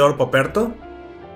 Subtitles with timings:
[0.00, 0.74] Poperto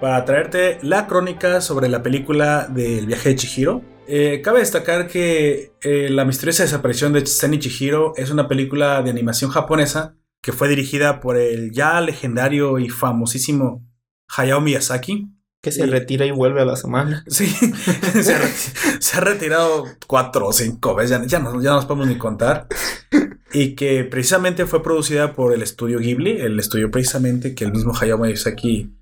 [0.01, 3.83] para traerte la crónica sobre la película del viaje de Chihiro.
[4.07, 9.11] Eh, cabe destacar que eh, La misteriosa desaparición de Zen Chihiro es una película de
[9.11, 13.87] animación japonesa que fue dirigida por el ya legendario y famosísimo
[14.35, 15.29] Hayao Miyazaki.
[15.65, 17.25] Que se retira y vuelve a la semana.
[17.29, 17.47] Sí,
[18.21, 22.19] se, ha, retirado cuatro o cinco veces, ya, ya, no, ya no nos podemos ni
[22.19, 22.69] contar.
[23.51, 27.95] Y que precisamente fue producida por el estudio Ghibli, el estudio precisamente que el mismo
[27.99, 28.95] Hayao Miyazaki,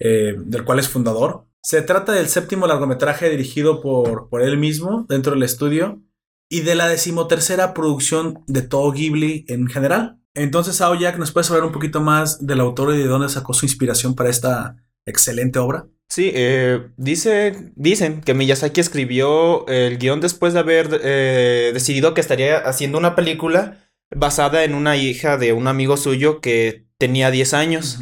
[0.00, 1.46] eh, del cual es fundador.
[1.62, 6.02] Se trata del séptimo largometraje dirigido por, por él mismo dentro del estudio
[6.50, 10.20] y de la decimotercera producción de todo Ghibli en general.
[10.34, 13.66] Entonces, Aoyak, ¿nos puedes hablar un poquito más del autor y de dónde sacó su
[13.66, 14.76] inspiración para esta
[15.06, 15.86] excelente obra?
[16.08, 22.22] Sí, eh, dice, dicen que Miyazaki escribió el guion después de haber eh, decidido que
[22.22, 27.52] estaría haciendo una película basada en una hija de un amigo suyo que tenía 10
[27.52, 27.98] años,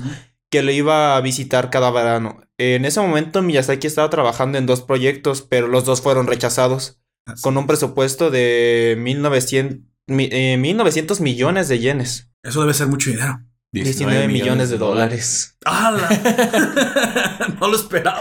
[0.50, 2.42] que lo iba a visitar cada verano.
[2.58, 7.00] En ese momento Miyazaki estaba trabajando en dos proyectos, pero los dos fueron rechazados,
[7.42, 12.30] con un presupuesto de 1900, 1900 eh, millones de yenes.
[12.44, 13.40] Eso debe ser mucho dinero.
[13.82, 15.56] 19, millones, de dólares.
[15.64, 16.08] ¡Hala!
[17.60, 18.20] no lo esperaba.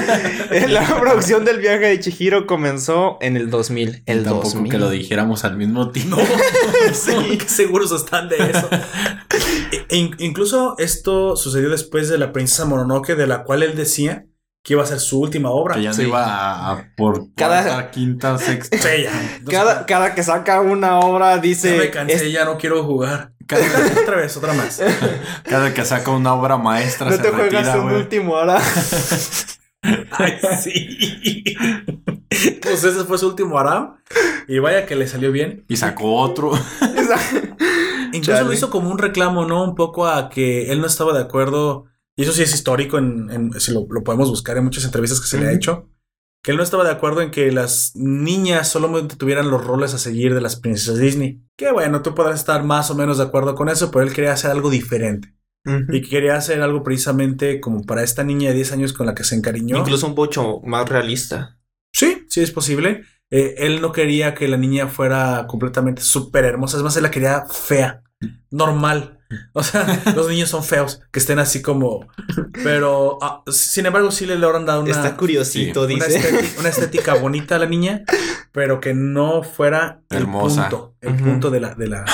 [0.68, 4.02] la producción del viaje de Chihiro comenzó en el 2000.
[4.06, 4.70] El Tampoco 2000.
[4.70, 6.18] que lo dijéramos al mismo tiempo.
[6.92, 8.68] sí, qué seguros están de eso.
[9.88, 14.26] E, incluso esto sucedió después de la princesa Mononoke, de la cual él decía
[14.66, 15.76] que iba a ser su última obra.
[15.76, 18.76] Que ya no iba a, por cada quinta, sexta.
[18.76, 19.04] Sí,
[19.48, 21.76] cada, cada, que saca una obra dice.
[21.76, 23.30] Ya me cansé, ya no quiero jugar.
[23.46, 23.64] Cada,
[24.02, 24.82] otra vez, otra más.
[25.44, 27.10] Cada que saca una obra maestra.
[27.10, 28.60] No te juegas un último hora.
[30.10, 31.44] Ay, sí.
[32.60, 33.98] Pues ese fue su último Aram.
[34.48, 35.64] Y vaya que le salió bien.
[35.68, 36.50] Y sacó otro.
[38.12, 39.62] Incluso lo hizo como un reclamo, ¿no?
[39.62, 43.52] Un poco a que él no estaba de acuerdo y eso sí es histórico, en,
[43.60, 45.90] si lo, podemos buscar en muchas entrevistas que se le ha hecho,
[46.42, 49.98] que él no estaba de acuerdo en que las niñas solamente tuvieran los roles a
[49.98, 51.42] seguir de las princesas Disney.
[51.56, 54.32] Que bueno, tú podrás estar más o menos de acuerdo con eso, pero él quería
[54.32, 55.34] hacer algo diferente.
[55.88, 59.24] Y quería hacer algo precisamente como para esta niña de 10 años con la que
[59.24, 59.78] se encariñó.
[59.78, 61.58] Incluso un pocho más realista.
[61.92, 63.02] Sí, sí es posible.
[63.30, 66.76] Eh, él no quería que la niña fuera completamente súper hermosa.
[66.76, 68.04] Es más, él la quería fea,
[68.50, 69.15] normal.
[69.52, 72.06] O sea, los niños son feos, que estén así como.
[72.62, 74.90] Pero, ah, sin embargo, sí le logran dar una.
[74.90, 76.54] Está curiosito, dice.
[76.58, 78.04] Una estética, bonita a la niña,
[78.52, 80.94] pero que no fuera el punto.
[81.00, 82.04] El punto de la, de la,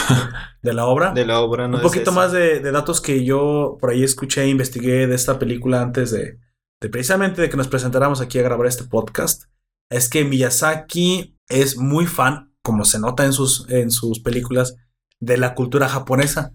[0.62, 1.12] de la obra.
[1.12, 4.48] De la obra, no Un poquito más de, datos que yo por ahí escuché e
[4.48, 6.38] investigué de esta película antes de,
[6.80, 9.44] de precisamente de que nos presentáramos aquí a grabar este podcast.
[9.90, 14.76] Es que Miyazaki es muy fan, como se nota en sus, en sus películas,
[15.20, 16.54] de la cultura japonesa.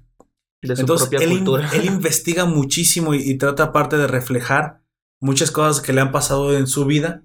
[0.61, 4.81] Entonces, él, él, investiga muchísimo y, trata aparte de reflejar
[5.21, 7.23] muchas cosas que le han pasado en su vida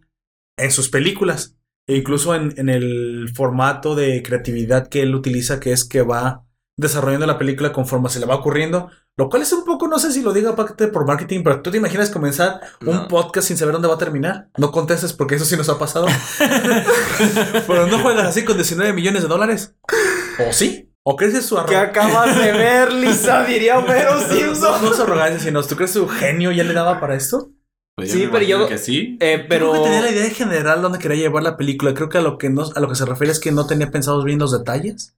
[0.59, 1.57] en sus películas.
[1.89, 6.47] E incluso en, en, el formato de creatividad que él utiliza, que es que va
[6.77, 8.91] desarrollando la película conforme se le va ocurriendo.
[9.17, 11.71] Lo cual es un poco, no sé si lo diga parte por marketing, pero tú
[11.71, 14.49] te imaginas comenzar un podcast sin saber dónde va a terminar.
[14.57, 16.07] No contestes porque eso sí nos ha pasado.
[17.67, 19.75] pero no juegas así con 19 millones de dólares.
[20.39, 20.92] ¿O sí?
[21.05, 21.93] ¿O crees su arrogancia?
[21.93, 24.83] Que acabas de ver, Lisa, diría Homero Simpson.
[24.83, 27.51] No, no, es arrogancia, sino ¿tú crees su genio ya le daba para esto?
[27.97, 28.69] Pues sí, pero yo.
[28.69, 29.19] Que sí.
[29.21, 29.71] Eh, pero.
[29.71, 31.93] Creo que tenía la idea en general dónde quería llevar la película.
[31.93, 33.91] Creo que a lo que, no, a lo que se refiere es que no tenía
[33.91, 35.15] pensados bien los detalles.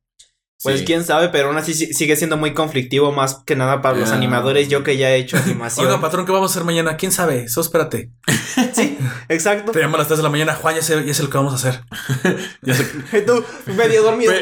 [0.64, 4.12] Pues quién sabe, pero aún así sigue siendo muy conflictivo, más que nada para los
[4.12, 4.68] animadores.
[4.70, 5.86] Yo que ya he hecho animación.
[5.86, 6.96] Oiga, patrón, ¿qué vamos a hacer mañana?
[6.96, 7.44] ¿Quién sabe?
[7.44, 8.10] Eso espérate.
[8.72, 8.96] sí,
[9.28, 9.72] exacto.
[9.72, 11.36] Te llamo a las 3 de la mañana, Juan, ya sé, ya sé lo que
[11.36, 11.84] vamos a hacer.
[12.62, 12.84] ya sé.
[13.26, 13.44] tú,
[13.76, 14.32] medio dormido.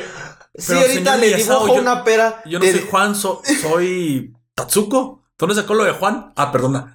[0.55, 2.43] Sí, ahorita le dibujo una pera.
[2.45, 5.23] Yo no soy Juan, soy Tatsuko.
[5.39, 6.33] ¿Dónde sacó lo de Juan?
[6.37, 6.95] Ah, perdona.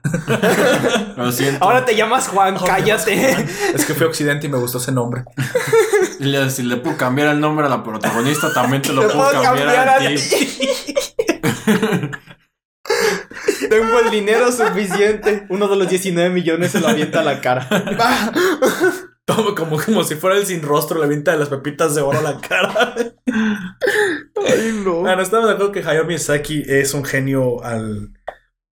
[1.17, 1.61] Lo siento.
[1.65, 3.45] Ahora te llamas Juan, cállate.
[3.75, 5.25] Es que fui a Occidente y me gustó ese nombre.
[6.49, 9.97] si le puedo cambiar el nombre a la protagonista, también te lo puedo, cambiar, a,
[9.99, 10.15] ti.
[13.69, 15.45] Tengo el dinero suficiente.
[15.49, 17.67] Uno de los 19 millones se lo avienta a la cara.
[19.25, 22.19] Como, como, como si fuera el sin rostro, le avienta de las pepitas de oro
[22.19, 22.95] a la cara.
[24.47, 25.01] Ay, no.
[25.01, 28.13] Bueno, estamos de acuerdo que Hayao Miyazaki es un genio al.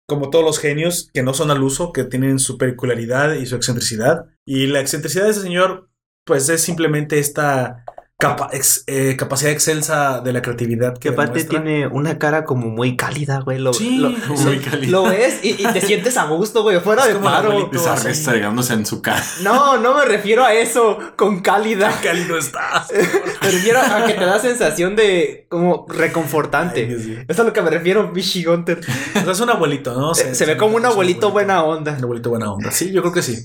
[0.06, 3.56] Como todos los genios que no son al uso, que tienen su peculiaridad y su
[3.56, 4.26] excentricidad.
[4.46, 5.90] Y la excentricidad de ese señor,
[6.24, 7.84] pues es simplemente esta
[8.20, 11.62] capa- ex- eh, capacidad excelsa de la creatividad que Que aparte demuestra.
[11.62, 13.58] tiene una cara como muy cálida, güey.
[13.58, 14.90] Lo, Sí, lo, muy lo- cálida.
[14.90, 16.80] lo ves y, y te sientes a gusto, güey.
[16.80, 17.70] Fuera Es de paro.
[18.70, 19.24] en su cara.
[19.42, 21.92] No, no me refiero a eso con cálida.
[22.02, 22.90] cálido estás.
[23.42, 26.92] Me refiero a que te da sensación de como reconfortante.
[26.92, 28.80] Eso es a lo que me refiero, Vichy Gunter.
[28.80, 30.14] O sea, es un abuelito, ¿no?
[30.14, 31.92] Se, se ve como un abuelito buena onda.
[31.96, 32.70] Un abuelito buena onda.
[32.72, 33.36] Sí, yo creo que sí.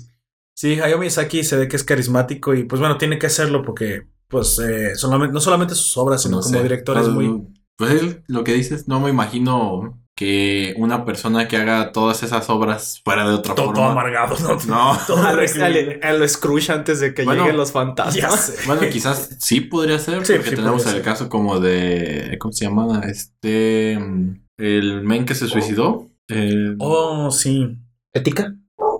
[0.55, 4.07] Sí, Hayao Miyazaki se ve que es carismático y pues bueno, tiene que hacerlo porque
[4.33, 6.63] pues eh, solamente, no solamente sus obras, sino No como sé.
[6.63, 7.41] director es Pues, muy...
[7.77, 12.47] Pues él, lo que dices, no me imagino que una persona que haga todas esas
[12.49, 13.91] obras fuera de otra Todo, todo forma.
[13.93, 14.57] amargado, ¿no?
[14.67, 14.97] No.
[15.07, 15.99] Todo A lo, horrible.
[16.03, 18.57] a lo Scrooge antes de que Bueno, lleguen los fantasmas.
[18.67, 21.01] Bueno, quizás sí podría ser, Sí, porque sí tenemos el ser.
[21.01, 22.37] caso como de.
[22.39, 23.01] ¿Cómo se llama?
[23.07, 23.93] Este.
[24.57, 26.09] El men que se suicidó.
[26.27, 27.75] El- Oh, sí.
[28.13, 28.53] ¿Ética?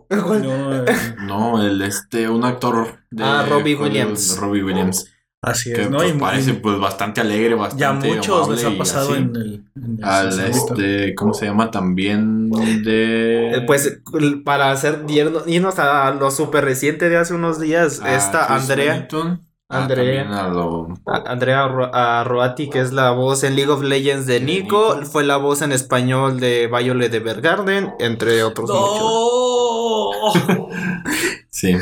[0.10, 0.86] No, eh,
[1.22, 4.38] No, el este, un actor de Ah, Robbie Williams.
[4.40, 5.13] Robbie Williams.
[5.44, 5.98] Así Que es, ¿no?
[5.98, 8.08] pues, Y- parece y pues bastante alegre, bastante.
[8.10, 9.64] ya muchos les ha pasado en el...
[9.76, 11.70] en el- Al este, ¿cómo se llama?
[11.70, 13.52] También de.
[13.58, 14.00] Eh, Pues
[14.44, 18.62] para hacer irnos, irnos a lo súper reciente de hace unos días, a esta Chris
[18.62, 19.42] Andrea, Bennington.
[19.70, 20.48] Ah, Andrea.
[20.50, 25.06] lo- a- Andrea Arroati, que es la voz en League of Legends de Nico, Nico.
[25.08, 29.00] fue la voz en español de Violet de Evergarden, entre otros muchos.
[29.00, 30.68] ¡No!
[31.50, 31.76] Sí.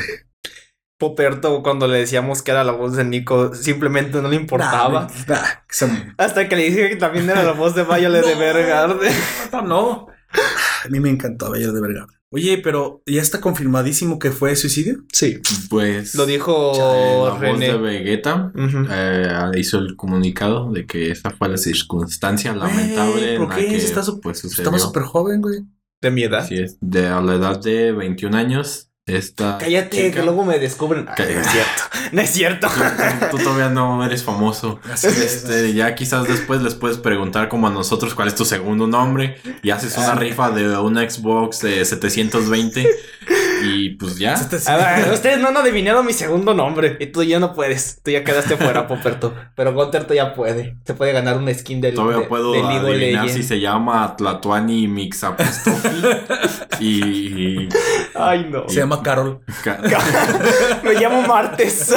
[1.01, 5.07] Poperto, cuando le decíamos que era la voz de Nico, simplemente no le importaba.
[5.27, 8.23] Nah, nah, que se- Hasta que le dije que también era la voz de Violet
[8.23, 8.41] de No.
[8.41, 9.13] Evergarden.
[9.51, 10.07] No, no.
[10.85, 12.07] A mí me encantó Bello de Vergara.
[12.29, 14.99] Oye, pero ¿ya está confirmadísimo que fue suicidio?
[15.11, 15.41] Sí.
[15.69, 16.15] Pues.
[16.15, 18.53] Lo dijo la voz de Vegeta.
[18.55, 23.67] Eh, hizo el comunicado de que esa fue la circunstancia lamentable ¿por en la qué?
[23.67, 24.45] que Está pues.
[24.45, 25.61] Estaba súper joven, güey.
[25.99, 26.39] De mi edad.
[26.39, 30.59] Así es, de a la edad de 21 años, esta Cállate, chica- que luego me
[30.59, 31.05] descubren.
[31.05, 31.33] Cállate.
[31.35, 31.81] no es cierto.
[32.11, 32.67] No es cierto.
[32.67, 34.79] Tú, tú todavía no eres famoso.
[34.91, 35.17] Así es.
[35.17, 39.37] Este, ya quizás después les puedes preguntar como a nosotros cuál es tu segundo nombre
[39.63, 40.15] y haces una Ah.
[40.15, 42.87] rifa de una Xbox de 720
[43.63, 44.35] y pues ya.
[44.37, 44.57] Sí.
[44.67, 46.97] A ver, ustedes no han adivinado mi segundo nombre.
[46.99, 48.01] Y tú ya no puedes.
[48.03, 49.33] Tú ya quedaste fuera, Poperto.
[49.55, 50.77] Pero Gunter ya puede.
[50.85, 53.59] Se puede ganar una skin del, Todavía de- puedo de League of adivinar si se
[53.59, 55.89] llama Tlatuani Mixapostofi
[56.79, 57.69] y,
[58.15, 58.67] Ay, no.
[58.67, 59.41] Se llama Carol.
[60.83, 61.93] Me llamo Martes.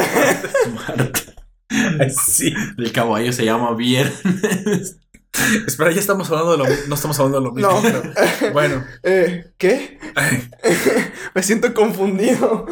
[1.99, 2.53] Ay, sí.
[2.77, 4.97] el caballo se llama Viernes.
[5.67, 6.83] Espera, ya estamos hablando de lo mismo.
[6.87, 7.71] No estamos hablando de lo mismo.
[7.71, 7.81] No.
[7.81, 8.83] pero- bueno.
[9.03, 9.99] Eh, ¿Qué?
[11.35, 12.65] Me siento confundido.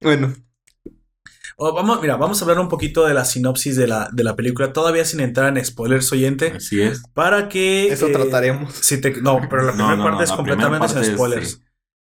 [0.00, 0.34] Bueno,
[1.62, 4.34] Oh, vamos, mira, vamos a hablar un poquito de la sinopsis de la, de la
[4.34, 7.02] película, todavía sin entrar en spoilers oyente, Así es.
[7.12, 7.88] para que...
[7.92, 8.72] eso eh, trataremos.
[8.76, 11.60] si te- no, pero la No, primera no, parte no, es completamente sin es, spoilers.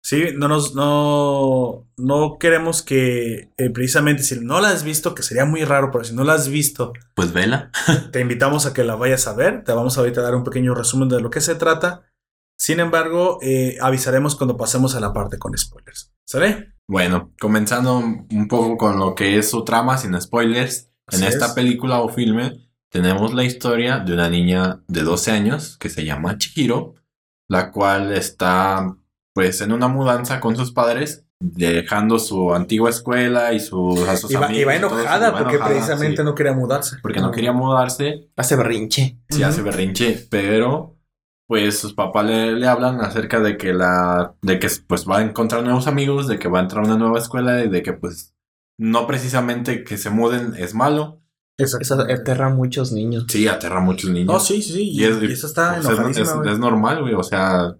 [0.06, 5.25] Sí, no nos, no, no queremos que eh, precisamente si no la has visto, que
[5.25, 7.73] sería muy raro, pero si no la has visto, Pues vela.
[8.12, 9.64] te invitamos a que la vayas a ver.
[9.64, 12.05] Te vamos ahorita a dar un pequeño resumen de lo que se trata.
[12.56, 16.12] Sin embargo, eh, avisaremos cuando pasemos a la parte con spoilers.
[16.25, 16.75] ¿Sale?
[16.87, 20.88] Bueno, comenzando un poco con lo que es su trama sin spoilers.
[21.11, 21.52] En esta es.
[21.52, 22.52] película o filme
[22.91, 26.94] tenemos la historia de una niña de 12 años que se llama Chihiro,
[27.49, 28.97] la cual está
[29.37, 34.35] pues en una mudanza con sus padres, dejando su antigua escuela y sus, a sus
[34.35, 36.97] va, amigos todo eso, enojada porque enojada, precisamente sí, no quería mudarse.
[37.03, 39.19] porque no quería mudarse, Hace berrinche.
[39.29, 40.97] sí hace berrinche, pero
[41.47, 45.23] pues sus papás le, le hablan acerca de que la de que pues va a
[45.23, 47.93] encontrar nuevos amigos, de que va a entrar a una nueva escuela y de que
[47.93, 48.35] pues
[48.78, 51.21] no precisamente que se muden es malo.
[51.59, 51.78] Eso
[52.11, 53.26] aterra a muchos niños.
[53.28, 54.26] Sí, aterra a muchos niños.
[54.33, 54.90] No, sí, sí.
[54.90, 57.14] Y, y eso está pues, es- es, es normal, güey.
[57.14, 57.76] O sea,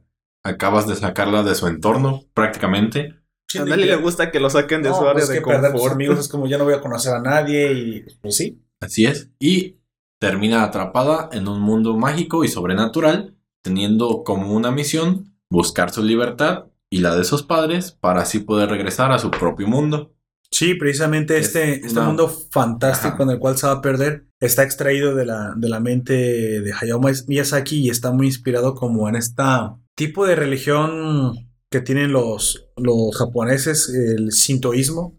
[0.47, 3.15] acabas de sacarla de su entorno prácticamente.
[3.49, 5.35] Sí, a nadie y- le gusta que lo saquen de No, su área pues de
[5.37, 5.95] que perder tus confort.
[5.95, 8.62] amigos es como ya no voy a conocer a nadie y pues sí.
[8.81, 9.31] Así es.
[9.38, 9.76] Y
[10.19, 16.67] termina atrapada en un mundo mágico y sobrenatural, teniendo como una misión buscar su libertad
[16.91, 20.12] y la de sus padres para así poder regresar a su propio mundo.
[20.50, 23.23] Sí, precisamente Es este, este mundo fantástico Ajá.
[23.25, 26.12] en el cual se va a perder está extraído de la, de la mente
[26.61, 32.12] de Hayao Miyazaki y está muy inspirado como en esta tipo de religión que tienen
[32.12, 35.19] los, los japoneses, el sintoísmo,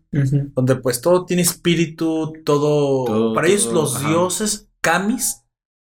[0.56, 3.06] donde pues todo tiene espíritu, todo...
[3.06, 4.10] Todo- para ellos todo, los ajá.
[4.10, 5.44] dioses, kamis,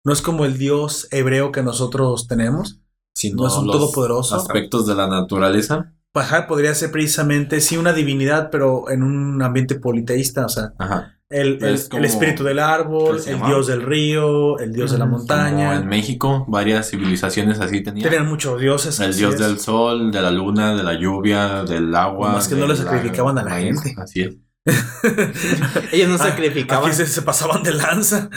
[0.03, 2.79] no es como el dios hebreo que nosotros tenemos.
[3.13, 4.35] Sino No es un los todopoderoso.
[4.35, 5.93] aspectos de la naturaleza.
[6.13, 11.16] Ajá, podría ser precisamente, sí, una divinidad, pero en un ambiente politeísta, o sea, Ajá.
[11.29, 13.47] El, el- Es como- el espíritu del árbol, ¿qué se el llama?
[13.49, 15.05] dios del río, el dios de la.
[15.05, 15.81] Como en montaña.
[15.81, 18.03] México, varias civilizaciones así tenían.
[18.09, 18.99] Tenían muchos dioses.
[18.99, 19.39] El dios es.
[19.41, 22.29] del sol, de la luna, de la lluvia, del agua.
[22.29, 24.01] Nomás que no le sacrificaban a la maíz, gente.
[24.01, 24.35] Así es.
[25.91, 26.87] Ellos no Ah, sacrificaban.
[26.87, 28.29] Aquí se, se pasaban de lanza.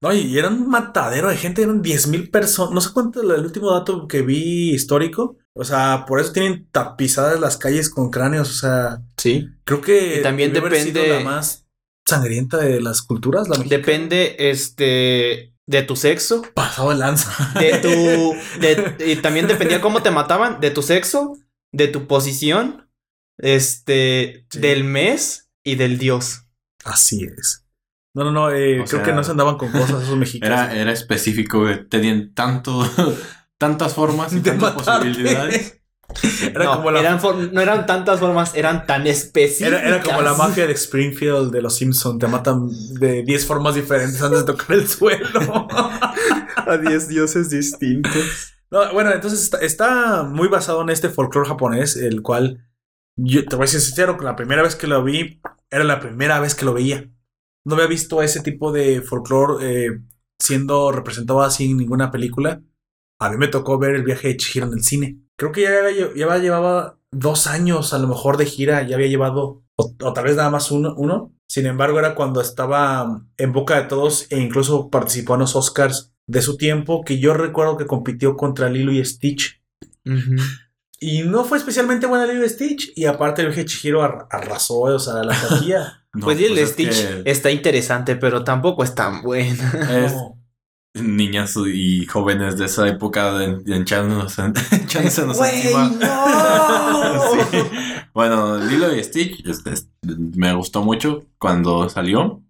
[0.00, 2.72] No, y era un matadero de gente, eran 10 mil personas.
[2.72, 5.36] No sé cuánto el último dato que vi histórico.
[5.54, 8.48] O sea, por eso tienen tapizadas las calles con cráneos.
[8.48, 9.48] O sea, Sí.
[9.64, 11.64] creo que Y también depende- la más
[12.08, 13.48] sangrienta de las culturas.
[13.48, 13.76] La mexicana.
[13.78, 17.30] Depende, este, de tu sexo, pasado de lanza.
[17.58, 17.88] de tu,
[18.60, 21.36] de- y también dependía cómo te mataban, de tu sexo,
[21.72, 22.88] de tu posición,
[23.38, 24.58] este, Sí.
[24.60, 26.42] del mes y del dios.
[26.84, 27.64] Así es.
[28.14, 28.50] No, no, no.
[28.50, 30.58] eh, creo sea, que no se andaban con cosas esos mexicanos.
[30.70, 31.86] Era, era específico, güey.
[31.88, 32.88] Tenían tanto,
[33.58, 35.08] tantas formas y De tantas matarte.
[35.08, 35.80] posibilidades.
[36.42, 39.80] Era no, como la eran for- no eran tantas formas, eran tan específicas.
[39.80, 42.18] Era, era como la mafia de Springfield de los Simpsons.
[42.18, 45.68] Te matan de 10 formas diferentes antes de tocar el suelo.
[46.56, 48.54] a 10 dioses distintos.
[48.70, 52.66] No, bueno, entonces está, está muy basado en este folclore japonés, el cual
[53.16, 56.00] yo te voy a ser sincero, que la primera vez que lo vi era la
[56.00, 57.10] primera vez que lo veía.
[57.64, 60.00] No había visto ese tipo de folclore eh,
[60.38, 62.62] siendo representado así en ninguna película.
[63.20, 65.18] A mí me tocó ver el viaje de Chihiro en el cine.
[65.38, 69.08] Creo que ya, había- ya llevaba dos años a lo mejor de gira, ya había
[69.08, 71.32] llevado, o, o tal vez nada más uno, uno.
[71.48, 76.12] Sin embargo, era cuando estaba en boca de todos e incluso participó en los Oscars
[76.26, 79.62] de su tiempo, que yo recuerdo que compitió contra Lilo y Stitch.
[81.00, 82.92] Y no fue especialmente buena Lilo y Stitch.
[82.96, 85.94] Y aparte el Chihiro ar- arrasó, o sea, la taquilla.
[86.14, 89.70] No, pues, el Stitch que está interesante, pero tampoco es tan buena.
[90.04, 90.37] es No.
[91.02, 95.88] Niñas y jóvenes de esa época de, de echándosenos Güey, encima.
[96.00, 97.22] no.
[97.50, 97.58] Sí.
[98.14, 102.42] Bueno, Lilo y Stitch este, es- me gustó mucho cuando salió.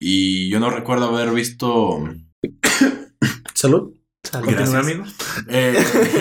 [0.00, 1.98] Y yo no recuerdo haber visto.
[3.54, 3.94] Salud.
[4.22, 4.48] Salud.
[4.50, 4.74] Gracias.
[4.74, 5.04] amigo.
[5.48, 5.76] eh,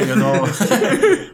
[0.07, 0.33] yo no.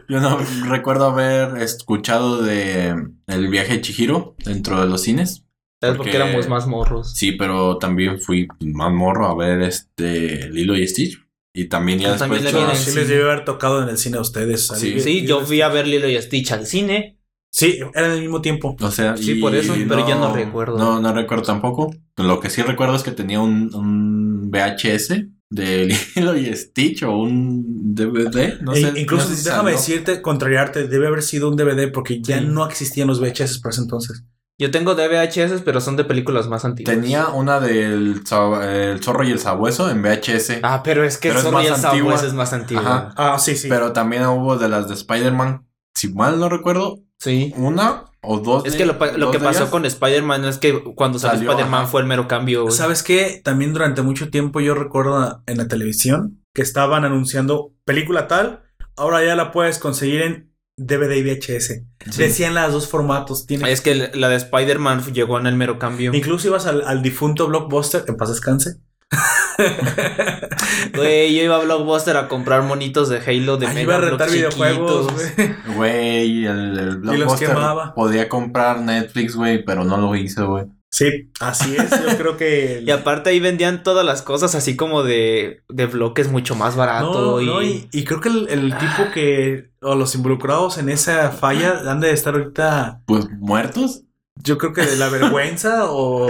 [0.06, 2.94] Yo no recuerdo haber escuchado de
[3.26, 5.43] El viaje de Chihiro dentro de los cines.
[5.86, 7.12] ¿Sabes por qué Porque- éramos más morros?
[7.14, 11.20] Sí, pero también fui más morro a ver este Lilo y Stitch.
[11.56, 12.42] Y también ya Yo después.
[12.42, 14.66] también yo- sí les debe haber tocado en el cine a ustedes.
[14.66, 14.98] Sí.
[15.00, 17.18] Sí, yo fui a ver Lilo y Stitch al cine.
[17.52, 18.74] Sí, era en el mismo tiempo.
[18.80, 20.76] O sea, Sí, y por eso, pero ya no recuerdo.
[20.76, 21.94] No, no recuerdo tampoco.
[22.16, 25.86] Lo que sí recuerdo es que tenía un, un VHS de
[26.16, 28.58] Lilo y Stitch o un DVD.
[28.60, 29.00] No E- sé.
[29.00, 29.76] incluso no déjame salió.
[29.76, 32.46] decirte, contrariarte, debe haber sido un DVD porque ya Sí.
[32.48, 34.24] no existían los VHS por ese entonces.
[34.58, 36.94] Yo tengo de VHS, pero son de películas más antiguas.
[36.94, 38.22] Tenía una del
[38.62, 40.60] el zorro y el sabueso en VHS.
[40.62, 42.10] Ah, pero es que Pero es Zorro y más el antigua.
[42.12, 42.82] Sabueso es más antigua.
[42.82, 43.14] Ajá.
[43.16, 43.68] Ah, sí, sí.
[43.68, 45.66] Pero también hubo de las de Spider-Man.
[45.94, 47.52] Si mal no recuerdo, Sí.
[47.56, 48.64] una o dos.
[48.64, 48.96] Es de- que lo,
[49.30, 49.70] que pasó ellas.
[49.70, 52.62] con Spider-Man es que cuando salió, Salió, Spider-Man fue el mero cambio.
[52.62, 52.74] güey.
[52.74, 53.40] ¿Sabes qué?
[53.42, 58.62] También durante mucho tiempo yo recuerdo en la televisión que estaban anunciando película tal,
[58.96, 61.66] ahora ya la puedes conseguir en DVD y VHS.
[61.66, 61.82] Sí.
[62.18, 63.46] Decían las dos formatos.
[63.46, 63.70] Tiene...
[63.70, 66.12] Es que la de Spider-Man llegó en el mero cambio.
[66.14, 68.76] Incluso ibas al, al difunto Blockbuster, en paz descanse.
[70.94, 74.00] Güey, yo iba a Blockbuster a comprar monitos de Halo de Ahí Mega iba a
[74.00, 75.74] rentar Bloks videojuegos, chiquitos.
[75.76, 76.46] güey.
[76.46, 77.94] El, el los Blockbuster quemaba.
[77.94, 80.64] podía comprar Netflix, güey, pero no lo hizo, güey.
[80.94, 81.90] Sí, así es.
[81.90, 82.80] Yo creo que.
[82.86, 87.32] Y aparte ahí vendían todas las cosas así como de, de bloques mucho más barato.
[87.32, 87.46] No, y...
[87.46, 89.70] no, y, y creo que el, el tipo que.
[89.82, 93.02] O los involucrados en esa falla han de estar ahorita.
[93.06, 94.02] Pues muertos.
[94.36, 96.28] Yo creo que de la vergüenza o.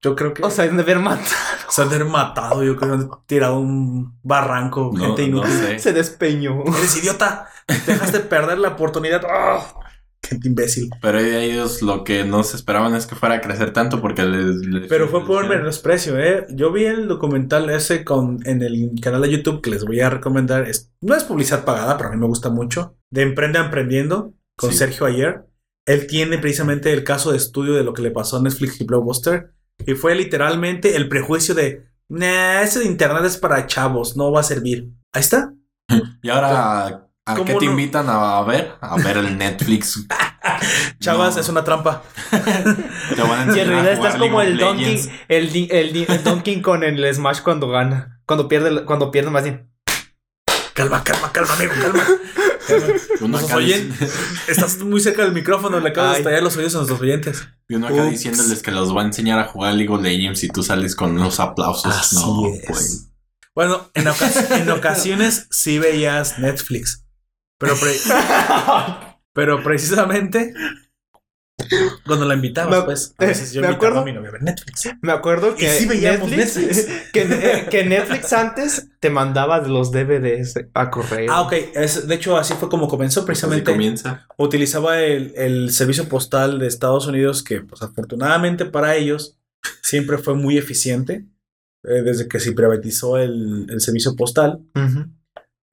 [0.00, 0.42] Yo creo que.
[0.42, 1.26] O sea, de ver matado.
[1.68, 2.64] se han de haber matado.
[2.64, 4.92] Yo creo que han tirado un barranco.
[4.94, 5.52] No, gente no inútil.
[5.52, 5.78] sé.
[5.78, 6.62] Se despeñó.
[6.66, 7.48] Eres idiota.
[7.86, 9.22] Dejaste perder la oportunidad.
[9.28, 9.60] ¡Ah!
[10.26, 10.90] Gente imbécil.
[11.02, 14.56] Pero ellos lo que no se esperaban es que fuera a crecer tanto porque les...
[14.66, 16.46] les- Pero fue por les- menosprecio, ¿eh?
[16.50, 20.10] Yo vi el documental ese con, en el canal de YouTube que les voy a
[20.10, 20.66] recomendar.
[20.68, 22.96] Es, no es publicidad pagada, pero a mí me gusta mucho.
[23.10, 24.78] De Emprende Emprendiendo con Sí.
[24.78, 25.44] Sergio Ayer.
[25.86, 28.84] Él tiene precisamente el caso de estudio de lo que le pasó a Netflix y
[28.84, 29.52] Blockbuster.
[29.84, 34.40] Y fue literalmente el prejuicio de, nah, ese de internet es para chavos, no va
[34.40, 34.88] a servir.
[35.12, 35.52] Ahí está.
[36.22, 37.70] Y ahora, ¿a ¿Cómo qué te no?
[37.72, 38.72] invitan a ver?
[38.80, 40.06] A ver el Netflix.
[41.00, 41.40] Chavas, No.
[41.40, 42.02] es una trampa.
[42.30, 45.70] Te van a Y en enseñar a realidad jugar estás como League el Donkey, el,
[46.10, 48.20] el, Donkey con el Smash cuando gana.
[48.26, 49.70] Cuando pierde, cuando pierde más bien.
[50.74, 52.04] Calma, calma, calma, amigo, calma.
[52.66, 52.86] Calma.
[53.20, 53.94] Uno ¿Nos acá, oyen?
[53.94, 54.10] dic-
[54.48, 57.46] Estás muy cerca del micrófono, le acabas de estallar los oídos a nuestros oyentes.
[57.68, 58.10] y uno acá Ups.
[58.10, 61.16] diciéndoles que los va a enseñar a jugar League of Legends y tú sales con
[61.18, 61.94] los aplausos.
[61.94, 62.62] Así no, es.
[62.66, 63.10] pues.
[63.54, 67.03] Bueno, en, ocas- en ocasiones sí veías Netflix.
[67.58, 67.94] Pero, pre-
[69.32, 70.52] pero precisamente
[72.04, 73.14] Cuando la invitabas, Me- pues.
[73.16, 74.90] A veces yo me invitaba acuerdo- a mi novia a ver Netflix.
[75.00, 76.86] Me acuerdo que, sí veíamos Netflix.
[77.12, 81.32] que, eh, que Netflix antes te mandaba los DVDs a correo.
[81.32, 81.52] Ah, ok.
[81.74, 83.70] Es- de hecho, así fue como comenzó Así precisamente.
[83.70, 84.26] comienza.
[84.36, 89.38] utilizaba el, el servicio postal de Estados Unidos que, pues afortunadamente para ellos,
[89.80, 91.24] siempre fue muy eficiente
[91.84, 95.06] eh, desde que se privatizó el, el servicio postal, Ujú.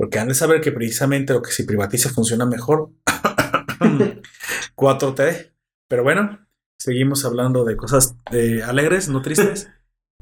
[0.01, 2.89] Porque han de saber que precisamente lo que se privatiza funciona mejor.
[4.75, 5.51] 4T.
[5.87, 6.39] Pero bueno,
[6.79, 8.15] seguimos hablando de cosas
[8.65, 9.69] alegres, no tristes.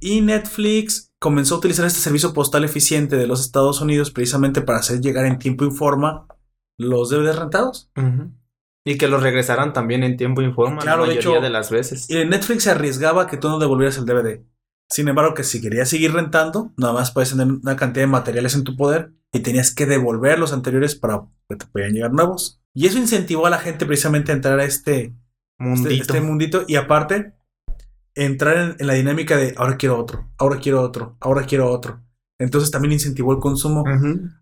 [0.02, 4.80] Y Netflix comenzó a utilizar este servicio postal eficiente de los Estados Unidos precisamente para
[4.80, 6.28] hacer llegar en tiempo y forma
[6.78, 7.90] los DVDs rentados.
[8.84, 11.72] Y que los regresaran también en tiempo informa Claro, la de mayoría hecho, de las
[11.72, 12.10] veces.
[12.10, 14.44] Y Netflix se arriesgaba que tú no devolvieras el DVD.
[14.90, 18.56] Sin embargo, que si querías seguir rentando, nada más puedes tener una cantidad de materiales
[18.56, 22.62] en tu poder y tenías que devolver los anteriores para que te pudieran llegar nuevos.
[22.74, 25.16] Y eso incentivó a la gente precisamente a entrar a este este-
[25.60, 26.02] Mundito.
[26.02, 27.34] este mundito y aparte
[28.16, 32.02] entrar en, en la dinámica de ahora quiero otro, ahora quiero otro, ahora quiero otro.
[32.40, 33.84] Entonces también incentivó el consumo.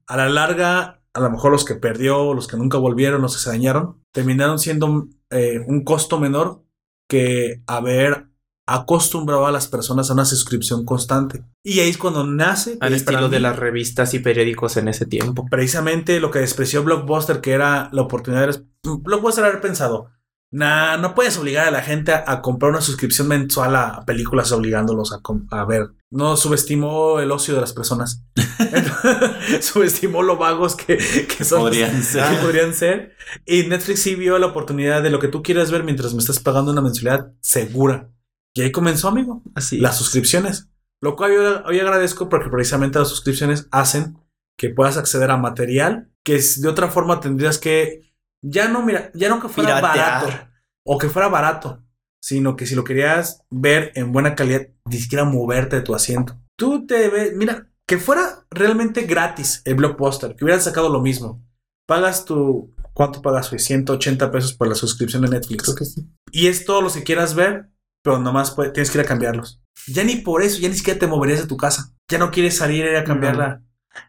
[0.07, 3.41] A la larga, a lo mejor los que perdió, los que nunca volvieron, los que
[3.41, 6.63] se dañaron, terminaron siendo eh, un costo menor
[7.09, 8.27] que haber
[8.67, 11.41] acostumbrado a las personas a una suscripción constante.
[11.63, 15.45] Y ahí es cuando nace Al estilo de las revistas y periódicos en ese tiempo.
[15.49, 18.61] precisamente lo que despreció Blockbuster, que era la oportunidad de...
[18.83, 20.09] Blockbuster haber pensado,
[20.51, 24.51] nah, no puedes obligar a la gente a, a comprar una suscripción mensual a, películas
[24.51, 25.21] obligándolos a,
[25.51, 25.87] a ver.
[26.09, 28.23] No subestimó el ocio de las personas.
[29.61, 31.61] subestimó lo vagos que, que son.
[31.61, 32.29] Podrían ser.
[32.29, 33.15] que podrían ser.
[33.45, 36.39] Y Netflix sí vio la oportunidad de lo que tú quieras ver mientras me estás
[36.39, 38.09] pagando una mensualidad segura.
[38.57, 39.77] Y ahí comenzó, amigo Así.
[39.77, 40.69] las suscripciones.
[41.01, 44.17] Lo cual yo hoy agradezco porque precisamente las suscripciones hacen
[44.57, 48.01] que puedas acceder a material que es- de otra forma tendrías que
[48.43, 50.23] ya no mira, ya no que fuera Piratear.
[50.23, 50.47] barato
[50.85, 51.83] o que fuera barato,
[52.21, 56.35] sino que si lo querías ver en buena calidad, ni siquiera moverte de tu asiento.
[56.57, 61.45] Tú te ves, mira, que fuera realmente gratis el blockbuster, que hubieran sacado lo mismo.
[61.87, 63.59] Pagas tu ¿cuánto pagas hoy?
[63.59, 65.63] 180 pesos por la suscripción de Netflix.
[65.63, 66.09] Creo que sí.
[66.31, 67.69] Y es todo lo que quieras ver,
[68.03, 69.61] pero nomás puede- tienes que ir a cambiarlos.
[69.87, 71.93] Ya ni por eso, ya ni siquiera te moverías de tu casa.
[72.09, 73.61] Ya no quieres salir a ir a cambiarla.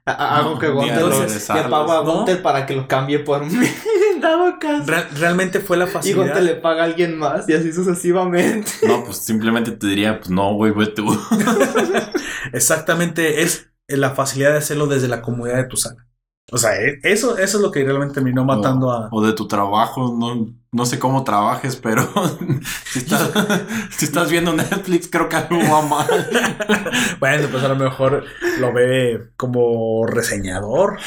[0.04, 2.12] Hago No, que Gunter le pago a ¿no?
[2.12, 3.54] Gunter para que lo cambie por mí.
[4.14, 4.85] En dado caso.
[4.85, 6.24] Re- realmente fue la y facilidad.
[6.24, 8.68] Gunter le paga a alguien más y así sucesivamente.
[8.87, 11.07] No, pues simplemente te diría, pues no, güey, ve tú.
[12.53, 16.07] Exactamente, es la facilidad de hacerlo desde la comodidad de tu sala.
[16.50, 19.08] O sea, e- eso, eso es lo que realmente terminó matando a.
[19.12, 22.08] O de tu trabajo, no, no sé cómo trabajes, pero
[22.87, 23.30] si estás,
[23.90, 26.06] si estás viendo Netflix, creo que algo va mal.
[27.20, 28.24] Bueno, pues a lo mejor
[28.61, 30.98] lo ve como reseñador.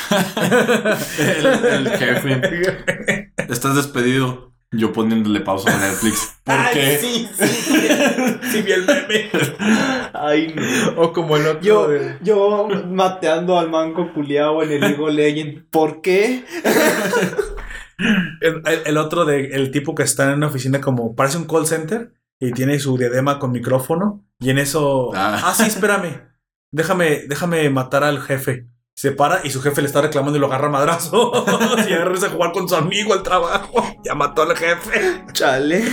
[1.18, 4.51] El, el jefe, estás despedido.
[4.74, 6.38] Yo poniéndole pausa a Netflix.
[6.46, 6.98] ¿Por Ay, qué?
[6.98, 7.46] Sí, sí.
[8.52, 9.30] Sí, vi el meme.
[10.14, 11.02] Ay, no.
[11.02, 11.62] O como el otro.
[11.62, 15.64] Yo, de- yo mateando al manco culiao en el League of Legends.
[15.70, 16.46] ¿Por qué?
[18.42, 21.46] El, el- el otro de el tipo que está en una oficina como parece un
[21.46, 25.40] call center y tiene su diadema con micrófono y en eso Ah.
[25.46, 26.20] ah, sí espérame
[26.72, 28.66] déjame déjame matar al jefe
[29.02, 31.32] se para y su jefe le está reclamando y lo agarra a madrazo.
[31.90, 33.84] Y regresa a jugar con su amigo al trabajo.
[34.06, 35.26] Ya mató al jefe.
[35.34, 35.84] Chale.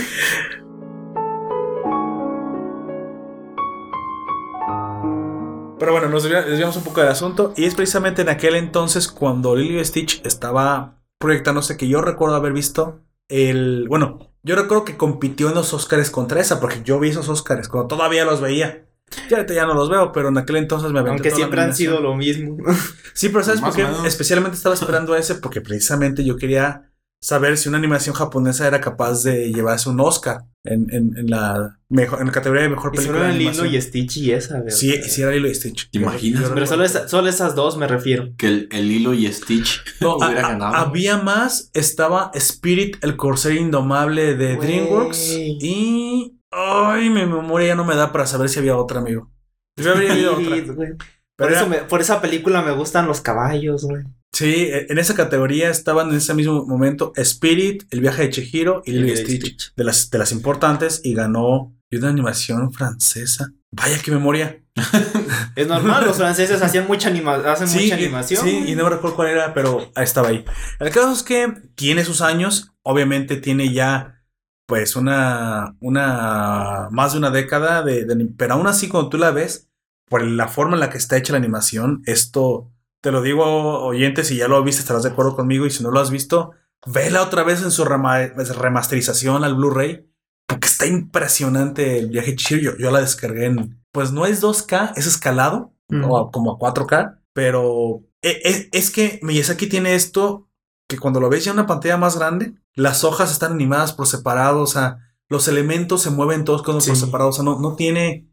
[5.79, 7.53] pero bueno nos desvia- desviamos un poco del asunto.
[7.55, 12.35] Y es precisamente en aquel entonces cuando Lilo y Stitch estaba proyectándose que yo recuerdo
[12.35, 16.99] haber visto el bueno yo recuerdo que compitió en los Oscars contra esa porque yo
[16.99, 18.88] vi esos Oscars cuando todavía los veía
[19.29, 21.45] ya ahorita ya no los veo pero en aquel entonces me aventé Aunque toda la
[21.45, 22.57] siempre han sido lo mismo.
[23.13, 26.85] sí pero sabes por qué especialmente estaba esperando ese porque precisamente yo quería
[27.21, 31.77] saber si una animación japonesa era capaz de llevarse un Oscar en, en, en la
[31.89, 34.31] mejor en la categoría de mejor Y película solo de en Lilo y Stitch y
[34.31, 34.69] esa, ¿verdad?
[34.69, 36.49] sí sí era Lilo y Stitch ¿Te imaginas?
[36.53, 38.29] Pero solo, esa- solo esas dos me refiero.
[38.37, 40.75] Que el, el hilo y Stitch No, hubiera a- ganado.
[40.75, 41.71] había más.
[41.73, 44.67] Estaba Spirit, el corcel indomable de Güey.
[44.67, 45.19] DreamWorks.
[45.37, 46.38] Y.
[46.51, 49.31] Ay, mi memoria ya no me da para saber si había otra, amigo.
[49.77, 50.55] Yo habría habido otra.
[51.37, 54.03] Por, eso me- por esa película me gustan los caballos, güey.
[54.31, 58.91] Sí, en esa categoría estaban en ese mismo momento Spirit, El viaje de Chihiro y
[58.91, 59.41] Lilo y Lilo y Stitch.
[59.45, 59.73] Stitch.
[59.75, 61.01] De las, de las importantes.
[61.03, 63.51] Y ganó una animación francesa.
[63.71, 64.63] Vaya qué memoria.
[65.55, 68.43] Es normal, los franceses hacían mucha anima hacen Sí, mucha animación.
[68.43, 70.45] Sí, y no me recuerdo cuál era, pero estaba ahí.
[70.79, 74.18] El caso es que tiene sus años, obviamente tiene ya
[74.69, 79.31] pues una, una, más de una década de, de- pero aún así cuando tú la
[79.31, 79.67] ves,
[80.07, 83.43] por la forma en la que está hecha la animación, esto, te lo digo
[83.83, 86.51] oyentes, si ya lo viste estarás de acuerdo conmigo y si no lo has visto,
[86.85, 90.05] vela otra vez en su rema- remasterización al Blu-ray.
[90.47, 92.71] Porque está impresionante el viaje Chihiro.
[92.73, 93.83] Yo, yo la descargué en.
[93.91, 95.73] Pues no es 2K, es escalado,
[96.09, 97.19] o como a 4K.
[97.33, 100.47] Pero e- e- es, que Miyazaki tiene esto
[100.87, 104.07] que cuando lo ves ya en una pantalla más grande, las hojas están animadas por
[104.07, 104.61] separado.
[104.61, 104.97] O sea,
[105.29, 106.95] los elementos se mueven todos por Sí.
[106.95, 107.29] separado.
[107.29, 108.27] O sea, no, no tiene.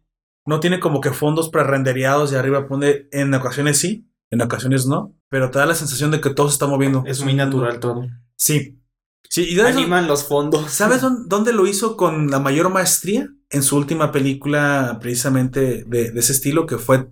[0.47, 3.09] No tiene como que fondos prerendereados y arriba pone.
[3.11, 5.13] En ocasiones sí, en ocasiones no.
[5.29, 7.03] Pero te da la sensación de que todo se está moviendo.
[7.07, 8.07] Es muy natural todo.
[8.37, 8.81] Sí.
[9.29, 10.71] Sí, y eso- Animan los fondos.
[10.71, 13.29] ¿Sabes dón- dónde lo hizo con la mayor maestría?
[13.51, 17.09] En su última película, precisamente de, de ese estilo, que fue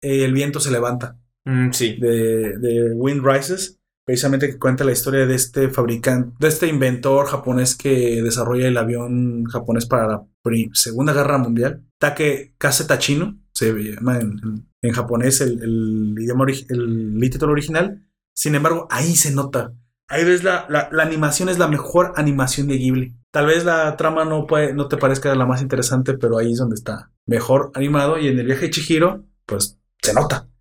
[0.00, 1.96] eh, El viento se levanta, Mm, sí.
[2.00, 3.80] de, de Wind Rises.
[4.12, 8.76] Precisamente que cuenta la historia de este fabricante, de este inventor japonés que desarrolla el
[8.76, 10.26] avión japonés para la
[10.74, 11.82] Segunda Guerra Mundial.
[11.98, 18.06] Take Kase Tachino, se llama en, japonés el, idioma título original.
[18.34, 19.72] Sin embargo, ahí se nota.
[20.08, 23.16] Ahí ves la, la, la animación es la mejor animación de Ghibli.
[23.30, 26.58] Tal vez la trama no, puede, no te parezca la más interesante, pero ahí es
[26.58, 28.18] donde está mejor animado.
[28.18, 30.51] Y en el viaje de Chihiro, pues se nota.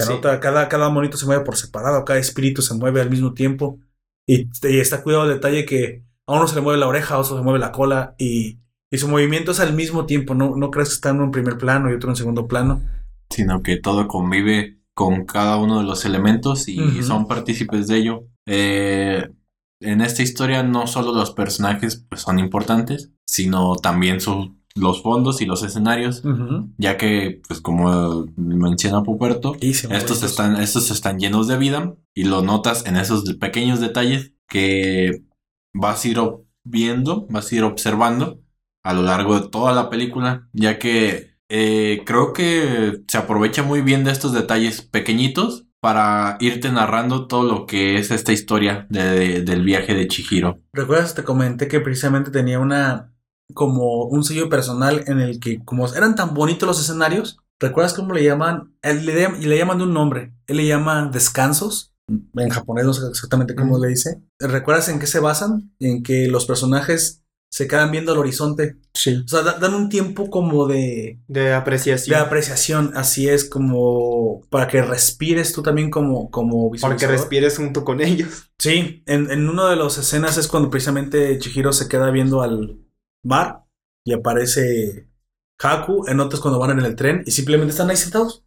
[0.00, 0.12] Se Sí.
[0.14, 3.78] nota, cada, cada monito se mueve por separado, cada espíritu se mueve al mismo tiempo.
[4.26, 7.18] Y, y está cuidado el detalle que a uno se le mueve la oreja, a
[7.18, 8.14] otro se le mueve la cola.
[8.18, 8.58] Y,
[8.90, 10.34] y su movimiento es al mismo tiempo.
[10.34, 12.82] No, no crees que está en un primer plano y otro en segundo plano.
[13.30, 18.24] sino que todo convive con cada uno de los elementos y son partícipes de ello.
[18.46, 19.28] Eh,
[19.80, 25.40] en esta historia no solo los personajes pues, son importantes, sino también su- los fondos
[25.40, 26.22] y los escenarios,
[26.78, 29.56] ya que, pues como menciona Puperto,
[29.96, 35.22] estos están, estos están llenos de vida y lo notas en esos pequeños detalles que
[35.74, 36.20] vas a ir
[36.64, 38.40] viendo, vas a ir observando
[38.84, 43.80] a lo largo de toda la película, ya que eh, creo que se aprovecha muy
[43.82, 49.42] bien de estos detalles pequeñitos para irte narrando todo lo que es esta historia de-
[49.42, 50.60] del viaje de Chihiro.
[50.72, 51.14] ¿Recuerdas?
[51.14, 53.09] Te comenté que precisamente tenía una
[53.52, 58.12] como un sello personal en el que como eran tan bonitos los escenarios, ¿recuerdas cómo
[58.14, 58.74] le llaman?
[58.82, 60.32] Él le, llam- y le llaman de un nombre.
[60.46, 61.92] Él le llama descansos.
[62.34, 64.20] En japonés no sé exactamente cómo le dice.
[64.40, 65.72] ¿Recuerdas en qué se basan?
[65.78, 68.76] En que los personajes se quedan viendo al horizonte.
[68.94, 69.22] Sí.
[69.24, 72.16] O sea, da- dan un tiempo como de, De apreciación.
[72.16, 72.92] de apreciación.
[72.96, 78.00] Así es como para que respires tú también como, como para que respires junto con
[78.00, 78.50] ellos.
[78.58, 82.78] Sí, en, en una de las escenas es cuando precisamente Chihiro se queda viendo al
[83.24, 83.64] mar
[84.04, 85.08] y aparece
[85.58, 88.44] Haku, en otras cuando van en el tren y simplemente están ahí sentados.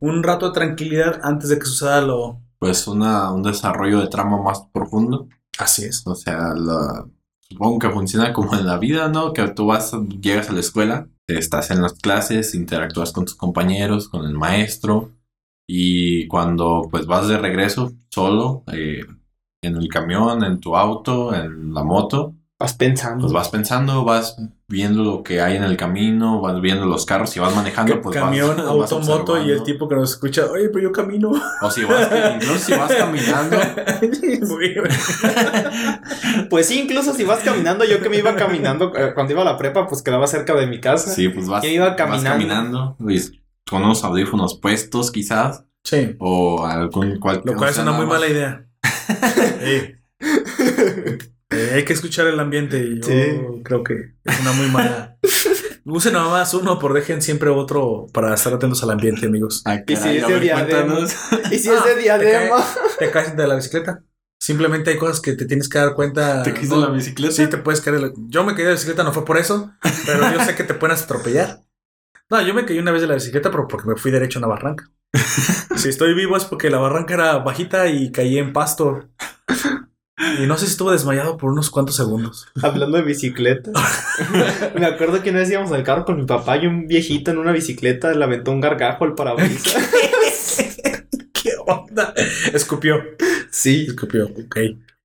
[0.00, 2.40] Un rato de tranquilidad antes de que suceda lo...
[2.58, 5.28] Pues una, un desarrollo de trama más profundo.
[5.58, 6.06] Así es.
[6.06, 7.06] O sea, la-
[7.40, 9.32] supongo que funciona como en la vida, ¿no?
[9.32, 14.08] Que tú vas, llegas a la escuela, estás en las clases, interactúas con tus compañeros,
[14.08, 15.12] con el maestro,
[15.68, 19.04] y cuando pues vas de regreso solo, eh,
[19.62, 23.20] en el camión, en tu auto, en la moto, Vas pensando.
[23.20, 27.36] pues vas pensando, vas viendo lo que hay en el camino, vas viendo los carros
[27.36, 30.46] y vas manejando, pues vas- Camión, vas auto, moto y el tipo que nos escucha,
[30.50, 31.30] oye, pero yo camino.
[31.60, 33.58] O si vas, incluso si vas caminando,
[36.48, 39.44] Pues sí, incluso si vas caminando, yo que me iba caminando eh, cuando iba a
[39.44, 41.10] la prepa, pues quedaba cerca de mi casa.
[41.10, 42.30] Sí, pues vas, Yo iba vas caminando.
[42.30, 43.32] caminando, pues,
[43.68, 48.26] con unos audífonos puestos quizás, sí, o algún cual, lo cual es una muy mala
[48.26, 48.64] idea.
[49.62, 49.96] Sí.
[51.54, 53.62] Eh, hay que escuchar el ambiente y yo Sí.
[53.64, 55.16] creo que es una muy mala.
[55.86, 59.62] Usen nada más uno, pero dejen siempre otro para estar atentos al ambiente, amigos.
[59.86, 60.98] Y si es de diadema.
[61.50, 62.64] Y si es Ah, de diadema.
[62.98, 64.02] Te caes de la bicicleta.
[64.40, 66.42] Simplemente hay cosas que te tienes que dar cuenta.
[66.42, 67.32] ¿Te de la bicicleta?
[67.34, 67.96] Sí, te puedes caer.
[67.96, 69.72] de la- Yo me caí de la bicicleta, no fue por eso,
[70.06, 71.60] pero yo sé que te pueden atropellar.
[72.30, 74.40] No, yo me caí una vez de la bicicleta, pero porque me fui derecho a
[74.40, 74.90] una barranca.
[75.76, 79.08] si estoy vivo es porque la barranca era bajita y caí en pasto.
[80.38, 82.46] Y no sé si estuve desmayado por unos cuantos segundos.
[82.62, 83.72] Hablando de bicicleta.
[84.78, 87.38] me acuerdo que una vez íbamos al carro con mi papá y un viejito en
[87.38, 89.74] una bicicleta le aventó un gargajo al parabrisas.
[91.32, 92.14] ¿Qué onda?
[92.52, 92.96] Escupió.
[93.50, 94.56] sí, Escupió, ok.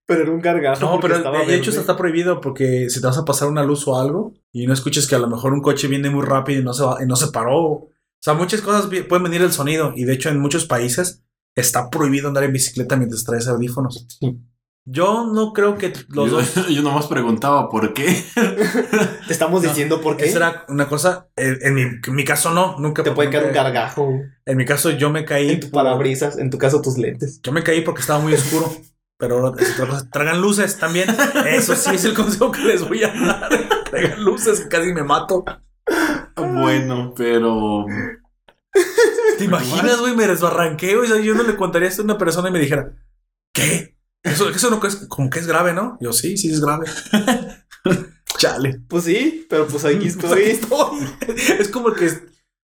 [0.06, 0.80] pero era un gargajo.
[0.82, 3.88] No, pero estaba de hecho está prohibido porque si te vas a pasar una luz
[3.88, 6.64] o algo y no escuches que a lo mejor un coche viene muy rápido y
[6.64, 7.58] no se, va- y no se paró.
[7.58, 7.90] O
[8.22, 11.24] sea, muchas cosas pueden venir el sonido y de hecho en muchos países
[11.56, 14.06] está prohibido andar en bicicleta mientras traes audífonos.
[14.20, 14.38] Sí.
[14.92, 16.68] Yo no creo que los yo, dos...
[16.70, 18.24] yo nomás preguntaba por qué.
[19.28, 20.26] Te estamos No, diciendo por qué.
[20.26, 23.04] Esa era una cosa, en, en mi, en mi caso no, nunca.
[23.04, 24.10] Te puede caer un gargajo
[24.46, 25.50] En mi caso yo me caí.
[25.52, 27.40] en tu por- parabrisas, en tu caso tus lentes.
[27.44, 28.72] Yo me caí porque estaba muy oscuro.
[29.20, 29.54] Pero
[30.12, 31.10] tragan luces también.
[31.46, 33.50] Eso sí es el consejo que les voy a dar.
[33.90, 35.44] Traigan luces, casi me mato.
[36.38, 37.86] bueno, pero
[39.38, 40.16] ¿Te imaginas, güey?
[40.16, 41.10] Me desbarranqué, güey.
[41.12, 42.94] O sea, yo no le contaría esto a una persona y me dijera,
[43.54, 43.89] ¿qué?
[44.24, 45.98] Eso, eso no es como que es grave, ¿no?
[46.02, 46.86] Yo sí, sí es grave.
[48.38, 48.82] Chale.
[48.88, 50.42] Pues sí, pero pues aquí Pues estoy.
[50.44, 51.08] aquí estoy.
[51.60, 52.10] Es como que,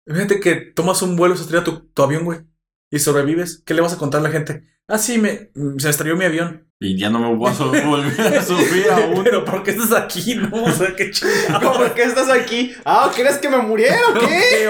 [0.07, 2.41] fíjate que tomas un vuelo, se estrella tu, tu avión, güey,
[2.91, 3.63] y sobrevives.
[3.65, 4.67] ¿Qué le vas a contar a la gente?
[4.87, 6.68] Ah, sí, me, se estrelló mi avión.
[6.81, 7.55] Y ya no me voy a
[7.87, 9.25] volver a subir aún.
[9.25, 10.37] Pero ¿por qué estás aquí?
[10.37, 11.73] No, o sea, qué chingado.
[11.73, 12.73] ¿Por qué estás aquí?
[12.85, 14.69] Ah, ¿quieres que me muriera o qué?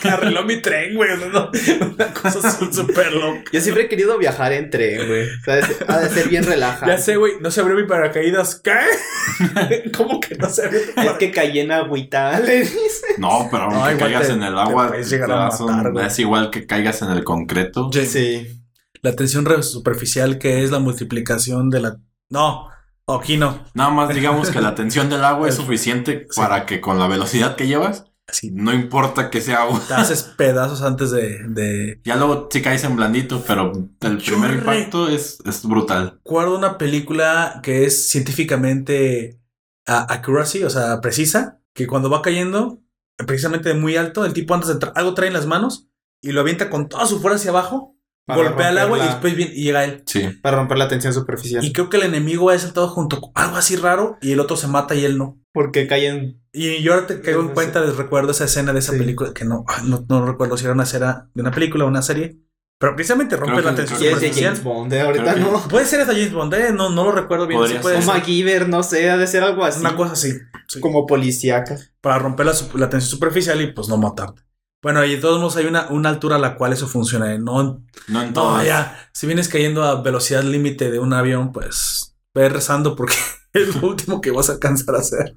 [0.00, 1.10] Se arregló mi tren, güey.
[1.12, 3.42] Una cosa súper loca.
[3.52, 5.24] Yo siempre he querido viajar en tren, güey.
[5.24, 6.86] O sea, ha de ser bien relajante.
[6.94, 8.54] Ya sé, güey, no se abrió mi paracaídas.
[8.64, 9.90] ¿Qué?
[9.94, 13.06] ¿Cómo que no se abrió tu Es que caí en agüita, le dice.
[13.18, 14.92] No, pero aunque caigas te- en el agua,
[16.06, 17.90] es igual que caigas en el concreto.
[17.92, 18.61] Sí.
[19.02, 19.08] Sí.
[19.08, 22.00] La tensión superficial que es la multiplicación de la...
[22.30, 22.68] No,
[23.08, 23.64] aquí no.
[23.74, 26.40] Nada más digamos que la tensión del agua es suficiente Sí.
[26.40, 29.82] para que con la velocidad que llevas, Así no importa que sea agua.
[29.86, 31.40] te haces pedazos antes de...
[31.48, 32.00] de...
[32.04, 36.20] Ya luego sí caes en blandito, pero el Yo primer re- impacto es, es brutal.
[36.24, 39.40] Recuerdo una película que es científicamente
[39.86, 42.80] accuracy, o sea, precisa, que cuando va cayendo,
[43.26, 45.88] precisamente de muy alto, el tipo antes de entrar, algo trae en las manos
[46.22, 47.96] y lo avienta con toda su fuerza hacia abajo,
[48.34, 50.02] golpea el agua y después viene- y llega él.
[50.06, 50.28] Sí.
[50.42, 51.64] Para romper la tensión superficial.
[51.64, 54.56] Y creo que el enemigo ha saltado junto con algo así raro y el otro
[54.56, 55.38] se mata y él no.
[55.52, 56.40] Porque caen.
[56.52, 58.98] Y yo ahora te caigo en cuenta, les recuerdo esa escena de esa Sí.
[58.98, 62.02] película que no, no, no recuerdo si era una escena de una película o una
[62.02, 62.38] serie,
[62.78, 64.44] pero precisamente rompe Creo la tensión de superficial.
[64.54, 65.00] James Bond, ¿eh?
[65.02, 65.60] ahorita no.
[65.68, 66.72] Puede ser esa James Bond, ¿eh?
[66.72, 67.60] no, no lo recuerdo bien.
[67.68, 68.08] Sí puede O ser.
[68.12, 69.80] MacGyver, no sé, ha de ser algo así.
[69.80, 70.32] Una cosa así.
[70.68, 70.80] sí.
[70.80, 71.78] Como policíaca.
[72.00, 74.42] Para romper la, la tensión superficial y pues no matarte.
[74.82, 77.32] Bueno, y de todos modos hay una, una altura a la cual eso funciona.
[77.32, 77.38] ¿eh?
[77.38, 79.08] No, No en no, ya.
[79.12, 83.14] Si vienes cayendo a velocidad límite de un avión, pues ve rezando porque
[83.52, 85.36] es lo último que vas a alcanzar a hacer.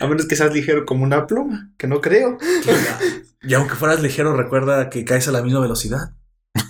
[0.00, 2.38] A menos que seas ligero como una pluma, que no creo.
[3.46, 6.14] Y aunque fueras ligero, recuerda que caes a la misma velocidad.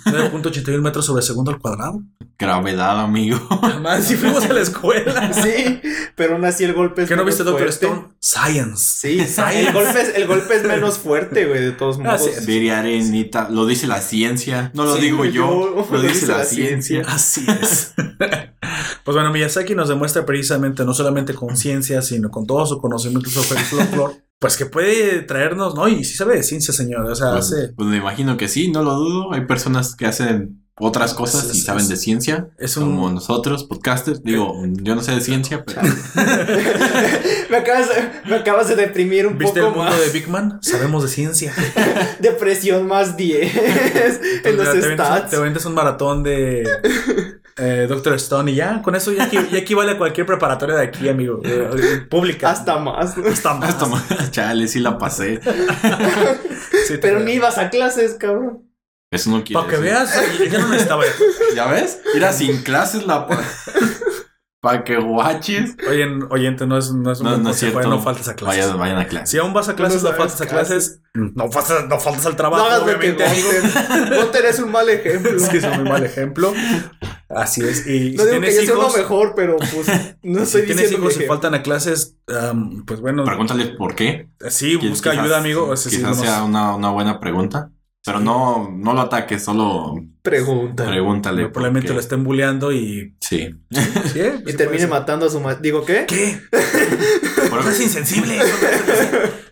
[0.05, 2.01] 9.81 metros sobre segundo al cuadrado.
[2.37, 3.39] Gravedad, amigo.
[3.61, 5.31] Además, si fuimos a la escuela.
[5.45, 5.81] Sí,
[6.15, 7.67] pero aún así el golpe es ¿Qué no viste Doctor.
[7.69, 8.07] Stone?
[8.19, 8.77] Science.
[8.77, 12.45] Sí, el golpe, es, el golpe es menos fuerte, güey, de todos modos.
[12.45, 14.71] Diría Arenita, lo dice la ciencia.
[14.73, 17.01] No lo Sí, digo yo, yo- lo dice la ciencia.
[17.07, 17.93] Así es.
[19.03, 23.29] pues bueno, Miyazaki nos demuestra precisamente no solamente con ciencia, sino con todo su conocimiento
[23.29, 25.87] sobre el folclore, pues que puede traernos, ¿no?
[25.87, 27.05] Y sí sabe de ciencia, señor.
[27.09, 27.73] O sea, Pues, hace.
[27.73, 29.33] pues me imagino que sí, no lo dudo.
[29.33, 33.09] Hay personas que hacen otras cosas Es- y es- saben es- de ciencia, Es como
[33.09, 34.23] nosotros, podcasters.
[34.23, 35.81] Digo, yo no sé de ciencia, pero
[37.49, 37.95] me, acabas de,
[38.29, 39.99] me acabas de deprimir un ¿Viste el mundo más.
[39.99, 40.59] de Big Man?
[40.61, 41.53] Sabemos de ciencia.
[42.19, 43.55] Depresión más 10
[44.43, 45.29] en los te, stats.
[45.29, 46.67] te aventas un maratón de
[47.57, 51.07] eh, Doctor Stone y ya, con eso ya, ya equivale a cualquier preparatoria de aquí,
[51.07, 51.39] amigo.
[51.45, 52.51] eh, eh, pública.
[52.51, 53.17] Hasta más.
[53.17, 53.69] Hasta más.
[53.69, 54.31] hasta más.
[54.31, 55.39] Chale, sí la pasé.
[56.87, 58.63] Sí, Pero ni ibas a clases, cabrón.
[59.15, 60.13] Eso no quiere Para que veas,
[60.51, 61.03] ya no necesitaba.
[61.55, 62.01] ¿Ya ves?
[62.13, 63.27] Mira, sin clases la...
[64.61, 65.75] Para que guaches.
[65.89, 67.87] Oye, oyente, no es, no es un No, buen no es consejo, cierto.
[67.87, 68.63] eh, no faltes a clases.
[68.63, 69.27] Vayan, vayan a clase.
[69.31, 72.31] Si aún vas a clases, no no, faltas a clases, no faltas, no faltas al
[72.33, 73.47] No trabajo, que obviamente, amigo.
[73.51, 74.19] Gunter.
[74.21, 75.39] Gunter es un mal ejemplo.
[75.39, 76.53] Sí, es un mal ejemplo.
[77.29, 77.85] Así es.
[77.87, 79.87] Y No si digo que tienes yo sea uno hijos, mejor, pero pues
[80.23, 83.65] no si estoy tienes diciendo hijos que y faltan a clases, am, pues bueno, Pregúntale
[83.77, 84.29] por qué.
[84.49, 85.75] sí, Quizás- busca ayuda, amigo.
[85.75, 87.71] Sí, Quizás nomás- sea una, una buena pregunta.
[88.05, 90.85] Pero no, no lo ataques, solo pregunta.
[90.85, 91.37] pregúntale.
[91.43, 93.15] Pero probablemente lo estén bulleando y.
[93.19, 93.49] Sí.
[93.71, 94.19] ¿Sí?
[94.19, 94.43] eh?
[94.45, 96.05] Y Sí termine matando a su ma- Digo, ¿qué?
[96.07, 96.39] ¿Qué?
[97.49, 98.37] Por, No es insensible.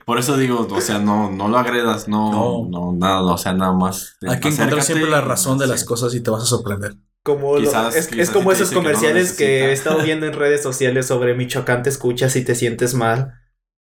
[0.06, 2.68] por eso digo, o sea, no, no lo agredas, no, No.
[2.70, 4.18] no, nada, o sea, nada más.
[4.28, 5.86] Hay que encontrar siempre la y- razón de las sí.
[5.86, 6.96] cosas y te vas a sorprender.
[7.24, 10.04] Como lo- Quizás- es, quizás es como esos dice que no comerciales que, he estado
[10.04, 13.34] viendo en redes sociales sobre Michoacán te escuchas y te sientes mal.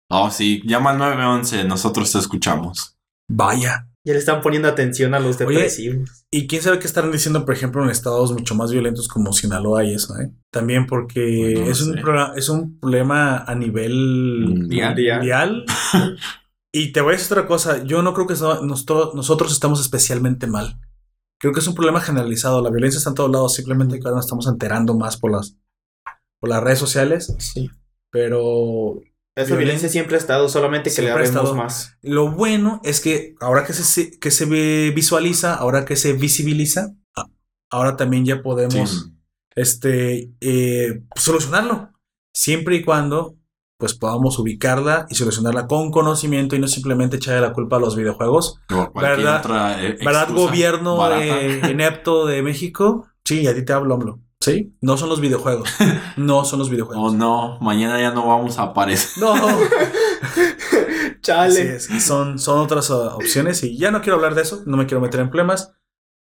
[0.10, 2.98] Oh, sí, llama al 911, nosotros te escuchamos.
[3.30, 3.88] Vaya.
[4.08, 6.26] Ya le están poniendo atención a los Oye, depresivos.
[6.32, 9.84] Y quién sabe qué estarán diciendo, por ejemplo, en estados mucho más violentos como Sinaloa
[9.84, 10.32] y eso, ¿eh?
[10.50, 11.94] También porque Pues no es, un
[12.34, 12.40] sé.
[12.40, 14.96] es un problema a nivel Mundial.
[14.96, 15.66] mundial.
[16.74, 17.84] y te voy a decir otra cosa.
[17.84, 20.80] Yo no creo que so- nosotros, nosotros estamos especialmente mal.
[21.38, 22.62] Creo que es un problema generalizado.
[22.62, 23.56] La violencia está en todos lados.
[23.56, 25.58] Simplemente que ahora nos estamos enterando más por las,
[26.40, 27.36] por las redes sociales.
[27.40, 27.70] Sí.
[28.10, 29.02] Pero
[29.44, 31.56] Esa violencia siempre ha estado, solamente que le vemos estado.
[31.56, 31.98] más.
[32.02, 36.94] Lo bueno es que ahora que se, que se ve- visualiza, ahora que se visibiliza,
[37.72, 39.14] ahora también ya podemos Sí.
[39.56, 41.92] este, eh, solucionarlo.
[42.34, 43.36] Siempre y cuando
[43.80, 47.96] pues podamos ubicarla y solucionarla con conocimiento y no simplemente echarle la culpa a los
[47.96, 48.60] videojuegos.
[48.96, 49.40] ¿Verdad?
[49.40, 53.06] otra, eh, ¿Verdad, excusa gobierno de- inepto de México?
[53.24, 54.20] Sí, a ti te hablo, AMLO.
[54.40, 55.70] Sí, no son los videojuegos.
[56.16, 57.14] No son los Oh videojuegos.
[57.14, 59.22] no, mañana ya no vamos a aparecer.
[59.22, 59.34] No.
[59.34, 61.76] Así Chale.
[61.76, 64.86] es, son, son otras uh, opciones y ya no quiero hablar de eso, no me
[64.86, 65.74] quiero meter en problemas,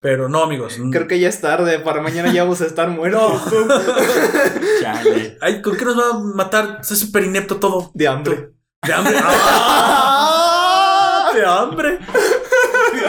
[0.01, 0.78] Pero no, amigos.
[0.91, 3.41] Creo que ya es tarde, para mañana ya vamos a estar muertos.
[4.82, 5.38] Chale.
[5.41, 6.80] Ay, ¿con qué nos va a matar?
[6.82, 7.91] Es súper inepto todo.
[7.93, 8.54] De hambre.
[8.86, 9.15] De hambre.
[9.23, 11.32] ¡Ah!
[11.34, 11.99] De hambre.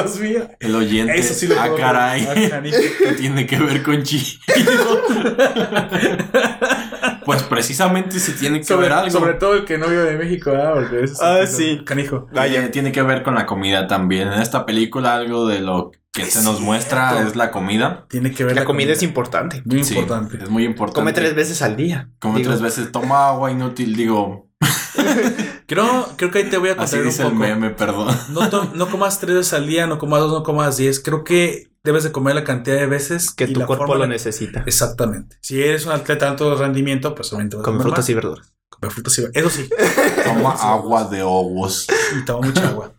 [0.02, 0.48] Dios mío.
[0.60, 1.18] El oyente.
[1.18, 2.26] Eso sí lo Ah, caray.
[2.28, 2.34] Ah.
[2.62, 4.40] ¿Qué tiene que ver con Chido?
[7.24, 9.10] pues precisamente se tiene que ver Sobre, algo.
[9.10, 10.74] sobre todo el que no vive de México, ¿verdad?
[10.74, 11.80] Porque eso Ah, es sí.
[11.84, 12.28] Canijo.
[12.32, 14.28] Tiene, tiene que ver con la comida también.
[14.32, 16.62] En esta película algo de lo que Es se nos cierto.
[16.64, 18.06] muestra es la comida.
[18.08, 19.62] Tiene que ver La comida es importante.
[19.64, 20.38] Muy Sí, importante.
[20.42, 21.00] es muy importante.
[21.00, 22.08] Come tres veces al día.
[22.20, 22.92] Come Digo, tres veces.
[22.92, 23.96] Toma agua inútil.
[23.96, 24.48] Digo,
[25.66, 27.40] Creo, creo que ahí te voy a así contar un dice el poco.
[27.40, 28.16] meme, perdón.
[28.30, 31.00] No, to- no comas tres veces al día, no comas dos, no comas diez.
[31.00, 34.62] Creo que debes de comer la cantidad de veces Que tu cuerpo forma lo necesita.
[34.66, 35.36] Exactamente.
[35.40, 38.52] Si eres un atleta de alto rendimiento, pues obviamente Come comer frutas y verduras.
[38.68, 39.68] Comer frutas y Eso sí.
[40.24, 41.86] Toma agua de ovos.
[42.20, 42.92] y toma mucha agua.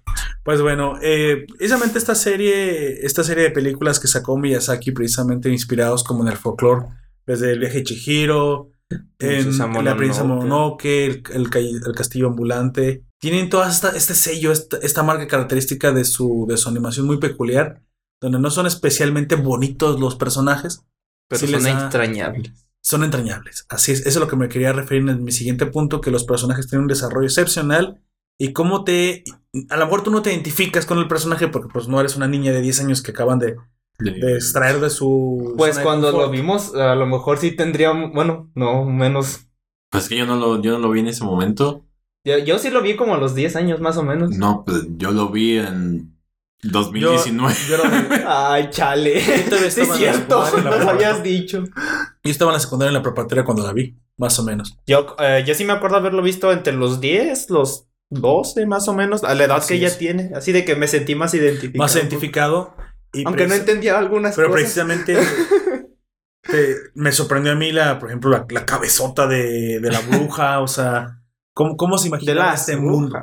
[0.43, 6.03] Pues bueno, eh, precisamente esta serie, esta serie de películas que sacó Miyazaki, precisamente inspirados
[6.03, 6.85] como en el folclore,
[7.25, 10.85] desde el viaje de Chihiro, en Princesa la princesa Mononoke.
[11.05, 15.91] El, el ca- el castillo ambulante, tienen toda esta, este sello, esta, esta marca característica
[15.91, 17.81] de su, de su animación muy peculiar,
[18.21, 20.81] donde no son especialmente bonitos los personajes,
[21.27, 22.67] Pero Sí son les da- extrañables.
[22.81, 23.65] son entrañables.
[23.69, 26.23] Así es, eso es lo que me quería referir en mi siguiente punto, que los
[26.23, 28.01] personajes tienen un desarrollo excepcional
[28.39, 29.23] y cómo te...
[29.69, 32.27] A lo mejor tú no te identificas con el personaje porque pues no eres una
[32.27, 33.55] niña de 10 años que acaban de,
[33.99, 35.53] de extraer de su...
[35.57, 39.41] Pues zona de cuando lo vimos, a lo mejor sí tendríamos, bueno, no, menos.
[39.89, 41.85] Pues que yo no lo, yo no lo vi en ese momento.
[42.23, 44.31] Yo, yo sí lo vi como a los 10 años más o menos.
[44.31, 46.15] No, pues yo lo vi en
[46.63, 47.55] 2019.
[47.69, 49.19] Yo, era- Ay, chale.
[49.21, 50.43] Sí, es cierto.
[50.61, 51.63] No lo habías dicho.
[51.63, 54.77] yo estaba en la secundaria en la preparatoria cuando la vi, más o menos.
[54.85, 58.93] Yo, eh, yo sí me acuerdo haberlo visto entre los 10, los 12 más o
[58.93, 60.31] menos, a la edad Así que ella tiene.
[60.35, 61.77] Así de que me sentí más identificado.
[61.83, 62.75] Más identificado.
[63.21, 64.61] Y Aunque no entendía algunas Pero cosas.
[64.61, 65.17] precisamente
[66.43, 70.59] te- me sorprendió a mí la, por ejemplo, la, la cabezota de, de la bruja,
[70.59, 71.21] o sea,
[71.53, 73.21] ¿cómo, cómo se las este mundo?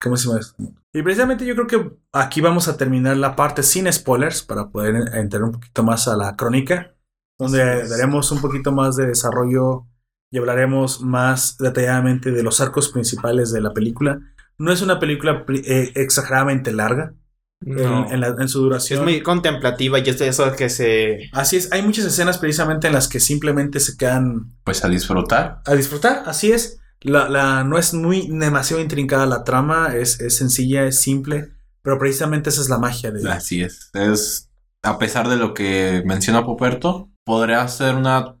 [0.00, 0.80] ¿Cómo se llama este mundo?
[0.92, 4.96] Y precisamente yo creo que aquí vamos a terminar la parte sin spoilers para poder
[5.14, 6.94] entrar un poquito más a la crónica,
[7.38, 9.86] donde daremos un poquito más de desarrollo
[10.32, 14.20] y hablaremos más detalladamente de los arcos principales de la película.
[14.58, 17.14] No es una película eh, exageradamente larga
[17.62, 18.10] No.
[18.10, 19.04] en, la- en su es duración.
[19.04, 21.28] muy contemplativa y es de eso que se.
[21.32, 25.60] Así es, hay muchas escenas precisamente en las que simplemente se quedan Pues a disfrutar.
[25.66, 26.78] a disfrutar, así es.
[27.02, 31.50] La, la- no es muy demasiado intrincada la trama, es, es sencilla, es simple,
[31.82, 33.90] pero precisamente esa es la magia de Así es.
[33.94, 34.50] Es,
[34.82, 38.36] a pesar de lo que menciona Poperto, podría ser una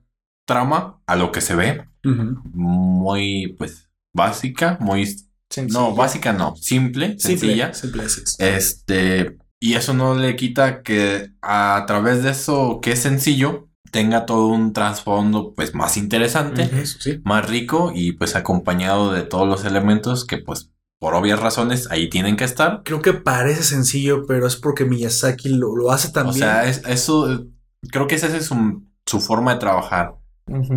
[0.46, 5.06] trama a lo que se ve muy, pues, básica, muy...
[5.68, 7.74] No, básica no, simple, sencilla.
[7.74, 8.04] Simple.
[8.38, 14.24] Este, y eso no le quita que a través de eso que es sencillo, tenga
[14.26, 17.20] todo un trasfondo, pues, más interesante, sí.
[17.24, 22.08] más rico y pues acompañado de todos los elementos que, pues, por obvias razones ahí
[22.08, 22.82] tienen que estar.
[22.84, 26.82] Creo que parece sencillo, pero es porque Miyazaki lo, lo hace tan O sea, es,
[26.86, 27.46] eso,
[27.90, 30.14] creo que esa es su, su forma de trabajar.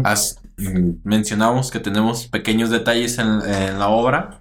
[0.04, 4.40] As- mm, mencionamos que tenemos pequeños detalles en, en la obra,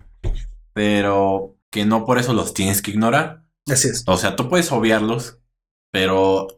[0.72, 3.44] pero que no por eso los tienes que ignorar.
[3.66, 4.04] Así es.
[4.06, 5.38] O sea, tú puedes obviarlos,
[5.90, 6.48] pero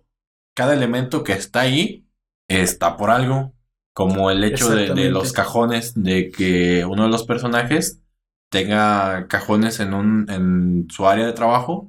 [0.55, 2.07] cada elemento que está ahí
[2.49, 3.53] está por algo.
[3.95, 8.01] Como el hecho de, los cajones, de que uno de los personajes
[8.51, 11.89] tenga cajones en un en su área de trabajo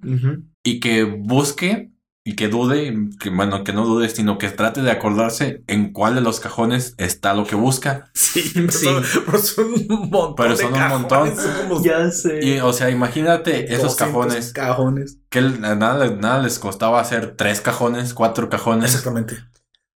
[0.64, 1.95] y que busque
[2.28, 6.16] y que dude, que bueno, que no dude, sino que trate de acordarse en cuál
[6.16, 8.10] de los cajones está lo que busca.
[8.16, 8.86] Sí, pero Sí.
[8.86, 10.36] son, pero son un montón.
[10.36, 11.38] Pero de son un cajones, montón.
[11.38, 12.40] son como Ya sé.
[12.44, 15.20] Y, o sea, imagínate esos 200 cajones, Cajones.
[15.30, 18.90] que nada, nada les costaba hacer tres cajones, cuatro cajones.
[18.90, 19.36] Exactamente.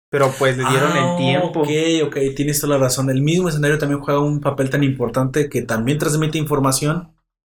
[0.09, 1.61] Pero pues le dieron Ah, el tiempo.
[1.61, 1.69] Ok,
[2.07, 3.09] ok, tienes toda la razón.
[3.09, 7.13] El mismo escenario también juega un papel tan importante que también transmite información,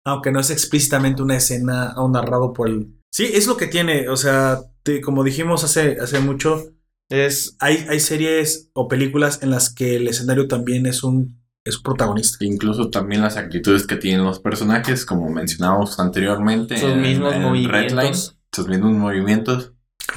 [0.04, 2.97] aunque no es explícitamente una escena o narrado por el.
[3.10, 4.08] Sí, es lo que tiene.
[4.08, 6.64] O sea, te- como dijimos hace, hace mucho,
[7.08, 7.56] Es.
[7.60, 11.82] hay, hay series o películas en las que el escenario también es un, es un
[11.82, 12.44] protagonista.
[12.44, 16.76] Incluso también las actitudes que tienen los personajes, como mencionamos anteriormente.
[16.78, 17.72] Sus mismos movimientos.
[17.96, 18.14] Redline,
[18.52, 19.72] sus mismos movimientos.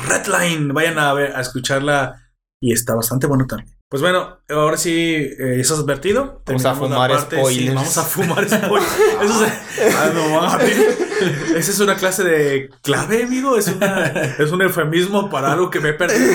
[0.08, 2.22] Redline, vayan a ver, a escucharla
[2.62, 3.76] y está bastante bueno también.
[3.90, 6.42] Pues bueno, ahora sí, eh, eso es advertido.
[6.46, 7.76] Vamos a fumar parte, sí, spoilers.
[7.76, 8.92] vamos a fumar spoilers.
[9.22, 10.78] Eso es, ah, no mames.
[11.56, 13.58] Esa es una clase de clave, amigo.
[13.58, 14.06] Es, una,
[14.40, 16.34] es un eufemismo para algo que me he perdido.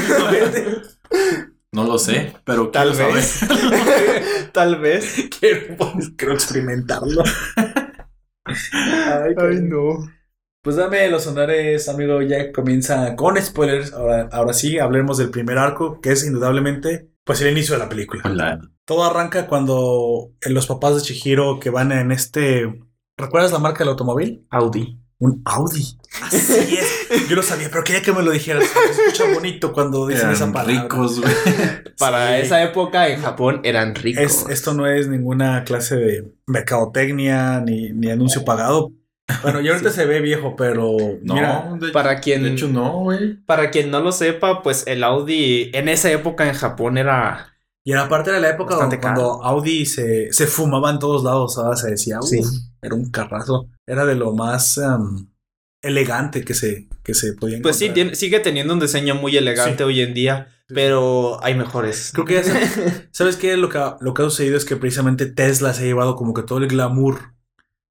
[1.73, 3.27] No lo sé, pero Tal quiero vez.
[3.27, 4.23] saber.
[4.53, 5.29] Tal vez.
[5.39, 7.23] Quiero, pues, quiero experimentarlo.
[8.47, 10.09] Ay, Ay, no.
[10.63, 12.23] Pues dame los honores, amigo.
[12.23, 13.93] Ya comienza con spoilers.
[13.93, 17.89] Ahora, ahora sí, hablemos del primer arco, que es indudablemente pues el inicio de la
[17.89, 18.23] película.
[18.25, 18.61] Hola.
[18.85, 22.73] Todo arranca cuando los papás de Chihiro que van en este.
[23.19, 24.47] ¿Recuerdas la marca del automóvil?
[24.51, 24.99] Audi.
[25.19, 25.97] Un Audi.
[26.21, 26.77] Así
[27.11, 27.29] es.
[27.29, 28.65] Yo lo sabía, pero quería que me lo dijeras.
[28.93, 30.83] Se escucha bonito cuando dicen esa palabra.
[30.83, 31.33] ricos, güey.
[31.99, 32.43] Para Sí.
[32.47, 34.23] esa época en Japón eran ricos.
[34.23, 38.93] Es- esto no es ninguna clase de mercadotecnia ni, ni anuncio pagado.
[39.43, 43.01] Bueno, ya ahorita se ve viejo, pero No, mira, de, Para quien- de hecho no,
[43.01, 43.35] güey.
[43.47, 47.56] Para quien no lo sepa, pues el Audi en esa época en Japón era.
[47.87, 51.57] Y era parte de la época donde- cuando Audi se, se fumaba en todos lados,
[51.57, 52.41] ahora se decía, "Uf, Sí.
[52.83, 55.29] era un carrazo, era de lo más em,
[55.83, 57.95] elegante que se, que se podía Pues sí, encontrar.
[58.07, 59.83] tiene- sigue teniendo un diseño muy elegante Sí.
[59.85, 60.75] hoy en día, Sí.
[60.75, 62.11] pero hay mejores.
[62.13, 62.51] Creo que ya se-
[63.13, 63.57] ¿Sabes qué?
[63.57, 66.35] Lo que, ha- lo que ha sucedido es que precisamente Tesla se ha llevado como
[66.35, 67.35] que todo el glamour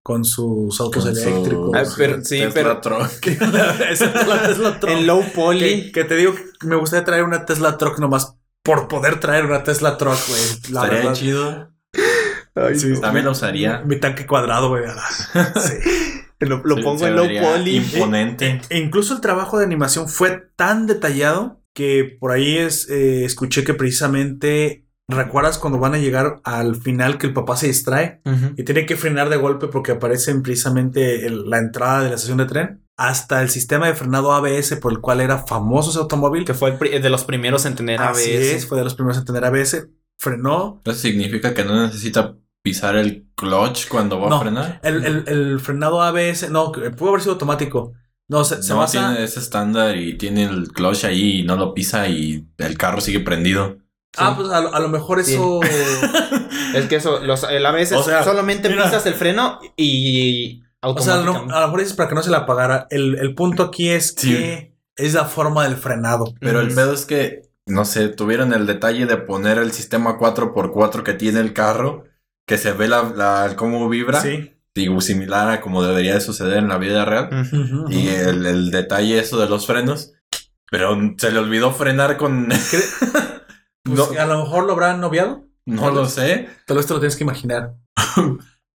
[0.04, 1.72] con sus autos Con su eléctricos.
[1.74, 3.12] Ah, pero- sí, Tesla pero- Truck.
[3.89, 4.91] Excepto la Tesla Truck.
[4.91, 5.91] En low Que, poly.
[5.93, 8.36] que te digo que me gustaría traer una Tesla Truck nomás
[8.66, 10.41] por poder traer una Tesla Truck, güey.
[10.72, 11.13] La Estaría verdad.
[11.13, 11.72] chido.
[12.76, 13.82] Sí, También lo usaría.
[13.86, 14.84] Mi tanque cuadrado, güey.
[15.55, 16.22] Sí.
[16.39, 17.78] Lo, pongo en low poly.
[17.78, 18.61] Imponente.
[18.70, 23.63] E incluso el trabajo de animación fue tan detallado que por ahí es, eh, escuché
[23.63, 24.82] que precisamente.
[25.07, 28.22] ¿Recuerdas cuando van a llegar al final que el papá se distrae
[28.57, 32.39] y tiene que frenar de golpe porque aparecen precisamente el- la entrada de la estación
[32.39, 32.84] de tren?
[32.98, 36.46] Hasta el sistema de frenado ABS por el cual era famoso ese automóvil.
[36.46, 38.26] Que fue el de los primeros en tener ABS.
[38.28, 39.88] Es, fue de los primeros en tener ABS.
[40.18, 40.82] Frenó.
[40.86, 44.80] Eso significa que no necesita pisar el clutch cuando va No, a frenar.
[44.84, 47.93] El, el- el frenado ABS, no, pudo haber sido automático.
[48.28, 49.10] No, se, se no basa.
[49.10, 53.02] tiene ese estándar y tiene el clutch ahí y no lo pisa y el carro
[53.02, 53.78] sigue prendido.
[54.18, 55.34] Ah, pues a, lo- a lo mejor Sí.
[55.34, 55.60] eso.
[56.74, 58.86] Es que eso, los, el ABS O sea, solamente mira.
[58.86, 62.29] pisas el freno y o sea, no- a lo mejor dices para que no se
[62.31, 62.88] la apagara.
[62.89, 64.31] El, el punto aquí es Sí.
[64.31, 66.33] que es la forma del frenado.
[66.39, 71.03] Pero el pedo es que, no sé, tuvieron el detalle de poner el sistema 4x4
[71.03, 72.03] que tiene el carro,
[72.47, 74.53] que se ve la, la- cómo vibra, Sí.
[74.75, 77.29] digo, similar a como debería de suceder en la vida real.
[77.89, 80.13] Y el, el detalle eso de los frenos.
[80.71, 82.49] Pero se le olvidó frenar con...
[83.88, 85.45] Pues, no, a lo mejor lo habrán noviado.
[85.67, 86.49] no lo sé.
[86.67, 87.75] Vez te lo tienes que imaginar.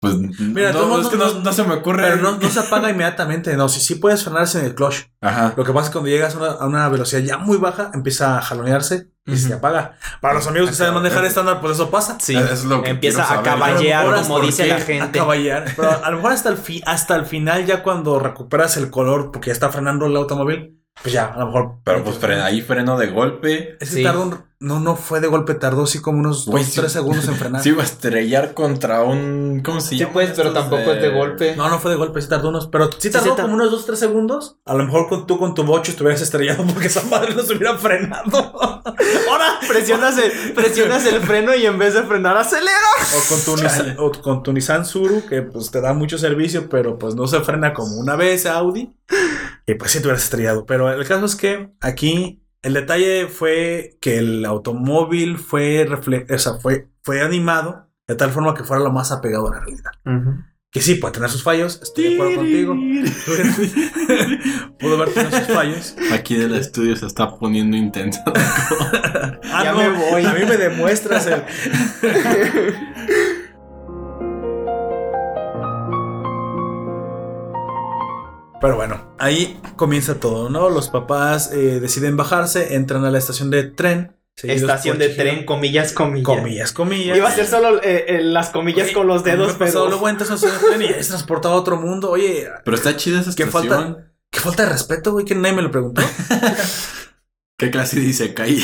[0.01, 2.03] Pues Mira, no, todo es no- que no, no se me ocurre.
[2.03, 3.55] Pero no, no se apaga inmediatamente.
[3.57, 5.07] No, si sí puedes frenarse en el clutch.
[5.19, 5.53] Ajá.
[5.57, 7.91] Lo que pasa es que cuando llegas a una, a una velocidad ya muy baja,
[7.93, 9.97] empieza a jalonearse y se apaga.
[10.21, 12.17] Para los amigos que saben manejar estándar, pues eso pasa.
[12.21, 15.19] Sí, Es lo que empieza a caballear, como ¿por dice la gente.
[15.19, 15.65] A caballar.
[15.75, 19.31] Pero a lo mejor hasta el, fi- hasta el final, ya cuando recuperas el color,
[19.31, 21.75] porque ya está frenando el automóvil, pues ya, a lo mejor.
[21.83, 23.75] Pero pues frena, ahí freno de golpe.
[23.81, 24.03] Ese Sí.
[24.03, 26.79] tardó un- no, no fue de golpe, tardó así como unos Güey, 2, sí.
[26.81, 27.63] 3 segundos en frenar.
[27.63, 29.61] Se iba a estrellar contra un.
[29.63, 30.13] ¿Cómo se Sí, llama?
[30.13, 31.55] pues, pero tampoco es de golpe.
[31.55, 33.71] No, no fue de golpe, sí tardó unos, pero sí tardó sí tar- como unos
[33.71, 34.57] 2, 3 segundos.
[34.65, 37.53] A lo mejor con, tú con tu bocho estuvieras estrellado porque esa madre no se
[37.55, 38.81] hubiera frenado.
[39.29, 42.71] Ahora, Presionas el, presionas el freno y en vez de frenar, acelera.
[43.15, 46.67] O con tu, Nissan, o con tu Nissan Suru, que pues te da mucho servicio,
[46.69, 48.91] pero pues no se frena como una vez Audi.
[49.67, 50.65] Y pues sí te hubieras estrellado.
[50.65, 56.37] Pero el caso es que aquí el detalle fue que el automóvil fue, refle o
[56.37, 59.91] sea, fue, fue animado de tal forma que fuera lo más apegado a la realidad.
[60.71, 62.75] Que sí, puede tener sus fallos, estoy de acuerdo contigo.
[64.79, 65.95] Pudo haber tenido sus fallos.
[66.11, 68.19] Aquí en el estudio se está poniendo intenso.
[68.35, 70.25] Ah, Ya no, me voy.
[70.25, 71.41] A mí me demuestras el.
[78.61, 80.69] Pero bueno, ahí comienza todo, ¿no?
[80.69, 84.15] Los papás eh, deciden bajarse, entran a la estación de tren.
[84.41, 85.23] Estación de Chihiro.
[85.23, 86.23] tren, comillas, comillas.
[86.25, 87.17] Comillas, comillas.
[87.17, 89.89] Iba a ser solo eh, eh, las comillas Oye, con los dedos, pero.
[89.89, 92.09] de tren y es transportado a otro mundo.
[92.09, 93.73] Oye, Pero está chida esa ¿Qué estación.
[93.73, 94.11] falta?
[94.31, 96.01] qué falta de respeto, güey, que nadie me lo preguntó.
[97.57, 98.63] ¿Qué clase dice caí?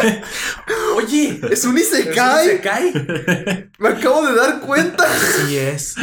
[0.96, 2.60] Oye, Es un ¿se Isekai.
[2.62, 2.92] cae?
[3.78, 5.04] Me acabo de dar cuenta.
[5.04, 5.94] Así es.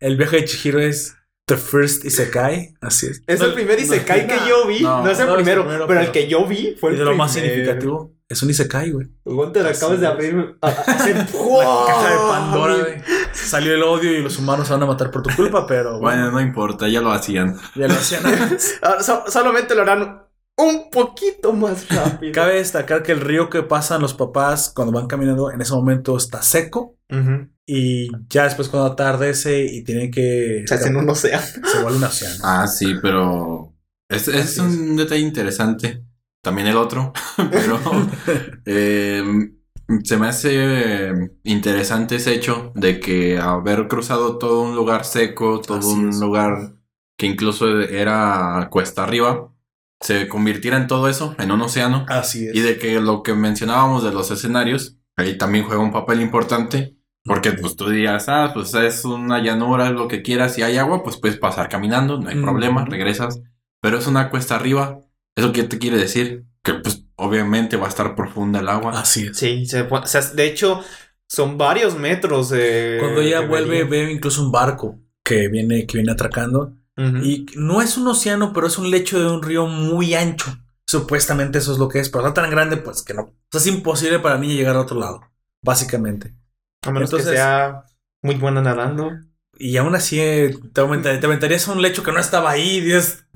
[0.00, 1.16] El viaje de Chihiro es
[1.48, 2.74] The First Isekai.
[2.80, 3.22] Así es.
[3.26, 4.80] Es No, el primer no, Isekai que yo vi.
[4.82, 6.98] no, No, es el no primero, primero, pero, el que yo vi fue Y el
[7.00, 7.52] de lo más primero.
[7.54, 8.12] significativo.
[8.28, 9.06] Es un Isekai, güey.
[9.26, 10.56] Así acabas de abrir.
[10.62, 12.94] a- La caja de Pandora, güey.
[13.32, 16.22] Salió el odio y los humanos se van a matar por tu culpa, pero Bueno,
[16.24, 17.56] bueno, no importa, ya lo hacían.
[17.74, 18.78] ya lo hacían antes.
[18.82, 20.22] Ahora, so- solamente lo harán
[20.58, 22.32] un poquito más rápido.
[22.34, 26.16] Cabe destacar que el río que pasan los papás cuando van caminando en ese momento
[26.16, 26.96] está seco.
[27.10, 27.48] Ujú.
[27.70, 30.64] Y ya después cuando atardece y tienen que...
[30.66, 31.44] Se hacen un océano.
[31.44, 32.36] Se vuelve un océano.
[32.42, 33.74] Ah, sí, pero
[34.08, 36.02] es, es un detalle interesante.
[36.42, 37.12] También el otro,
[37.50, 37.78] pero
[38.64, 39.22] eh,
[40.04, 41.12] se me hace
[41.44, 46.18] interesante ese hecho de que haber cruzado todo un lugar seco, todo Así un es.
[46.20, 46.74] lugar
[47.18, 49.52] que incluso era cuesta arriba,
[50.00, 52.06] se convirtiera en todo eso, en un océano.
[52.08, 52.54] Así es.
[52.54, 56.97] Y de que lo que mencionábamos de los escenarios, ahí también juega un papel importante.
[57.24, 61.02] Porque pues tú dirías, ah, pues es una llanura, lo que quieras, si hay agua,
[61.02, 62.42] pues puedes pasar caminando, no hay Mm.
[62.42, 63.40] problema, regresas.
[63.80, 64.98] Pero es una cuesta arriba.
[65.36, 66.44] ¿Eso qué te quiere decir?
[66.62, 68.98] Que pues obviamente va a estar profunda el agua.
[68.98, 69.36] Así es.
[69.38, 70.80] Sí, se o sea, de hecho,
[71.28, 72.48] son varios metros.
[72.50, 73.88] de Cuando ella de vuelve, medida.
[74.06, 76.72] ve incluso un barco que viene, que viene atracando.
[77.22, 80.58] Y no es un océano, pero es un lecho de un río muy ancho.
[80.84, 83.22] Supuestamente eso es lo que es, pero no tan grande, pues que no.
[83.22, 85.20] O sea, es imposible para niña llegar a otro lado,
[85.62, 86.34] básicamente.
[86.86, 87.84] A menos entonces- que sea
[88.22, 89.10] muy buena nadando.
[89.60, 92.76] Y aún así eh, te, aumenta- te aventarías a un lecho que no estaba ahí.
[92.76, 93.26] y dices,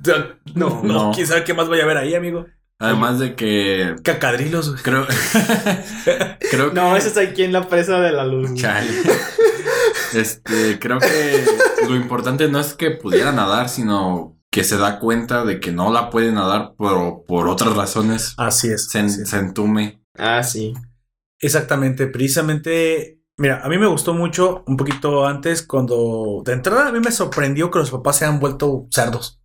[0.55, 1.12] no, no, No.
[1.14, 2.47] quién sabe qué más vaya a haber ahí, amigo.
[2.78, 4.82] Además de que Cacadrilos, güey.
[4.82, 5.07] creo,
[6.51, 8.55] creo que No, ese es aquí en la presa de la luz.
[8.55, 8.90] Chale.
[10.14, 11.45] Este, creo que
[11.88, 15.93] lo importante no es que pudiera nadar, sino que se da cuenta de que no
[15.93, 18.34] la puede nadar por, por otras razones.
[18.36, 18.88] Así es.
[18.90, 19.28] Se, así es.
[19.30, 20.03] se entume.
[20.18, 20.74] Ah, sí.
[21.40, 23.20] Exactamente, precisamente.
[23.39, 27.11] Mira, a mí me gustó mucho un poquito antes cuando de entrada a mí me
[27.11, 29.39] sorprendió que los papás se han vuelto cerdos.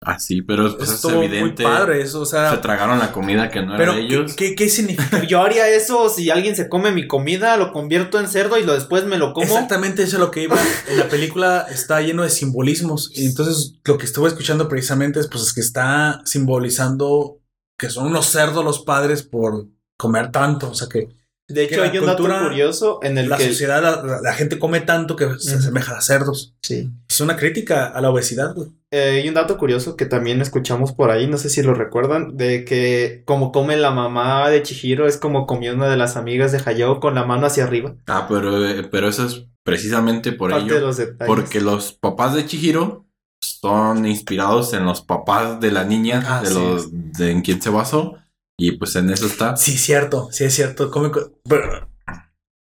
[0.00, 1.40] Así, pero pues, es evidente.
[1.40, 4.14] muy padre eso, o Se sea, tragaron la comida que no pero era de ¿qué,
[4.14, 4.34] ellos.
[4.36, 5.24] qué, qué significa?
[5.26, 8.74] Yo haría eso si alguien se come mi comida, lo convierto en cerdo y lo
[8.74, 9.46] después me lo como.
[9.46, 10.58] Exactamente eso es lo que iba.
[10.88, 13.10] En la película está lleno de simbolismos.
[13.14, 17.40] Y entonces lo que estuve escuchando precisamente es, pues, es que está simbolizando
[17.78, 20.70] que son unos cerdos los padres por comer tanto.
[20.70, 21.08] O sea que
[21.46, 23.48] De que hecho, la hay un dato cultura- curioso en el la que.
[23.48, 26.54] sociedad, la, la- la gente come tanto que se asemeja a cerdos.
[26.62, 26.90] Sí.
[27.08, 28.54] Es una crítica a la obesidad.
[28.54, 28.68] güey.
[28.90, 32.36] Eh, hay un dato curioso que también escuchamos por ahí, no sé si lo recuerdan,
[32.38, 36.52] de que como come la mamá de Chihiro es como comió una de las amigas
[36.52, 37.94] de Hayao con la mano hacia arriba.
[38.06, 40.74] Ah, pero, eh, pero eso es precisamente por Parte ello.
[40.76, 41.26] de los detalles.
[41.26, 43.04] Porque los papás de Chihiro
[43.42, 46.54] son inspirados en los papás de la niña, Ah, de sí.
[46.54, 48.14] los de en quien se basó.
[48.56, 49.56] Y pues en eso está.
[49.56, 50.90] Sí, cierto, sí es cierto.
[50.90, 51.88] Come co- pero,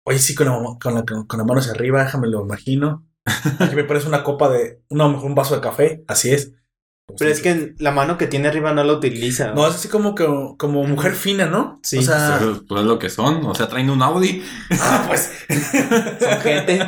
[0.05, 3.07] oye, sí, con la, con, la, con la mano hacia arriba, déjame lo imagino.
[3.59, 6.53] Aquí me parece una copa de, no, mejor un vaso de café, así es.
[7.19, 9.51] Pero es que la mano que tiene arriba no la utiliza.
[9.53, 10.23] No, es así como que
[10.57, 11.79] como mujer fina, ¿no?
[11.83, 11.97] Sí.
[11.97, 13.45] O sea, Pues, pues es lo que son.
[13.45, 14.41] O sea, traen un Audi.
[14.79, 15.29] ah, pues.
[16.19, 16.79] Son gente.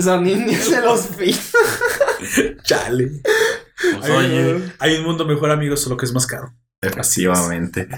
[0.00, 1.50] Son niños de los finos.
[2.62, 3.10] Chale.
[3.98, 6.54] Pues, Hay, oye, hay un mundo mejor, amigos, solo que es más caro.
[6.80, 7.88] efectivamente.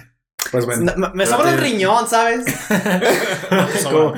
[0.51, 0.93] Pues bueno.
[0.97, 1.70] No, me sobra un Espérate.
[1.70, 2.45] riñón, ¿sabes?
[3.84, 4.12] como,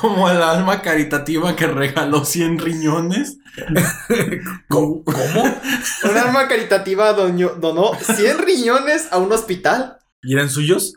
[0.00, 3.38] como el alma caritativa que regaló 100 riñones.
[4.68, 5.02] ¿Cómo?
[5.04, 5.42] ¿Cómo?
[6.04, 9.98] Un arma caritativa doño- donó 100 riñones a un hospital.
[10.22, 10.94] ¿Y eran suyos?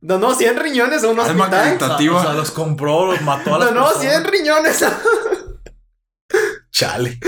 [0.00, 1.50] Donó 100 riñones a un Alma hospital.
[1.64, 1.88] caritativa.
[1.96, 2.16] Tativa.
[2.18, 4.02] O sea, los compró, los mató a las Donó personas.
[4.22, 4.82] 100 riñones.
[4.82, 4.98] a-
[6.70, 7.18] Chale.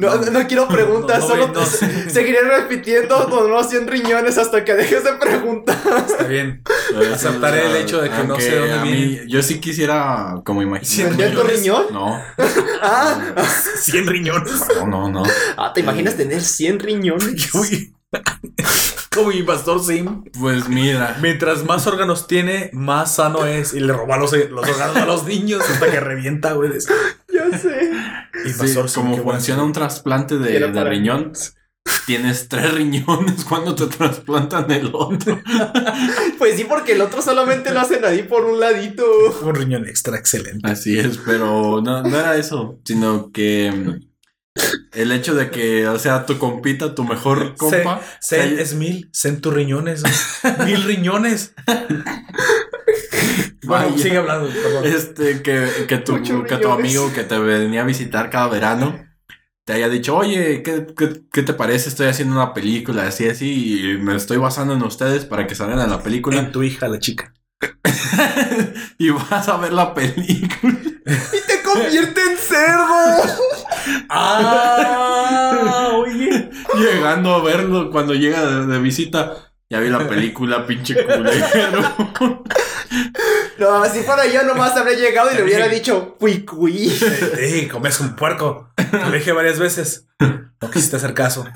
[0.00, 1.66] No, no, no quiero preguntas, No, no, solo
[2.08, 5.76] seguiré repitiendo donó 100 riñones hasta que dejes de preguntar.
[6.08, 6.62] Está bien.
[7.12, 9.28] Aceptaré el hecho de que no sé dónde a mí- viene.
[9.28, 11.10] Yo sí quisiera como imaginar.
[11.10, 11.84] ¿Vender tu riñón?
[11.92, 12.18] No,
[12.82, 13.34] Ah,
[13.76, 14.64] 100 riñones.
[14.76, 15.22] no, no, no.
[15.58, 17.54] ah, ¿te imaginas tener 100 riñones?
[17.54, 17.94] Uy.
[19.14, 20.24] Como mi pastor Sim.
[20.38, 21.16] Pues mira.
[21.20, 23.74] Mientras más órganos tiene, más sano es.
[23.74, 26.70] Y le roba los, los órganos a los niños hasta que revienta, güey.
[27.32, 27.90] Ya sé.
[28.44, 31.32] Y sí, pastor Sim, como funciona un trasplante de, de riñón,
[32.06, 35.40] tienes tres riñones cuando te trasplantan el otro.
[36.38, 39.04] Pues sí, porque el otro solamente lo hacen ahí por un ladito.
[39.42, 40.66] Un riñón extra, excelente.
[40.70, 44.10] Así es, pero no, no era eso, sino que mm,
[44.92, 49.10] el hecho de que, o sea, tu compita, tu mejor compa, Zen se- es mil.
[49.14, 50.02] Zen tus riñones.
[50.02, 50.56] güey.
[50.70, 51.52] mil riñones.
[53.78, 54.84] Bueno, sigue hablando, perdón.
[54.84, 59.06] este, que, que, tu, que tu amigo que te venía a visitar cada verano
[59.64, 61.88] te haya dicho, oye, ¿qué, qué, qué te parece?
[61.90, 65.80] Estoy haciendo una película así, así, y me estoy basando en ustedes para que salgan
[65.80, 66.38] en la película.
[66.38, 67.32] En tu hija, la chica.
[68.98, 70.74] y vas a ver la película.
[71.06, 72.86] ¡Y te convierte en cerdo!
[74.10, 76.50] Ah, oye.
[76.76, 79.52] Llegando a verlo cuando llega de, de visita.
[79.70, 82.42] Ya vi la película, pinche culero.
[83.58, 86.90] No, si fuera yo nomás habría llegado y le hubiera dicho, cui cui.
[86.90, 88.70] Sí, comes un puerco.
[88.92, 90.06] Lo dije varias veces.
[90.18, 91.46] No quisiste hacer caso.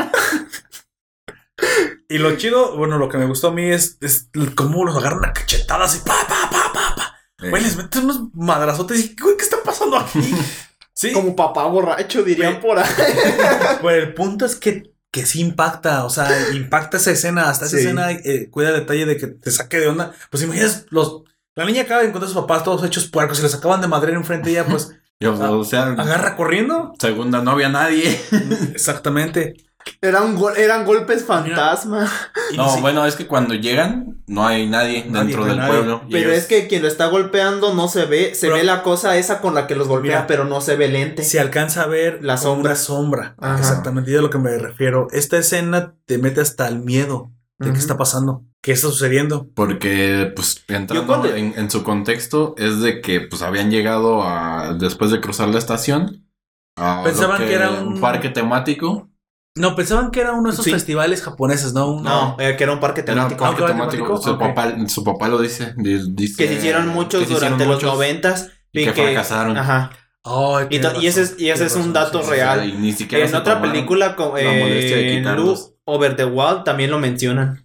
[2.08, 5.24] Y lo chido, bueno, lo que me gustó a mí es, es cómo los agarran
[5.24, 7.18] a cachetadas y pa, pa, pa, pa, pa.
[7.48, 10.20] Güey, les meten unos madrazotes y, güey, ¿qué está pasando aquí?
[10.96, 12.88] Sí, Como papá borracho, dirían por ahí.
[13.80, 17.76] Pues el punto es que, que sí impacta, o sea, impacta esa escena, hasta esa
[17.76, 17.84] Sí.
[17.84, 20.12] escena eh, cuida el detalle de que te saque de onda.
[20.28, 21.22] Pues imaginas, los,
[21.54, 23.86] la niña acaba de encontrar a sus papás todos hechos puercos y les acaban de
[23.86, 24.90] madrear enfrente de ella, pues
[25.20, 26.92] Y, o, o sea, Agarra corriendo.
[26.98, 28.20] segunda no había nadie.
[28.74, 29.54] Exactamente.
[30.00, 32.10] Eran, gol- eran golpes fantasma.
[32.56, 35.58] No, sí, bueno, es que cuando llegan no hay nadie, Nadie, dentro no hay del
[35.58, 35.72] nadie.
[35.72, 36.02] pueblo.
[36.08, 38.34] y Pero ellos- es que quien lo está golpeando no se ve.
[38.34, 40.76] Se Pero- ve la cosa esa con la que los golpea, Mira, pero no se
[40.76, 41.22] ve el ente.
[41.24, 42.70] se alcanza a ver La sombra.
[42.72, 43.34] una sombra.
[43.38, 43.58] Ajá.
[43.58, 45.08] Exactamente, y es a lo que me refiero.
[45.12, 47.74] Esta escena te mete hasta el miedo de Ujú.
[47.74, 49.48] qué está pasando, qué está sucediendo.
[49.54, 54.74] Porque, pues, entrando cuando- en, en su contexto, es de que, pues, habían llegado a,
[54.78, 56.26] después de cruzar la estación,
[56.76, 59.08] a lo Pensaban que era un- parque temático.
[59.56, 60.72] No, pensaban que era uno de esos Sí.
[60.72, 62.00] festivales japoneses, ¿no?
[62.00, 63.44] No, eh, que era un parque un temático.
[63.44, 64.04] parque Ah, temático.
[64.04, 65.74] temático, Su, papá, su papá lo dice.
[65.76, 68.50] di- dice Que se hicieron muchos que se hicieron durante los noventas.
[68.72, 69.56] Y que, fracasaron.
[69.56, 69.90] Ajá.
[70.70, 72.68] Y, y ese es, y ese es un dato sí, sí, real.
[72.68, 75.22] y ni siquiera En se otra película, eh.
[75.36, 77.64] Look Over the Wall, también lo mencionan.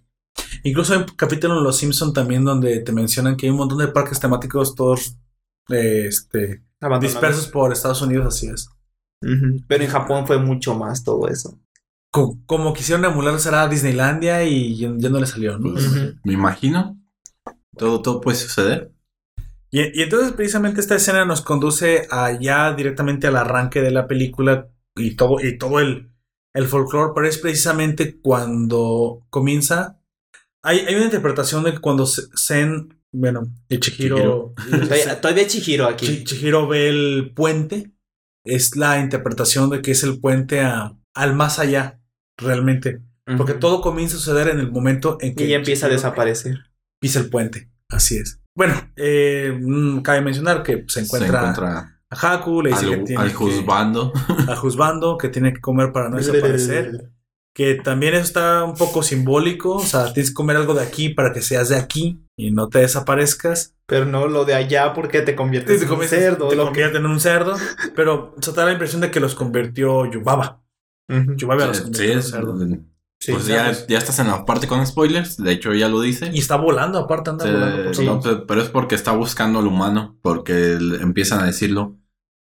[0.62, 3.78] Incluso hay un capítulo en Los Simpson también donde te mencionan que hay un montón
[3.78, 5.16] de parques temáticos todos
[5.70, 6.62] eh, este,
[7.00, 8.68] dispersos por Estados Unidos, así es.
[9.66, 11.58] Pero en Japón fue mucho más todo eso.
[12.10, 15.72] Co- Como, quisieron emular será Disneylandia y ya, ya no le salió, ¿no?
[15.72, 15.90] Pues.
[16.24, 16.98] Me imagino.
[17.76, 18.92] Todo, todo puede suceder.
[19.70, 24.68] Y, y entonces precisamente esta escena nos conduce allá directamente al arranque de la película
[24.96, 26.10] y todo, y todo el,
[26.54, 30.00] el folclore, pero es precisamente cuando comienza.
[30.62, 36.06] Hay, hay una interpretación de que cuando Zen, bueno, y Chihiro, Todavía, todavía Chihiro aquí.
[36.06, 37.92] Chi- Chihiro ve el puente,
[38.44, 41.99] es la interpretación de que es el puente a, al más allá,
[42.40, 43.00] realmente.
[43.36, 43.60] Porque Ujú.
[43.60, 46.58] todo comienza a suceder en el momento en que Y ya empieza a desaparecer.
[47.00, 47.70] pisa el puente.
[47.88, 48.40] Así es.
[48.56, 52.94] Bueno, eh, mm, cabe mencionar que se encuentra, Se encuentra a Haku, le dice que
[52.94, 54.12] al, tiene al que- juzgando.
[54.48, 57.10] al juzgando, que tiene que comer para no desaparecer.
[57.54, 59.76] Que también eso está un poco simbólico.
[59.76, 62.68] O sea, tienes que comer algo de aquí para que seas de aquí y no
[62.68, 63.74] te desaparezcas.
[63.86, 66.48] Pero no lo de allá porque te conviertes Te, en un cerdo.
[66.48, 67.56] te lo que- convierten en un cerdo.
[67.96, 70.62] Pero se te da la impresión de que los convirtió Yubaba.
[71.10, 71.34] Ujú.
[71.36, 72.58] Yubaba los Sí, convirtió en es- cerdo.
[73.22, 75.36] Sí, pues ya, ya estás en la parte con spoilers.
[75.36, 76.30] De hecho, ya lo dice.
[76.32, 77.84] Y está volando, aparte anda Se- volando.
[77.84, 78.04] por sí.
[78.06, 81.98] no, pero es porque está buscando al humano, porque empiezan a decirlo.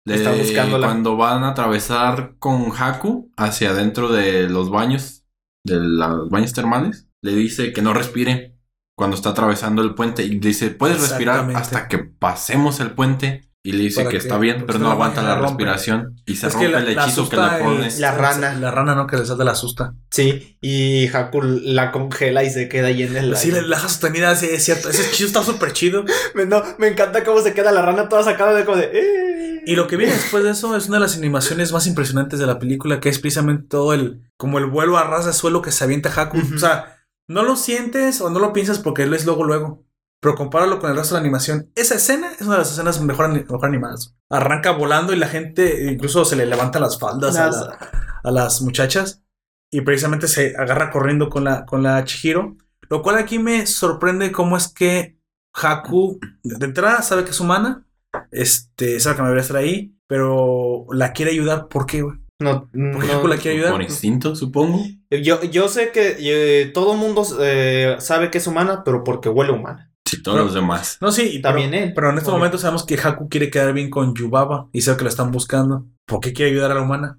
[0.07, 0.87] Le- Está buscándola.
[0.87, 5.25] Cuando van a atravesar con Haku hacia adentro de los baños,
[5.65, 8.57] de los baños termales, le dice que no respire
[8.97, 13.48] cuando está atravesando el puente y dice, puedes respirar hasta que pasemos el puente.
[13.69, 15.65] Y le dice que que- está bien, pero no aguanta la la rompe.
[15.65, 17.91] respiración y se Es que rompe la- el la hechizo que asusta pone.
[17.99, 18.55] La rana.
[18.55, 19.07] La rana, ¿no?
[19.07, 19.95] Que le salta la asusta.
[20.11, 23.63] Sí, y Haku la congela y se queda ahí en el Sí, aire.
[23.63, 24.89] la, la sostenida, sí, es cierto.
[24.89, 26.05] Ese chido está súper chido.
[26.35, 28.91] Me, no, me encanta cómo se queda la rana toda sacada de como de...
[28.93, 29.63] "Eh".
[29.67, 32.47] Y lo que viene después de eso es una de las animaciones más impresionantes de
[32.47, 35.73] la película, que es precisamente todo el, como el vuelo a ras de suelo que
[35.73, 36.39] se avienta Haku.
[36.55, 36.97] O sea,
[37.29, 39.85] no lo sientes o no lo piensas porque lo es luego, luego.
[40.21, 41.71] Pero compáralo con el resto de la animación.
[41.77, 44.17] Esa escena es una de las escenas mejor, ani- mejor animadas.
[44.29, 47.91] Arranca volando y la gente incluso se le levanta las faldas a, Las- la-
[48.25, 49.23] a las muchachas.
[49.71, 52.57] Y precisamente se agarra corriendo con la, con la Chihiro.
[52.91, 55.19] Lo cual aquí me sorprende cómo es que
[55.55, 57.87] Haku, de entrada, sabe que es humana.
[58.31, 59.95] Este, sabe que me debería estar ahí.
[60.07, 61.69] Pero la quiere ayudar.
[61.69, 62.17] ¿Por qué, güey?
[62.41, 62.79] No, ¿Por qué
[63.13, 63.19] no.
[63.19, 63.73] Haku la quiere ayudar?
[63.73, 64.81] Por instinto, supongo.
[65.11, 69.53] Yo, yo sé que eh, todo mundo eh, sabe que es humana, pero porque huele
[69.53, 69.88] humana.
[70.09, 70.99] Si todos Pero- los demás.
[71.01, 71.93] No, sí, y También pero, él.
[71.95, 72.39] Pero en este Obvio.
[72.39, 75.87] momento sabemos que Haku quiere quedar bien con Yubaba y sabe que la están buscando.
[76.07, 77.19] ¿Por qué quiere ayudar a la humana?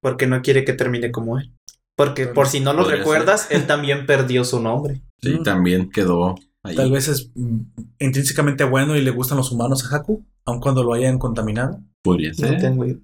[0.00, 1.52] Porque no quiere que termine como él.
[1.96, 5.02] Porque por si no lo recuerdas, él también perdió su nombre.
[5.20, 5.42] Sí, Mm.
[5.44, 6.34] también quedó
[6.64, 6.74] ahí.
[6.74, 7.60] Tal vez es mm,
[8.00, 11.78] intrínsecamente bueno y le gustan los humanos a Haku, aun cuando lo hayan contaminado.
[12.02, 12.58] Podría No, ser.
[12.60, 12.96] tengo idea.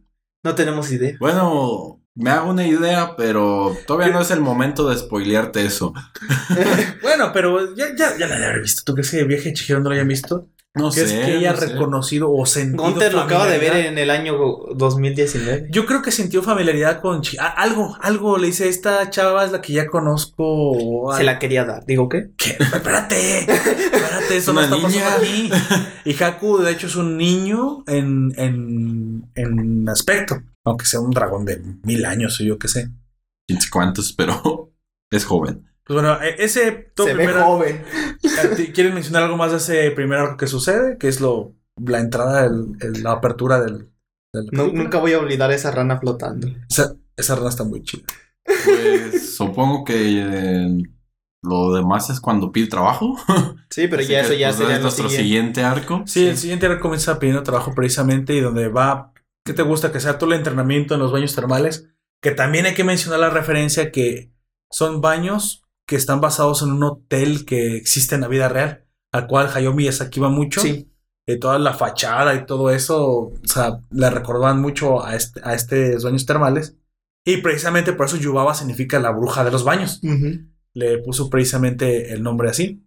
[0.44, 1.16] no tenemos idea.
[1.20, 5.94] Bueno, me hago una idea, pero todavía no es el momento de spoilearte eso.
[7.02, 8.82] bueno, pero ya, ya, ya la habré visto.
[8.84, 10.48] ¿Tú crees que el viaje Chihiro no lo hayan visto?
[10.74, 11.20] No ¿Crees sé.
[11.20, 11.66] que ella no ha sé.
[11.68, 14.36] reconocido o sentido Gunter lo acaba de ver en el año
[14.74, 15.68] 2019.
[15.70, 19.60] Yo creo que sintió familiaridad con ah, algo, algo le dice, esta chava es la
[19.60, 21.12] que ya conozco.
[21.16, 21.86] Se la quería dar.
[21.86, 22.30] Digo, ¿qué?
[22.36, 22.56] ¿Qué?
[22.60, 25.04] Espérate, espérate, eso no Una está niña.
[25.04, 25.50] pasando aquí.
[26.04, 31.44] Y Haku, de hecho, es un niño en, en, en aspecto, aunque sea un dragón
[31.44, 32.90] de mil años o yo qué sé.
[33.46, 34.72] Quién sabe cuántos, pero
[35.10, 35.64] es joven.
[35.84, 37.82] Pues bueno, e- ese todo Se ve joven.
[38.42, 40.98] ¿A ti ¿Quieres mencionar algo más de ese primer arco que sucede?
[40.98, 43.88] Que es lo la entrada, el- el- la apertura del.
[44.34, 46.48] del Nu- nunca voy a olvidar esa rana flotando.
[46.68, 48.04] esa, esa rana está muy chida.
[48.44, 50.82] Pues supongo que eh,
[51.42, 53.16] lo demás es cuando pide trabajo.
[53.70, 55.60] Sí, pero Así ya que, eso ya pues, sería es nuestro siguiente.
[55.60, 56.02] siguiente arco.
[56.06, 59.12] Sí, el siguiente arco comienza pidiendo trabajo precisamente y donde va.
[59.49, 59.90] ¿Qué te gusta?
[59.90, 61.88] Que sea todo el entrenamiento en los baños termales.
[62.20, 64.30] Que también hay que mencionar la referencia que
[64.70, 69.26] son baños que están basados en un hotel que existe en la vida real, al
[69.26, 70.61] cual Hayao Miyazaki va mucho.
[70.61, 70.92] Sí.
[71.26, 75.55] eh, toda la fachada y todo eso, o sea, le recordaban mucho a este, a
[75.55, 76.76] estos baños termales.
[77.24, 80.03] Y precisamente por eso Yubaba significa la bruja de los baños.
[80.74, 82.86] Le puso precisamente el nombre así,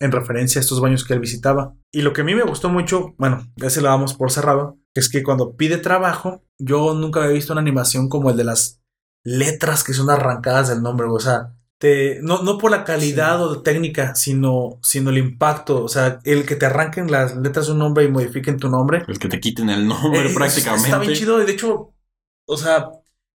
[0.00, 1.76] en referencia a estos baños que él visitaba.
[1.92, 4.76] Y lo que a mí me gustó mucho, bueno, ya se lo damos por cerrado,
[4.94, 8.80] es que cuando pide trabajo, yo nunca había visto una animación como el de las
[9.24, 13.62] letras que son arrancadas del nombre, o sea, te, no, no por la calidad o
[13.62, 17.78] técnica, sino, sino el impacto, o sea, el que te arranquen las letras de un
[17.78, 19.02] nombre y modifiquen tu nombre.
[19.08, 20.88] El que te quiten el nombre Eh, prácticamente.
[20.88, 21.94] Está bien chido, y de hecho,
[22.46, 22.90] o sea,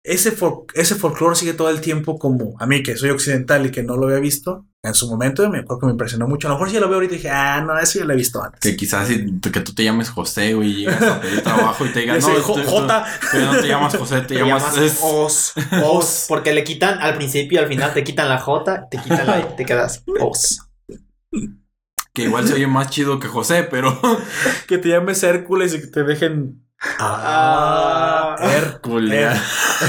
[0.05, 3.71] ese, fol- ese folclore sigue todo el tiempo como a mí, que soy occidental y
[3.71, 4.65] que no lo había visto.
[4.83, 6.47] En su momento me acuerdo que me impresionó mucho.
[6.47, 8.13] A lo mejor si ya lo veo ahorita y dije, ah, no, eso ya lo
[8.13, 8.59] he visto antes.
[8.61, 11.89] Que quizás si que tú te llames José, güey, y llegas a pedir trabajo y
[11.89, 13.05] te digan, no, Jo- tú- tú- J.
[13.31, 15.53] tú no te llamas José, te, Te llamas, llamas es- Oz.
[15.83, 16.25] Oz.
[16.29, 19.39] Porque le quitan al principio y al final te quitan la J, te quitan la
[19.39, 20.61] I, te quedas Oz.
[22.13, 23.99] que igual se oye más chido que José, pero
[24.67, 26.64] Que te llames Hércules y que te dejen.
[26.99, 28.35] Ah.
[28.39, 29.37] Her- culear.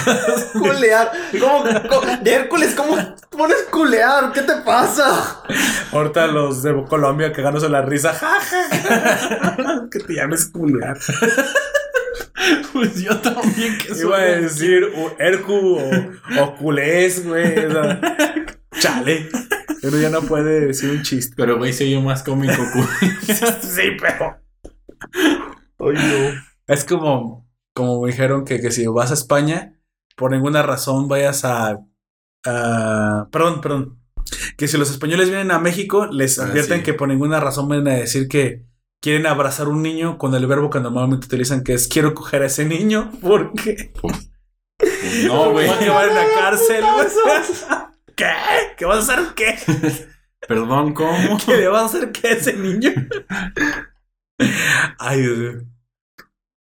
[0.53, 1.11] Culear.
[1.39, 2.97] ¿Cómo, cómo- de Hércules, ¿cómo
[3.31, 4.33] pones culear?
[4.33, 5.43] ¿Qué te pasa?
[5.93, 8.13] Ahorita los de Colombia cagándose la risa.
[9.91, 10.97] Que te llames culear.
[12.73, 17.67] Pues yo también que Iba a decir u- Hercu o, o culés, güey.
[17.67, 18.01] o sea,
[18.79, 19.29] chale.
[19.83, 21.35] Uno ya no puede decir un chiste.
[21.37, 22.55] Pero güey, se oye más cómico.
[23.63, 24.37] sí, pero.
[25.79, 26.47] Ay, no.
[26.67, 29.79] Es como, como me dijeron que, que si vas a España,
[30.17, 31.79] por ninguna razón vayas a,
[32.45, 34.01] a- Perdón, perdón.
[34.57, 36.85] Que si los españoles vienen a México, les Ah, advierten sí.
[36.85, 38.65] que por ninguna razón van a decir que
[39.01, 42.47] quieren abrazar un niño con el verbo que normalmente utilizan, que es quiero coger a
[42.47, 44.31] ese niño, porque Pues
[45.27, 45.69] no, güey.
[45.69, 46.85] van a llevar en la cárcel.
[48.17, 48.31] ¿Qué?
[48.77, 49.57] ¿Qué vas a hacer qué?
[50.49, 51.39] Perdón, ¿cómo?
[51.45, 52.91] ¿Qué le vas a hacer qué a ese niño?
[54.99, 55.53] Ay, Dios mío.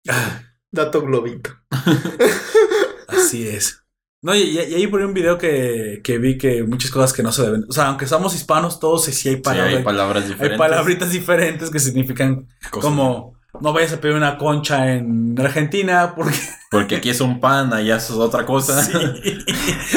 [0.72, 1.50] Dato globito.
[3.08, 3.80] Así es.
[4.22, 7.12] No, y, y- y ahí por ahí un video que, que vi que muchas cosas
[7.12, 7.64] que no se deben.
[7.68, 9.76] O sea, aunque somos hispanos, todos sí, sí hay Sí, palabras.
[9.76, 10.58] hay palabras hay diferentes.
[10.58, 16.36] palabritas diferentes que significan Cosas- como no vayas a pedir una concha en Argentina porque
[16.70, 18.82] Porque aquí es un pan, allá es otra cosa.
[18.82, 18.92] sí.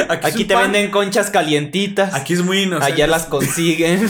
[0.08, 2.14] aquí, te pan, venden conchas calientitas.
[2.14, 2.92] Aquí es muy inocente.
[2.92, 4.08] Allá las consiguen.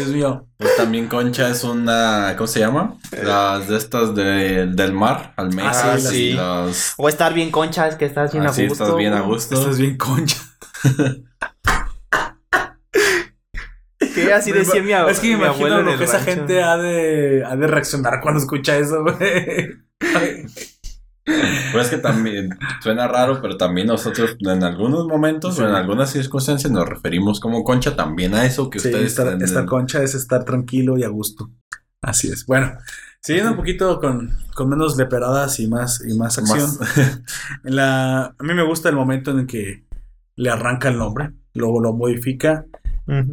[0.00, 0.46] Dios mío.
[0.56, 2.96] Pues también concha es una, ¿cómo se llama?
[3.22, 6.32] Las de estas de- del mar, almejas Ah, y sí.
[6.32, 6.94] las...
[6.96, 8.84] O estar bien concha, es que estás bien Así a gusto.
[8.84, 9.54] estás bien a gusto.
[9.60, 10.36] Estás bien concha.
[14.14, 16.30] Que así decía mi, ab- Es que me imagino abuelo lo que esa rancho.
[16.32, 19.16] gente ha de, ha de reaccionar cuando escucha eso, güey.
[21.72, 22.50] Pues es que también
[22.82, 25.62] suena raro, pero también nosotros en algunos momentos Sí.
[25.62, 29.06] o en algunas circunstancias nos referimos como concha también a eso que Sí, ustedes...
[29.12, 31.50] estar, en- estar concha es estar tranquilo y a gusto.
[32.02, 32.46] Así es.
[32.46, 32.72] Bueno,
[33.20, 36.70] siguiendo un poquito con, con menos leperadas y más, y más acción.
[36.78, 37.20] más-
[37.64, 39.84] En la, a mí me gusta el momento en el que
[40.36, 42.64] le arranca el nombre, luego lo modifica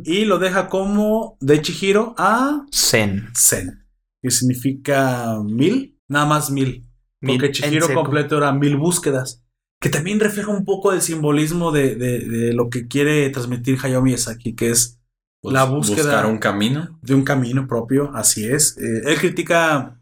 [0.04, 3.28] y lo deja como de Chihiro a Zen.
[3.36, 3.86] Zen,
[4.24, 6.87] que significa mil, nada más mil.
[7.22, 9.44] Mil Porque Chihiro completo era mil búsquedas.
[9.80, 14.02] Que también refleja un poco el simbolismo de, de- de lo que quiere transmitir Hayao
[14.02, 15.00] Miyazaki, que es
[15.42, 17.00] pues, la búsqueda- Buscar un camino.
[17.02, 18.76] de un camino propio, así es.
[18.78, 20.00] Eh, él critica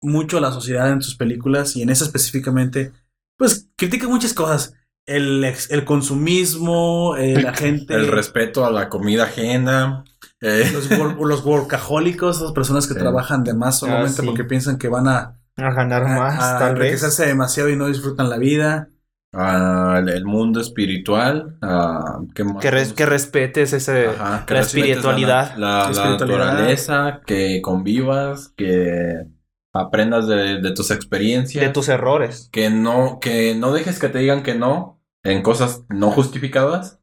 [0.00, 2.92] mucho a la sociedad en sus películas y en esa específicamente,
[3.38, 4.74] pues critica muchas cosas.
[5.06, 10.04] El, ex- el consumismo, eh, la gente, El respeto a la comida ajena.
[10.40, 14.26] eh, los, wor- los workahólicos, las personas que trabajan de más solamente sí.
[14.26, 16.80] porque piensan que van a, A ganar más, a, a tal vez.
[16.84, 18.88] enriquecerse demasiado y no disfrutan la vida.
[19.34, 21.56] al- el mundo espiritual.
[21.62, 22.56] a- ¿qué más?
[22.60, 25.56] Que, res- que respetes ese, Ajá, que la espiritualidad.
[25.56, 26.46] La, la- La la espiritualidad.
[26.46, 29.26] naturaleza, que convivas, que
[29.74, 31.64] aprendas de, de tus experiencias.
[31.64, 32.50] de tus errores.
[32.52, 37.00] que no, que no dejes que te digan que no en cosas no justificadas.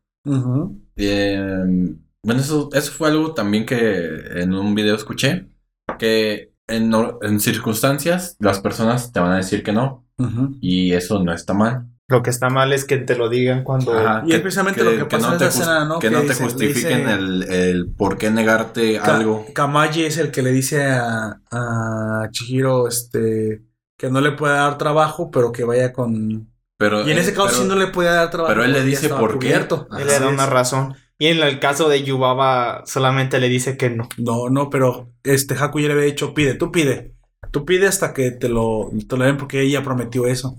[0.97, 1.39] Eh,
[2.24, 4.06] bueno, eso, eso fue algo también que
[4.41, 5.47] en un video escuché.
[5.97, 10.05] Que en, no- en circunstancias las personas te van a decir que no.
[10.17, 10.57] Ujú.
[10.61, 11.86] Y eso no está mal.
[12.07, 13.93] Lo que está mal es que te lo digan cuando...
[13.97, 15.99] Ajá, Y es precisamente lo que pasa no en te esa escena, ¿no?
[15.99, 19.45] Que Que no te dice- le justifiquen dice- el, el por qué negarte Ka- algo.
[19.53, 23.61] Kamaji es el que le dice a, a Chihiro este,
[23.97, 26.49] que no le puede dar trabajo, pero que vaya con...
[26.78, 28.53] Pero, Y en ese caso pero- sí no le puede dar trabajo.
[28.53, 29.47] pero él le dice por qué.
[29.47, 29.88] cubierto.
[29.91, 30.01] Ajá.
[30.01, 30.95] Él le da una razón.
[31.22, 34.07] Y en el caso de Yubaba solamente le dice que no.
[34.17, 37.13] No, no, pero este Haku ya le había dicho, pide, tú pide.
[37.51, 40.55] Tú pide hasta que te lo, te lo den porque ella prometió eso.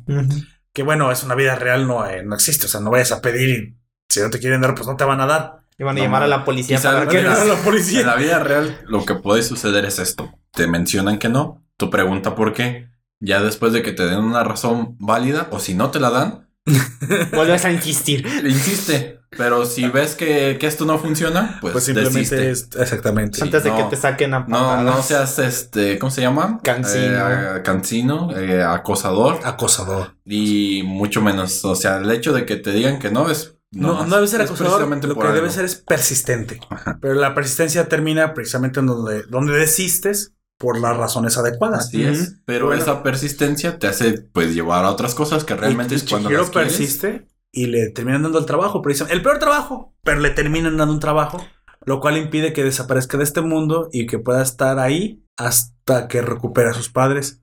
[0.73, 2.67] Que bueno, es una vida real, no, eh, no existe.
[2.67, 3.77] O sea, no vayas a pedir y
[4.09, 5.61] si no te quieren dar, pues no te van a dar.
[5.79, 7.65] Iban a No, llamar a la policía para que que ¿Quién era es- la En
[7.65, 8.03] policía?
[8.07, 10.31] la vida real, lo que puede suceder es esto.
[10.53, 12.89] Te mencionan que no, tú pregunta por qué.
[13.19, 16.49] Ya después de que te den una razón válida, o si no te la dan,
[17.33, 18.27] vuelves a insistir.
[18.45, 19.20] insiste.
[19.37, 23.37] Pero si ves que, que esto no funciona, pues, Pues simplemente es exactamente.
[23.37, 23.43] Sí.
[23.43, 23.89] Antes de que no.
[23.89, 24.85] te saquen a No, patadas.
[24.85, 26.59] no seas este, ¿cómo se llama?
[26.65, 27.31] Cansino.
[27.31, 30.17] Eh, cansino, eh, acosador Acosador.
[30.25, 31.65] y mucho menos.
[31.65, 33.55] O sea, el hecho de que te digan que no es.
[33.73, 36.59] No, no debe ser acosador, precisamente lo que debe ser es persistente.
[36.69, 36.99] Ajá.
[37.01, 41.87] Pero la persistencia termina precisamente en donde, donde desistes por las razones adecuadas.
[41.87, 42.35] Así es.
[42.47, 42.83] Pero Bueno.
[42.83, 46.43] esa persistencia te hace pues llevar a otras cosas que realmente y, es cuando Chihiro
[46.43, 46.73] las quieres.
[46.73, 49.17] persiste y le terminan dando el trabajo, precisamente.
[49.17, 51.45] El peor trabajo, pero le terminan dando un trabajo,
[51.85, 56.23] lo cual impide que desaparezca de este mundo y que pueda estar ahí hasta que
[56.23, 57.43] recupere a sus padres.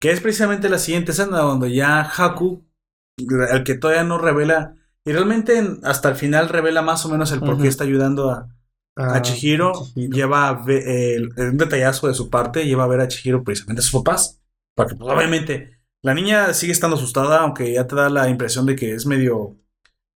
[0.00, 2.64] Que es precisamente la siguiente escena donde ya Haku,
[3.16, 7.32] el que todavía no revela, y realmente en- hasta el final revela más o menos
[7.32, 8.48] el por qué está ayudando a,
[9.00, 10.12] Ah, a Chihiro, Chihiro.
[10.16, 13.78] lleva a ve- el- un detallazo de su parte, lleva a ver a Chihiro precisamente
[13.80, 14.40] a sus papás.
[14.76, 18.76] Porque pues, obviamente la niña sigue estando asustada, aunque ya te da la impresión de
[18.76, 19.56] que es medio...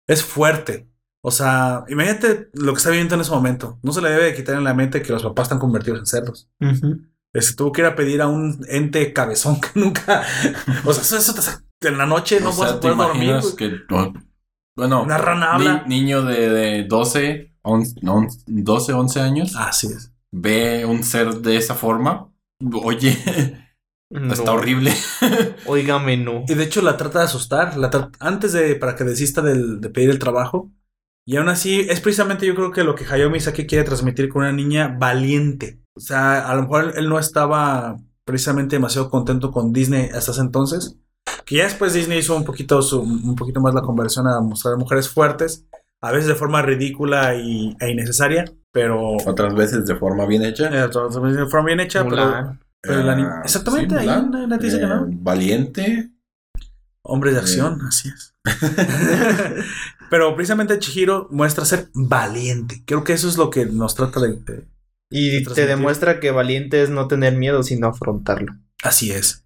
[0.07, 0.89] es fuerte.
[1.21, 3.79] O sea, imagínate lo que está viviendo en ese momento.
[3.83, 6.07] No se le debe de quitar en la mente que los papás están convertidos en
[6.07, 6.49] cerdos.
[6.61, 7.01] Ujú.
[7.35, 10.23] Se tuvo que ir a pedir a un ente cabezón que nunca...
[10.85, 11.35] o sea, eso, eso
[11.79, 13.37] te en la noche no o sea, vas a te poder dormir.
[13.57, 13.71] que.
[14.77, 20.13] bueno, Una rana ni- niño de, de 12, 11, no, 12, 11 años Así es.
[20.33, 22.33] ve un ser de esa forma.
[22.83, 23.17] Oye,
[24.11, 24.53] está No.
[24.55, 24.93] horrible.
[25.67, 26.45] Óigame, no.
[26.49, 29.81] Y de hecho la trata de asustar, la tra- antes de para que desista del-
[29.81, 30.71] de pedir el trabajo.
[31.27, 34.43] Y aún así, es precisamente yo creo que lo que Hayao Miyazaki quiere transmitir con
[34.43, 35.81] una niña valiente.
[35.95, 40.41] O sea, a lo mejor él no estaba precisamente demasiado contento con Disney hasta ese
[40.41, 40.97] entonces.
[41.45, 44.77] Que ya después Disney hizo un poquito, su- un poquito más la conversión a mostrar
[44.79, 45.67] mujeres fuertes,
[46.01, 50.69] a veces de forma ridícula y, e innecesaria, pero Otras veces de forma bien hecha.
[50.69, 52.05] eh, de forma bien hecha.
[52.05, 52.59] Mulan.
[52.59, 55.05] pero la ni- Ah, exactamente, sí, ahí nadie dice que no.
[55.07, 56.11] Eh, Valiente.
[57.03, 58.35] Hombres de acción, así es.
[60.11, 62.83] Pero precisamente Chihiro muestra ser valiente.
[62.87, 64.37] Creo que eso es lo que nos trata de.
[64.37, 64.69] de-
[65.11, 68.55] Y te demuestra que valiente es no tener miedo, sino afrontarlo.
[68.83, 69.45] Así es.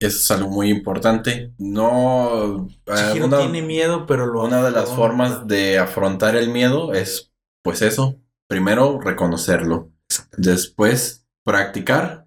[0.00, 1.52] Eso es algo muy importante.
[1.58, 2.68] No.
[2.86, 4.44] eh, Chihiro una, tiene miedo, pero lo.
[4.44, 8.18] una de las formas de afrontar el miedo es, pues eso.
[8.48, 9.92] Primero, reconocerlo.
[10.36, 12.26] Después, practicar.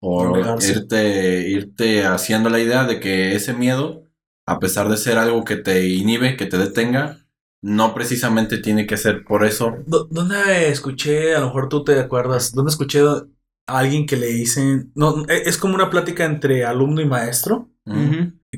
[0.00, 4.04] O irte, irte haciendo la idea de que ese miedo,
[4.46, 7.26] a pesar de ser algo que te inhibe, que te detenga,
[7.62, 9.76] no precisamente tiene que ser por eso.
[9.86, 11.34] ¿Dónde escuché?
[11.34, 12.52] A lo mejor tú te acuerdas.
[12.52, 14.92] ¿Dónde escuché a alguien que le dicen.
[14.94, 17.70] No, e- es como una plática entre alumno y maestro.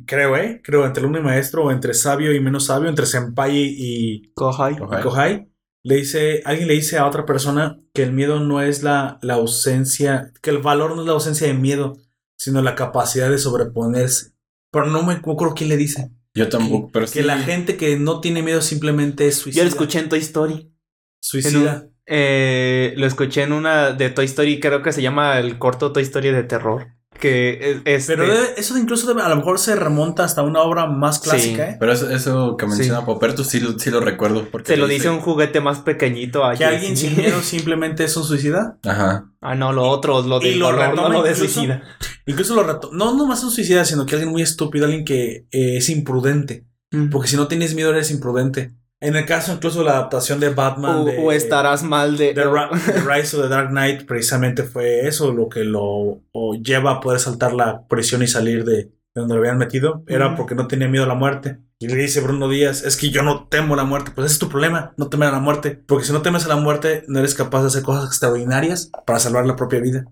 [0.07, 0.61] Creo, ¿eh?
[0.64, 4.76] Creo, entre alumno y maestro, o entre sabio y menos sabio, entre senpai y, Kohai.
[5.03, 5.51] Kohai.
[5.85, 9.35] Le dice, alguien le dice a otra persona que el miedo no es la, la
[9.35, 11.97] ausencia, que el valor no es la ausencia de miedo,
[12.39, 14.33] sino la capacidad de sobreponerse.
[14.70, 16.11] Pero no me acuerdo quién le dice.
[16.35, 17.22] Yo tampoco, pero Que sí.
[17.22, 19.64] la gente que no tiene miedo simplemente es Yo suicida.
[19.64, 20.72] lo escuché en Toy Story.
[21.20, 21.89] Suicida.
[22.07, 26.03] Eh, lo escuché en una de Toy Story, creo que se llama el corto Toy
[26.05, 26.89] Story de terror.
[27.22, 28.02] Que es.
[28.02, 28.24] es Pero
[28.56, 31.76] eso incluso a lo mejor se remonta hasta una obra más clásica, ¿eh?
[31.78, 33.06] Pero eso, eso que menciona Sí.
[33.06, 34.44] Poperto sí, lo- sí lo recuerdo.
[34.50, 38.16] Porque se lo dice un juguete más pequeñito a Que alguien sin miedo simplemente es
[38.16, 38.78] un suicida.
[38.84, 39.26] Ajá.
[39.40, 41.54] Ah, no, lo otro, lo Y de lo valor, retoma no lo de incluso.
[41.54, 41.82] suicida.
[42.26, 45.46] Incluso lo reto No, no más un suicida, sino que alguien muy estúpido, alguien que
[45.52, 46.66] eh, es imprudente.
[47.10, 48.72] Porque si no tienes miedo, eres imprudente.
[49.03, 50.98] En el caso incluso la adaptación de Batman.
[50.98, 52.34] o, de, o estarás mal de.
[52.34, 56.20] de Rise of the Dark Knight, precisamente fue eso lo que lo
[56.62, 60.05] lleva a poder saltar la prisión y salir de, de donde lo habían metido.
[60.07, 61.59] Era porque no tenía miedo a la muerte.
[61.80, 64.12] Y le dice Bruno Díaz, es que yo no temo la muerte.
[64.14, 65.82] Pues ese es tu problema, no temer a la muerte.
[65.86, 69.18] Porque si no temes a la muerte, no eres capaz de hacer cosas extraordinarias para
[69.18, 70.05] salvar la propia vida.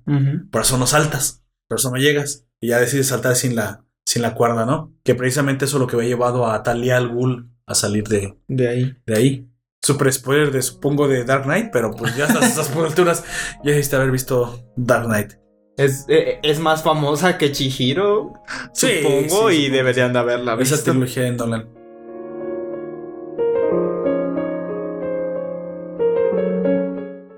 [0.51, 2.45] Por eso no saltas, por eso no llegas.
[2.61, 4.93] Y ya decides saltar sin la, sin la cuerda, ¿no?
[5.05, 8.35] Que precisamente eso es lo que había llevado a Talia al Ghul a salir de,
[8.49, 8.97] De ahí.
[9.07, 9.47] de ahí.
[9.83, 13.25] Super spoiler de supongo de Dark Knight, pero pues ya hasta esas alturas
[13.65, 15.33] ya debiste haber visto Dark Knight.
[15.77, 18.35] Es, eh, es más famosa que Chihiro,
[18.75, 20.91] Sí, supongo, sí, y supongo deberían de haberla Esa visto.
[20.91, 21.69] trilogía en Nolan.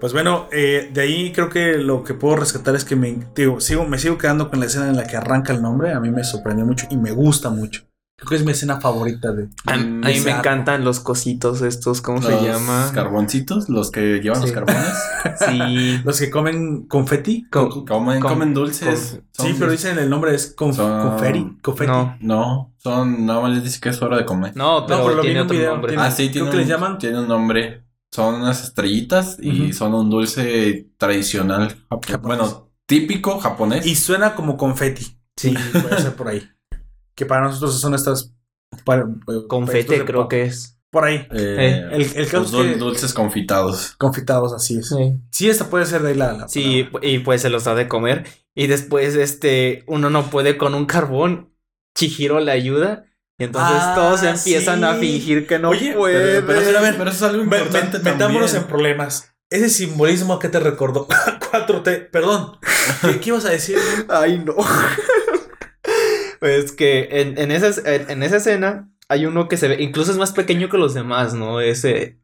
[0.01, 3.61] Pues bueno, eh, de ahí creo que lo que puedo rescatar es que me, digo,
[3.61, 5.93] sigo, me sigo quedando con la escena en la que arranca el nombre.
[5.93, 7.85] A mí me sorprendió mucho y me gusta mucho.
[8.23, 9.49] Creo que es mi escena favorita de.
[9.67, 12.91] A, a mí me encantan los cositos estos, ¿cómo se Los llama?
[12.95, 14.55] carboncitos, los que llevan los Sí.
[14.55, 14.93] carbones.
[15.39, 16.01] Sí.
[16.05, 17.49] Los que comen confeti.
[17.51, 19.21] Con- Comen, comen dulces.
[19.33, 21.59] sí, pero dicen el nombre es conf- Son- conferi.
[21.63, 21.91] confeti.
[21.91, 24.57] No, No, son, nada más les dice que es hora de comer.
[24.57, 25.93] no, pero, pero lo vi tiene otro video, nombre.
[25.93, 27.85] tiene- ah, sí, creo tiene que un, les llaman- tiene un nombre.
[28.11, 32.21] son unas estrellitas y son un dulce tradicional, Japonés.
[32.23, 33.87] bueno, típico japonés.
[33.87, 35.19] Y suena como confeti.
[35.37, 36.43] Sí, puede ser por ahí.
[37.15, 38.33] Que para nosotros son estas.
[38.85, 40.79] para- eh, Confete creo que es.
[40.91, 41.27] Por ahí.
[41.31, 43.95] Eh, El, el caso los dul- dulces confitados.
[43.99, 44.89] confitados, así es.
[44.91, 45.17] Sí.
[45.31, 46.33] Sí, esta puede ser de ahí la.
[46.33, 48.27] la Sí, y pues se los da de comer.
[48.55, 51.55] Y después, este, uno no puede con un carbón.
[51.97, 53.05] Chihiro le ayuda.
[53.39, 55.01] Y entonces Ah, todos se empiezan a sí.
[55.01, 56.43] fíngir que no Oye, puede.
[56.43, 59.31] Pero, pero eso, pero eso es algo importante me- metámonos en problemas.
[59.51, 61.07] Ese simbolismo que te recordó
[61.51, 62.11] 4T.
[62.11, 62.59] Perdón.
[63.03, 63.79] ¿Qué, qué ibas a decir?
[64.09, 64.55] Ay, no.
[66.43, 70.11] Pues que en, en, esa, en, en esa escena hay uno que se ve, incluso
[70.11, 71.61] es más pequeño que los demás, ¿no?
[71.61, 72.19] Ese,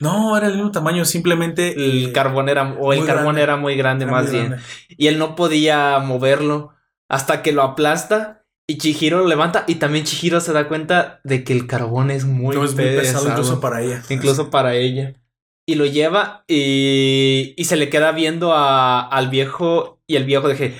[0.00, 1.72] No, era el mismo tamaño, simplemente.
[1.74, 3.42] el eh, carbón era, o el carbón grande.
[3.42, 4.46] era muy grande era más muy bien.
[4.50, 4.64] grande.
[4.88, 6.70] Y él no podía moverlo
[7.08, 11.42] hasta que lo aplasta y Chihiro lo levanta y también Chihiro se da cuenta de
[11.44, 14.02] que el carbón es muy, No, es muy pesado, pesado, incluso para ella.
[14.08, 15.14] incluso para ella.
[15.66, 20.48] Y lo lleva y, y se le queda viendo a- al viejo y el viejo
[20.48, 20.74] deje,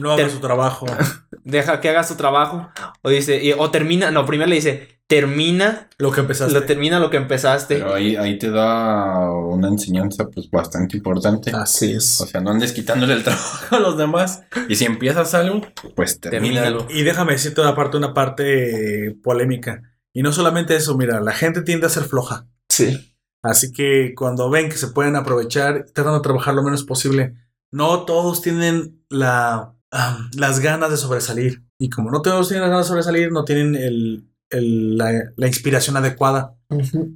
[0.00, 0.86] No haga su trabajo.
[1.44, 2.68] deja que haga su trabajo
[3.02, 6.54] o dice y- o termina, no, primero le dice, termina, Lo que empezaste.
[6.54, 7.76] lo termina lo que empezaste.
[7.76, 11.50] Pero ahí, ahí te da una enseñanza pues bastante importante.
[11.52, 12.20] Así es.
[12.20, 14.42] O sea, no andes quitándole el trabajo a los demás.
[14.68, 15.62] Y si empiezas algo,
[15.96, 16.86] pues termínalo.
[16.90, 19.82] Y déjame decirte una parte, una parte polémica.
[20.12, 22.46] Y no solamente eso, mira, la gente tiende a ser floja.
[22.68, 23.16] Sí.
[23.42, 27.34] Así que cuando ven que se pueden aprovechar, tratan de trabajar lo menos posible.
[27.72, 31.62] No todos tienen la, ah, las ganas de sobresalir.
[31.78, 35.46] Y como no todos tienen las ganas de sobresalir, no tienen el, el- la, la
[35.46, 36.54] inspiración adecuada.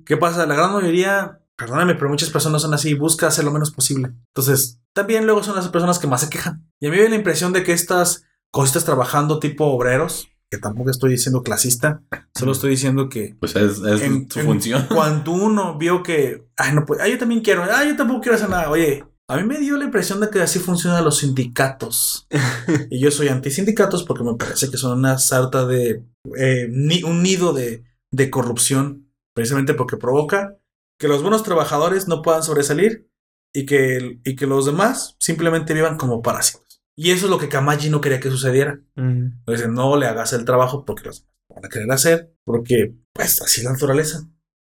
[0.07, 0.47] ¿Qué pasa?
[0.47, 4.13] La gran mayoría, perdóname, pero muchas personas son así, busca hacer lo menos posible.
[4.35, 6.69] Entonces, también luego son las personas que más se quejan.
[6.81, 10.59] Y a mí me da la impresión de que estas cositas trabajando tipo obreros, que
[10.59, 12.03] tampoco estoy diciendo clasista,
[12.35, 14.87] solo estoy diciendo que Pues es, es en- su en función.
[14.89, 18.37] Cuando uno vio que, ay, no puede, ay, yo también quiero, ay, yo tampoco quiero
[18.37, 18.71] hacer nada.
[18.71, 22.27] Oye, a mí me dio la impresión de que así funcionan los sindicatos.
[22.91, 26.05] y yo soy anti-sindicatos porque me parece que son una sarta de,
[26.37, 30.57] eh, ni- un nido de, de corrupción, precisamente porque provoca
[30.99, 33.09] que los buenos trabajadores no puedan sobresalir
[33.55, 36.83] y que, y que los demás simplemente vivan como parásitos.
[36.97, 38.81] Y eso es lo que Kamaji no quería que sucediera.
[38.95, 39.39] Mm.
[39.39, 43.61] Entonces, no le hagas el trabajo porque los van a querer hacer, porque pues así
[43.61, 44.29] es la naturaleza.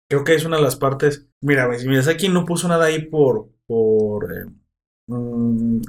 [0.09, 1.27] Creo que es una de las partes.
[1.43, 4.47] Mira, Miyazaki no puso nada ahí por, por eh,
[5.09, 5.81] mm,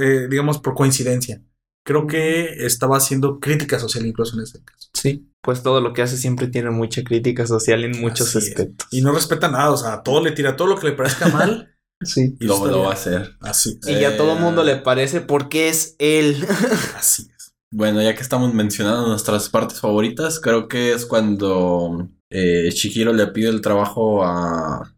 [0.00, 1.42] eh, digamos, por coincidencia.
[1.84, 4.88] Creo que estaba haciendo crítica social incluso en ese caso.
[4.94, 8.48] Sí, pues todo lo que hace siempre tiene mucha crítica social en muchos Así es.
[8.50, 8.88] aspectos.
[8.92, 11.68] Y no respeta nada, o sea, todo le tira todo lo que le parezca mal.
[12.04, 12.36] Sí.
[12.40, 13.36] y Lo, va a hacer.
[13.38, 16.44] Así, Y ya a todo Eh, mundo le parece porque es él.
[16.96, 17.54] así es.
[17.72, 23.28] Bueno, ya que estamos mencionando nuestras partes favoritas, creo que es cuando eh, Shihiro le
[23.28, 24.92] pide el trabajo a,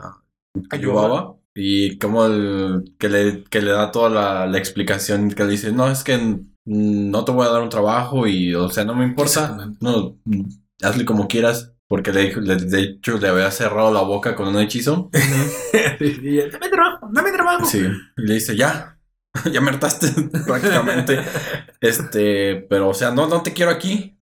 [0.00, 0.22] a,
[0.70, 5.44] a Yubaba y como el, que, le, que le da toda la, la explicación que
[5.44, 8.84] le dice, no, es que no te voy a dar un trabajo y, o sea,
[8.84, 10.18] no me importa, no,
[10.82, 14.58] hazle como quieras, porque le, le- de hecho le había cerrado la boca con un
[14.60, 15.10] hechizo.
[16.00, 17.66] Y él, dame trabajo, dame trabajo.
[17.66, 17.80] Sí,
[18.16, 18.98] y le dice, ya,
[19.52, 20.08] ya me hartaste
[20.46, 21.18] prácticamente.
[21.80, 24.18] Este, pero o sea, no, no te quiero aquí.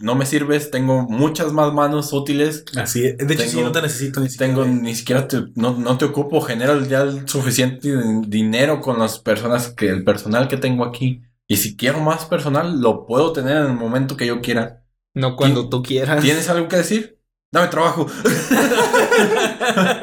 [0.00, 2.64] No me sirves, tengo muchas más manos útiles.
[2.76, 3.18] Así es.
[3.18, 4.54] De hecho, sí, Tengo- no te necesito ni siquiera.
[4.54, 7.90] Tengo ni siquiera te, no, no te ocupo, genero ya el suficiente
[8.26, 11.22] dinero con las personas que el personal que tengo aquí.
[11.46, 14.84] Y si quiero más personal, lo puedo tener en el momento que yo quiera.
[15.14, 16.22] No cuando tú quieras.
[16.22, 17.18] ¿Tienes algo que decir?
[17.52, 18.06] Dame trabajo.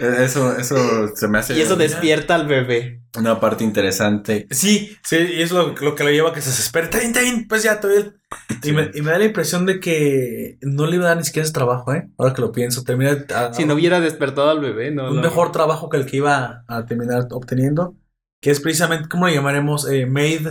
[0.00, 0.76] eso, eso
[1.14, 3.02] se me hace Y eso despierta al bebé.
[3.18, 4.46] una parte interesante.
[4.50, 6.50] Sí, sí, y es lo, lo que lo lleva a que se
[6.98, 8.14] bien, está bien, pues ya, todo bien.
[8.62, 11.24] Y, me, y me da la impresión de que no le iba a dar ni
[11.24, 12.08] siquiera ese trabajo, ¿eh?
[12.18, 15.08] Ahora que lo pienso, termina a- Si no hubiera despertado al bebé, no.
[15.10, 15.22] un no.
[15.22, 17.96] mejor trabajo que el que iba a terminar obteniendo,
[18.40, 19.88] que es precisamente, ¿cómo le llamaremos?
[19.90, 20.46] Eh, maid,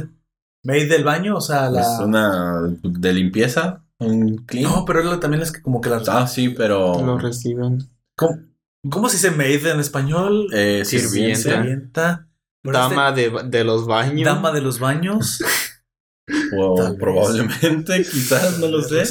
[0.64, 1.82] maid del baño, o sea, la...
[1.82, 4.70] Es una de limpieza, un clean.
[4.70, 6.02] No, pero él también es que como que la...
[6.08, 7.80] Ah, sí, pero Lo reciben.
[8.18, 8.38] ¿Cómo,
[8.90, 10.48] cómo se dice maid en español?
[10.54, 11.38] eh, Sirvienta.
[11.40, 12.28] sirvienta.
[12.62, 14.26] Pero Dama de, de los este- baños.
[14.26, 15.40] dama de los baños.
[16.28, 16.96] vez.
[17.00, 19.06] probablemente, quizás, no lo sé.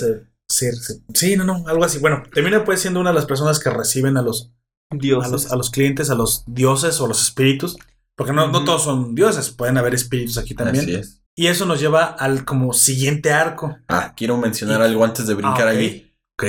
[0.50, 1.98] Sí, sí, sí, no, no, algo así.
[1.98, 4.52] Bueno, termina pues siendo una de las personas que reciben a los,
[4.90, 5.24] Dios.
[5.24, 7.76] a los, a los clientes, a los dioses o los espíritus.
[8.16, 10.84] Porque no, todos son dioses, pueden haber espíritus aquí también.
[10.84, 11.22] Así es.
[11.36, 13.76] Y eso nos lleva al como siguiente arco.
[13.88, 15.76] Ah, quiero mencionar Y- algo antes de brincar Ah, ok.
[15.76, 16.12] allí.
[16.36, 16.44] Ok.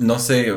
[0.00, 0.52] No sé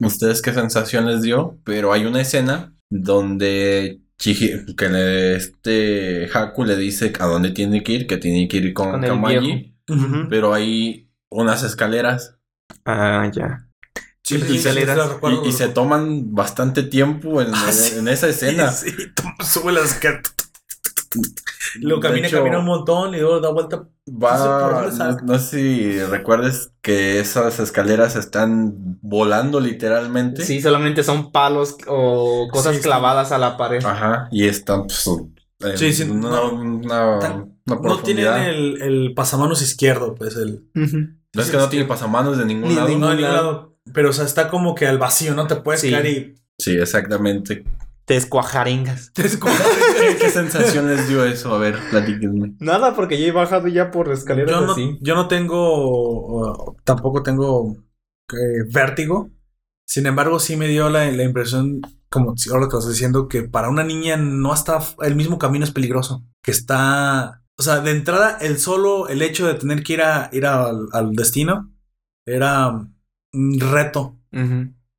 [0.00, 6.64] ustedes qué sensación les dio, pero hay una escena donde Chihiro, que le- este Haku
[6.64, 9.00] le dice a dónde tiene que ir, que tiene que ir con, Con
[10.28, 12.36] pero hay unas escaleras.
[12.84, 13.66] Ah, ya.
[14.22, 14.36] Sí,
[15.32, 17.98] Y, y lo se toman bastante tiempo en, Ah, en- sí.
[17.98, 18.70] en esa escena.
[18.72, 19.06] Sí, sí,
[19.44, 20.34] sube las escaleras.
[21.14, 23.88] De camina, hecho, camina un montón y luego da vuelta.
[24.08, 30.44] Va, No sé no, sé si recuerdes que esas escaleras están volando literalmente.
[30.44, 32.84] Sí, solamente son palos o cosas Sí, sí.
[32.84, 33.84] clavadas a la pared.
[33.84, 36.52] Ajá, y están pues, en Sí, sí, una, no.
[36.54, 40.64] una- Tan- una No tienen el, el pasamanos izquierdo, pues el.
[40.74, 42.88] No es que no tiene pasamanos de ningún Ni de lado.
[42.88, 43.34] ningún No, ni lado.
[43.34, 43.76] lado.
[43.92, 45.46] Pero, o sea, está como que al vacío, ¿no?
[45.46, 45.90] Te puedes Sí.
[45.90, 46.34] caer y.
[46.58, 47.64] Sí, exactamente.
[48.10, 49.12] Te escuajaringas.
[49.14, 51.54] ¿Qué, les dio eso?
[51.54, 52.56] A ver, platíquenme.
[52.58, 54.98] Nada, porque yo he bajado ya por escaleras yo, no, así.
[55.00, 56.70] yo no tengo.
[56.70, 57.76] uh, tampoco tengo
[58.32, 59.30] eh, vértigo.
[59.86, 63.44] Sin embargo, sí me dio la, la impresión, como si ahora te estás diciendo, que
[63.44, 66.24] para una niña no hasta el mismo camino es peligroso.
[66.42, 67.44] Que está.
[67.56, 70.88] O sea, de entrada, el solo, el hecho de tener que ir, a, ir al,
[70.92, 71.72] al destino
[72.26, 72.70] era
[73.32, 74.16] un reto.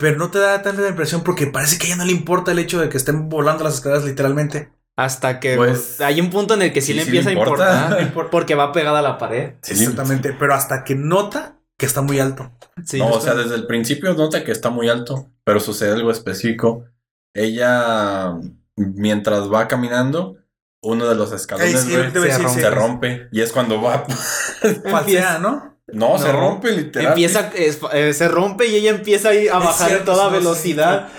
[0.02, 2.60] Pero no te da tanta impresión porque parece que a ella no le importa el
[2.60, 4.72] hecho de que estén volando las escaleras literalmente.
[4.98, 7.30] Hasta que Pues, hay un punto en el que sí, sí, le sí le empieza
[7.30, 8.02] a importa.
[8.02, 8.30] importar.
[8.32, 9.54] porque va pegada a la pared.
[9.62, 10.34] Sí, Exactamente.
[10.38, 12.52] Pero hasta que nota que está muy alto.
[12.86, 13.00] Sí.
[13.00, 16.86] no, o sea, desde el principio nota que está muy alto, pero sucede algo específico.
[17.34, 18.36] Ella,
[18.76, 20.36] mientras va caminando,
[20.84, 22.50] uno de los escalones Ay, sí, se rompe.
[22.50, 22.60] sí.
[22.60, 23.28] se rompe.
[23.32, 24.06] Y es cuando va.
[24.92, 25.80] Falsea, ¿no?
[25.94, 26.40] No, se No.
[26.40, 27.10] rompe literal.
[27.10, 31.10] Empieza, es- eh, se rompe y ella empieza a, bajar cierto, a toda velocidad.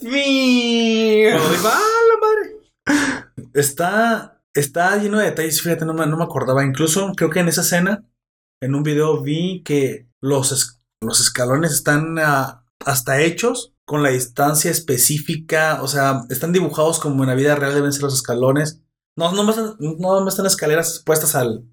[0.00, 3.50] Digo, ¡ah, la madre!
[3.54, 6.64] Está, está lleno de detalles, fíjate, no me, no me acordaba.
[6.64, 8.04] Incluso creo que en esa escena,
[8.60, 12.16] en un video, vi que los, es- los escalones están
[12.84, 15.80] hasta hechos con la distancia específica.
[15.82, 18.80] O sea, están dibujados como en la vida real deben ser los escalones.
[19.16, 21.64] No, no, no me están escaleras puestas al,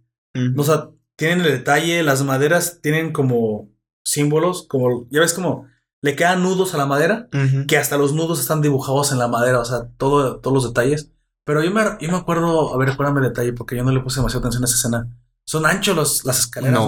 [0.57, 0.89] O sea,
[1.19, 3.69] tienen el detalle, las maderas tienen como
[4.03, 5.67] símbolos, como, ya ves como
[6.01, 7.27] le quedan nudos a la madera,
[7.67, 11.11] que hasta los nudos están dibujados en la madera, o sea, todo, todos los detalles.
[11.45, 13.99] Pero yo me, yo me acuerdo, a ver, recuérdame el detalle, porque yo no le
[13.99, 15.07] puse demasiada atención a esa escena.
[15.45, 16.87] Son anchos los, las escaleras, ¿no?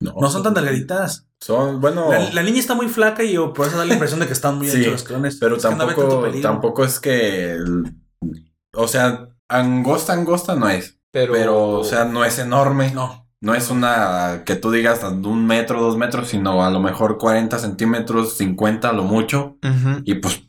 [0.00, 0.12] No.
[0.14, 0.20] ¿no?
[0.20, 1.26] No son tan delgaditas.
[1.40, 4.18] Son, bueno, La, la niña está muy flaca y yo por eso da la impresión
[4.20, 5.36] de que están muy Sí, anchos los escalones.
[5.38, 7.52] pero Es no tampoco, tampoco es que.
[7.52, 7.96] el-
[8.74, 10.98] o sea, angosta, angosta no es.
[11.10, 12.90] Pero, Pero, o sea, no es enorme.
[12.92, 13.28] No.
[13.42, 17.18] No es una que tú digas de un metro, dos metros, sino a lo mejor
[17.18, 19.58] 40 centímetros, 50 a lo mucho.
[20.04, 20.44] Y pues,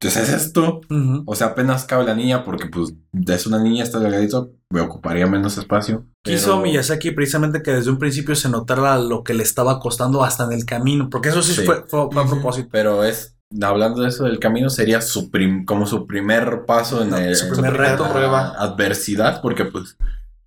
[0.00, 0.80] pues es esto.
[1.26, 2.94] O sea, apenas cabe la niña porque pues
[3.26, 6.06] es una niña, está delgadito, me ocuparía menos espacio.
[6.22, 10.22] Quiso pero- Miyazaki precisamente que desde un principio se notara lo que le estaba costando
[10.22, 11.62] hasta en el camino, porque eso sí, Sí.
[11.66, 12.68] fue, fue- fue a propósito.
[12.70, 17.10] Pero es, hablando de eso del camino, sería su prim- como su primer paso en,
[17.10, 18.08] No, el, su primer reto.
[18.12, 18.54] Prueba.
[18.58, 19.96] adversidad, porque pues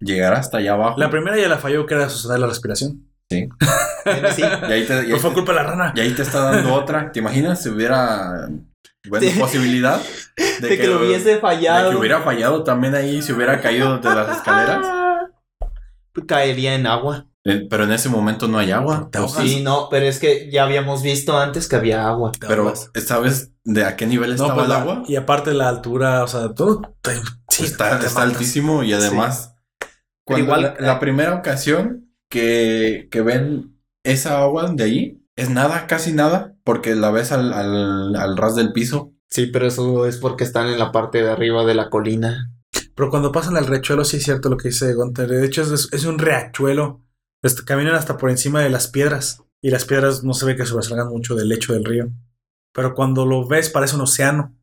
[0.01, 0.99] llegar hasta allá abajo.
[0.99, 3.07] La primera ya la falló, que era sostener la respiración.
[3.29, 4.41] Bueno, sí.
[4.41, 5.93] y ahí te, y No ahí fue te- culpa de la rana.
[5.95, 7.11] y ahí te está dando otra.
[7.11, 8.49] ¿Te imaginas si hubiera
[9.07, 9.39] buena Sí.
[9.39, 9.99] posibilidad
[10.61, 11.91] De, que, lo hubiese de fallado.
[11.91, 14.85] que hubiera fallado también ahí, si hubiera caído de las escaleras?
[16.27, 17.27] Caería en agua.
[17.43, 19.09] Eh, Pero en ese momento no hay agua.
[19.11, 19.43] Te ¿o ahogas.
[19.43, 22.31] Sí, no, pero es que ya habíamos visto antes que había agua.
[22.39, 22.73] Pero.
[23.03, 25.03] ¿sabes de a qué nivel No, estaba pues el la- agua?
[25.07, 26.81] Y aparte la altura, o sea, todo.
[27.01, 27.15] te-
[27.49, 29.50] sí, está te está altísimo y además,
[30.31, 35.87] cuando igual- la, la primera ocasión que, que ven esa agua de ahí, es nada,
[35.87, 39.13] casi nada, porque la ves al, al, al ras del piso.
[39.29, 42.51] Sí, pero eso es porque están en la parte de arriba de la colina.
[42.95, 45.27] Pero cuando pasan al riachuelo, sí es cierto lo que dice Gunter.
[45.29, 47.01] De hecho, es, es un riachuelo.
[47.65, 49.41] Caminan hasta por encima de las piedras.
[49.61, 52.09] Y las piedras no se ve que sobresalgan mucho del lecho del río.
[52.73, 54.55] Pero cuando lo ves, parece un océano.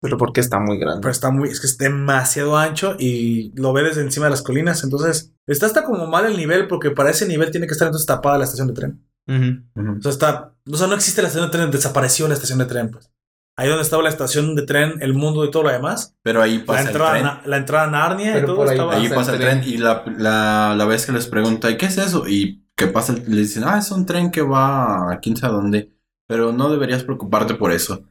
[0.00, 1.00] Pero porque está muy grande.
[1.00, 4.42] Pero está muy, es que es demasiado ancho y lo ve desde encima de las
[4.42, 4.84] colinas.
[4.84, 8.06] Entonces, está hasta como mal el nivel, porque para ese nivel tiene que estar entonces
[8.06, 9.06] tapada la estación de tren.
[9.28, 9.98] Ujú.
[9.98, 12.66] O sea, está, o sea, no existe la estación de tren, desapareció la estación de
[12.66, 13.10] tren, pues.
[13.58, 16.14] Ahí donde estaba la estación de tren, el mundo y todo lo demás.
[16.22, 17.24] Pero ahí La pasa el entrada, tren.
[17.26, 18.94] a, Na- la entrada a Narnia y todo ahí- estaba.
[18.96, 19.72] Ahí pasa el el tren tren.
[19.72, 22.28] y la, la, la vez que les pregunta, ¿y qué es eso?
[22.28, 25.54] Y que pasa, el- le dicen, ah, es un tren que va a quién sabe
[25.54, 25.90] dónde,
[26.28, 28.04] pero no deberías preocuparte por eso.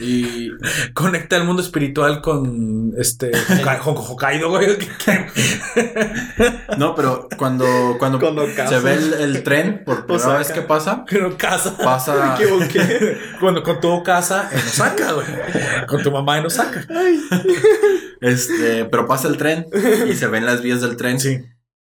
[0.00, 0.50] Y
[0.94, 3.30] Conecta el mundo espiritual con este
[3.60, 4.66] Hokkaido, con Hokkaido, güey.
[6.78, 10.38] no, pero cuando, cuando, Cuando se ve el, el tren por primera Osaka.
[10.38, 11.76] vez que pasa, Pero casa.
[11.76, 12.36] pasa,
[13.38, 15.26] Cuando con tu casa en Osaka, güey.
[15.86, 16.84] Con tu mamá en Osaka.
[18.20, 19.66] este, pero pasa el tren
[20.08, 21.38] y se ven las vías del tren Sí.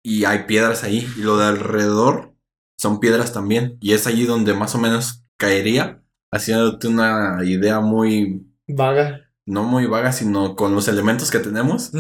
[0.03, 2.33] y hay piedras ahí y lo de alrededor
[2.77, 6.01] son piedras también y es allí donde más o menos caería,
[6.31, 9.21] haciéndote una idea muy Vaga.
[9.45, 11.91] no muy vaga, sino con los elementos que tenemos.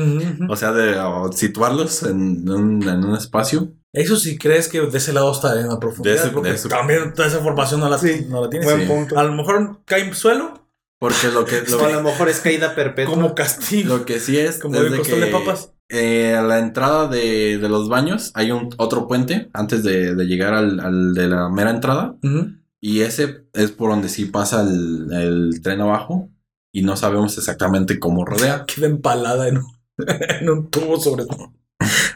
[0.49, 3.73] O sea, de o, situarlos en un, en un espacio.
[3.91, 6.15] Eso sí crees que de ese lado está en la profundidad.
[6.15, 8.67] De ese- porque de ese- también toda esa información no la, Sí, no la tienes.
[8.69, 8.87] Buen Sí.
[8.87, 9.17] punto.
[9.17, 10.53] A lo mejor cae en suelo
[10.99, 13.13] Porque lo que, lo, a lo mejor es caída perpetua.
[13.15, 13.97] como castigo.
[13.97, 15.73] lo que sí es, Como el costal que de papas.
[15.89, 20.25] eh, a la entrada de, de los baños hay un otro puente antes de, de
[20.25, 22.15] llegar al, al de la mera entrada.
[22.21, 22.47] Ujú.
[22.81, 26.29] Y ese es por donde sí pasa el, el tren abajo.
[26.71, 28.65] Y no sabemos exactamente cómo rodea.
[28.73, 29.65] Queda empalada en un,
[30.39, 31.53] en un tubo sobre todo.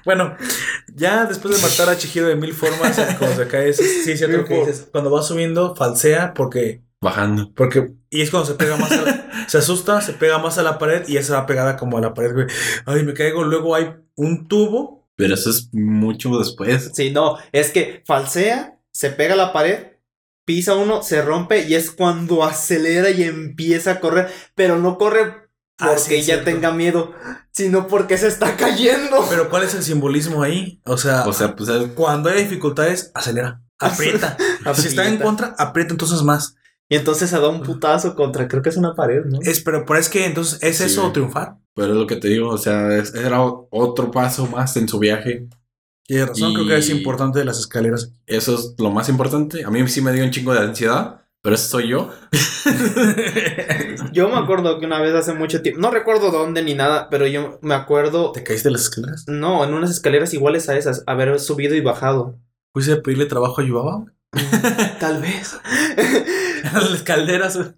[0.05, 0.35] Bueno,
[0.93, 4.17] ya después de matar a Chihiro de mil formas, cuando se cae, sí, sí es
[4.19, 4.87] cierto lo que dices.
[4.91, 7.51] Cuando va subiendo, falsea porque Bajando.
[7.53, 10.63] Porque, y es cuando se pega más a la- se asusta, se pega más a
[10.63, 12.47] la pared y ya se va pegada como a la pared, güey.
[12.85, 13.43] Ay, me caigo.
[13.43, 15.05] Luego hay un tubo.
[15.17, 16.91] Pero eso es mucho después.
[16.93, 19.87] Sí, no, es que falsea, se pega a la pared,
[20.45, 25.41] pisa uno, se rompe y es cuando acelera y empieza a correr, pero no corre
[25.79, 26.45] Ah, porque sí, ya cierto.
[26.45, 27.13] tenga miedo,
[27.51, 29.25] sino porque se está cayendo.
[29.29, 30.79] Pero ¿cuál es el simbolismo ahí?
[30.85, 34.37] O sea, O sea, pues es- cuando hay dificultades, acelera, aprieta.
[34.75, 36.55] si está en contra, aprieta entonces más.
[36.89, 39.39] Y entonces se da un putazo contra, creo que es una pared, ¿no?
[39.41, 41.57] Es, pero, pero es que entonces, ¿es Sí, eso triunfar?
[41.73, 42.49] pero es lo que te digo.
[42.49, 45.47] O sea, es- era otro paso más en su viaje.
[46.05, 48.11] Tienes razón, Y- creo que es importante de las escaleras.
[48.27, 49.63] Eso es lo más importante.
[49.63, 51.19] A mí sí me dio un chingo de ansiedad.
[51.41, 52.09] Pero eso soy yo.
[54.13, 57.27] Yo me acuerdo que una vez hace mucho tiempo, no recuerdo dónde ni nada, pero
[57.27, 59.25] yo me acuerdo, ¿Te caíste de las escaleras?
[59.27, 62.37] no, en unas escaleras iguales a esas, haber subido y bajado.
[62.73, 64.05] ¿Fuiste a pedirle trabajo a Yubaba?
[64.99, 65.57] Tal vez.
[66.73, 67.57] las calderas.
[67.57, 67.69] güey.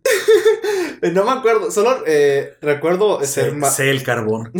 [1.14, 3.76] no me acuerdo, solo eh, recuerdo ser Sé, más...
[3.76, 4.52] sé el carbón.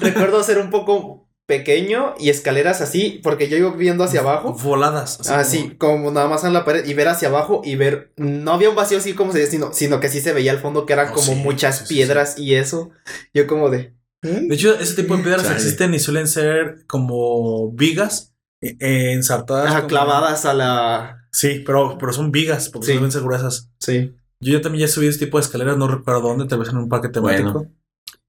[0.00, 4.54] recuerdo ser un poco pequeño y escaleras así, porque yo iba viendo hacia abajo.
[4.54, 5.28] Voladas.
[5.30, 8.70] Así, como nada más en la pared y ver hacia abajo y ver, no había
[8.70, 10.92] un vacío así como se dice, sino, sino que sí se veía al fondo que
[10.92, 12.90] eran Oh, como sí, muchas sí, sí, piedras y eso.
[13.34, 13.94] Yo como de...
[14.22, 14.46] ¿eh?
[14.48, 15.54] De hecho, ese tipo de piedras Chale.
[15.56, 19.66] existen y suelen ser como vigas eh, eh, ensartadas.
[19.66, 21.18] Ajá, como- clavadas a la...
[21.32, 22.92] Sí, pero, pero son vigas porque Sí.
[22.92, 23.68] suelen ser gruesas.
[23.80, 24.14] Sí.
[24.40, 26.68] Yo ya también ya he subido ese tipo de escaleras, no recuerdo dónde, tal vez
[26.68, 27.52] en un parque temático.
[27.52, 27.70] Bueno.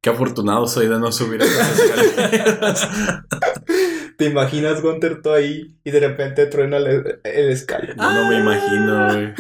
[0.04, 2.90] Qué afortunado soy de no subir esas escaleras.
[4.18, 7.96] ¿Te imaginas, Gunter, tú ahí y de repente truena el, el escalón?
[7.98, 9.34] Yo no me imagino, güey.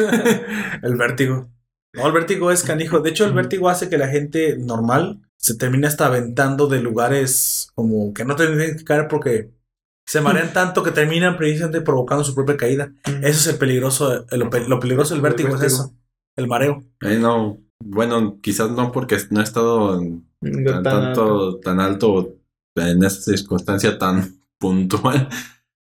[0.82, 1.50] el vértigo.
[1.94, 3.02] No, el vértigo es canijo.
[3.02, 7.70] De hecho, el vértigo hace que la gente normal se termine hasta aventando de lugares
[7.76, 9.52] como que no tienen que caer porque
[10.08, 12.94] se marean tanto que terminan precisamente provocando su propia caída.
[13.06, 15.94] Eso es el peligroso, el- lo, pe- lo peligroso del El vértigo, es eso.
[16.38, 16.84] El mareo.
[17.02, 17.60] Ay, no.
[17.86, 22.36] Bueno, quizás no porque no he estado en tan, tanto, tan alto
[22.76, 25.28] en esta circunstancia tan puntual,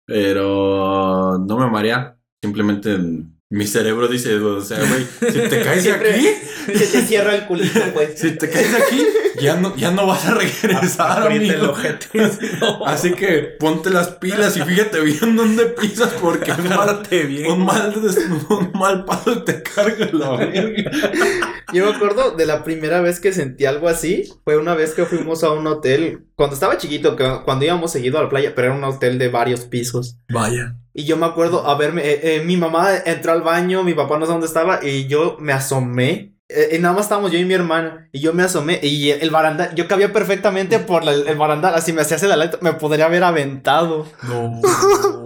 [0.07, 2.17] pero no me marea.
[2.43, 2.99] Simplemente
[3.53, 6.29] mi cerebro dice, o sea, güey, si te caes de Siempre- aquí,
[6.79, 8.13] Se te cierra el culito, pues.
[8.21, 9.07] si te caes de aquí,
[9.41, 12.07] ya no, ya no vas a regresar, el ojete.
[12.61, 12.87] No.
[12.87, 17.51] Así que ponte las pilas y fíjate bien dónde pisas porque un mal, bien.
[17.51, 17.93] un mal,
[18.51, 20.91] un mal paso te carga la verga.
[21.73, 24.33] Yo me acuerdo de la primera vez que sentí algo así.
[24.45, 26.25] Fue una vez que fuimos a un hotel.
[26.37, 29.29] Cuando estaba chiquito, que, cuando íbamos seguido a la playa, pero era un hotel de
[29.29, 30.19] varios pisos.
[30.29, 30.77] Vaya.
[30.93, 32.03] Y yo me acuerdo a verme.
[32.05, 35.37] eh, eh, mi mamá entró al baño, mi papá no sé dónde estaba, y yo
[35.41, 36.35] me asomé.
[36.49, 38.09] Eh, y nada más estábamos yo y mi hermana.
[38.13, 38.81] Y yo me asomé.
[38.83, 41.75] Y el barandal, yo cabía perfectamente por la- el barandal.
[41.75, 44.07] Así me hacía hacia la letra, me podría haber aventado.
[44.25, 44.61] No.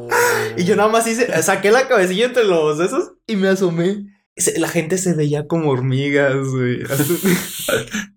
[0.57, 4.07] Y yo nada más hice, saqué la cabecilla entre los esos y me asomé.
[4.57, 6.83] La gente se veía como hormigas, güey.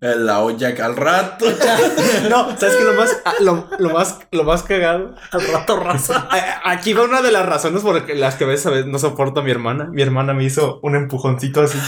[0.00, 1.46] La olla que al rato.
[2.28, 2.84] No, ¿sabes qué?
[2.84, 5.14] Lo más, ah, lo, lo más, lo más cagado.
[5.30, 6.28] Al rato raza.
[6.64, 9.40] Aquí va una de las razones por las que a veces, a veces no soporto
[9.40, 9.90] a mi hermana.
[9.92, 11.78] Mi hermana me hizo un empujoncito así.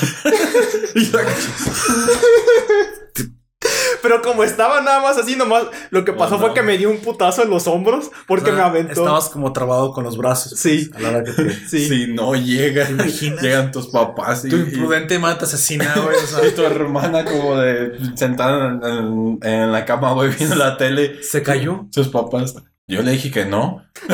[4.03, 6.91] Pero como estaba nada más así, nomás lo que pasó Oh, fue que me dio
[6.91, 8.93] un putazo en los hombros porque me aventó.
[8.93, 10.59] Estabas como trabado con los brazos.
[10.59, 10.91] Sí.
[10.95, 11.51] A la hora que te...
[11.69, 11.89] Sí.
[11.89, 16.17] Si no llegan, llegan tus papás y, Tu y- imprudente mata asesina, güey.
[16.17, 20.55] O sea, y tu hermana como de sentada en, en- en la cama, güey, viendo
[20.57, 21.23] la tele.
[21.23, 21.87] se cayó.
[21.93, 22.55] Sus papás.
[22.89, 23.83] Yo le dije que no.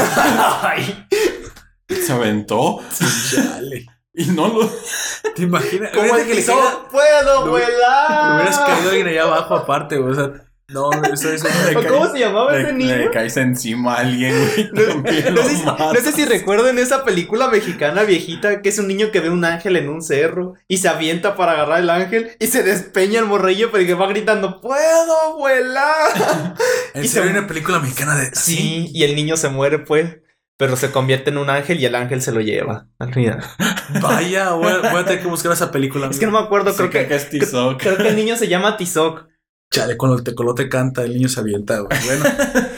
[0.62, 1.06] Ay,
[1.88, 2.80] Se aventó
[3.30, 3.86] Chale.
[4.16, 4.70] Y no lo.
[5.34, 5.90] ¿Te imaginas?
[5.94, 8.30] ¿Cómo es que le que caiga- puedo Lo- vuelar?
[8.30, 10.12] Le hubieras caído alguien allá abajo aparte, güey.
[10.12, 10.30] O sea,
[10.68, 11.44] no, eso es
[11.76, 12.96] ¿O ¿Cómo se llamaba ese Le, niño?
[12.96, 14.70] le caes encima a alguien, güey.
[15.32, 19.10] No, sé, si- no sé si recuerdan esa película mexicana viejita que es un niño
[19.12, 22.46] que ve un ángel en un cerro y se avienta para agarrar el ángel y
[22.48, 26.54] se despeña el morrillo pero que va gritando ¡Puedo volar!
[26.94, 28.34] En y serio, se- hay una película mexicana de.
[28.34, 30.16] Sí, y el niño se muere pues,
[30.58, 33.42] pero se convierte en un ángel y el ángel se lo lleva al final.
[34.00, 36.08] Vaya, voy a, voy a tener que buscar esa película.
[36.08, 37.80] Es que no me acuerdo, creo que, es Tizoc.
[37.80, 39.26] creo que el niño se llama Tizoc.
[39.70, 41.98] Chale, cuando el tecolote canta, el niño se avienta, güey.
[42.06, 42.24] Bueno.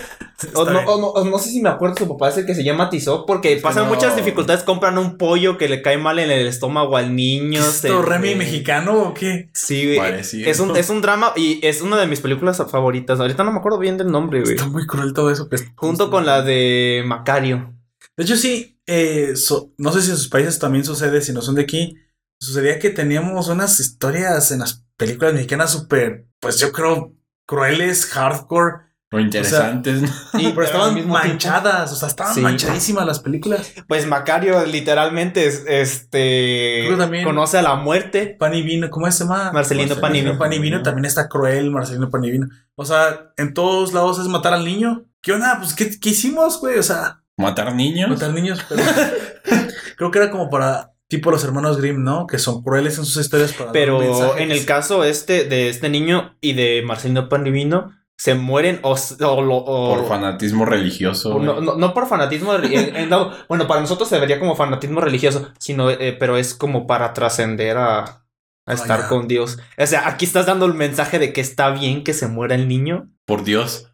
[0.55, 2.55] O no, o no, o no sé si me acuerdo, su papá es el que
[2.55, 3.95] se llama Tizoc, porque que pasan no.
[3.95, 7.61] muchas dificultades, compran un pollo que le cae mal en el estómago al niño.
[7.61, 9.51] ¿Es esto Remy mexicano o qué?
[9.53, 9.99] Sí, güey.
[9.99, 10.49] Parecido.
[10.49, 13.19] Es un, es un drama y es una de mis películas favoritas.
[13.19, 14.55] Ahorita no me acuerdo bien del nombre, güey.
[14.55, 15.49] Está muy cruel todo eso.
[15.75, 17.75] Junto con la de Macario.
[18.17, 21.43] De hecho, sí, eh, so- no sé si en sus países también sucede, si no
[21.43, 21.97] son de aquí,
[22.41, 27.13] sucedía que teníamos unas historias en las películas mexicanas súper, pues yo creo,
[27.47, 30.09] crueles, hardcore, Lo interesantes, ¿no?
[30.39, 32.41] Y pero estaban tiempo- manchadas, o sea, estaban Sí.
[32.43, 33.73] manchadísimas las películas.
[33.89, 38.37] Pues Macario literalmente es, este también- conoce a la muerte.
[38.39, 39.51] Pan y vino, ¿cómo se llama?
[39.53, 40.39] Marcelino Marcelino Panino.
[40.39, 42.49] Pan y vino también está cruel, Marcelino Pan y vino.
[42.75, 45.05] O sea, en todos lados es matar al niño.
[45.23, 45.57] ¿Qué onda?
[45.59, 46.79] Pues, ¿qué, qué hicimos, güey?
[46.79, 48.11] O sea, Matar niños.
[48.11, 48.83] matar niños, pero
[49.97, 52.27] creo que era como para tipo los hermanos Grimm, ¿no?
[52.27, 56.37] Que son crueles en sus historias para Pero en el caso este de este niño
[56.41, 61.39] y de Marcelino Panivino se mueren o, o Por fanatismo religioso.
[61.39, 65.01] no, no- no por fanatismo eh, eh, no, bueno para nosotros se vería como fanatismo
[65.01, 68.23] religioso sino eh, pero es como para trascender a, a
[68.67, 72.03] Ah, estar con Dios o sea aquí estás dando el mensaje de que está bien
[72.05, 73.87] que se muera el niño Por Dios.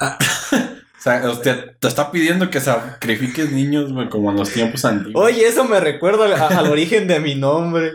[0.00, 0.18] Ah.
[0.52, 5.24] o sea, usted te está pidiendo que sacrifiques niños, güey, como en los tiempos antiguos.
[5.24, 7.92] oye eso me recuerda al, al origen de mi nombre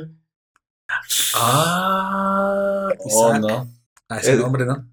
[1.36, 3.68] Ah, Oh, no.
[4.10, 4.88] Ah, ese nombre, ¿no?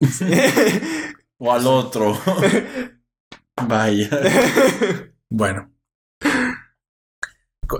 [1.38, 2.16] O al otro.
[3.68, 4.08] Vaya.
[5.28, 5.70] Bueno.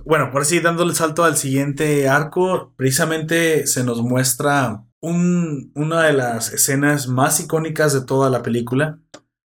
[0.05, 6.13] Bueno, por así dándole salto al siguiente arco, precisamente se nos muestra un- una de
[6.13, 8.99] las escenas más icónicas de toda la película.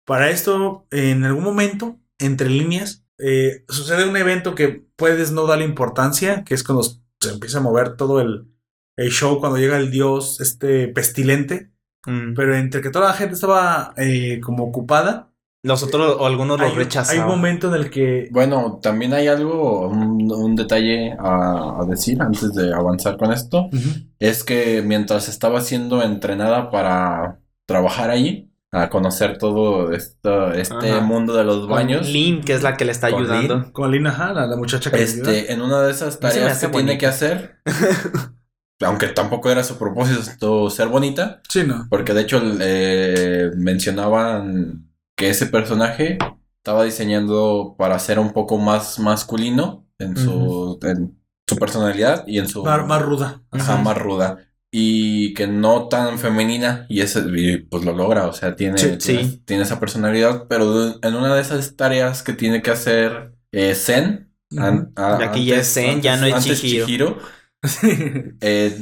[0.05, 5.65] Para esto, en algún momento, entre líneas, eh, sucede un evento que puedes no darle
[5.65, 8.49] importancia, que es cuando se empieza a mover todo el,
[8.97, 11.71] el show, cuando llega el dios este pestilente.
[12.07, 12.35] Mm.
[12.35, 15.29] Pero entre que toda la gente estaba eh, como ocupada,
[15.63, 19.27] los otros o algunos los hay, hay un momento en el que Bueno, también hay
[19.27, 23.65] algo, un, un detalle a, a decir antes de avanzar con esto.
[23.73, 23.91] Ujú.
[24.21, 31.01] Es que mientras estaba siendo entrenada para trabajar ahí, a conocer todo esto, este Ajá.
[31.01, 33.71] mundo de los Con baños, Lynn que es la que le está Con ayudando Lynn.
[33.73, 35.33] Con Lina, ajá, la, la muchacha que le ayuda.
[35.33, 37.57] este, en una de esas tareas que tiene que hacer,
[38.81, 41.87] aunque tampoco era su propósito ser bonita, Sí, no.
[41.91, 46.19] porque de hecho eh, mencionaban que ese personaje
[46.59, 52.49] estaba diseñando para ser un poco más masculino en su, en su personalidad y en
[52.49, 53.43] su Más, más ruda.
[53.51, 54.39] Ajá, más ruda.
[54.71, 56.85] Y que no tan femenina.
[56.91, 58.27] Y ese, y, pues lo logra.
[58.27, 59.43] O sea, tiene, Sí, tiene, sí.
[59.47, 60.47] tiene esa personalidad.
[60.49, 64.35] Pero en una de esas tareas que tiene que hacer eh, Zen.
[64.59, 67.17] an- a- aquí ya es Zen, ya no es antes Chihiro.
[68.41, 68.77] eh,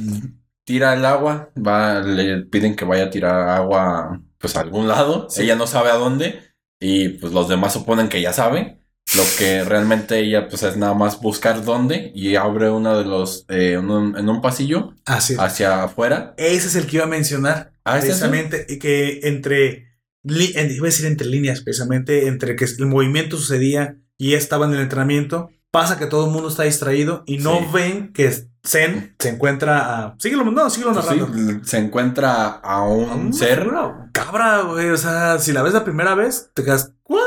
[0.63, 1.51] tira el agua.
[1.55, 5.27] Va, le piden que vaya a tirar agua pues a algún lado.
[5.29, 5.43] Sí.
[5.43, 6.39] Ella no sabe a dónde.
[6.79, 8.79] Y pues los demás suponen que ya sabe.
[9.15, 12.11] Lo que realmente ella pues es nada más buscar dónde.
[12.15, 13.45] Y abre uno de los...
[13.49, 16.33] eh, en un- en un pasillo Así hacia afuera.
[16.37, 17.73] Ese es el que iba a mencionar.
[17.85, 18.65] Ah, ¿este precisamente.
[18.67, 19.99] Y que entre.
[20.25, 22.27] en- Iba a decir entre líneas, precisamente.
[22.27, 25.49] Entre que el movimiento sucedía y ella estaba en el entrenamiento.
[25.71, 27.65] Pasa que todo el mundo está distraído y no Sí.
[27.73, 28.31] ven que
[28.65, 30.15] Zen se encuentra a.
[30.17, 31.33] Síguelo, no, síguelo Pues narrando.
[31.33, 33.67] sí, se encuentra a un A ser
[34.11, 34.89] Cabra, güey.
[34.89, 36.91] O sea, si la ves la primera vez, te quedas.
[37.07, 37.19] ¿What?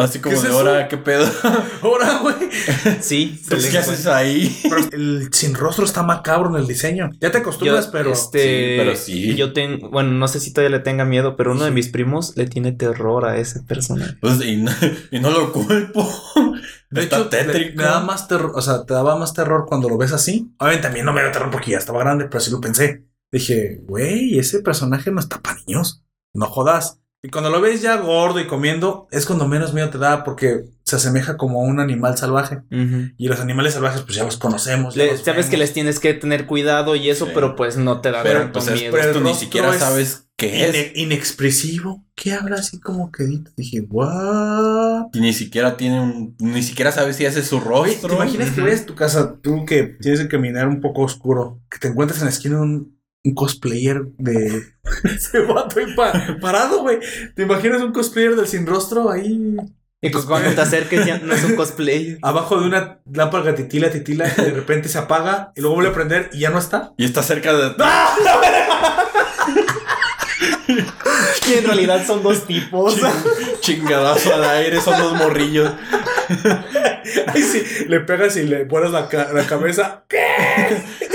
[0.00, 0.58] Así como ¿Qué es de eso?
[0.58, 1.26] ahora, ¿qué pedo?
[1.82, 2.34] Ahora, güey.
[3.00, 4.54] sí se Pues, ¿Qué haces ahí?
[4.62, 7.10] Pero el sin rostro está macabro en el diseño.
[7.20, 8.12] Ya te acostumbras, Yo, pero.
[8.12, 9.34] este, Sí, pero sí.
[9.36, 12.36] Yo tengo, bueno, no sé si todavía le tenga miedo, pero uno de mis primos
[12.36, 14.16] le tiene terror a ese personaje.
[14.20, 14.70] Pues, y, no,
[15.10, 16.08] y no lo culpo.
[16.90, 17.76] De Está hecho, te, tétrico.
[17.78, 20.52] me da más terror, o sea, te daba más terror cuando lo ves así.
[20.58, 23.06] Obviamente también no me da terror porque ya estaba grande, pero sí lo pensé.
[23.30, 26.04] Dije, güey, ese personaje no está para niños.
[26.34, 26.98] No jodas.
[27.24, 30.64] Y cuando lo ves ya gordo y comiendo, es cuando menos miedo te da porque
[30.82, 32.62] se asemeja como a un animal salvaje.
[33.16, 34.96] Y los animales salvajes, pues ya los conocemos.
[34.96, 37.30] ya Le- los sabes que les tienes que tener cuidado y eso, Sí.
[37.32, 38.96] pero pues no te da Pero tanto pues es, miedo.
[38.98, 40.74] pero tú ni siquiera es sabes qué es.
[40.74, 42.04] Ine- inexpresivo.
[42.16, 43.52] ¿Qué habla así como quedito?
[43.56, 45.06] Dije, what?
[45.12, 46.34] Y ni siquiera tiene un.
[46.40, 48.08] Ni siquiera sabes si es su rostro.
[48.08, 51.78] ¿te imaginas que a tu casa, tú que tienes que caminar un poco oscuro, que
[51.78, 54.62] te encuentres en la esquina un, un cosplayer de
[55.04, 56.98] ese vato ahí pa- parado, güey?
[57.34, 59.56] ¿Te imaginas un cosplayer del sin rostro ahí
[60.00, 62.18] Y pues cuando te acerques ya no es un cosplay.
[62.22, 65.94] abajo de una lámpara titila, titila, y de repente se apaga y luego vuelve a
[65.94, 66.92] prender y ya no está?
[66.96, 67.74] Y está cerca de.
[71.48, 72.96] Y en realidad son dos tipos.
[73.60, 75.70] Chingadazo al aire, son los morrillos.
[77.26, 80.04] Ahí sí, le pegas y le pones la, ca- la cabeza.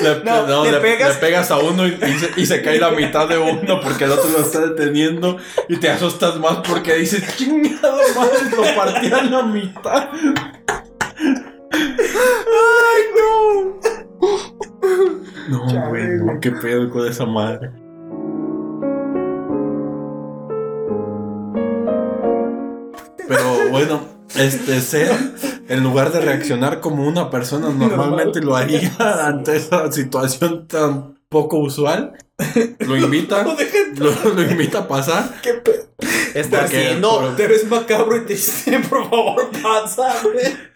[0.01, 2.61] Le, No, no, le le, pegas- le pegas a uno y, y se, y se
[2.61, 5.37] cae la mitad de uno porque el otro lo está deteniendo
[5.69, 10.09] y te asustas más porque dices, chingado madre, lo partí a la mitad.
[11.73, 13.79] ¡Ay, no!
[15.49, 17.71] No, güey, no, qué pedo con esa madre.
[23.27, 24.01] Pero bueno,
[24.35, 25.11] este ser,
[25.67, 28.91] en lugar de reaccionar como una persona normalmente lo haría
[29.25, 32.13] ante esa situación tan poco usual,
[32.79, 33.43] lo invita,
[33.97, 35.33] lo, lo invita a pasar.
[36.33, 37.19] Está Porque haciendo.
[37.19, 40.67] por- Te ves macabro y te dicen, por favor, pásame.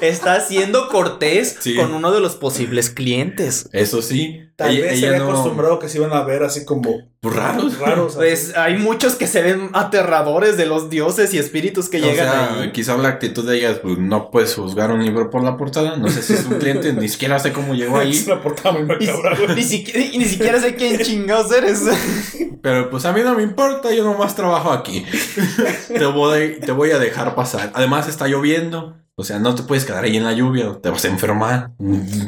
[0.00, 1.74] Está siendo cortés Sí.
[1.74, 3.68] con uno de los posibles clientes.
[3.72, 6.64] Eso sí, Tal ella, vez se había no- acostumbrado que se iban a ver así
[6.66, 7.78] como Pues raros.
[7.78, 8.14] raros.
[8.16, 12.26] Pues hay muchos que se ven aterradores de los dioses y espíritus que O llegan
[12.28, 12.72] sea, ahí.
[12.72, 15.96] quizá la actitud de ellas, pues no puedes juzgar un libro por la portada.
[15.96, 18.10] No sé si es un cliente, ni siquiera sé cómo llegó ahí.
[18.16, 21.82] Es una portada muy macabra, ni siquiera, ni siquiera sé quién chingados eres.
[22.62, 25.04] Pero pues a mí no me importa, yo nomás trabajo aquí.
[25.88, 27.70] te, voy, te voy a dejar pasar.
[27.74, 28.96] Además está lloviendo.
[29.18, 31.70] O sea, no te puedes quedar ahí en la lluvia, te vas a enfermar.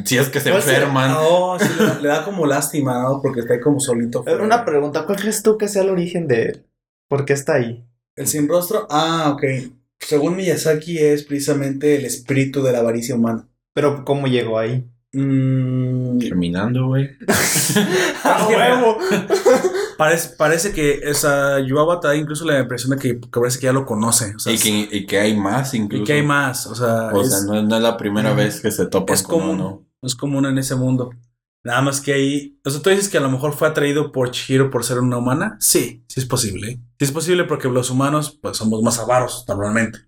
[0.07, 0.77] Si es que se ¿Cuál será?
[0.79, 1.11] enferman.
[1.13, 3.21] No, sí, le, da- le da como lástima, ¿no?
[3.21, 4.23] Porque está ahí como solito.
[4.25, 4.43] fuera.
[4.43, 6.67] Una pregunta, ¿cuál crees tú que sea el origen de él?
[7.07, 7.85] ¿Por qué está ahí?
[8.17, 9.45] El sin rostro, ah, ok.
[10.01, 13.47] Según Miyazaki es precisamente el espíritu de la avaricia humana.
[13.75, 14.89] Pero ¿cómo llegó ahí?
[15.13, 17.09] Mm, Terminando, güey.
[18.25, 18.99] ¡A huevo!
[19.97, 23.67] parece, parece que esa Yuaba te da incluso la impresión de que, que parece que
[23.67, 24.35] ya lo conoce.
[24.37, 26.03] O sea, Y que, y que hay más incluso.
[26.03, 26.67] y que hay más.
[26.67, 29.23] O sea, O es, sea, no, no es la primera vez que se topa es
[29.23, 29.55] con común.
[29.61, 29.87] uno.
[30.03, 31.11] es común en ese mundo.
[31.69, 32.59] Nada más que ahí.
[32.65, 35.19] O sea, tú dices que a lo mejor fue atraído por Chihiro por ser una
[35.19, 35.59] humana.
[35.61, 36.81] Sí, sí es posible.
[36.99, 39.99] Sí es posible porque los humanos, pues somos más avaros normalmente.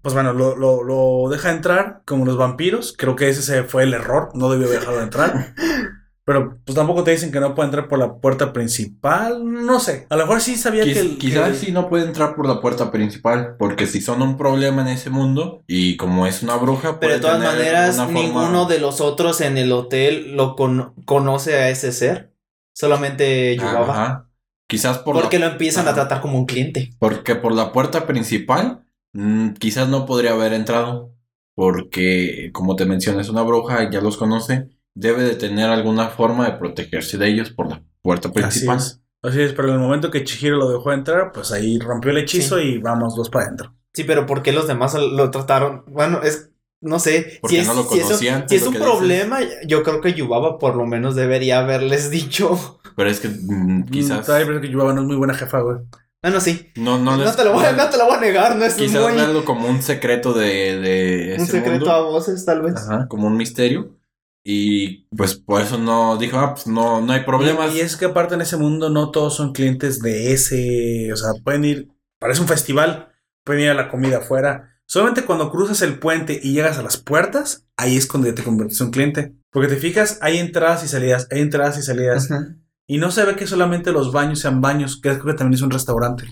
[0.00, 2.94] Pues bueno, lo, lo, lo deja entrar como los vampiros.
[2.96, 4.30] Creo que ese se fue el error.
[4.32, 5.54] No debió dejarlo entrar.
[6.26, 9.44] Pero pues tampoco te dicen que no puede entrar por la puerta principal.
[9.44, 10.06] No sé.
[10.08, 11.18] A lo mejor sí sabía que el.
[11.18, 14.80] quizás que- sí no puede entrar por la puerta principal, porque si son un problema
[14.82, 18.20] en ese mundo y como es una bruja, Pero puede de todas tener maneras, forma-
[18.20, 22.32] ninguno de los otros en el hotel lo con- conoce a ese ser.
[22.74, 23.92] Solamente Yubaba.
[23.92, 24.30] Ajá.
[24.66, 26.90] Quizás por Porque la, lo empiezan a tratar como un cliente.
[26.98, 28.82] porque por la puerta principal
[29.12, 31.12] mm, quizás no podría haber entrado,
[31.54, 36.46] porque como te mencioné es una bruja, ya los conoce, debe de tener alguna forma
[36.46, 38.76] de protegerse de ellos por la puerta Así principal.
[38.78, 39.00] es.
[39.22, 42.18] Así es, pero en el momento que Chihiro lo dejó entrar, pues ahí rompió el
[42.18, 43.74] hechizo y vamos dos para adentro.
[43.94, 45.84] Sí, pero ¿por qué los demás lo trataron?
[45.88, 46.50] Bueno, es.
[46.82, 47.38] No sé.
[47.40, 48.86] Porque si es, no lo si conocían, Si es un dices.
[48.86, 52.78] problema, yo creo que Yubaba por lo menos debería haberles dicho.
[52.96, 54.28] Pero es que mm, quizás Quizás.
[54.30, 55.78] Ay, pero es que Yubaba no es muy buena jefa, güey.
[56.22, 56.70] Bueno, sí.
[56.76, 58.64] no, no, No, les- te lo voy a, no te lo voy a negar, no
[58.66, 59.12] es Quizás muy.
[59.14, 61.90] verlo como un secreto de, de Un secreto mundo.
[61.92, 62.74] a voces, tal vez.
[62.76, 63.96] Ajá, como un misterio.
[64.44, 67.74] Y pues por eso no dijo, ah, pues no, no hay problemas.
[67.74, 71.12] Y, y es que aparte en ese mundo no todos son clientes de ese.
[71.12, 71.88] O sea, pueden ir.
[72.20, 73.12] Parece un festival.
[73.44, 74.70] Pueden ir a la comida afuera.
[74.86, 78.44] Solamente cuando cruzas el puente y llegas a las puertas, ahí es cuando ya te
[78.44, 79.34] conviertes en un cliente.
[79.50, 82.28] Porque te fijas, hay entradas y salidas, hay entradas y salidas.
[82.86, 85.62] Y no se ve que solamente los baños sean baños, que creo que también es
[85.62, 86.24] un restaurante.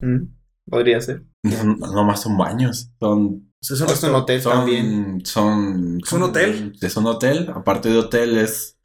[0.00, 0.24] Mm,
[0.68, 1.22] Podría ser.
[1.44, 2.90] No, no más son baños.
[2.98, 3.52] Son.
[3.64, 4.22] O sea, es un Es un restaurante.
[4.34, 5.22] hotel son, también.
[5.24, 6.00] son.
[6.04, 6.72] ¿Es un hotel?
[6.82, 7.50] Es un hotel.
[7.54, 8.76] Aparte de hotel, es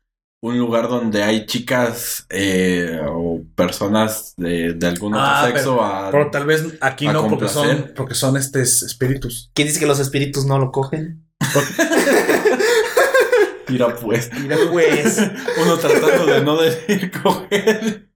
[0.41, 5.84] un lugar donde hay chicas eh, o personas de, de algún otro Ah, sexo.
[5.84, 9.51] a- Pero tal vez aquí no, porque son, porque son estos espíritus.
[9.53, 11.26] ¿Quién dice que los espíritus no lo cogen?
[13.68, 14.31] Mira, pues.
[14.39, 15.19] Mira, pues.
[15.61, 18.10] Uno tratando de no decir coger.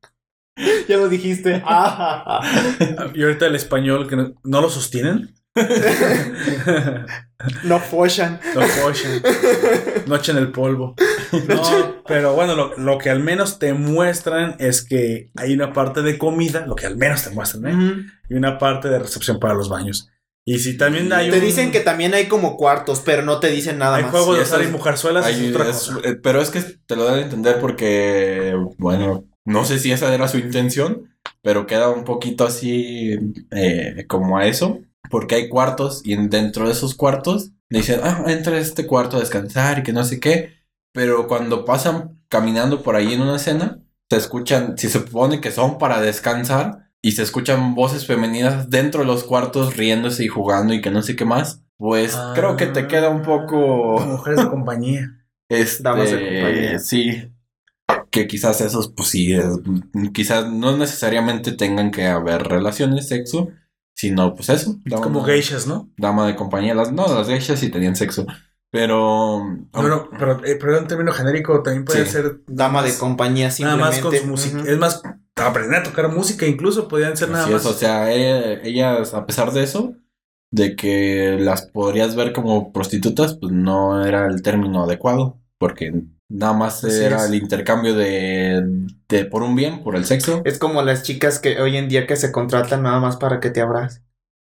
[0.88, 1.62] Ya lo dijiste.
[1.66, 2.42] Ah,
[3.14, 5.36] y ahorita el español, que no, ¿no lo sostienen.
[7.64, 8.40] no follan.
[8.56, 9.22] Lo pochan.
[10.08, 10.96] No echen el polvo.
[11.48, 16.04] No, pero bueno, lo, lo que al menos te muestran es que hay una parte
[16.04, 18.06] de comida, lo que al menos te muestran, ¿eh?
[18.30, 20.10] Y una parte de recepción para los baños.
[20.46, 23.50] Y si también hay Te un- dicen que también hay como cuartos, pero no te
[23.50, 24.12] dicen nada hay más.
[24.12, 26.08] juego Sí, de eso azar y mujerzuelas, Ay, es otra es- cosa.
[26.08, 30.14] eh, pero es que te lo dan a entender porque, bueno, no sé si esa
[30.14, 33.18] era su intención, pero queda un poquito así
[33.50, 34.82] eh, como a eso,
[35.14, 39.18] porque hay cuartos y en- dentro de esos cuartos dicen, ah, entra a este cuarto
[39.18, 40.54] a descansar y que no sé qué,
[40.92, 43.80] pero cuando pasan caminando por ahí en una escena,
[44.10, 49.02] se escuchan, si se supone que son para descansar y se escuchan voces femeninas dentro
[49.02, 52.68] de los cuartos riéndose y jugando y que no sé qué más, pues creo que
[52.68, 54.00] te queda un poco...
[54.00, 55.20] Mujeres de compañía.
[55.50, 56.80] Este, Damas de compañía.
[56.80, 57.32] Sí.
[58.10, 59.60] Que quizás esos, pues sí, es-
[60.14, 63.50] quizás no necesariamente tengan que haber relaciones, sexo,
[63.96, 64.76] sino pues eso.
[64.86, 65.90] Dama, Como geishas, ¿no?
[65.98, 66.74] Dama de compañía.
[66.76, 68.26] Las, no, las geishas sí tenían sexo.
[68.72, 69.40] Pero.
[69.72, 72.12] Bueno, pero, eh, pero en término genérico también puede Sí.
[72.14, 74.02] ser Dama de compañía nada más simplemente.
[74.02, 74.72] con su música.
[74.72, 75.02] Es más,
[75.36, 77.62] aprender a tocar música incluso podían ser nada Así más.
[77.66, 79.94] es, o sea, ella- ellas, a pesar de eso,
[80.52, 85.94] de que las podrías ver como prostitutas, pues no era el término adecuado, porque
[86.30, 87.24] nada más Así era es.
[87.26, 88.64] el intercambio de,
[89.10, 90.42] de por un bien, por el sexo.
[90.46, 93.50] Es como las chicas que hoy en día que se contratan nada más para que
[93.50, 94.04] te abracen.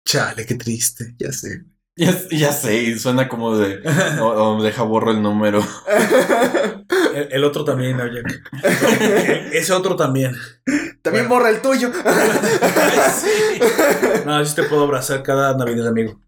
[0.06, 1.14] Chale, qué triste.
[1.18, 1.64] Ya sé.
[1.96, 3.80] Ya, ya sé, y suena como de,
[4.20, 5.64] o, o deja borro el número.
[7.14, 8.22] El, el otro también, oye.
[9.52, 10.34] Ese otro también.
[11.00, 11.44] También Bueno.
[11.44, 11.92] borra el tuyo.
[14.26, 16.20] No, yo sí te puedo abrazar cada Navidad, amigo.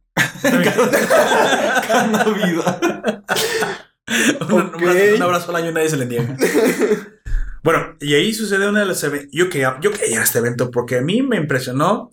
[0.43, 3.24] Cada Navidad.
[4.48, 6.36] Un, abrazo, un abrazo al año nadie se le niega.
[7.62, 9.30] Bueno, y ahí sucede una de las eventos.
[9.32, 12.12] Yo quería, yo quería este evento porque a mí me impresionó.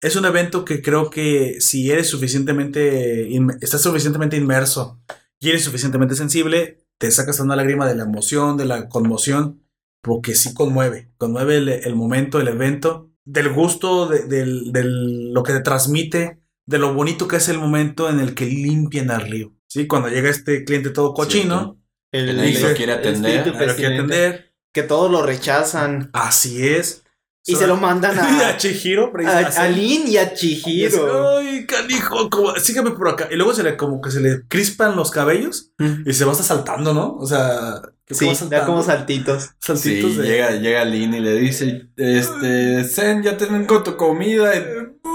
[0.00, 3.28] Es un evento que creo que si eres suficientemente.
[3.60, 5.00] estás suficientemente inmerso
[5.40, 9.64] y eres suficientemente sensible, te sacas una lágrima de la emoción, de la conmoción,
[10.02, 11.10] porque sí conmueve.
[11.18, 16.38] Conmueve el, el momento, el evento, del gusto, de, del, del- lo que te transmite,
[16.66, 19.52] de lo bonito que es el momento en el que limpian al río.
[19.72, 21.78] Sí, cuando llega este cliente todo cochino.
[22.10, 23.46] Que nadie lo quiere atender.
[23.46, 24.52] lo quiere atender.
[24.72, 26.10] Que todos lo rechazan.
[26.12, 27.04] Así es.
[27.46, 29.56] Y se lo mandan a a, Chihiro, a, precisamente.
[29.58, 31.38] a Lin y a Chihiro.
[31.38, 33.28] Ay, canijo, como, sígame por acá.
[33.32, 35.72] Y luego se le como que se le crispan los cabellos
[36.06, 37.16] y se va hasta saltando, ¿no?
[37.16, 39.50] O sea, que Sí, da como saltitos.
[39.58, 40.28] saltitos Sí, de.
[40.28, 44.52] llega, llega Lynn y le dice, este, Zen, ya tengo tu comida.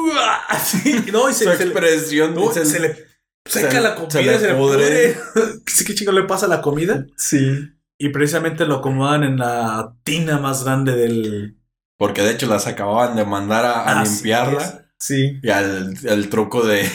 [0.10, 3.07] Y Sí, no, y se, su expresión no, se- se le
[3.48, 5.18] seca se- la comida, se se le le, pudre.
[5.34, 5.52] pudre.
[5.86, 7.06] ¿Qué chingo le pasa a la comida?
[7.18, 7.70] Sí.
[8.00, 11.58] Y precisamente lo acomodan en la tina más grande del.
[11.98, 14.86] Porque de hecho las acababan de mandar a, a Así limpiarla.
[15.00, 15.40] Sí.
[15.42, 16.88] Y al, al truco de,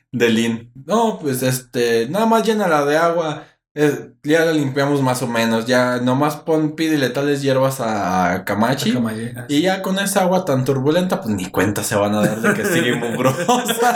[0.12, 0.72] de Lynn.
[0.86, 3.44] No, pues este, nada más llénala de agua.
[4.22, 5.64] ya la limpiamos más o menos.
[5.66, 8.92] Ya nomás pon, pídele tales hierbas a Kamachi.
[8.92, 9.34] Camaye.
[9.48, 12.52] Y ya con esa agua tan turbulenta, pues ni cuenta se van a dar de
[12.54, 13.94] que sigue mugrosa.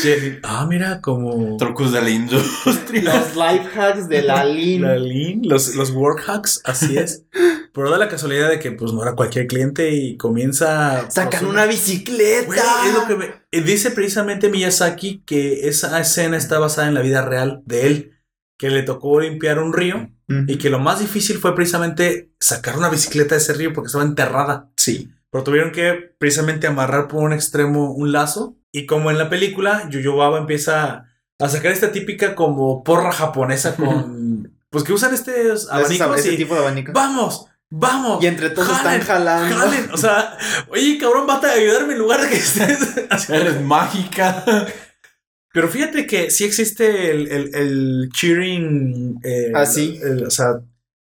[0.00, 1.56] Che, Ah, mira, como.
[1.56, 3.02] Trucos de la industria.
[3.02, 4.82] Los life hacks de la Lin.
[4.82, 7.24] La lean, los, los work hacks, así es.
[7.72, 11.10] Pero da la casualidad de que pues no era cualquier cliente y comienza.
[11.10, 12.46] Sacan pues, una bicicleta.
[12.46, 12.58] Güey,
[12.88, 17.02] es lo que me- eh, dice precisamente Miyazaki que esa escena está basada en la
[17.02, 18.12] vida real de él,
[18.58, 20.10] que le tocó limpiar un río
[20.48, 24.02] y que lo más difícil fue precisamente sacar una bicicleta de ese río porque estaba
[24.04, 24.70] enterrada.
[24.76, 25.10] Sí.
[25.30, 29.88] Pero tuvieron que precisamente amarrar por un extremo un lazo y como en la película,
[29.90, 31.06] Yuyo Baba empieza
[31.38, 34.52] a sacar esta típica como porra japonesa con...
[34.70, 36.36] pues que usan estos Ese, abanicos ese y...
[36.36, 36.92] tipo de abanico.
[36.92, 37.46] ¡Vamos!
[37.70, 38.22] ¡Vamos!
[38.22, 39.56] Y entre todos Jalen, están jalando.
[39.56, 39.90] ¡Jalen!
[39.92, 40.36] O sea,
[40.68, 44.44] oye, cabrón, bata de ayudarme en lugar de que estés Eres mágica.
[45.52, 49.18] Pero fíjate que sí existe el, el, el cheering.
[49.24, 49.98] eh, Ah, sí.
[50.02, 50.60] el- o sea,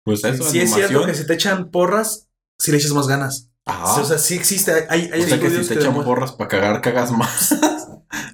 [0.03, 2.27] Pues eso, sí es cierto que si te echan porras,
[2.57, 3.48] si le echas más ganas.
[3.71, 4.71] Ah, O sea, sí existe.
[4.89, 7.55] Hay, hay o sea que si te que echan porras para cagar, cagas más.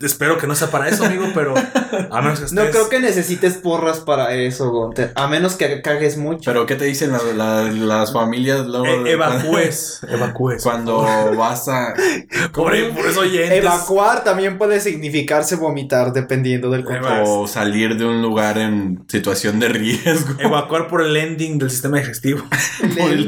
[0.02, 2.54] Espero que no sea para eso, amigo, pero a menos que estés...
[2.54, 5.12] No creo que necesites porras para eso, Gunter.
[5.16, 6.42] A menos que cagues mucho.
[6.46, 8.86] Pero ¿qué te dicen la- la- las familias luego?
[8.86, 10.00] Eh, de- evacúes.
[10.08, 10.64] Evacúes.
[10.64, 11.02] Cuando
[11.36, 11.94] vas a...
[12.54, 13.58] Por, por eso oyentes.
[13.58, 17.24] Evacuar también puede significarse vomitar, dependiendo del contexto.
[17.42, 20.36] O salir de un lugar en situación de riesgo.
[20.40, 22.44] Evacuar por el ending del sistema digestivo.
[23.00, 23.28] Ay,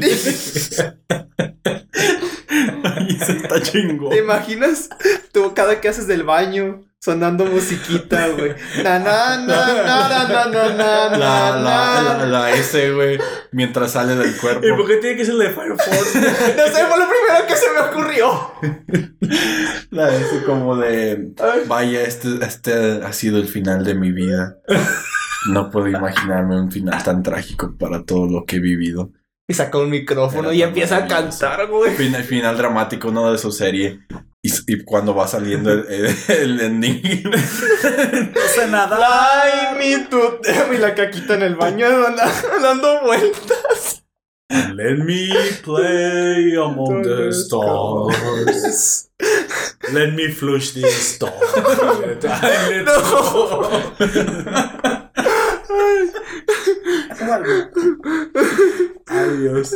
[3.20, 4.10] eso está chingón.
[4.10, 4.88] ¿Te imaginas?
[5.32, 8.54] Tú cada que haces del baño sonando musiquita, güey.
[8.82, 12.26] Na na na na na na na na La, la, la, na.
[12.26, 13.18] la S, güey,
[13.52, 14.66] mientras sale del cuerpo.
[14.66, 16.18] ¿Y por qué tiene que ser la de Fire Force?
[16.56, 18.52] No sé, fue lo primero que se me ocurrió.
[19.90, 21.32] La S como de...
[21.66, 22.72] Vaya, este, este
[23.04, 24.56] ha sido el final de mi vida.
[25.50, 29.12] No puedo imaginarme un final tan trágico para todo lo que he vivido.
[29.50, 31.96] Y saca un micrófono Era y empieza a cantar, güey.
[31.96, 33.32] Final, final dramático, ¿no?
[33.32, 34.00] De su serie.
[34.42, 37.22] Y, y cuando va saliendo el, el, el ending.
[37.24, 39.74] no sé nada.
[39.78, 40.74] Me to them.
[40.74, 41.88] Y la caquita en el baño
[42.60, 44.04] dando, vueltas.
[44.50, 45.28] Let me
[45.62, 49.10] play among the stars.
[49.92, 51.32] Let me flush the stars.
[59.08, 59.74] Ay, Ay, Dios.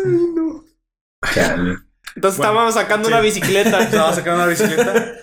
[1.34, 1.78] Chale.
[2.14, 3.12] Entonces Bueno, estábamos sacando sí.
[3.14, 3.80] una bicicleta.
[3.84, 5.14] Estaba sacando una bicicleta.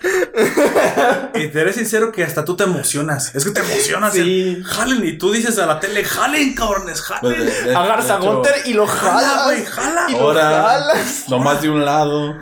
[1.35, 3.35] y te eres sincero que hasta tú te emocionas.
[3.35, 4.13] Es que te emocionas.
[4.13, 4.19] Sí.
[4.21, 5.05] el, Jalen.
[5.05, 7.45] Y tú dices a la tele, jalen, cabrones, Pues, jalen.
[7.45, 9.43] de- de- Agarras de a Gunter y lo Jala, jalas.
[9.45, 10.05] güey, jala.
[10.09, 11.25] Y lo Ahora- jalas.
[11.29, 12.35] Nomás de un lado.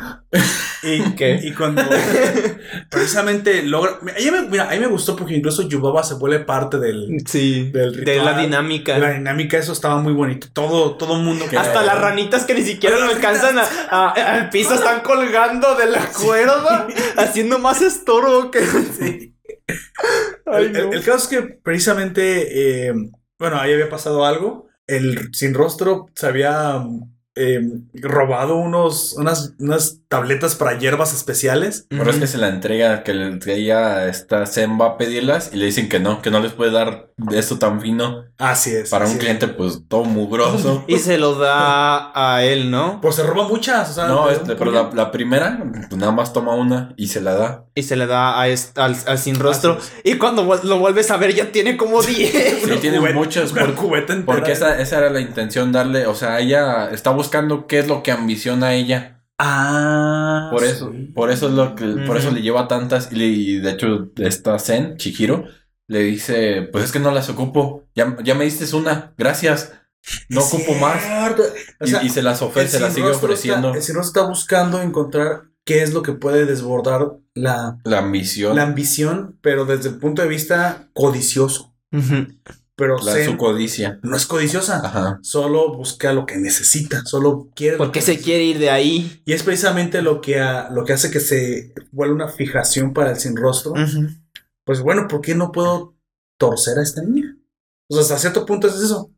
[0.83, 1.39] Y, ¿Qué?
[1.41, 1.81] y cuando
[2.89, 3.93] precisamente logra.
[4.01, 7.21] A mí me, mira, a mí me gustó porque incluso Yubaba se vuelve parte del,
[7.25, 7.71] Sí.
[7.71, 8.25] del De ritual.
[8.25, 8.97] la dinámica.
[8.97, 10.47] La dinámica, eso estaba muy bonito.
[10.53, 11.45] Todo, todo mundo.
[11.49, 15.75] Que- Hasta las ranitas que ni siquiera lo alcanzan a- a- al piso están colgando
[15.75, 16.87] de la cuerda,
[17.17, 18.59] haciendo más estorbo que.
[18.65, 19.33] Sí.
[20.45, 22.93] Ay, el, el caso es que precisamente, eh,
[23.39, 24.67] bueno, ahí había pasado algo.
[24.87, 26.81] El sin rostro se había
[27.37, 27.61] eh,
[27.93, 31.85] robado unos, unas, unas tabletas para hierbas especiales.
[31.89, 35.57] Pero es que se la entrega, que, le- ella, esta Zen va a pedirlas y
[35.57, 38.25] le dicen que no, que no les puede dar esto tan fino.
[38.37, 38.89] Así es.
[38.89, 39.17] Para un es.
[39.17, 40.83] cliente, pues, todo mugroso.
[40.87, 42.99] Y se lo da a él, ¿no?
[43.01, 43.89] Pues se roba muchas.
[43.89, 45.59] O sea, No, este, pero la, la primera,
[45.89, 47.65] pues nada más toma una y se la da.
[47.75, 49.77] Y se le da a est- al, al sin rostro.
[50.03, 52.63] Y cuando lo vuelves a ver, ya tiene como 10.
[52.63, 53.75] Sí, tiene muchas, por-.
[54.25, 57.26] Porque esa, esa era la intención, darle, o sea, ella está buscando
[57.67, 59.25] qué es lo que ambiciona ella.
[59.39, 60.49] Ah.
[60.51, 61.11] Por eso, sí.
[61.13, 64.09] por eso es lo que, por eso le lleva tantas, y, le- y de hecho,
[64.17, 65.45] esta Zen, Chihiro,
[65.87, 69.73] le dice, pues es que no las ocupo, ya, ya me diste una, gracias,
[70.29, 71.03] no Es ocupo más.
[71.79, 73.73] O Y, sea, y se las ofrece, se las sigue ofreciendo.
[73.75, 78.55] Está, el rostro está buscando encontrar qué es lo que puede desbordar la, La ambición,
[78.55, 81.75] la la, ambición, pero desde el punto de vista codicioso.
[82.77, 83.99] Pero Zen su codicia.
[84.03, 84.85] no es codiciosa.
[84.85, 85.19] Ajá.
[85.23, 87.75] Solo busca lo que necesita, solo quiere.
[87.75, 89.19] Porque que se quiere ir de ahí.
[89.25, 90.39] Y es precisamente lo que,
[90.69, 93.73] lo que hace que se vuelva una fijación para el sin rostro.
[94.63, 95.95] Pues bueno, ¿por qué no puedo
[96.37, 97.35] torcer a esta niña?
[97.89, 99.11] O sea, hasta cierto punto es eso.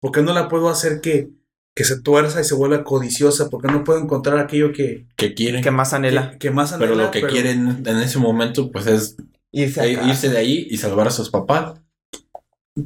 [0.00, 1.30] ¿Por qué no la puedo hacer que,
[1.76, 3.48] que se tuerza y se vuelva codiciosa?
[3.48, 5.62] ¿Por qué no puedo encontrar aquello que, Que quieren.
[5.62, 6.32] ¿Qué más anhela?
[6.32, 9.16] que, que más pero anhela, lo que quieren en ese momento, pues es
[9.52, 11.80] Irse irse de ahí y salvar a sus papás.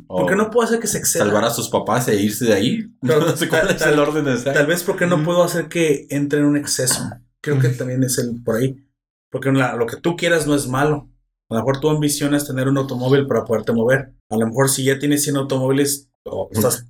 [0.07, 1.25] ¿Por qué no puedo hacer que se exceda?
[1.25, 2.87] salvar a sus papás e irse de ahí?
[3.01, 5.69] Pero no sé cuál tal- es el orden de Tal vez porque no puedo hacer
[5.69, 7.03] que entre en un exceso.
[7.41, 8.85] Creo que también es el por ahí.
[9.31, 11.09] Porque la- lo que tú quieras no es malo.
[11.51, 14.13] A lo mejor tú ambicionas tener un automóvil para poderte mover.
[14.29, 16.85] A lo mejor si ya tienes 100 automóviles, o estás,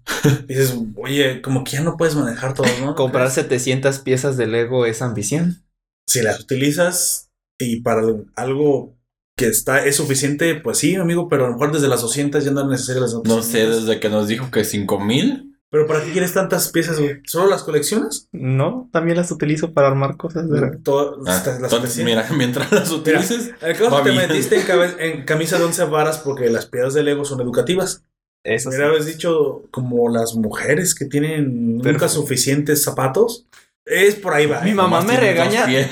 [0.49, 2.95] dices, oye, como que ya no puedes manejar todos, ¿no?
[2.97, 5.63] Comprar 700 piezas de Lego es ambición.
[6.09, 7.31] Si las utilizas
[7.61, 8.03] y para
[8.35, 8.98] algo
[9.39, 12.51] que está es suficiente, pues sí, amigo, pero a lo mejor desde las 200 ya
[12.51, 13.87] no es necesario las otras No sé, 500.
[13.87, 15.55] desde que nos dijo que cinco mil.
[15.71, 17.21] Pero ¿para qué quieres tantas piezas, güey?
[17.27, 18.29] ¿Solo las coleccionas?
[18.33, 22.91] No, también las utilizo para armar cosas de Todo- Ah, las entonces, mira, mientras las
[22.91, 24.29] utilices, caso Va te bien.
[24.29, 28.03] metiste en, cabe- en camisa de once varas porque las piedras de Lego son educativas.
[28.45, 33.47] Eso Mira, habías dicho como las mujeres que tienen nunca suficientes zapatos.
[33.91, 34.61] Es por ahí va.
[34.61, 34.75] Mi ¿eh?
[34.75, 35.65] mamá me regaña.
[35.71, 35.89] Eh,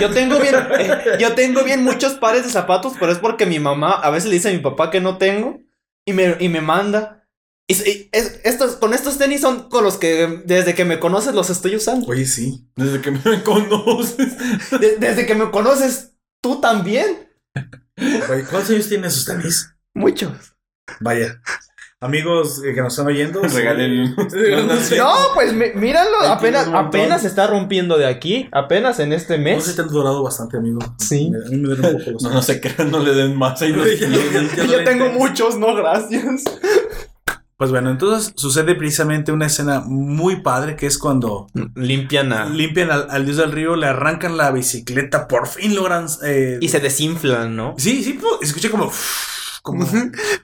[0.00, 3.58] yo tengo bien, eh, yo tengo bien muchos pares de zapatos, pero es porque mi
[3.60, 5.60] mamá a veces le dice a mi papá que no tengo
[6.04, 7.24] y me, y me manda.
[7.68, 11.34] Y, y es- estos, con estos tenis son con los que desde que me conoces
[11.34, 12.06] los estoy usando.
[12.08, 12.68] Oye, sí.
[12.76, 14.36] Desde que me conoces.
[14.80, 16.12] De- desde que me conoces,
[16.42, 17.28] tú también.
[17.98, 19.72] Oye, ¿Cuántos años tienen sus tenis?
[19.94, 20.32] Muchos.
[21.00, 21.40] Vaya.
[22.06, 23.42] Amigos eh, que nos están oyendo.
[23.42, 24.14] Regalen.
[24.96, 29.54] No, pues míralo, apenas, apenas se está rompiendo de aquí, apenas en este No sé
[29.56, 29.64] mes.
[29.64, 30.78] si te han durado bastante, amigo.
[30.98, 31.30] Sí.
[31.46, 33.60] A mí me duele un poco los No, no se crean, no le den más.
[33.62, 36.44] Ahí no- no Yo tengo muchos, no gracias.
[37.58, 42.44] Pues bueno, entonces sucede precisamente una escena muy padre que es cuando Limpian a...
[42.50, 46.06] limpian al, al dios del río, le arrancan la bicicleta, por fin logran.
[46.22, 47.74] eh, Y se desinflan, ¿no?
[47.78, 48.92] Sí, sí, pues, escuché como.
[49.66, 49.84] Como,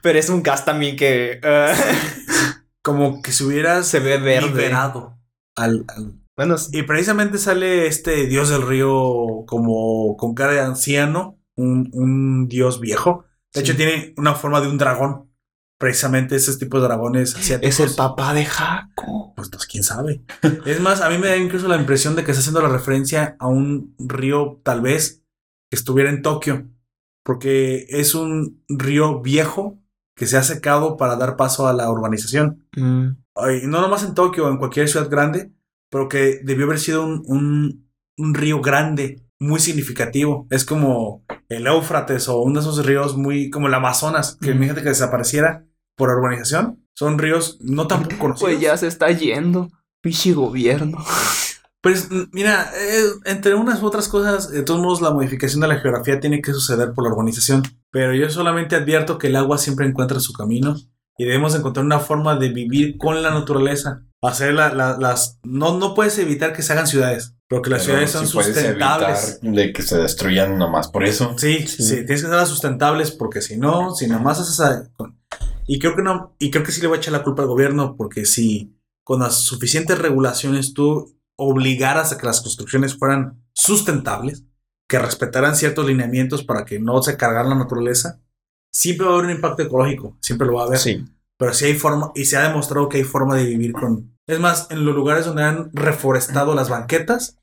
[0.01, 1.73] Pero es un gas también que eh,
[2.81, 4.47] como que se hubiera se ve verde.
[4.49, 5.17] liberado.
[5.55, 11.39] Al, al- Bueno, Y precisamente sale este dios del río como con cara de anciano,
[11.55, 13.25] un, un dios viejo.
[13.53, 15.29] De hecho, tiene una forma de un dragón.
[15.79, 17.79] Precisamente esos tipos de dragones asiáticos.
[17.79, 19.33] es el papá de Jaco.
[19.35, 20.23] Pues, pues, quién sabe.
[20.65, 23.35] es más, a mí me da incluso la impresión de que está haciendo la referencia
[23.39, 25.23] a un río, tal vez,
[25.69, 26.67] que estuviera en Tokio.
[27.23, 29.79] Porque es un río viejo
[30.15, 32.65] que se ha secado para dar paso a la urbanización.
[32.75, 33.07] Mm.
[33.69, 35.51] No nomás en Tokio, en cualquier ciudad grande,
[35.89, 40.47] pero que debió haber sido un, un- un río grande, muy significativo.
[40.51, 44.55] Es como el Éufrates o uno de esos ríos muy como el Amazonas, que Mm.
[44.57, 46.79] imagínate que desapareciera por urbanización.
[46.95, 48.51] Son ríos no tan poco conocidos.
[48.51, 49.69] Pues ya se está yendo.
[50.01, 50.97] Pichi gobierno.
[51.83, 55.79] Pues mira, eh, entre unas u otras cosas, de todos modos la modificación de la
[55.81, 57.61] geografía tiene que suceder por la urbanización.
[57.91, 60.77] Pero yo solamente advierto que el agua siempre encuentra su camino
[61.17, 64.01] y debemos encontrar una forma de vivir con la naturaleza.
[64.21, 65.39] Hacer la- la- las...
[65.43, 69.39] No, no puedes evitar que se hagan ciudades, porque las Pero ciudades son puedes sustentables.
[69.43, 71.35] evitar de que se destruyan nomás por eso.
[71.37, 71.83] Sí, Sí.
[71.83, 74.89] sí, tienes que hacerlas sustentables porque si no, si nomás haces a-
[75.67, 77.49] y creo que no, y creo que sí le voy a echar la culpa al
[77.49, 78.73] gobierno porque si
[79.03, 84.43] con las suficientes regulaciones tú obligaras a que las construcciones fueran sustentables,
[84.89, 88.19] que respetaran ciertos lineamientos para que no se cargara la naturaleza,
[88.71, 90.79] siempre va a haber un impacto ecológico, siempre lo va a haber.
[90.79, 91.05] Sí.
[91.37, 94.15] Pero sí hay forma, y se ha demostrado que hay forma de vivir con.
[94.27, 97.37] Es más, en los lugares donde han reforestado las banquetas,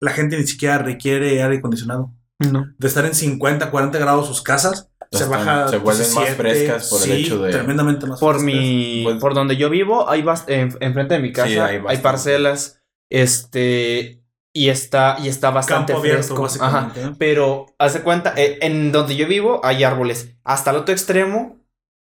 [0.00, 2.66] la gente ni siquiera requiere aire acondicionado No.
[2.76, 5.68] de estar en 50, 40 grados sus casas, se baja.
[5.68, 8.54] se vuelven más 17, frescas por el sí, hecho de- Tremendamente más Por frescas.
[8.54, 9.02] mi.
[9.04, 11.78] Pues- por donde yo vivo, hay bast- en, enfrente de mi casa Sí, hay hay,
[11.78, 12.02] bastante.
[12.02, 12.81] parcelas.
[13.12, 14.18] Este.
[14.54, 16.62] Y está, y está bastante Campo abierto, fresco.
[16.64, 16.92] Ajá.
[17.18, 20.34] Pero, hace cuenta, eh, en donde yo vivo hay árboles.
[20.44, 21.58] Hasta el otro extremo,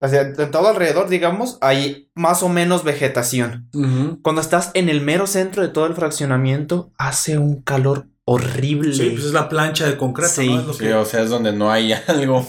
[0.02, 3.69] o sea, de todo alrededor, digamos, hay más o menos vegetación.
[3.76, 4.19] Ujú.
[4.23, 8.91] Cuando estás en el mero centro de todo el fraccionamiento, hace un calor horrible.
[8.95, 10.32] Sí, pues es la plancha de concreto.
[10.34, 10.49] Sí.
[10.49, 10.61] ¿no?
[10.61, 12.48] Es lo Sí, que- o sea, es donde no hay algo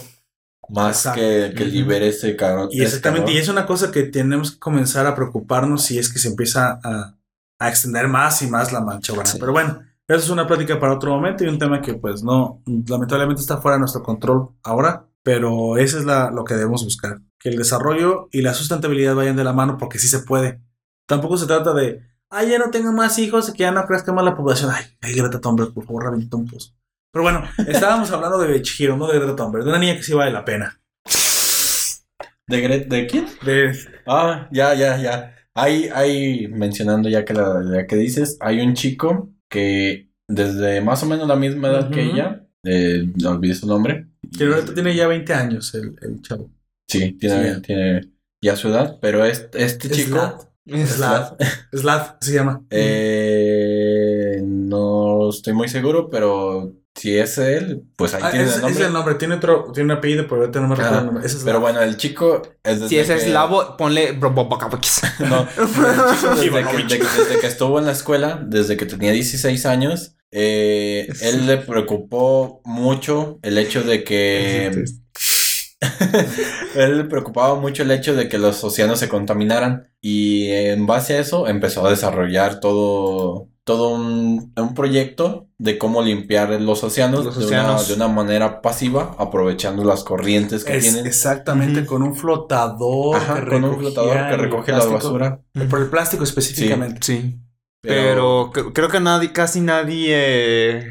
[0.71, 2.71] más que, que libere ese calor.
[2.73, 6.19] Y exactamente, y es una cosa que tenemos que comenzar a preocuparnos si es que
[6.19, 7.15] se empieza a,
[7.65, 9.29] a extender más y más la mancha urbana.
[9.31, 9.39] Sí.
[9.39, 12.63] Pero bueno, eso es una plática para otro momento y un tema que pues no,
[12.87, 17.21] lamentablemente está fuera de nuestro control ahora, pero eso es la, lo que debemos buscar,
[17.39, 20.61] que el desarrollo y la sustentabilidad vayan de la mano porque sí se puede.
[21.07, 24.13] Tampoco se trata de, ay, ya no tengo más hijos y que ya no crezca
[24.13, 24.71] más la población.
[24.75, 26.73] Ay, ay Greta Thunberg, por favor, revienta un pozo.
[27.13, 30.13] Pero bueno, estábamos hablando de Chihiro, no de Greta Thunberg, de una niña que sí
[30.15, 30.81] vale la pena.
[32.49, 33.27] ¿De, Gre- ¿De quién?
[33.45, 33.73] De,
[34.07, 35.35] Ah, ya, ya, ya.
[35.55, 41.03] Hay, hay, mencionando ya que, la, ya que dices, hay un chico que desde más
[41.03, 44.09] o menos la misma edad que ella, eh, no olvidé su nombre.
[44.37, 46.51] que ahorita tiene ya 20 años el, el chavo.
[46.89, 47.61] Sí, tiene, Sí.
[47.63, 48.01] tiene
[48.43, 50.49] ya su edad, pero este, este Es chico...
[50.65, 51.37] Slav.
[51.73, 52.65] Slav se llama.
[52.71, 58.57] Eh, no estoy muy seguro, pero si es él, pues ahí Ah, tiene es, el
[58.57, 58.85] es nombre.
[58.87, 61.27] el nombre, tiene otro, tiene un apellido, pero ahorita no me recuerdo el nombre.
[61.27, 64.13] Es Pero bueno, el chico es desde Si es que- eslavo, ponle.
[64.21, 68.87] No, pero el chico desde, que, de- desde que estuvo en la escuela, desde que
[68.87, 71.27] tenía 16 años, eh, Sí.
[71.29, 74.85] él le preocupó mucho el hecho de que...
[76.77, 81.15] él le preocupaba mucho el hecho de que los océanos se contaminaran y en base
[81.17, 87.25] a eso empezó a desarrollar todo, todo un, un proyecto de cómo limpiar los océanos,
[87.25, 91.07] Los de, una, de una manera pasiva, aprovechando las corrientes que Es tienen.
[91.07, 93.17] exactamente con un flotador.
[93.17, 95.41] Ajá, que con un flotador que recoge la basura.
[95.71, 96.99] Por el plástico específicamente.
[97.03, 97.39] Sí.
[97.81, 100.87] Pero, cre- creo que nadie, casi nadie.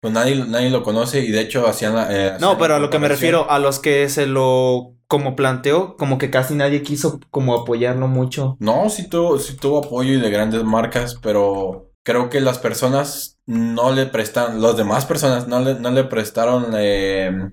[0.00, 2.08] Pues nadie, nadie lo conoce y de hecho hacían la...
[2.10, 4.96] eh, No, hacían pero la a lo que me refiero, a los que se lo
[5.06, 8.56] como planteó, como que casi nadie quiso como apoyarlo mucho.
[8.58, 13.38] No, sí tuvo, sí tuvo apoyo y de grandes marcas, pero creo que las personas
[13.46, 17.50] no le prestan, las demás personas no le, no le prestaron eh,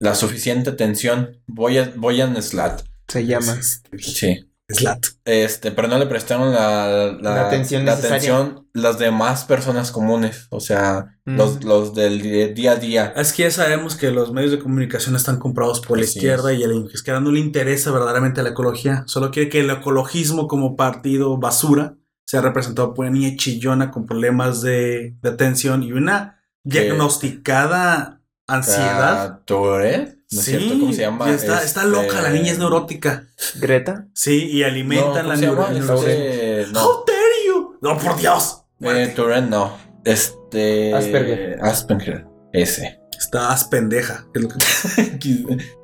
[0.00, 1.42] la suficiente atención.
[1.46, 2.82] Voy a, voy a Slat.
[3.08, 3.56] Se llama.
[3.98, 4.48] Sí.
[4.68, 5.04] Slat.
[5.24, 8.16] Este, pero no le prestaron la, la, La atención la necesaria.
[8.36, 11.36] atención las demás personas comunes, o sea, Mm.
[11.36, 12.20] los, los del
[12.52, 13.12] día a día.
[13.16, 16.58] Es que ya sabemos que los medios de comunicación están comprados por la izquierda es.
[16.58, 19.04] y a la izquierda no le interesa verdaderamente la ecología.
[19.06, 21.94] Solo quiere que el ecologismo como partido basura
[22.26, 29.40] sea representado por una niña chillona con problemas de, de atención y una diagnosticada ansiedad.
[29.44, 30.78] Tourette, ¿no es cierto?
[30.78, 31.30] ¿Cómo se llama?
[31.30, 33.26] Está, está Este, loca, la niña es neurótica.
[33.60, 34.06] Greta.
[34.14, 36.80] Sí, y No, alimentan ¿cómo la se neuro- Este, no.
[36.84, 37.78] How dare you?
[37.82, 38.62] No, por Dios.
[38.80, 39.12] Eh.
[39.14, 39.76] Tourette no.
[40.04, 40.94] Este.
[40.94, 41.58] Asperger.
[41.62, 42.26] Asperger.
[42.52, 43.00] Ese.
[43.18, 44.26] Estás pendeja.
[44.34, 44.56] es lo que-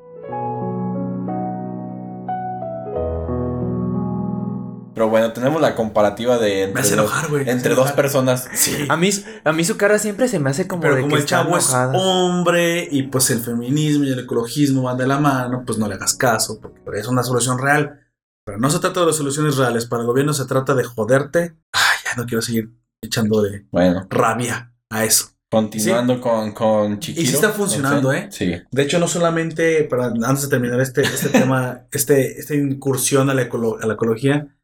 [4.99, 7.45] Pero bueno, tenemos la comparativa de Me entre, hace dos, enojar, güey.
[7.45, 7.95] me entre hace dos enojar.
[7.95, 8.49] personas.
[8.53, 8.85] Sí.
[8.89, 9.09] A mí,
[9.45, 11.37] a mí su cara siempre se me hace como Pero de como que el está
[11.43, 11.93] chavo es enojada.
[11.97, 15.95] hombre y pues el feminismo y el ecologismo van de la mano, pues no le
[15.95, 18.01] hagas caso, porque es una solución real.
[18.45, 19.85] Pero no se trata de las soluciones reales.
[19.85, 21.55] Para el gobierno se trata de joderte.
[21.71, 22.71] Ay, ya no quiero seguir
[23.01, 25.27] echando de Bueno, rabia a eso.
[25.49, 27.23] continuando con, con Chiquiro.
[27.23, 28.11] Y sí está funcionando.
[28.11, 28.27] ¿eh?
[28.31, 28.51] Sí.
[28.69, 33.33] De hecho, no solamente, para, antes de terminar este, este tema, este, esta incursión a
[33.33, 34.55] la, ecolo- a la ecología,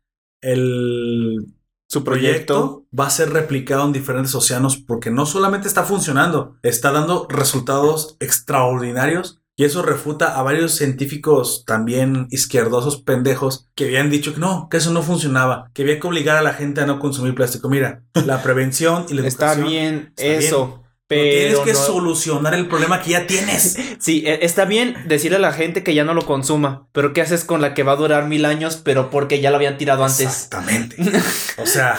[0.45, 1.53] el
[1.88, 6.91] Su proyecto va a ser replicado en diferentes océanos porque no solamente está funcionando, está
[6.91, 14.34] dando resultados extraordinarios y eso refuta a varios científicos también izquierdosos pendejos que habían dicho
[14.34, 16.99] que no, que eso no funcionaba, que había que obligar a la gente a no
[16.99, 17.69] consumir plástico.
[17.69, 20.85] Mira, la prevención y la Está educación bien está eso.
[21.07, 21.23] Pero
[21.53, 23.77] tienes que no- solucionar el problema que ya tienes.
[23.99, 27.22] Sí, e- está bien decirle a la gente que ya no lo consuma, pero ¿qué
[27.22, 30.03] haces con la que va a durar mil años, pero porque ya lo habían tirado
[30.03, 30.22] antes?
[30.22, 30.95] Exactamente.
[31.57, 31.98] O sea,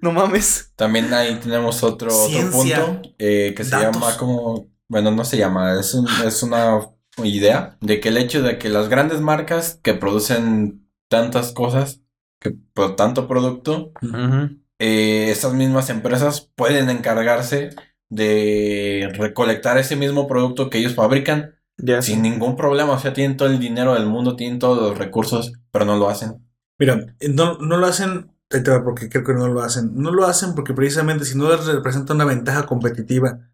[0.00, 0.72] No mames.
[0.76, 3.94] También ahí tenemos otro, otro punto eh, que se datos.
[3.94, 6.80] llama como, bueno, no se llama, es, un- es una
[7.24, 12.00] idea de que el hecho de que las grandes marcas que producen tantas cosas,
[12.40, 13.92] que por tanto producto,
[14.78, 17.70] eh, estas mismas empresas pueden encargarse
[18.12, 21.54] de recolectar ese mismo producto que ellos fabrican
[22.02, 22.92] sin ningún problema.
[22.92, 26.10] O sea, tienen todo el dinero del mundo, tienen todos los recursos, pero no lo
[26.10, 26.46] hacen.
[26.78, 28.30] mira, no, no lo hacen
[28.84, 29.92] porque creo que no lo hacen.
[29.94, 33.48] No lo hacen porque precisamente si no les representa una ventaja competitiva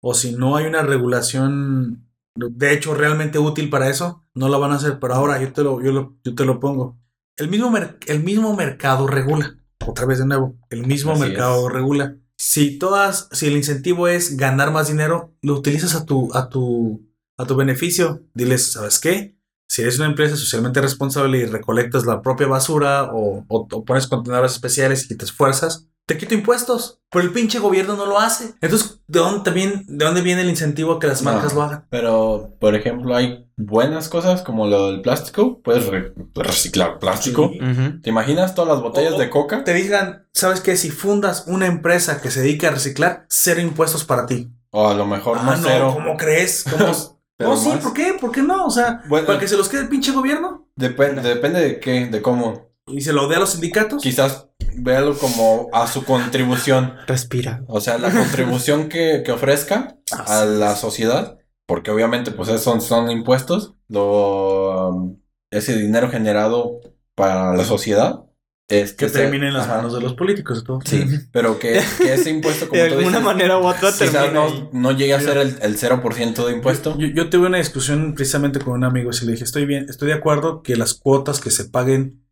[0.00, 4.70] o si no hay una regulación de hecho realmente útil para eso, no lo van
[4.70, 5.00] a hacer.
[5.00, 6.96] Pero ahora yo te lo, yo lo, yo te lo pongo.
[7.36, 7.72] El mismo,
[8.06, 9.56] el mismo mercado regula.
[9.84, 11.74] Otra vez de nuevo, el mismo Así mercado es.
[11.74, 12.16] regula.
[12.46, 17.08] Si todas, si el incentivo es ganar más dinero, lo utilizas a tu, a tu,
[17.38, 18.22] a tu beneficio.
[18.34, 19.34] Diles, ¿sabes qué?
[19.66, 24.06] Si eres una empresa socialmente responsable y recolectas la propia basura o, o- o pones
[24.08, 27.00] contenedores especiales y te esfuerzas, te quito impuestos.
[27.10, 28.54] Pero el pinche gobierno no lo hace.
[28.60, 31.32] Entonces, ¿de dónde, también, ¿de dónde viene el incentivo a que las No.
[31.32, 31.86] marcas lo hagan?
[31.88, 35.60] Pero, por ejemplo, hay buenas cosas como lo del plástico.
[35.62, 37.50] Puedes re- reciclar plástico.
[37.52, 37.60] Sí.
[38.02, 39.62] ¿Te imaginas todas las botellas O- de coca?
[39.64, 40.76] Te digan, ¿sabes qué?
[40.76, 44.50] Si fundas una empresa que se dedica a reciclar, cero impuestos para ti.
[44.70, 45.90] O a lo mejor ah, no cero.
[45.94, 46.64] ¿cómo crees?
[46.68, 46.92] ¿Cómo?
[47.36, 47.78] pero no, sí, más.
[47.78, 48.16] ¿por qué?
[48.20, 48.66] ¿Por qué no?
[48.66, 52.06] O sea, Bueno, para que se los quede el pinche gobierno depende, depende de qué,
[52.06, 52.72] de cómo.
[52.88, 54.02] y se lo dé a los sindicatos.
[54.02, 56.94] Quizás véalo como a su contribución.
[57.06, 57.62] Respira.
[57.68, 59.96] O sea, la contribución que, que ofrezca
[60.26, 61.38] a la sociedad.
[61.66, 63.74] Porque obviamente, pues esos son, son impuestos.
[63.88, 65.16] Lo,
[65.50, 66.80] ese dinero generado
[67.14, 68.20] para la sociedad.
[68.68, 70.78] Este, Que se- termine en las ajá, manos de los políticos y todo.
[70.84, 74.32] Sí, pero que, que ese impuesto, como De tú alguna dices, manera u otra quizás
[74.32, 76.96] no, no llegue a ser el, el 0% de impuesto.
[76.98, 80.08] Yo, yo tuve una discusión precisamente con un amigo y le dije, estoy bien, estoy
[80.08, 82.23] de acuerdo que las cuotas que se paguen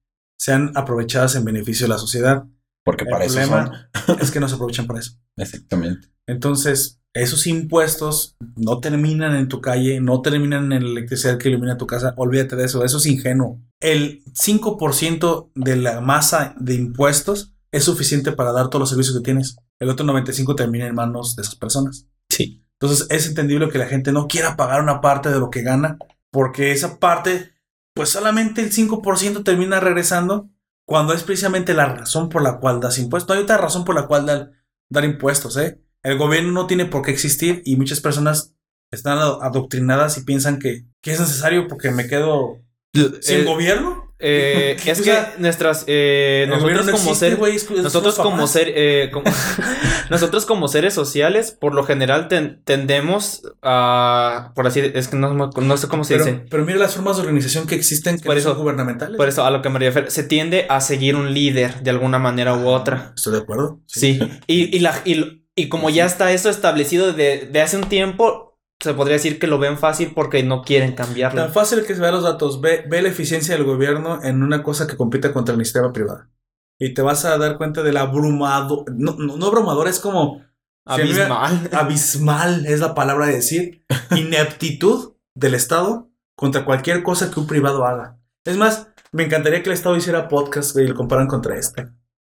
[0.42, 2.44] sean aprovechadas en beneficio de la sociedad.
[2.84, 4.18] Porque El para eso problema son.
[4.20, 5.12] es que no se aprovechan para eso.
[5.36, 6.08] Exactamente.
[6.26, 11.76] Entonces, esos impuestos no terminan en tu calle, no terminan en la electricidad que ilumina
[11.76, 12.12] tu casa.
[12.16, 13.60] Olvídate de eso, eso es ingenuo.
[13.80, 19.22] El 5% de la masa de impuestos es suficiente para dar todos los servicios que
[19.22, 19.56] tienes.
[19.78, 22.08] El otro 95% termina en manos de esas personas.
[22.28, 22.64] Sí.
[22.80, 25.98] Entonces, es entendible que la gente no quiera pagar una parte de lo que gana,
[26.32, 27.52] porque esa parte,
[27.94, 30.48] pues solamente el 5% termina regresando
[30.86, 33.28] cuando es precisamente la razón por la cual das impuestos.
[33.28, 34.52] No hay otra razón por la cual dar,
[34.90, 35.80] dar impuestos, ¿eh?
[36.02, 38.54] El gobierno no tiene por qué existir y muchas personas
[38.90, 42.58] están ado- adoctrinadas y piensan que, que es necesario porque me quedo
[42.92, 44.11] sin Eh, gobierno.
[44.22, 49.10] Eh, es O que nuestras eh, nosotros no como existe, ser nosotros como ser eh,
[49.12, 49.30] como-
[50.10, 55.34] nosotros como seres sociales por lo general ten- tendemos a por así es que no,
[55.34, 56.44] no sé cómo se Pero, dice.
[56.50, 59.16] pero mira las formas de organización que existen que Por no eso- son gubernamentales.
[59.16, 62.18] por eso a lo que me refiero se tiende a seguir un líder de alguna
[62.18, 63.12] manera u otra.
[63.16, 63.80] Estoy de acuerdo.
[63.86, 64.18] sí.
[64.46, 68.51] Y, y la y, y como ya está eso establecido de, de hace un tiempo
[68.82, 72.00] se podría decir que lo ven fácil porque no quieren cambiarlo Tan fácil que se
[72.00, 72.60] vean los datos.
[72.60, 76.30] Ve, ve la eficiencia del gobierno en una cosa que compite contra la iniciativa privada.
[76.78, 78.84] Y te vas a dar cuenta del abrumado.
[78.92, 80.42] No, no, no abrumador, es como.
[80.84, 83.84] abismal abismal es la palabra de decir.
[84.16, 88.18] Ineptitud del Estado contra cualquier cosa que un privado haga.
[88.44, 91.88] Es más, me encantaría que el Estado hiciera podcast y lo comparan contra este.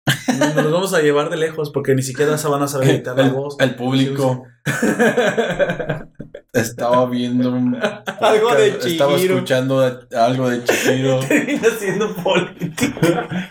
[0.38, 3.16] Nos los vamos a llevar de lejos porque ni siquiera se van a saber editar
[3.16, 3.56] la El, voz.
[3.60, 4.44] el público
[6.52, 7.76] estaba viendo un
[8.20, 9.34] Algo de estaba Chihiro.
[9.34, 11.20] escuchando de- algo de Chihiro.
[11.28, 13.50] Termina siendo política.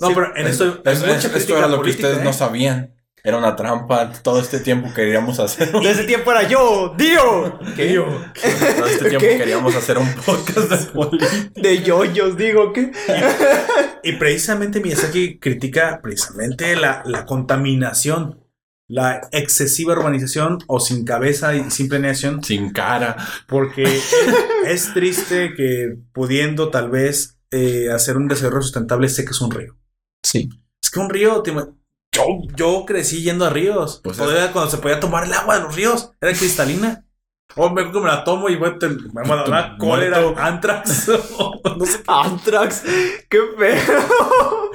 [0.00, 2.22] No, Sí, pero en esto Eso, esto era lo que ustedes ¿eh?
[2.24, 2.94] no sabían.
[3.22, 4.10] Era una trampa.
[4.22, 7.94] Todo este tiempo queríamos hacer un, de ese tiempo era yo Dio ¿Qué?
[7.94, 9.36] todo este tiempo ¿Qué?
[9.36, 11.30] queríamos hacer un podcast de política.
[11.54, 12.90] de yoyos digo que
[14.02, 18.39] Y precisamente Miyazaki critica precisamente la, la contaminación,
[18.92, 23.16] la excesiva urbanización o sin cabeza y sin planeación, Sin cara.
[23.46, 23.84] porque
[24.66, 29.76] es triste que pudiendo tal vez eh, hacer un desarrollo sustentable seques un río.
[30.24, 30.48] Sí.
[30.82, 32.24] Es que un río, te yo,
[32.56, 34.00] yo crecí yendo a ríos.
[34.02, 37.06] Pues Podía- cuando se podía tomar el agua de los ríos, era cristalina.
[37.56, 41.08] O me, me la tomo y güey, te- me va a dar cólera, antrax.
[41.76, 42.82] no sé Antrax,
[43.28, 44.70] qué feo.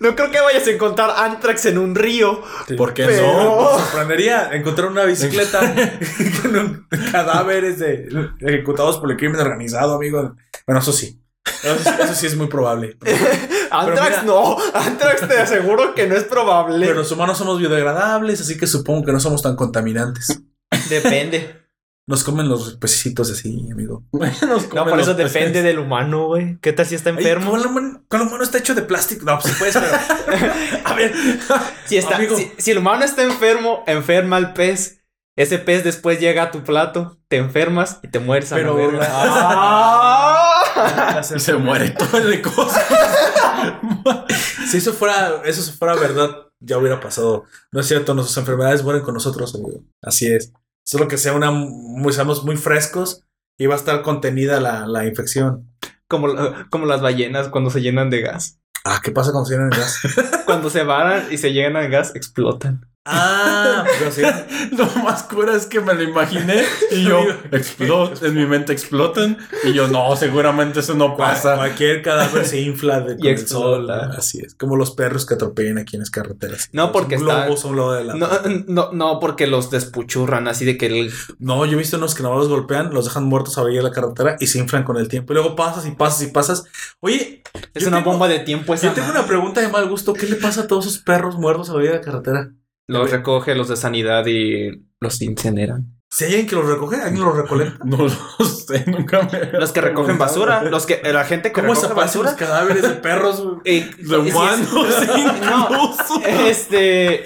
[0.00, 2.42] No creo que vayas a encontrar Antrax en un río.
[2.66, 2.74] qué.
[2.74, 3.72] ¿Por qué Pero- no?
[3.72, 5.60] Me sorprendería encontrar una bicicleta
[6.42, 8.08] con un- cadáveres de
[8.40, 10.34] ejecutados por el crimen organizado, amigo.
[10.66, 11.20] Bueno, eso sí.
[11.64, 12.96] Eso, sí- eso sí es muy probable.
[13.70, 14.56] Antrax mira- no.
[14.74, 16.86] Antrax te aseguro que no es probable.
[16.86, 20.42] Pero los humanos somos biodegradables, así que supongo que no somos tan contaminantes.
[20.88, 21.59] Depende.
[22.06, 24.02] Nos comen los pececitos así, amigo.
[24.12, 25.32] Nos No, comen por eso los peces.
[25.32, 26.58] depende del humano, güey.
[26.60, 27.52] ¿Qué tal si está enfermo?
[27.52, 29.24] ¿Cómo el humano, el está hecho de plástico?
[29.24, 29.86] No, pues puedes, pero.
[30.84, 31.14] A ver.
[31.86, 32.36] Si, está, Amigo.
[32.36, 34.96] si, si el humano está enfermo, enferma al pez.
[35.36, 38.74] Ese pez después llega a tu plato, te enfermas y te mueres a la Pero-
[38.76, 39.08] verga.
[39.10, 41.22] Ah.
[41.22, 42.84] Y se muere todo de cosas.
[44.68, 47.44] Si eso fuera, eso fuera verdad, ya hubiera pasado.
[47.72, 49.84] No es cierto, nuestras enfermedades mueren con nosotros, amigo.
[50.02, 50.52] Así es.
[50.84, 53.24] Solo que sea una, muy, seamos muy frescos
[53.58, 55.70] y va a estar contenida la, la infección.
[56.08, 56.28] como,
[56.70, 58.58] como las ballenas cuando se llenan de gas.
[58.84, 60.00] Ah, ¿qué pasa cuando se llenan de gas?
[60.46, 62.89] Cuando se varan y se llenan de gas, explotan.
[63.06, 64.22] Ah, pero sí.
[64.76, 67.20] Lo más cura es que me lo imaginé y yo
[67.50, 71.56] explot, en mi mente explotan y yo no, seguramente eso no pasa.
[71.56, 73.84] Cualquier cadáver se infla de, con el sol.
[73.84, 74.10] explota.
[74.18, 74.54] Así es.
[74.54, 76.68] Como los perros que atropellan aquí en las carreteras.
[76.72, 78.14] No, porque un está- globo, son lo de la.
[78.14, 78.28] No,
[78.68, 82.22] no, no, porque los despuchurran así de que el- No, yo he visto unos que
[82.22, 84.84] no los golpean, los dejan muertos a la orilla de la carretera y se inflan
[84.84, 85.32] con el tiempo.
[85.32, 86.64] Y luego pasas y pasas y pasas.
[87.00, 87.42] Oye,
[87.74, 90.12] es una tengo- bomba de tiempo esa yo tengo una pregunta de mal gusto.
[90.12, 92.50] ¿Qué le pasa a todos esos perros muertos a la orilla de la carretera?
[92.90, 95.96] Los recoge los de sanidad y los incineran.
[96.12, 97.78] Si hay alguien que los recoge, alguien los recolecta.
[97.84, 99.58] No lo sé, nunca me.
[99.58, 102.48] Los que recogen basura, los que la gente que ¿Cómo recoge desaparecen los basura.
[102.48, 103.40] cadáveres de perros?
[103.42, 103.58] güey?
[103.64, 104.68] eh, De humanos,
[105.40, 105.94] No.
[106.48, 107.24] Este,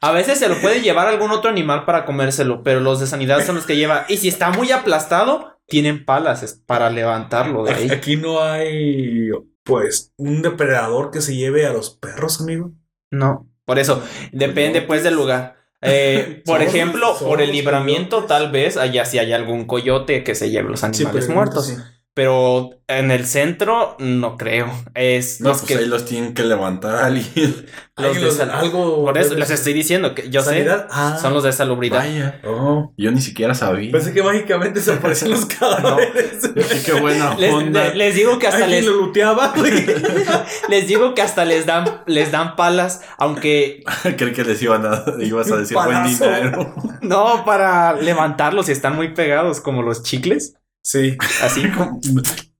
[0.00, 3.44] a veces se lo puede llevar algún otro animal para comérselo, pero los de sanidad
[3.46, 4.04] son los que lleva.
[4.08, 7.90] Y si está muy aplastado, tienen palas es para levantarlo de ahí.
[7.90, 9.30] Aquí no hay,
[9.62, 12.72] pues, un depredador que se lleve a los perros, amigo.
[13.12, 15.56] No, por eso depende pues del lugar.
[15.82, 18.28] Eh, por Somos- ejemplo, somos por el libramiento, coyotes.
[18.28, 21.66] tal vez allá sí hay algún coyote que se lleve los animales muertos.
[21.66, 21.74] sí.
[22.16, 24.70] Pero en el centro, no creo.
[24.94, 25.78] Es No, los pues que.
[25.78, 27.66] ahí los tienen que levantar alguien.
[27.96, 29.04] Los de sal- algo.
[29.04, 30.82] Por eso les estoy diciendo que yo ¿Sanidad?
[30.86, 30.92] sé.
[30.92, 31.18] Ah.
[31.20, 31.98] Son los de salubridad.
[31.98, 32.40] Vaya.
[32.44, 32.92] Oh.
[32.96, 33.90] Yo ni siquiera sabía.
[33.90, 36.54] Pensé que mágicamente se aparecían los cadáveres.
[36.54, 37.84] Dije, qué buena Les, onda.
[37.88, 39.52] le- les digo que hasta les, lo luteaba.
[39.56, 39.84] güey.
[40.68, 43.82] les digo que hasta les dan, les dan palas, aunque
[44.16, 46.74] Creí que les iban a, ibas a decir buen dinero.
[47.00, 50.54] no para levantarlos si están muy pegados como los chicles.
[50.84, 51.16] Sí.
[51.42, 51.62] Así.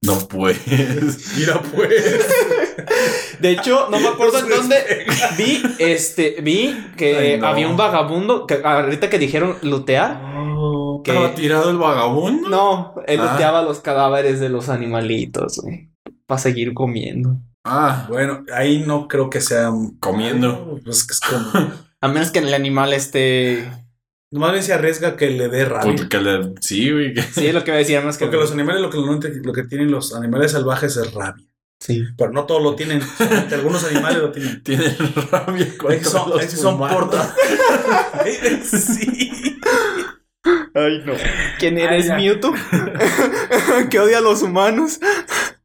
[0.04, 1.34] No puedes.
[1.38, 2.26] Mira, pues.
[3.40, 4.76] De hecho, no me acuerdo en dónde
[5.38, 7.46] vi, este, vi que Ay, no.
[7.46, 10.20] había un vagabundo que ahorita que dijeron lutear.
[11.04, 12.50] Que- ¿Estaba tirado el vagabundo?
[12.50, 13.32] No, él Ah.
[13.32, 15.90] luteaba los cadáveres de los animalitos, güey.
[16.26, 17.38] Para seguir comiendo.
[17.64, 19.70] Ah, Bueno, ahí no creo que sea.
[20.00, 20.80] Comiendo.
[20.84, 21.72] Pues que es como.
[22.02, 23.66] A menos que el animal esté.
[24.34, 25.94] Más bien se arriesga que le dé rabia.
[25.96, 26.54] porque le...
[26.60, 27.14] Sí, güey.
[27.32, 28.24] Sí, es lo que menos que.
[28.24, 31.44] Porque los animales, lo que, lo que tienen los animales salvajes es rabia.
[31.78, 32.04] Sí.
[32.16, 33.00] Pero no todos lo tienen.
[33.52, 34.62] Algunos animales lo tienen.
[34.62, 34.96] Tienen
[35.30, 36.80] rabia Ahí son, ahí sí son.
[40.74, 41.12] Ay, no.
[41.58, 42.16] ¿Quién eres, ya.
[42.16, 42.54] Mewtwo?
[43.90, 44.98] que odia a los humanos.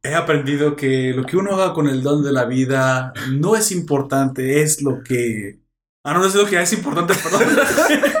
[0.02, 3.72] He aprendido que lo que uno haga con el don de la vida no es
[3.72, 5.59] importante, es lo que.
[6.04, 7.42] Ah, no, no es lo que es importante, perdón.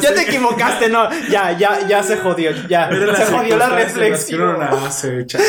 [0.00, 1.10] Ya te equivocaste, no.
[1.30, 2.50] Ya, ya, ya se jodió.
[2.66, 2.88] Ya.
[2.90, 4.58] Se jodió la reflexión.
[4.58, 5.44] nace, chale.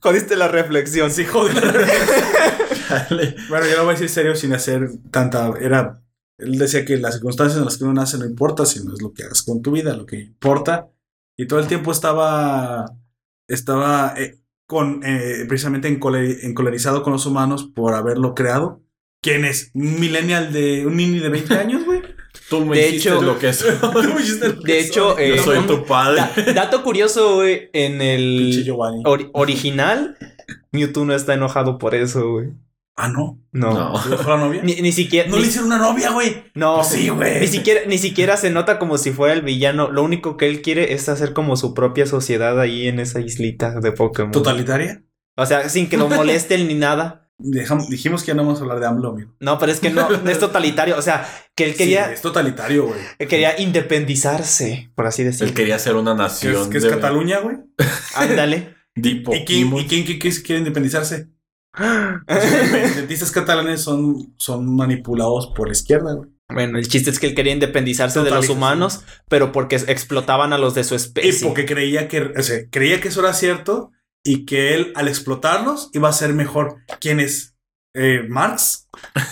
[0.00, 1.10] Jodiste la reflexión.
[1.10, 1.54] Sí, joder.
[1.62, 3.34] la reflexión.
[3.50, 5.52] Bueno, yo lo voy a decir serio sin hacer tanta.
[5.60, 6.00] Era.
[6.38, 9.12] Él decía que las circunstancias en las que uno nace no importa, sino es lo
[9.12, 10.88] que hagas con tu vida, lo que importa.
[11.36, 12.86] Y todo el tiempo estaba.
[13.46, 18.80] Estaba eh, con, eh, precisamente encole- encolarizado con los humanos por haberlo creado.
[19.24, 19.70] ¿Quién es?
[19.72, 20.86] ¿Un millennial de.
[20.86, 22.02] un nini de 20 años, güey?
[22.50, 23.58] Tú me De hiciste hecho- lo que es.
[23.80, 25.22] Tú me hiciste lo que De hecho, soy.
[25.24, 26.20] eh, Yo soy tu padre.
[26.46, 27.70] Da- dato curioso, güey.
[27.72, 28.70] En el
[29.32, 30.16] original,
[30.72, 32.48] Mewtwo no está enojado por eso, güey.
[32.96, 33.40] Ah, no.
[33.50, 33.72] No.
[33.72, 34.04] No.
[34.04, 34.60] ¿Le dejó la novia?
[34.62, 35.28] Ni, ni siquiera.
[35.28, 36.44] No ni- le hicieron una novia, güey.
[36.54, 37.40] no, Pues sí, güey.
[37.40, 39.90] Ni siquiera, ni siquiera se nota como si fuera el villano.
[39.90, 43.80] Lo único que él quiere es hacer como su propia sociedad ahí en esa islita
[43.80, 44.30] de Pokémon.
[44.32, 45.02] ¿Totalitaria?
[45.36, 47.23] O sea, sin que lo molesten ni nada.
[47.36, 49.32] Dijimos que ya no vamos a hablar de AMLO, amigo.
[49.40, 50.96] No, pero es que no, no es totalitario.
[50.96, 53.00] O sea, que él Sí, quería, es totalitario, güey.
[53.18, 55.54] él quería independizarse, por así Él decirlo.
[55.54, 56.62] quería ser una ¿Qué nación.
[56.62, 57.56] es, qué es de- Cataluña, güey?
[58.14, 58.74] Ándale.
[58.94, 59.80] ¿Y quién, Pokémon.
[59.80, 61.28] ¿y quién, quién- quién quiere independizarse?
[61.76, 66.30] Los independentistas catalanes son, son manipulados por la izquierda, güey.
[66.48, 70.58] Bueno, el chiste es que él quería independizarse de los humanos, pero porque explotaban a
[70.58, 71.48] los de su Y especie.
[71.48, 73.90] porque creía que, o sea, creía que eso era cierto
[74.24, 76.78] y que él, al explotarlos, iba a ser mejor.
[77.00, 77.56] ¿Quién es?
[77.94, 78.88] Eh, ¿Marx?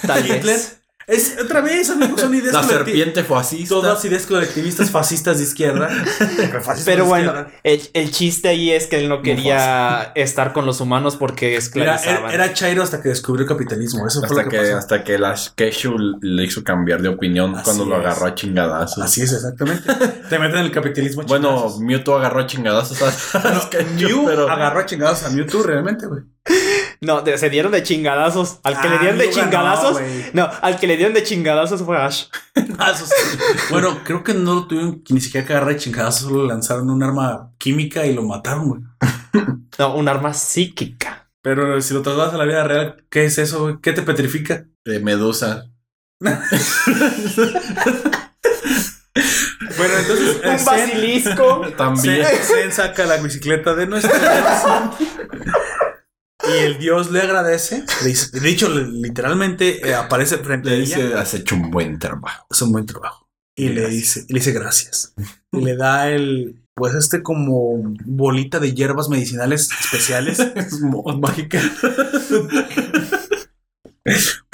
[0.07, 0.43] Tal Hitler.
[0.45, 0.82] vez.
[1.07, 3.69] Es, otra vez, amigos, son ideas La serpiente fascista.
[3.75, 5.89] Todas ideas colectivistas fascistas de izquierda.
[6.19, 7.51] Fascistas Pero de bueno, izquierda.
[7.65, 12.25] el, el chiste ahí es que él no quería estar con los humanos porque esclavizaban.
[12.33, 14.07] era, era Chairo hasta que descubrió el capitalismo.
[14.07, 14.77] Eso fue Hasta lo que, que, pasó.
[14.79, 19.03] hasta que la Keshu le hizo cambiar de opinión Así cuando lo agarró a chingadazos.
[19.05, 19.93] Así es, exactamente.
[20.29, 21.23] Te meten en el capitalismo.
[21.23, 21.77] a Bueno.
[21.81, 23.03] Mewtwo agarró a chingadazos
[23.35, 23.85] a, a No, Keshu,
[24.23, 26.23] Mew pero- agarró a chingados a Mewtwo realmente, güey.
[27.03, 28.61] No, de- se dieron de chingadazos.
[28.63, 30.01] Al que Ah, le dieron de chingadazos.
[30.33, 32.25] no, al que le dieron de chingadazos fue Ash.
[32.79, 32.95] Ah,
[33.71, 36.49] bueno, creo que no lo tuvieron que ni siquiera que agarrar de chingados, solo le
[36.49, 38.81] lanzaron un arma química y lo mataron, güey.
[39.79, 41.29] No, un arma psíquica.
[41.43, 43.77] Pero si lo trasladas a la vida real, ¿qué es eso, güey?
[43.83, 44.65] ¿Qué te petrifica?
[44.85, 45.67] de Medusa.
[49.79, 51.61] Bueno, entonces eh, Un Zen- basilisco.
[51.77, 52.25] También.
[52.25, 54.13] Zen, Zen saca la bicicleta de nuestro.
[56.49, 57.85] Y el dios le agradece.
[58.03, 60.97] Le dice, de hecho, literalmente eh, aparece frente a Le ella.
[60.97, 62.47] dice, has hecho un buen trabajo.
[62.51, 63.29] Es un buen trabajo.
[63.55, 65.15] Y le dice, y le dice gracias.
[65.53, 70.39] y le da el, pues este como bolita de hierbas medicinales especiales.
[70.41, 71.65] Es mágicas.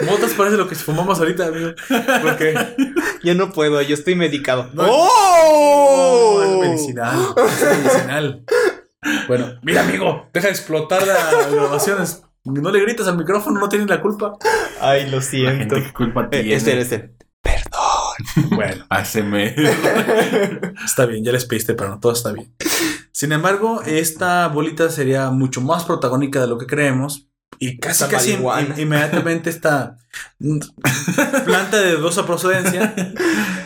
[0.05, 1.70] Motas parece lo que fumamos ahorita, amigo.
[2.23, 2.55] Porque
[3.24, 4.70] Yo no puedo, yo estoy medicado.
[4.74, 6.43] No, ¡Oh!
[6.43, 7.19] es medicinal.
[7.36, 8.44] Es medicinal.
[9.28, 12.22] Bueno, mira, amigo, deja de explotar las grabaciones.
[12.44, 14.32] No le gritas al micrófono, no tienes la culpa.
[14.80, 15.76] Ay, lo La siento.
[15.76, 16.54] gente qué culpa Eh, tiene.
[16.54, 17.14] este, este.
[18.50, 19.54] Bueno, Haceme.
[20.84, 22.54] está bien, ya les pediste, pero no todo está bien.
[23.12, 27.26] Sin embargo, esta bolita sería mucho más protagónica de lo que creemos.
[27.60, 29.96] Y casi, Esta casi in- inmediatamente esta
[31.44, 32.94] planta de dudosa procedencia.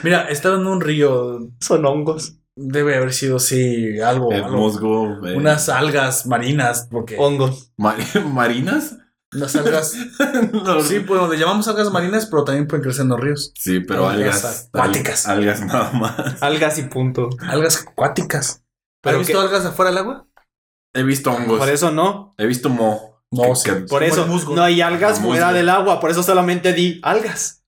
[0.02, 1.50] Mira, estaba en un río.
[1.60, 2.38] Son hongos.
[2.56, 4.30] Debe haber sido, sí, algo.
[4.30, 5.26] El algo- musgo.
[5.26, 7.72] eh, unas algas marinas, porque Hongos.
[7.78, 7.96] ma-
[8.32, 8.96] ¿Marinas?
[9.34, 9.94] unas algas.
[10.52, 13.52] No, sí, pues le llamamos algas marinas, pero también pueden crecer en los ríos.
[13.58, 14.68] Sí, pero Algas algas.
[14.72, 15.26] acuáticas.
[15.26, 16.14] al- Algas nada más.
[16.42, 17.30] Algas y punto.
[17.40, 18.62] Algas acuáticas.
[19.02, 20.26] Pero ¿Has visto que- algas afuera del agua?
[20.94, 21.58] He visto hongos.
[21.58, 22.34] Por eso no.
[22.36, 23.22] He visto mo.
[23.30, 23.70] No, Que- sí.
[23.70, 24.54] que- Por eso musgo.
[24.54, 26.00] no hay algas fuera del agua.
[26.00, 27.64] Por eso solamente di algas.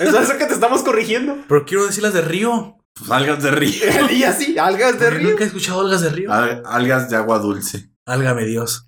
[0.00, 1.36] Eso es lo que te estamos corrigiendo.
[1.48, 2.78] Pero quiero decir las de río.
[2.96, 3.82] Pues, algas de río.
[4.12, 5.30] y así, algas de río.
[5.30, 6.32] Nunca he escuchado algas de río.
[6.32, 7.90] Al- algas de agua dulce.
[8.06, 8.84] Álgame Dios.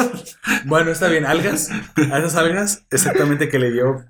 [0.64, 1.26] bueno, está bien.
[1.26, 1.70] Algas.
[1.70, 4.04] A esas algas, exactamente que le dio.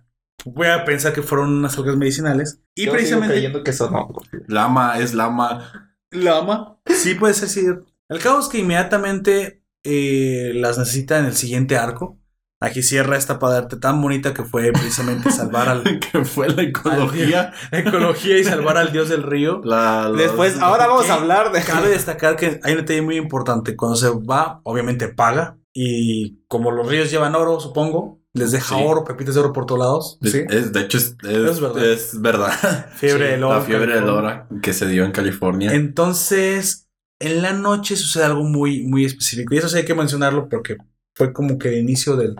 [0.45, 2.61] Voy a pensar que fueron unas algas medicinales.
[2.75, 3.35] Y Yo sigo precisamente.
[3.35, 4.29] creyendo que son hongos.
[4.47, 5.95] Lama es lama.
[6.11, 6.79] Lama.
[6.87, 7.65] Sí, puede ser, sí.
[8.09, 12.19] El caso es que inmediatamente eh, las necesita en el siguiente arco.
[12.61, 17.53] Aquí cierra esta parte tan bonita que fue precisamente salvar al que fue la ecología.
[17.73, 19.61] ecología y salvar al dios del río.
[19.65, 21.63] La, Después, ahora vamos a hablar de.
[21.63, 23.77] Cabe destacar que hay un detalle muy importante.
[23.77, 25.57] Cuando se va, obviamente paga.
[25.73, 28.83] Y como los ríos llevan oro, supongo, les deja Sí.
[28.85, 30.19] oro, pepitas de oro por todos lados.
[30.23, 30.43] Sí.
[30.51, 31.85] es- de hecho, es, es- Es verdad.
[31.85, 32.87] es verdad.
[32.97, 33.55] Fiebre sí, del oro.
[33.55, 35.73] La fiebre del oro que se dio en California.
[35.75, 36.89] Entonces,
[37.21, 39.55] en la noche sucede algo muy, muy específico.
[39.55, 40.77] Y eso sí hay que mencionarlo porque
[41.19, 42.37] fue como que el inicio del,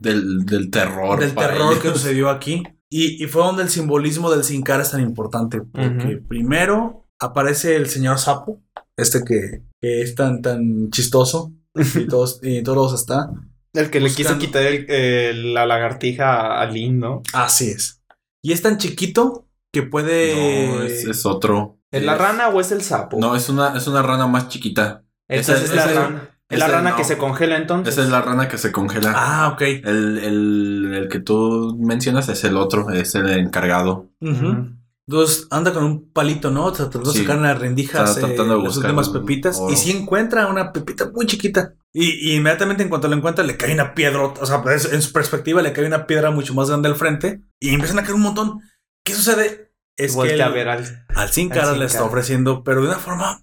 [0.00, 1.20] del, del terror.
[1.20, 2.00] del terror que ellos.
[2.00, 2.62] sucedió aquí.
[2.90, 5.60] Y, y fue donde el simbolismo del Sin Cara es tan importante.
[5.60, 8.62] Porque primero aparece el señor Sapo,
[8.96, 11.52] este que, que es tan, tan chistoso.
[11.74, 13.30] Y todos, y todos está.
[13.74, 14.44] El que le quiso Buscando.
[14.44, 17.22] quitar el- el- la lagartija a Lynn, ¿no?
[17.32, 18.02] Así es.
[18.42, 20.66] Y es tan chiquito que puede.
[20.68, 21.78] No, es, es otro.
[21.90, 23.18] ¿Es la rana o es el sapo?
[23.18, 25.04] No, es una, es una rana más chiquita.
[25.28, 26.31] Entonces ese- es la ese- rana.
[26.52, 26.96] Es la rana no.
[26.96, 27.94] que se congela entonces.
[27.94, 29.12] Esa es la rana que se congela.
[29.16, 29.60] Ah, ok.
[29.62, 34.10] El, el, el que tú mencionas es el otro, es el encargado.
[34.20, 34.68] Ujú.
[35.08, 36.70] Entonces anda con un palito, ¿no?
[36.72, 37.24] Tratando de Sí.
[37.26, 39.58] sacar las rendijas Está eh, las últimas pepitas.
[39.58, 39.72] oro.
[39.72, 41.74] Y sí encuentra una pepita muy chiquita.
[41.92, 44.22] Y, y inmediatamente en cuanto lo encuentra, le cae una piedra.
[44.22, 47.42] O sea, pues, en su perspectiva, le cae una piedra mucho más grande al frente.
[47.60, 48.60] Y empiezan a caer un montón.
[49.04, 49.72] ¿Qué sucede?
[49.96, 51.04] Es que el- a ver al.
[51.14, 53.42] al Sin al Cara Sin le está ofreciendo, pero de una forma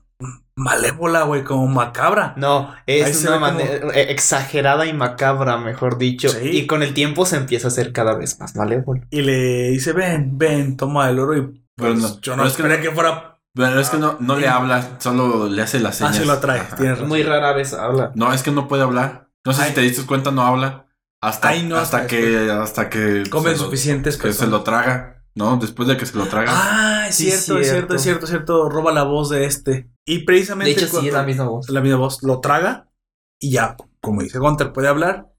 [0.56, 2.34] malévola, güey, como macabra.
[2.38, 6.30] No, es se una como- manera eh, exagerada y macabra, mejor dicho.
[6.30, 6.40] Sí.
[6.50, 9.02] Y con el tiempo se empieza a hacer cada vez más malévolo.
[9.10, 11.38] Y le dice, ven, ven, toma el oro.
[11.38, 13.40] Y pues, Pero no, yo no, no es que esperé que, fuera.
[13.56, 16.18] Pero es que no, no le habla, solo le hace las Ah, señas.
[16.18, 17.02] sí lo atrae, tienes.
[17.02, 18.12] Muy rara vez habla.
[18.16, 19.30] No, es que no puede hablar.
[19.46, 19.70] No sé Ay.
[19.70, 20.86] si te diste cuenta, no habla.
[21.22, 25.24] Hasta, Ay, no, hasta que hasta que Comen se lo- suficientes que se lo traga,
[25.36, 25.58] ¿no?
[25.58, 26.52] Después de que se lo traga.
[26.54, 28.26] Ah, es Sí, cierto, es cierto, es cierto, cierto.
[28.26, 28.70] es cierto.
[28.70, 29.90] Roba la voz de este.
[30.12, 30.74] Y precisamente.
[30.74, 31.70] De hecho, sí, es la misma voz.
[31.70, 32.24] la misma voz.
[32.24, 32.90] Lo traga
[33.40, 35.32] y ya, como dice Gunter, puede hablar.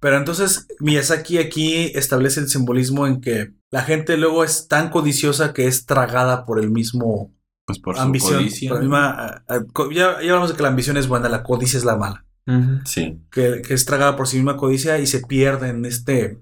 [0.00, 5.52] Pero entonces Miyazaki aquí establece el simbolismo en que la gente luego es tan codiciosa
[5.52, 7.32] que es tragada por el mismo
[7.64, 8.34] pues por su ambición.
[8.38, 8.68] codicia.
[8.68, 11.78] por la misma, co- ya, ya hablamos de que la ambición es buena, la codicia
[11.78, 12.26] es la mala.
[12.84, 13.20] Sí.
[13.30, 16.40] Que, que es tragada por sí misma codicia y se pierde en este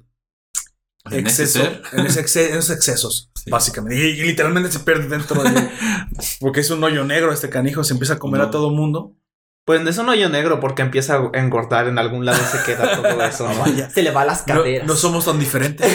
[1.10, 3.50] En ese exceso, en, ese exce- en esos excesos, Sí.
[3.50, 3.96] básicamente.
[3.96, 5.70] Y, y literalmente se pierde dentro de...
[6.40, 9.16] porque es un hoyo negro este canijo, se empieza a comer a todo mundo.
[9.66, 13.22] Pues es un hoyo negro porque empieza a engordar en algún lado se queda todo
[13.24, 13.48] eso.
[13.52, 13.58] ¿no?
[13.60, 13.88] Vaya.
[13.90, 14.86] Se le va las caderas.
[14.86, 15.90] no somos tan diferentes.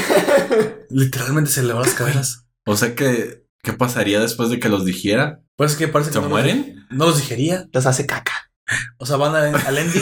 [0.90, 2.46] literalmente se le van las caderas.
[2.66, 5.42] O sea que, ¿qué pasaría después de que los dijera?
[5.56, 6.86] Pues que parece que ¿Se no mueren?
[6.90, 7.68] Los, no los digería.
[7.72, 8.52] Los hace caca.
[8.98, 10.02] O sea, van a- al ending.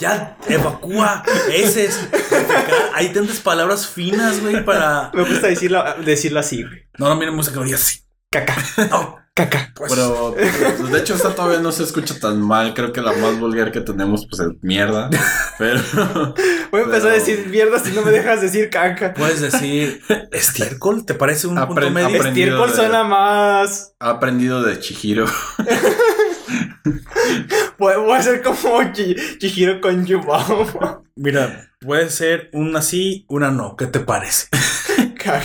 [0.00, 1.22] Ya, evacúa.
[1.52, 1.98] Ese es.
[2.94, 5.10] Hay tantas palabras finas, güey, para.
[5.14, 6.88] Me gusta decirlo, decirlo así, güey.
[6.98, 8.00] No, no, mira música lo diga así.
[8.30, 8.56] Caca.
[8.90, 9.72] No, Caca.
[9.74, 9.90] pues.
[9.92, 12.74] Pero, pues, de hecho, esta todavía no se escucha tan mal.
[12.74, 15.08] Creo que la más vulgar que tenemos, pues, es mierda.
[15.58, 15.80] Pero,
[16.70, 19.14] Voy a empezar a decir mierda si no me dejas decir caca.
[19.14, 20.02] Puedes decir
[20.32, 22.22] estiércol, ¿te parece un punto Apren- medio?
[22.22, 23.94] Estiércol de- suena más.
[24.00, 25.24] ha aprendido de Chihiro.
[27.78, 31.02] Voy, a ser como Chi- Chihiro con Yubao.
[31.16, 33.76] Mira, puede ser una sí, una no.
[33.76, 34.48] ¿Qué te parece?
[35.16, 35.44] Caca.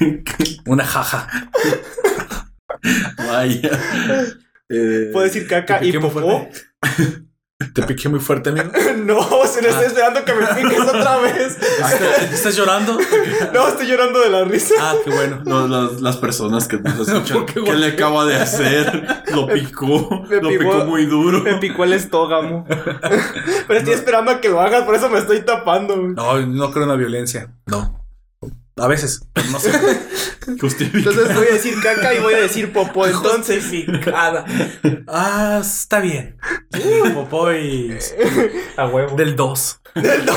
[0.66, 1.28] Una jaja.
[3.18, 3.70] Vaya.
[4.68, 6.48] Eh, Puedo decir caca ¿Te y popó.
[7.72, 8.66] ¿Te piqué muy fuerte, amigo?
[9.04, 11.56] No, si no estoy esperando que me piques otra vez.
[11.60, 12.98] ¿Estás, estás llorando?
[13.52, 14.74] No, estoy llorando de la risa.
[14.80, 15.42] Ah, qué bueno.
[15.44, 19.22] no, las, las personas que nos escuchan, ¿Por qué ¿qué le acaba de hacer?
[19.34, 20.24] Lo picó.
[20.28, 21.42] Me lo picó- picó muy duro.
[21.42, 22.64] Me picó el estógamo.
[22.66, 25.96] Pero estoy esperando a que lo hagas, por eso me estoy tapando.
[25.96, 27.52] No, no creo en la violencia.
[27.66, 28.03] No.
[28.76, 29.70] A veces, pero no sé.
[30.60, 30.98] Justifica.
[31.10, 33.06] Entonces voy a decir caca y voy a decir popó.
[33.06, 34.44] Entonces, Justificada.
[35.06, 36.36] Ah, está bien.
[37.14, 37.96] Popoy
[38.76, 39.16] a huevo.
[39.16, 39.80] del 2.
[39.94, 40.32] Del do-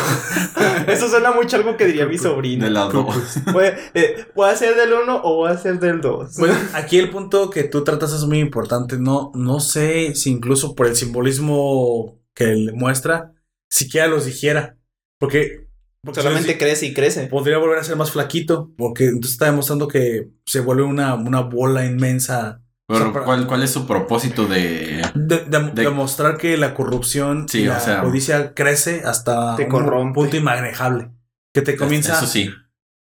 [0.87, 2.65] Eso suena mucho a algo que diría mi sobrino.
[2.65, 3.15] De las dos.
[3.51, 3.65] Voy,
[3.95, 6.37] eh, ¿voy a ser del 1 o voy a ser del 2?
[6.37, 8.97] Bueno, aquí el punto que tú tratas es muy importante.
[8.99, 13.33] No, no sé si incluso por el simbolismo que le muestra,
[13.69, 14.77] siquiera los dijera.
[15.19, 15.66] Porque,
[16.03, 17.27] porque Solamente si crece y crece.
[17.27, 18.71] podría volver a ser más flaquito.
[18.77, 22.61] Porque entonces está demostrando que se vuelve una, una bola inmensa.
[22.87, 25.01] Pero, O sea, para- ¿cuál, ¿cuál es su propósito de...?
[25.13, 29.55] De, de- De- demostrar que la corrupción Sí, y o la sea- codicia crece hasta
[29.57, 31.11] Te un punto inmanejable.
[31.53, 32.49] Que te comienza Eso sí.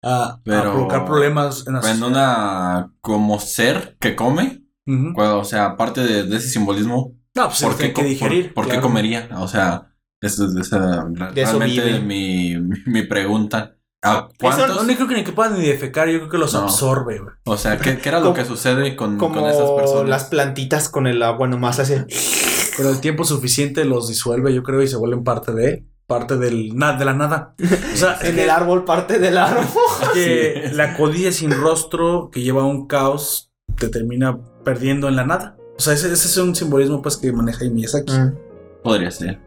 [0.02, 2.08] a, a pero- provocar problemas en la En sociedad.
[2.08, 2.92] una...
[3.00, 4.62] Como ser que come.
[5.16, 8.52] O sea, aparte de, de ese simbolismo, No, pues ¿por qué, que co- digerir.
[8.52, 9.28] por, por qué comería?
[9.36, 9.89] O sea,
[10.20, 12.00] esa es esa, De eso vive.
[12.00, 13.76] mi, mi, mi pregunta.
[14.02, 14.68] ¿A cuántos?
[14.76, 16.60] No, no creo que ni que puedan ni defecar, yo creo que los No.
[16.60, 17.34] absorbe, güey.
[17.44, 20.08] O sea, ¿qué, qué era lo que sucede con, Como con esas personas?
[20.08, 22.06] las plantitas con el agua nomás hacen.
[22.78, 26.74] Con el tiempo suficiente los disuelve, yo creo, y se vuelven parte de parte del
[26.76, 27.54] na- de la nada.
[27.92, 29.64] O sea, es En el árbol, parte del árbol.
[30.14, 30.74] que Sí.
[30.74, 35.56] la codicia sin rostro que lleva a un caos te termina perdiendo en la nada.
[35.76, 38.12] O sea, ese, ese es un simbolismo pues que maneja Miyazaki.
[38.12, 38.34] Mm.
[38.82, 39.38] Podría ser.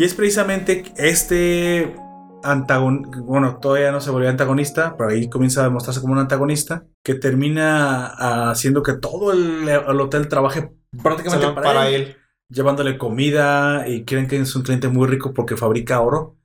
[0.00, 1.94] Y es precisamente este
[2.42, 6.86] antagonista, bueno, todavía no se volvió antagonista, pero ahí comienza a demostrarse como un antagonista,
[7.04, 10.72] que termina ah, haciendo que todo el, el hotel trabaje
[11.02, 12.16] prácticamente para, para él, él.
[12.48, 16.38] llevándole comida y creen que es un cliente muy rico porque fabrica oro.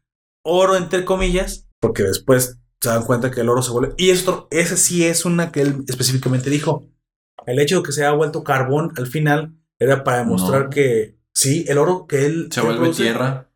[0.44, 3.94] Oro entre comillas, porque después se dan cuenta que el oro se vuelve...
[3.98, 6.90] Y esto, ese sí es una que él específicamente dijo.
[7.45, 10.69] El hecho de que se haya vuelto carbón al final era para demostrar No.
[10.72, 12.47] que sí, el oro que él...
[12.51, 13.49] Se que vuelve produce- tierra.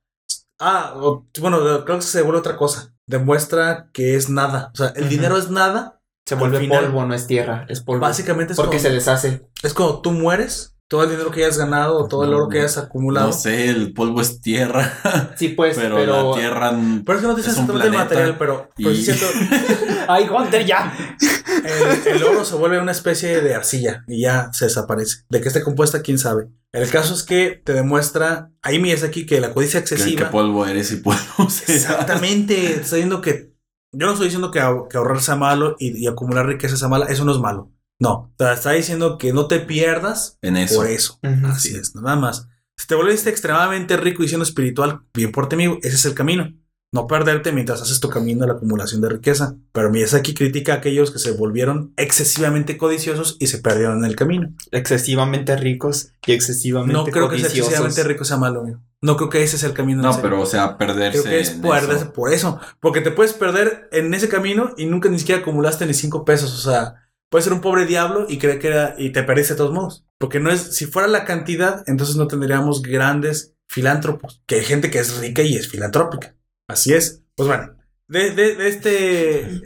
[0.59, 2.93] Ah, o- bueno, creo que se vuelve otra cosa.
[3.07, 4.71] Demuestra que es nada.
[4.73, 6.01] O sea, el dinero es nada.
[6.25, 8.01] Se vuelve final- polvo, no es tierra, es polvo.
[8.01, 9.47] Básicamente es Porque como, se deshace.
[9.63, 12.59] es como tú mueres, todo el dinero que hayas ganado, o todo el oro que
[12.59, 13.27] hayas acumulado.
[13.27, 14.91] No sé, el polvo es tierra.
[15.37, 16.31] Sí, pues, pero, pero.
[16.31, 16.71] la tierra.
[17.05, 19.03] Pero es que no dice Es un exactamente el planeta material, pero, pero y- sí
[19.05, 19.25] siento,
[20.09, 20.91] ¡Ay, Hunter, ya!
[22.07, 25.23] el, el oro se vuelve una especie de arcilla y ya se desaparece.
[25.29, 26.01] ¿De qué está compuesta?
[26.01, 26.49] ¿Quién sabe?
[26.71, 30.25] El caso es que te demuestra, ahí es aquí que la codicia ¿Qué, excesiva...
[30.25, 31.69] qué polvo eres y polvo serás?
[31.69, 32.55] Exactamente.
[32.55, 33.53] Te Estoy diciendo que.
[33.91, 34.59] Yo no estoy diciendo que,
[34.89, 37.05] que ahorrar sea malo y, y acumular riqueza sea mala.
[37.05, 37.71] Eso no es malo.
[37.99, 38.33] No.
[38.37, 40.75] Te está diciendo que no te pierdas En eso.
[40.75, 41.19] por eso.
[41.45, 42.47] Así es, nada más.
[42.77, 46.13] Si te volviste extremadamente rico y siendo espiritual, bien por ti, amigo, ese es el
[46.13, 46.53] camino.
[46.91, 49.55] No perderte mientras haces tu camino de la acumulación de riqueza.
[49.73, 54.15] Pero Miyazaki critica a aquellos que se volvieron excesivamente codiciosos y se perdieron en el
[54.15, 54.53] camino.
[54.71, 58.79] Excesivamente ricos y excesivamente No creo que ser excesivamente rico sea malo, amigo.
[59.01, 60.01] No creo que ese sea el camino.
[60.01, 61.21] No, pero o sea, perderse.
[61.21, 62.13] Creo que es perderse eso.
[62.13, 62.59] por eso.
[62.79, 66.53] Porque te puedes perder en ese camino y nunca ni siquiera acumulaste ni cinco pesos.
[66.53, 68.95] O sea, puedes ser un pobre diablo y creer que era.
[68.97, 70.05] y te perdiste de todos modos.
[70.17, 70.61] Porque no es.
[70.75, 74.41] Si fuera la cantidad, entonces no tendríamos grandes filántropos.
[74.47, 76.35] Que hay gente que es rica y es filantrópica.
[76.67, 77.23] Así es.
[77.35, 77.73] Pues bueno.
[78.07, 78.89] De, de- de este.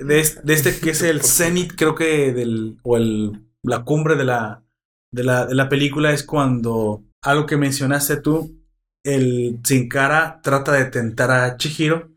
[0.04, 2.78] De este, de este que es el cenit, creo que del.
[2.84, 3.46] o el.
[3.64, 4.64] la cumbre de la.
[5.12, 7.04] de la, de la película es cuando.
[7.22, 8.60] algo que mencionaste tú.
[9.06, 12.12] el Sin Cara trata de tentar a Chihiro,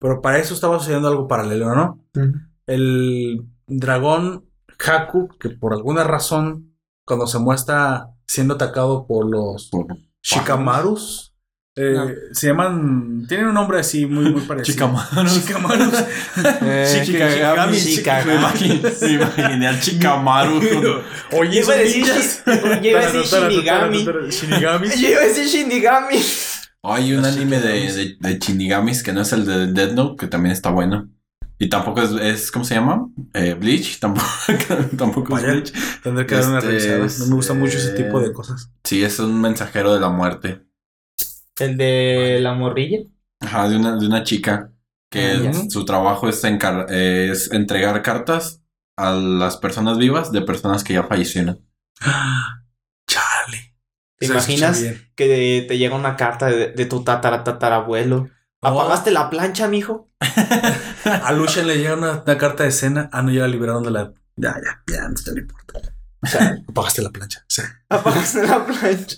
[0.00, 2.04] pero para eso estaba sucediendo algo paralelo, ¿no?
[2.66, 4.44] El dragón
[4.84, 6.74] Haku, que por alguna razón,
[7.06, 9.86] cuando se muestra siendo atacado por los Por-
[10.22, 11.34] Shikamarus,
[11.76, 12.06] eh, No.
[12.34, 13.24] se llaman.
[13.28, 14.74] Tienen un nombre así muy, muy parecido.
[14.74, 15.34] Chicamaros.
[15.34, 15.94] Shikamarus.
[16.62, 18.82] Eh, Shikigami, Shikigami.
[19.00, 20.60] Me imaginé, al Chikamaru.
[21.32, 24.06] Oye, Iba a decir, yo iba a decir Shinigami.
[24.30, 24.88] Shinigami.
[25.00, 26.16] Yo iba a decir Shinigami.
[26.84, 30.26] Hay un anime de, de, de Shinigamis que no es el de Dead Note, que
[30.26, 31.08] también está bueno.
[31.62, 33.08] Y tampoco es, es ¿cómo se llama?
[33.34, 34.26] Eh, Bleach, tampoco,
[34.98, 35.44] tampoco es.
[35.44, 35.72] Bleach.
[36.02, 38.72] Tendré que dar una Este es, No me gusta mucho ese eh, tipo de cosas.
[38.82, 40.66] Sí, es un mensajero de la muerte.
[41.60, 42.98] El de la morrilla.
[43.38, 44.72] Ajá, de una, de una chica
[45.08, 48.60] que Ah, es- su trabajo es, encar- es entregar cartas
[48.96, 51.60] a las personas vivas de personas que ya fallecieron.
[53.06, 53.76] Charlie.
[54.18, 54.82] ¿Te imaginas
[55.14, 58.30] que te llega una carta de, de tu tatara tatarabuelo?
[58.62, 60.08] ¿Apagaste la plancha, mijo?
[61.04, 63.10] A Lucian le llega una, una carta de escena.
[63.12, 64.12] Ah, no, ya la liberaron de la.
[64.36, 65.80] Ya, ya, ya, no te importa.
[66.22, 67.44] O sea, Apagaste la plancha.
[67.48, 67.62] Sí.
[67.88, 69.16] apagaste la plancha.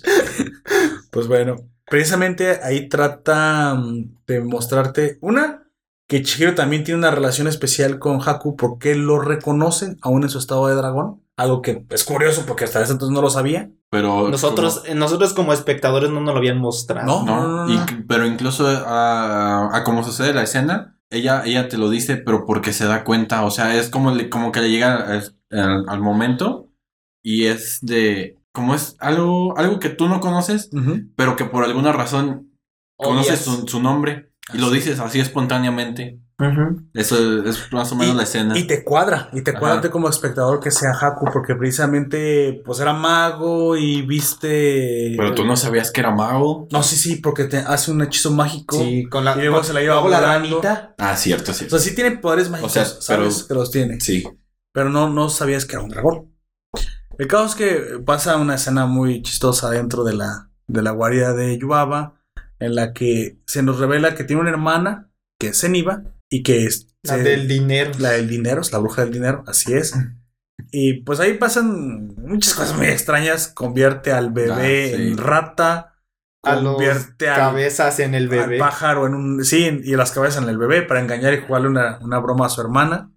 [1.11, 5.61] Pues bueno, precisamente ahí trata mm, de mostrarte una
[6.07, 10.39] que Chihiro también tiene una relación especial con Haku porque lo reconocen aún en su
[10.39, 11.23] estado de dragón.
[11.37, 13.69] Algo que es curioso porque hasta ese entonces no lo sabía.
[13.89, 17.07] Pero Nosotros, nosotros como espectadores no nos lo habían mostrado.
[17.07, 17.25] No.
[17.25, 21.77] No, no, no, y- pero incluso a, a como sucede la escena, ella, ella te
[21.77, 24.69] lo dice, pero porque se da cuenta, o sea, es como, le- como que le
[24.71, 26.69] llega al, al- al momento
[27.23, 30.69] y es de, como es algo, algo que tú no conoces,
[31.15, 32.51] pero que por alguna razón
[32.97, 36.19] conoces su nombre y lo dices así espontáneamente.
[36.93, 38.57] Eso es más o menos la escena.
[38.57, 39.59] Y te cuadra, y te Ajá.
[39.59, 45.13] cuadra como espectador que sea Haku, porque precisamente pues era mago y viste.
[45.17, 46.67] Pero tú no sabías que era mago.
[46.71, 48.77] No, sí, sí, porque te hace un hechizo mágico.
[48.77, 50.27] Sí, con la, Y luego con- se la lleva la volando.
[50.27, 50.93] ranita.
[50.97, 51.65] Ah, cierto, sí.
[51.65, 53.99] O sea, sí tiene poderes mágicos, sea, sabes pero- que los tiene.
[54.01, 54.23] Sí.
[54.73, 56.33] pero no, no sabías que era un dragón.
[57.17, 61.33] El caso es que pasa una escena muy chistosa dentro de la, de la guarida
[61.33, 62.15] de Yubaba,
[62.59, 65.09] en la que se nos revela que tiene una hermana,
[65.39, 67.91] que es Zeniba, y que es La se- del dinero.
[67.99, 69.93] la del dinero, es la bruja del dinero, así es.
[70.71, 75.03] Y pues ahí pasan muchas cosas muy extrañas, convierte al bebé Ah, sí.
[75.09, 75.93] en rata,
[76.43, 78.57] a convierte al, cabezas en el al bebé.
[78.59, 79.43] pájaro en un...
[79.45, 82.45] Sí, y a las cabezas en el bebé para engañar y jugarle una, una broma
[82.45, 83.11] a su hermana.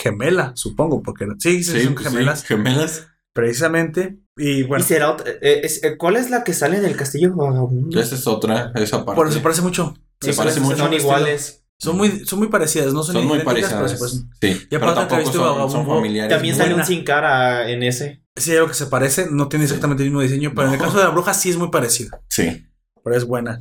[0.00, 3.08] Gemela, supongo, porque sí, sí, son sí, gemelas, gemelas.
[3.42, 4.18] Precisamente.
[4.36, 6.96] Y ¿Y bueno, será otra- eh, es- eh, ¿Cuál es la que sale en el
[6.96, 8.00] castillo vagabundo?
[8.00, 9.22] Esa es otra, esa parte.
[9.22, 9.94] eso se parece mucho.
[10.20, 10.76] Se parece son- mucho.
[10.78, 11.64] Son iguales.
[11.80, 13.74] Son muy, son muy parecidas, no son, Son muy pero parecidas.
[13.74, 14.30] parecen.
[14.40, 16.34] Sí, Y pero aparte que tampoco son, son familiares.
[16.34, 18.24] También sale un sin cara en ese.
[18.34, 20.98] Sí, algo que se parece, no tiene exactamente el mismo diseño, pero en el caso
[20.98, 22.18] de la bruja sí es muy parecido.
[22.28, 22.64] Sí.
[23.04, 23.60] pero es buena.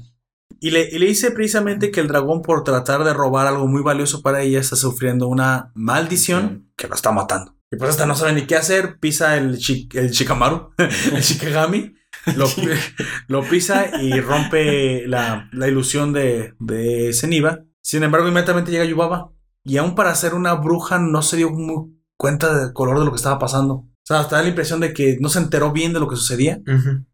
[0.60, 3.82] Y le, y le dice precisamente que el dragón, por tratar de robar algo muy
[3.84, 7.56] valioso para ella, está sufriendo una maldición que lo está matando.
[7.72, 11.94] Y pues hasta no sabe ni qué hacer, pisa el, chi- el Shikamaru, el Shikigami,
[12.36, 12.48] lo,
[13.28, 17.64] lo pisa y rompe la, la ilusión de, de Zeniba.
[17.82, 19.32] Sin embargo, inmediatamente llega Yubaba.
[19.64, 23.12] Y aún para ser una bruja no se dio muy cuenta del color de lo
[23.12, 23.74] que estaba pasando.
[23.74, 26.16] O sea, hasta da la impresión de que no se enteró bien de lo que
[26.16, 26.62] sucedía.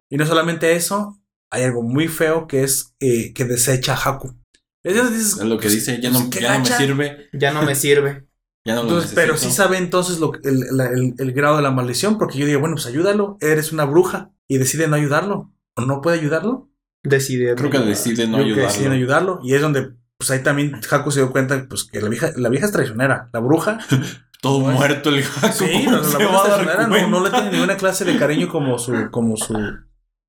[0.10, 1.20] Y no solamente eso,
[1.50, 4.36] hay algo muy feo que es eh, que desecha a Haku.
[4.84, 7.30] Entonces dices, Es lo que pues, dice, ya pues, no, ya no me sirve.
[7.34, 8.28] Ya no me sirve.
[8.66, 11.64] Ya no lo Entonces, pero sí sabe entonces lo, el, la- el- el grado de
[11.64, 15.52] la maldición, porque yo digo, bueno, pues ayúdalo, eres una bruja y decide no ayudarlo.
[15.76, 16.70] ¿O no puede ayudarlo?
[17.04, 17.56] Decide.
[17.56, 19.34] Creo que decide no Creo que deciden ayudarlo.
[19.34, 19.40] ayudarlo.
[19.44, 22.48] Y es donde, pues ahí también Haku se dio cuenta pues, que la vieja, la
[22.50, 23.30] vieja es traicionera.
[23.34, 23.80] La bruja,
[24.42, 25.48] Todo Pues, muerto el Haku.
[25.54, 29.10] sí, ¿cómo la, bruja traicionera, no, no le tiene ninguna clase de cariño como su,
[29.12, 29.56] como su,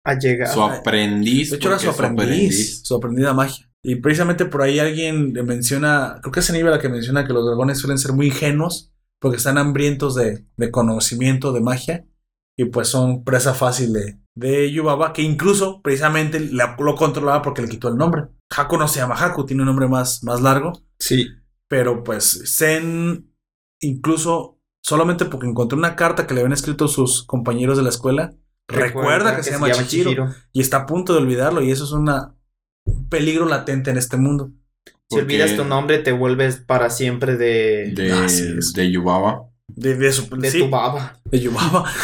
[0.05, 0.49] A llegar.
[0.53, 1.51] Su aprendiz.
[1.51, 3.71] De hecho, era su aprendiz, su aprendida magia.
[3.85, 7.33] Y precisamente por ahí alguien le menciona, creo que es Aníbal la que menciona que
[7.35, 8.91] los dragones suelen ser muy ingenuos
[9.21, 12.07] porque están hambrientos de, de conocimiento, de magia,
[12.57, 17.63] y pues son presa fácil de, de Yubaba, que incluso precisamente la- lo controlaba porque
[17.63, 18.25] le quitó el nombre.
[18.57, 21.27] Haku no se llama Haku, tiene un nombre más, más largo, Sí.
[21.69, 23.31] pero pues Zen,
[23.81, 28.35] incluso solamente porque encontró una carta que le habían escrito sus compañeros de la escuela,
[28.69, 32.29] recuerda, que, se llama, Chihiro, y está a punto de olvidarlo y eso es una,
[32.29, 32.35] un
[33.19, 34.51] peligro latente en este mundo.
[35.11, 38.73] Si olvidas tu nombre, te vuelves para siempre de, De, es.
[38.73, 39.43] de Yubaba.
[39.69, 41.21] De, de su, de sí, tu baba.
[41.25, 41.85] de Yubaba.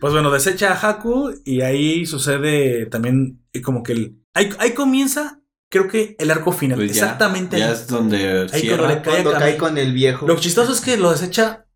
[0.00, 4.18] Pues bueno, desecha a Haku y ahí sucede también eh, como que el...
[4.34, 6.78] Ahí, ahí comienza, creo que el arco final.
[6.78, 7.72] Pues ya- exactamente Ya ahí.
[7.72, 9.02] es donde Ahí cierra.
[9.02, 10.28] cuando Cae con el viejo.
[10.28, 11.66] Lo chistoso es que lo desecha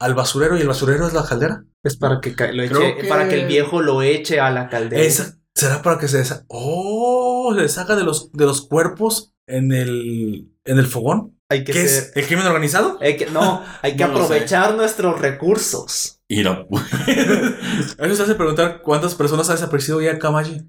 [0.00, 1.64] al basurero y el basurero es la caldera.
[1.84, 4.50] Es para que, ca- lo Creo eche- que- para que el viejo lo eche a
[4.50, 5.02] la caldera.
[5.02, 6.44] Esa- ¿Será para que se deshaga?
[6.48, 7.52] ¡Oh!
[7.54, 11.38] Se deshaga de los, de los cuerpos en el, en el fogón.
[11.48, 12.04] Hay que ¿Qué ser.
[12.04, 12.12] es?
[12.16, 12.98] ¿El crimen organizado?
[13.00, 16.20] hay que- no, hay que No aprovechar nuestros recursos.
[16.26, 16.66] Y lo
[17.06, 20.62] Eso se hace preguntar cuántas personas ha desaparecido ya Kamaji.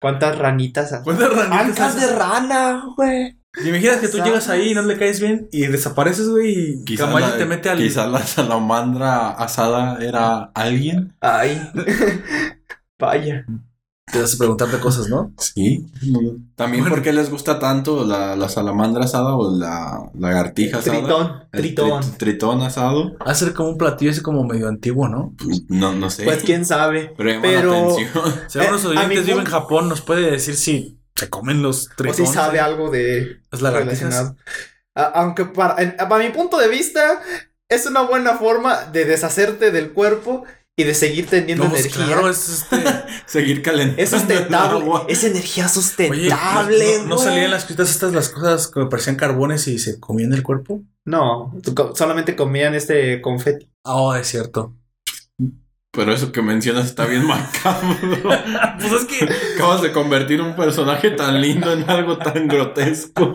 [0.00, 0.92] ¿Cuántas ranitas?
[0.92, 1.02] hay?
[1.02, 1.96] ¿Cuántas ranitas?
[1.96, 2.06] Hace?
[2.06, 3.36] de rana, güey.
[3.52, 6.82] ¿Te imaginas que tú llegas ahí y no le caes bien y desapareces, güey?
[6.86, 7.78] Y Kamaji la, te mete al.
[7.78, 11.16] quizás la salamandra asada era alguien.
[11.20, 11.60] Ay.
[13.00, 13.44] Vaya.
[14.12, 15.32] Te hace preguntarte cosas, ¿no?
[15.38, 15.86] Sí.
[16.56, 16.96] También Bueno.
[16.96, 20.98] por qué les gusta tanto la, la salamandra asada o la lagartija asada.
[20.98, 22.02] Tritón, El tritón.
[22.02, 23.16] tri- tritón asado.
[23.34, 25.34] Ser como un platillo así como medio antiguo, ¿no?
[25.42, 26.24] Pues, no, no sé.
[26.24, 27.12] Pues quién sabe.
[27.16, 28.24] pero llama pero- la atención.
[28.48, 31.86] Si algunos Eh, a oyentes viven en Japón, nos puede decir si se comen los
[31.86, 32.28] O tritones.
[32.28, 33.98] si sabe algo de Las lagartijas.
[34.00, 34.36] relacionado.
[34.94, 37.20] A- Aunque para, en- para mi punto de vista,
[37.68, 40.44] es una buena forma de deshacerte del cuerpo
[40.78, 42.06] y de seguir teniendo No, pues energía.
[42.06, 42.76] claro, es este.
[43.26, 44.00] Seguir calentando.
[44.00, 44.78] Es el sustentable.
[44.80, 45.06] agua.
[45.08, 46.98] Es energía Oye, sustentable.
[47.00, 50.44] ¿no, no, salían las cositas estas, las cosas que parecían carbones y se comían el
[50.44, 50.82] cuerpo?
[51.04, 51.52] No,
[51.96, 53.68] solamente comían este confeti.
[53.82, 54.76] Oh, es cierto.
[55.90, 57.96] Pero eso que mencionas está bien macabro.
[58.78, 59.28] Pues es que.
[59.56, 63.34] Acabas de convertir un personaje tan lindo en algo tan grotesco.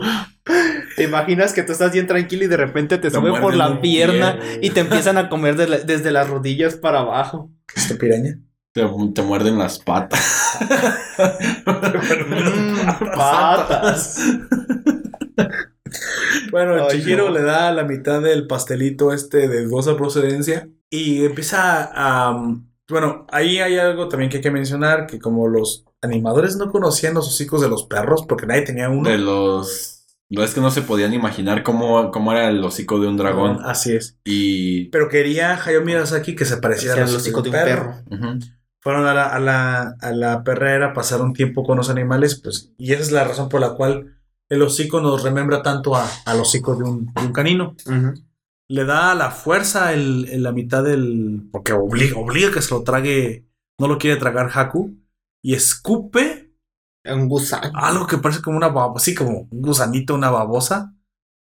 [0.96, 3.58] ¿Te imaginas que tú estás bien tranquilo y de repente te Te suben por muerden
[3.58, 4.58] la pierna pie.
[4.62, 7.50] y te empiezan a comer de la- desde las rodillas para abajo?
[7.74, 8.38] Esta piraña.
[8.72, 8.84] Te,
[9.14, 10.58] te muerden las patas.
[11.56, 14.18] Mm, patas.
[16.50, 17.30] Bueno, Ay, Chihiro no.
[17.34, 22.30] le da la mitad del pastelito este de dudosa procedencia y empieza a...
[22.30, 26.70] um, bueno, ahí hay algo también que hay que mencionar, que como los animadores no
[26.70, 29.08] conocían los hocicos de los perros, porque nadie tenía uno.
[29.08, 29.93] De los.
[30.30, 33.58] No es que no se podían imaginar cómo, cómo era el hocico de un dragón.
[33.64, 34.18] Así es.
[34.24, 34.86] Y.
[34.86, 37.94] Pero quería Hayao Miyazaki que se pareciera al el hocico de un perro.
[38.80, 42.92] Fueron a la, a la, a la perrera, pasaron tiempo con los animales, pues, y
[42.92, 44.18] esa es la razón por la cual
[44.50, 47.74] el hocico nos remembra tanto a- al hocico de un, de un canino.
[48.68, 51.48] Le da la fuerza el, en la mitad del.
[51.52, 53.46] Porque obliga, obliga que se lo trague.
[53.78, 54.94] No lo quiere tragar Haku.
[55.42, 56.43] Y escupe
[57.04, 57.70] Un gusano.
[57.74, 59.02] algo que parece como una babosa.
[59.02, 60.94] Así como un gusanito, una babosa.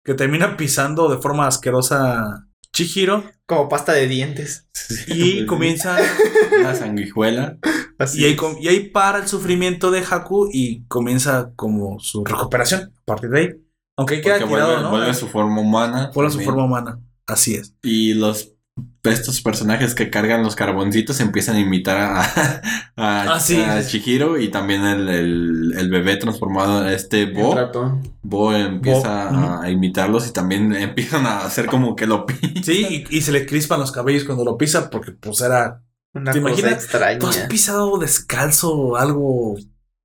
[0.03, 3.23] Que termina pisando de forma asquerosa Chihiro.
[3.45, 4.67] Como pasta de dientes.
[5.07, 5.97] Y comienza.
[6.59, 7.57] Una sanguijuela.
[7.99, 10.49] Así Y ahí, y ahí para el sufrimiento de Haku.
[10.51, 12.93] Y comienza como su recuperación.
[13.01, 13.49] A partir de ahí.
[13.97, 14.89] Aunque ahí queda Porque tirado, vuelve, ¿no?
[14.91, 16.11] vuelve a su forma humana.
[16.13, 16.99] Vuelve a su forma humana.
[17.27, 17.75] Así es.
[17.83, 18.53] Y los
[19.03, 22.21] estos personajes que cargan los carboncitos empiezan a imitar a,
[22.95, 23.99] a, Ah, sí, a sí.
[23.99, 28.01] Chihiro y también el, el- el bebé transformado, este Un Bo.
[28.21, 32.63] Bo empieza Bo, a, imitarlos y también empiezan a hacer como que lo pisan.
[32.63, 34.89] Sí, y, y se le crispan los cabellos cuando lo pisa.
[34.89, 35.81] Porque pues era
[36.13, 36.83] Una ¿Te cosa imaginas?
[36.83, 37.19] extraña.
[37.19, 39.55] ¿Tú has pisado descalzo algo?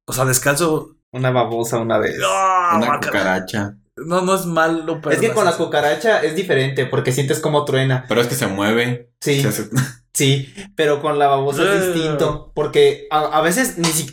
[0.06, 0.96] O sea, descalzo.
[1.12, 2.16] Una babosa una vez.
[2.26, 3.76] ¡Ah, Una cucaracha.
[3.96, 5.14] No, no es malo, pero.
[5.14, 8.04] es que no con la cucaracha es diferente porque sientes como truena.
[8.08, 9.10] Pero es que se mueve.
[9.20, 9.70] Sí, se hace-
[10.12, 14.06] sí, pero con la babosa es distinto porque a, a veces ni si,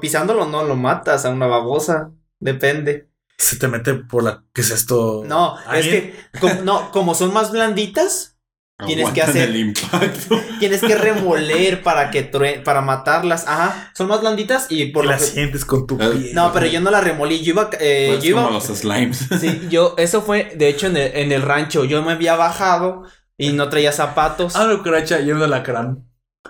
[0.00, 2.10] pisándolo no lo matas a una babosa.
[2.38, 3.10] Depende.
[3.38, 4.44] Se te mete por la.
[4.54, 5.22] ¿Qué es esto?
[5.26, 8.35] No, es que como, no, como son más blanditas,
[8.84, 10.38] Tienes que hacer- el impacto.
[10.60, 13.46] tienes que remoler para que true- para matarlas.
[13.48, 16.34] Ajá, son más blanditas y por Y lo la que- sientes con tu Eh, piel.
[16.34, 19.26] No, pero yo no la remolí, yo iba eh, Pues yo iba como los slimes.
[19.40, 23.04] Sí, yo, eso fue, de hecho, en el, en el rancho, yo me había bajado
[23.38, 24.56] y no traía zapatos.
[24.56, 26.02] Ah, la cucaracha y un alacrán.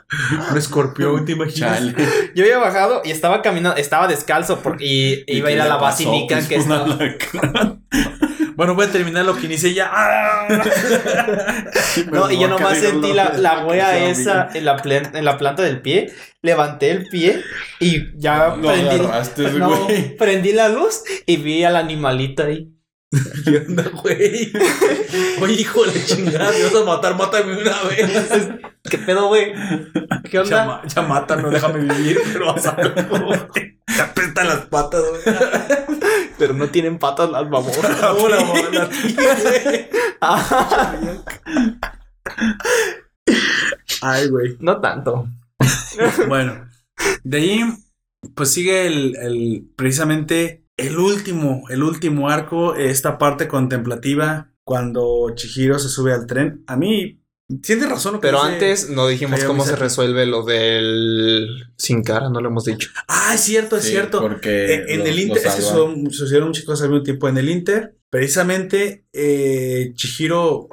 [0.50, 1.78] Un escorpión, ¿te imaginas?
[1.78, 1.94] Chale.
[2.34, 5.66] Yo había bajado y estaba caminando, estaba descalzo por- y ¿Y iba a ir a
[5.66, 7.86] la basílica que alacrán.
[8.56, 9.90] Bueno, voy a terminar lo que inicié ya.
[9.92, 10.48] ¡Ah!
[12.10, 15.62] No, y yo nomás sentí la, la wea esa en la, plen- en la planta
[15.62, 16.12] del pie,
[16.42, 17.42] levanté el pie
[17.80, 18.96] y ya Lo prendí,
[19.58, 19.68] no,
[20.18, 22.72] prendí la luz y vi al animalito ahí.
[23.44, 24.52] ¿Qué onda, güey?
[25.40, 28.10] Oye, hijo de la chingada, me vas a matar, mátame una vez.
[28.90, 29.52] ¿Qué pedo, güey?
[30.24, 30.64] ¿Qué Ya, onda?
[30.66, 32.76] ma- ya mátame, déjame vivir, pero vas a
[33.54, 35.22] te apestan las patas, güey.
[36.38, 37.62] Pero no tienen patas las güey.
[40.20, 40.94] Ah,
[44.02, 44.56] Ay, güey.
[44.60, 45.28] no tanto.
[46.28, 46.68] Bueno,
[47.24, 47.60] de ahí,
[48.34, 55.78] pues sigue el, el- precisamente el último, el último arco, esta parte contemplativa, cuando Chihiro
[55.78, 56.62] se sube al tren.
[56.66, 57.22] A mí,
[57.62, 61.48] tiene razón lo que Pero dice- antes no dijimos cómo se resuelve lo del
[61.78, 62.90] sin cara, no lo hemos dicho.
[63.08, 64.20] Ah, es cierto, es Sí, cierto.
[64.20, 67.28] Porque En, en los- el Inter, es que su- sucedieron muchas cosas al mismo tiempo.
[67.28, 70.68] En el Inter, precisamente, eh, Chihiro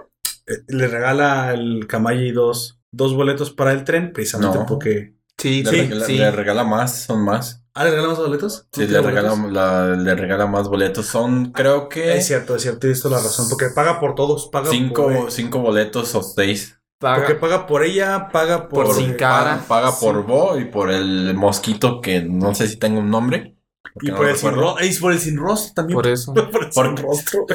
[0.47, 4.65] eh, le regala al Kamayi dos, dos boletos para el tren, precisamente No.
[4.65, 5.13] porque.
[5.37, 6.17] Sí, Le, sí, regala, sí.
[6.17, 7.62] le regala más, son más.
[7.75, 8.67] ¿Ah, le regalamos boletos?
[8.71, 9.51] Sí, ¿No le regala, boletos?
[9.51, 11.07] la- le regala más boletos.
[11.07, 13.47] Son, creo que, Es cierto, es cierto, tienes toda la razón.
[13.49, 15.31] Porque paga por todos, paga cinco, por.
[15.31, 16.79] cinco boletos o seis.
[16.99, 18.85] Paga- Porque paga por ella, paga por.
[18.85, 19.55] Por sin cara.
[19.55, 20.05] Paga, paga Sí.
[20.05, 23.52] por Bo y por el mosquito que no sé si tenga un nombre.
[24.01, 25.95] Y no por el, sin y por el sin rostro también.
[25.95, 26.33] Por eso.
[26.51, 27.45] Por el sin rostro.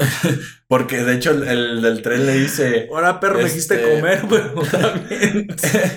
[0.69, 2.89] Porque de hecho el, el del tren le dice...
[2.93, 5.48] Ahora, perro, me Este- quisiste comer, pero también.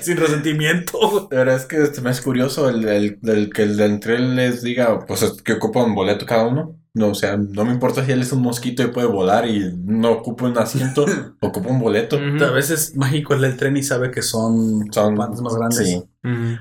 [0.01, 1.27] sin resentimiento.
[1.29, 4.61] Pero es que este, me es curioso el, el- el que el del tren les
[4.61, 6.77] diga, pues es que ocupa un boleto cada uno.
[6.93, 9.73] No, o sea, no me importa si él es un mosquito y puede volar y
[9.85, 11.05] no ocupa un asiento,
[11.39, 12.17] ocupa un boleto.
[12.17, 15.87] A veces mágico el del tren y sabe que son, Son más grandes.
[15.87, 16.03] Sí.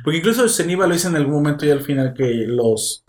[0.05, 3.03] Porque incluso Zeniba lo hizo en algún momento y al final que los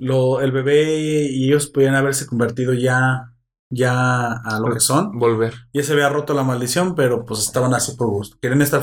[0.00, 3.26] lo, el bebé y ellos podían haberse convertido ya
[3.72, 5.16] ya a lo que son.
[5.18, 5.54] Volver.
[5.72, 8.36] Ya se había roto la maldición, pero pues estaban así por gusto.
[8.42, 8.82] Querían estar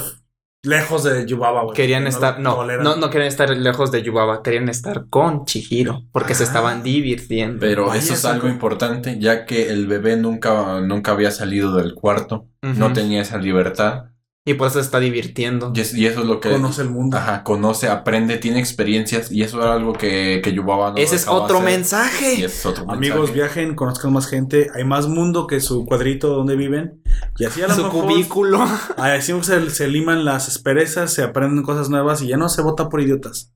[0.63, 1.75] lejos de Yubaba, güey.
[1.75, 6.03] Querían No estar, no, no, no querían estar lejos de Yubaba, querían estar con Chihiro,
[6.13, 6.47] porque se Ah.
[6.47, 7.59] estaban divirtiendo.
[7.59, 11.93] Pero Vaya, eso es algo importante, ya que el bebé nunca, nunca había salido del
[11.93, 14.05] cuarto, no tenía esa libertad.
[14.47, 15.73] Y por eso se está divirtiendo.
[15.75, 16.49] Y, es- y eso es lo que...
[16.51, 17.17] conoce el mundo.
[17.17, 21.27] Ajá, conoce, aprende, tiene experiencias y eso era algo que, que Yubaba no Ese es
[21.27, 21.69] otro hacer.
[21.69, 22.33] mensaje.
[22.35, 23.33] Y ese es otro Amigos, mensaje.
[23.33, 24.69] viajen, conozcan más gente.
[24.73, 27.01] Hay más mundo que su cuadrito donde viven.
[27.37, 28.63] Y así a lo Su mejor cubículo.
[28.97, 32.87] así se, se liman las asperezas, se aprenden cosas nuevas y ya no se vota
[32.87, 33.53] por idiotas.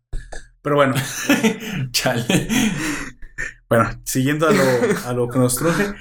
[0.61, 0.93] Pero bueno,
[1.91, 2.49] Chale.
[3.69, 4.63] bueno, siguiendo a lo,
[5.07, 5.93] a lo que nos truje.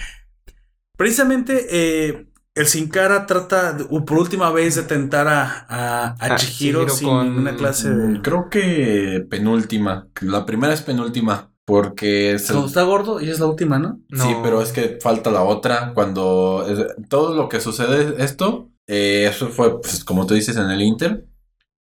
[0.96, 6.36] Precisamente eh, el Sin Cara trata por última vez de tentar a, a, a A
[6.36, 8.20] Chihiro, Chihiro sin con- ninguna clase de.
[8.22, 10.08] Creo que penúltima.
[10.20, 11.46] La primera es penúltima.
[11.66, 14.00] Porque se- Cuando está gordo, y es la última, ¿no?
[14.08, 14.24] No.
[14.24, 15.92] Sí, pero es que falta la otra.
[15.94, 20.68] Cuando es- todo lo que sucede esto, eh, eso fue, pues, como tú dices, en
[20.68, 21.26] el Inter.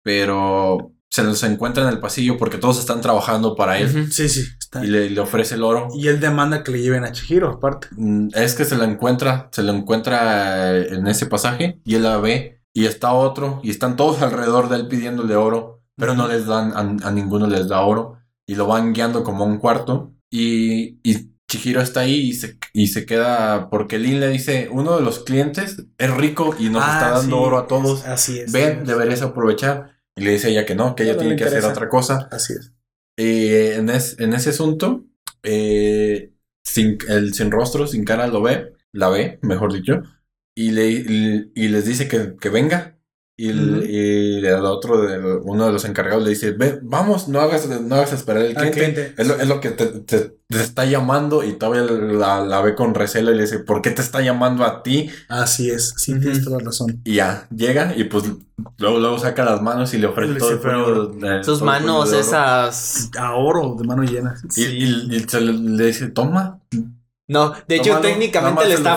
[0.03, 4.13] Pero se los encuentra en el pasillo porque todos están trabajando para él.
[4.13, 4.45] Sí, sí.
[4.67, 4.85] Está.
[4.85, 5.89] Y le, le ofrece el oro.
[5.95, 7.87] Y él demanda que le lleven a Chihiro, aparte.
[7.93, 12.03] Mm, Es que se lo encuentra, se lo encuentra eh, en ese pasaje y él
[12.03, 16.27] la ve y está otro y están todos alrededor de él pidiéndole oro, pero no
[16.29, 19.59] les dan, a, a ninguno les da oro y lo van guiando como a un
[19.59, 24.69] cuarto y, y Chihiro está ahí y se, y se queda porque Lin le dice,
[24.73, 28.05] uno de los clientes es rico y nos está Ah, dando sí, oro a todos,
[28.05, 28.51] Así es.
[28.51, 31.65] ven, deberías aprovechar y le dice ella que no, que ella No, tiene que hacer
[31.65, 32.29] otra cosa.
[32.33, 32.73] Así es.
[33.17, 35.07] Eh, en, es- en ese asunto,
[35.43, 36.33] eh,
[36.65, 40.03] sin, el sin rostro, sin cara, lo ve, la ve, mejor dicho,
[40.55, 42.96] y, le, y, les dice que, que venga.
[43.39, 47.39] Y, el, y el otro, de, uno de los encargados le dice, Ve, vamos, no
[47.41, 48.73] hagas, no hagas esperar al Al cliente.
[48.73, 49.15] cliente.
[49.19, 52.75] Es, lo, es lo que te, te- te está llamando y todavía la, la ve
[52.75, 55.11] con recelo y le dice, ¿por qué te está llamando a ti?
[55.29, 55.93] Así es.
[55.99, 57.03] Sí, tienes toda la razón.
[57.05, 58.25] Y ya, llega y pues
[58.79, 61.71] luego, luego saca las manos y le ofrece Le todo el puño de- Sus todo
[61.71, 62.25] el manos, de oro.
[62.27, 63.11] esas.
[63.19, 64.35] A oro, de mano llena.
[64.57, 66.61] Y, y- y se le, le dice, toma.
[67.29, 68.97] No, de hecho, Tómalo, técnicamente le está,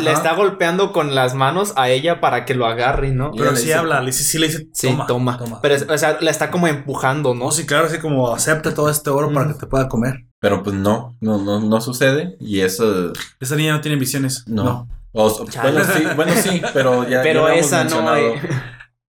[0.00, 3.32] le, está golpeando con las manos a ella para que lo agarre, ¿no?
[3.34, 5.40] Y Pero sí dice, habla, le dice, sí le dice, Sí, toma.
[5.60, 7.50] Pero, es- o sea, la está como empujando, ¿no?
[7.50, 10.24] Sí, claro, así como acepta todo este oro para que te pueda comer.
[10.40, 12.36] Pero pues no, no, no, no sucede.
[12.38, 14.44] Y eso, Esa niña no tiene visiones.
[14.46, 14.62] no.
[14.64, 14.88] No.
[15.16, 17.22] O- bueno, sí, bueno, sí, pero ya.
[17.22, 18.34] Pero ya esa no hay.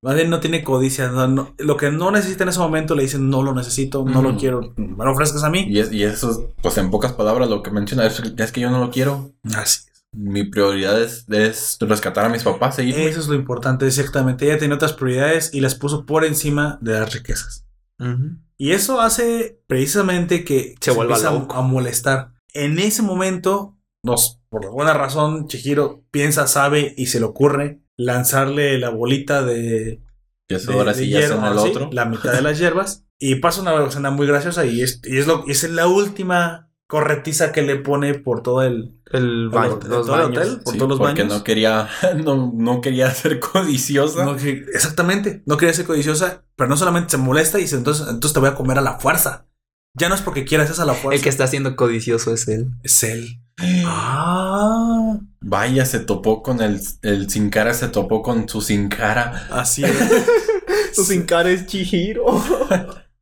[0.01, 1.09] Más bien no tiene codicia.
[1.09, 1.55] no, no.
[1.57, 4.73] lo que no necesita en ese momento le dicen, no lo necesito, no lo quiero.
[4.77, 5.65] Me lo ofrezcas a mí.
[5.67, 8.69] Y, es, y eso, pues en pocas palabras, lo que menciona es, es que yo
[8.69, 9.31] no lo quiero.
[9.55, 9.91] Así es.
[10.17, 12.79] Mi prioridad es, es rescatar a mis papás.
[12.79, 14.45] Eso es lo importante, exactamente.
[14.45, 17.65] Ella tenía otras prioridades y las puso por encima de las riquezas.
[18.57, 21.55] Y eso hace precisamente que Se vuelva empieza a- loco.
[21.55, 22.33] a molestar.
[22.53, 28.77] En ese momento, nos, por alguna razón, Chihiro piensa, sabe y se le ocurre lanzarle
[28.77, 30.01] la bolita de,
[30.47, 31.89] Y eso de- ahora de sí ya hierro, son el ahora sí, otro.
[31.91, 33.05] la mitad de las hierbas.
[33.17, 37.51] Y pasa una escena muy graciosa y es, y es, lo, es la última corretiza
[37.51, 40.27] que le pone por todo el, El baño, los baños.
[40.37, 41.37] hotel, por Sí, todos los porque baños.
[41.37, 41.89] no quería,
[42.23, 44.25] no, no quería ser codiciosa.
[44.25, 48.33] No, exactamente, no quería ser codiciosa, pero no solamente se molesta y dice, entonces, entonces
[48.33, 49.47] te voy a comer a la fuerza.
[49.97, 51.15] Ya no es porque quieras, es a la fuerza.
[51.15, 52.67] El que está siendo codicioso es él.
[52.83, 53.39] Es él.
[53.57, 59.47] Ah, Vaya, se topó con el, el sin cara, se topó con su sin cara.
[59.51, 59.93] así es.
[60.93, 62.25] Su sin cara es Chihiro.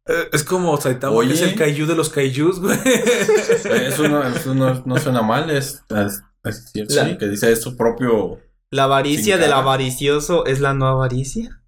[0.06, 1.30] Eh, es como Saitama, Oye.
[1.30, 2.78] que es el kaiju de los kaijus, güey.
[2.86, 7.52] Eso no, eso no, no suena mal, es, es, es cierto La- sí, que dice
[7.52, 8.40] es su propio.
[8.70, 11.62] La avaricia del avaricioso es la no avaricia.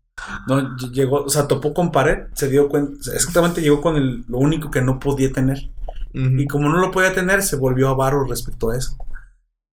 [0.47, 4.23] No, ll- llegó, o sea, topó con pared, se dio cuenta, exactamente llegó con el,
[4.27, 5.69] lo único que no podía tener.
[6.17, 8.97] Y como no lo podía tener, se volvió avaro respecto a eso.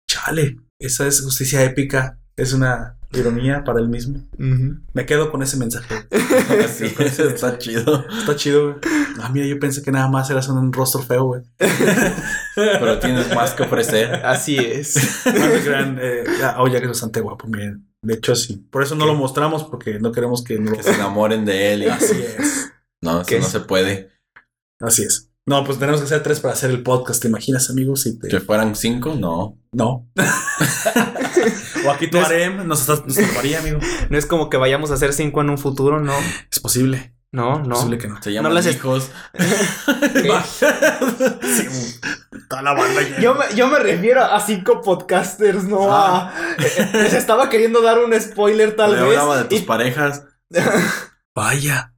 [0.08, 4.26] Chale, esa es justicia épica, es una ironía para él mismo.
[4.38, 6.06] Me quedo con ese mensaje.
[6.72, 8.06] Sí, está chido.
[8.08, 8.76] Está chido, güey.
[9.20, 11.42] Ah, mira, yo pensé que nada más eras un rostro feo, güey.
[12.54, 14.14] Pero tienes más que ofrecer.
[14.24, 14.92] Así es.
[14.94, 17.86] Se crean, eh, ah, oh, ya que es bastante guapo, miren.
[18.02, 18.56] De hecho, sí.
[18.70, 19.12] Por eso no ¿Qué?
[19.12, 20.58] lo mostramos, porque no queremos que...
[20.58, 21.82] no- Que se enamoren de él.
[21.82, 22.72] y- Así es.
[23.02, 24.10] No, eso no se puede.
[24.80, 25.29] Así es.
[25.50, 27.20] No, pues tenemos que hacer tres para hacer el podcast.
[27.20, 28.02] ¿Te imaginas, amigos?
[28.02, 28.28] Si te...
[28.28, 29.58] Que fueran cinco, no.
[29.72, 30.06] No.
[31.86, 33.80] o aquí tu No es- harem nos, nos salvaría, amigo.
[34.10, 36.12] No es como que vayamos a hacer cinco en un futuro, no.
[36.52, 37.16] Es posible.
[37.32, 37.74] No, Es no.
[37.74, 38.22] posible que no.
[38.22, 39.10] Se llaman las es- hijos.
[41.42, 41.66] Sí,
[42.48, 43.00] toda la banda.
[43.20, 46.32] Yo me, yo me refiero a cinco podcasters, no Ah.
[46.32, 46.56] a.
[46.96, 49.18] Les estaba queriendo dar un spoiler tal Yo vez.
[49.18, 50.26] hablaba de tus y- parejas.
[51.34, 51.92] Vaya.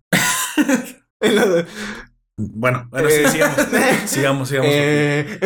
[2.55, 3.29] Bueno, bueno, sí, Eh.
[3.29, 3.57] sigamos.
[4.07, 4.71] Sigamos, sigamos.
[4.73, 5.39] Eh,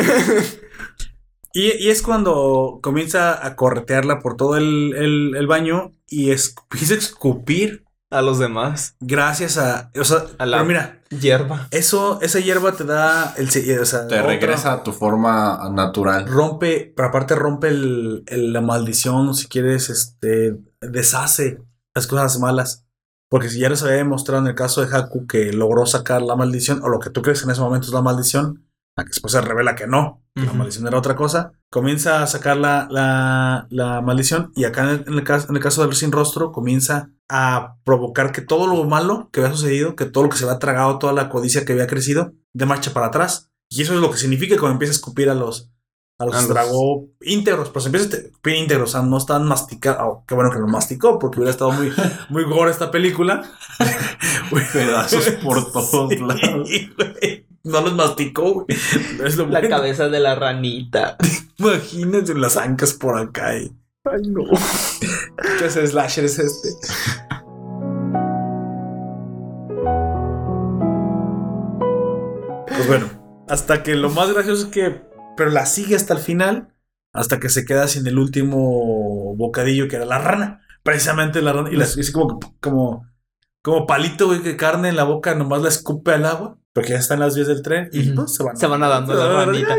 [1.53, 6.53] Y, y es cuando comienza a corretearla por todo el, el- el baño y es-
[6.71, 8.95] empieza a escupir a los demás.
[8.99, 9.91] gracias a.
[9.99, 11.67] O sea, A la- pero mira, Hierba.
[11.71, 13.49] eso, esa hierba te da el.
[13.49, 16.27] se- O sea, Te otra- regresa a tu forma natural.
[16.27, 20.57] Rompe, pero aparte rompe el, el- la maldición, si quieres, este.
[20.79, 21.59] Deshace
[21.95, 22.85] las cosas malas.
[23.29, 26.35] Porque si ya les había demostrado en el caso de Haku que logró sacar la
[26.35, 29.31] maldición, o lo que tú crees en ese momento es la maldición, a que después
[29.31, 33.67] se revela que no, que la maldición era otra cosa, comienza a sacar la, la,
[33.69, 36.51] la maldición y acá en el, en el caso, en el caso del sin rostro
[36.51, 40.45] comienza a provocar que todo lo malo que había sucedido, que todo lo que se
[40.45, 43.51] había tragado, toda la codicia que había crecido, de marcha para atrás.
[43.69, 45.69] Y eso es lo que significa cuando empieza a escupir a los,
[46.19, 49.45] a los A los- tragó íntegros, pero se empieza escupir íntegros, o sea, no están
[49.47, 50.01] masticados.
[50.03, 51.91] Oh, qué bueno que lo masticó, porque hubiera estado muy,
[52.29, 53.43] muy gore esta película.
[54.73, 56.69] Pedazos por todos Sí, lados.
[57.63, 58.65] No los masticó, güey.
[59.25, 59.75] Es lo La bueno.
[59.75, 61.17] cabeza de la ranita.
[61.57, 63.57] Imagínense las ancas por acá.
[63.57, 63.71] Y...
[64.05, 64.43] Ay, no.
[65.59, 66.69] ¿Qué es el slasher es este?
[72.67, 73.09] Pues bueno,
[73.47, 75.01] hasta que lo más gracioso es que.
[75.37, 76.73] Pero la sigue hasta el final.
[77.13, 80.61] Hasta que se queda sin el último bocadillo que era la rana.
[80.83, 81.69] Precisamente la rana.
[81.71, 83.07] Y la, así como, como,
[83.63, 86.59] como palito, güey, que carne en la boca nomás la escupe al agua.
[86.73, 87.89] Porque ya están las vías del tren.
[87.93, 88.15] Y Ujú.
[88.15, 88.57] pues, se van.
[88.57, 89.77] Se van nadando la ranita.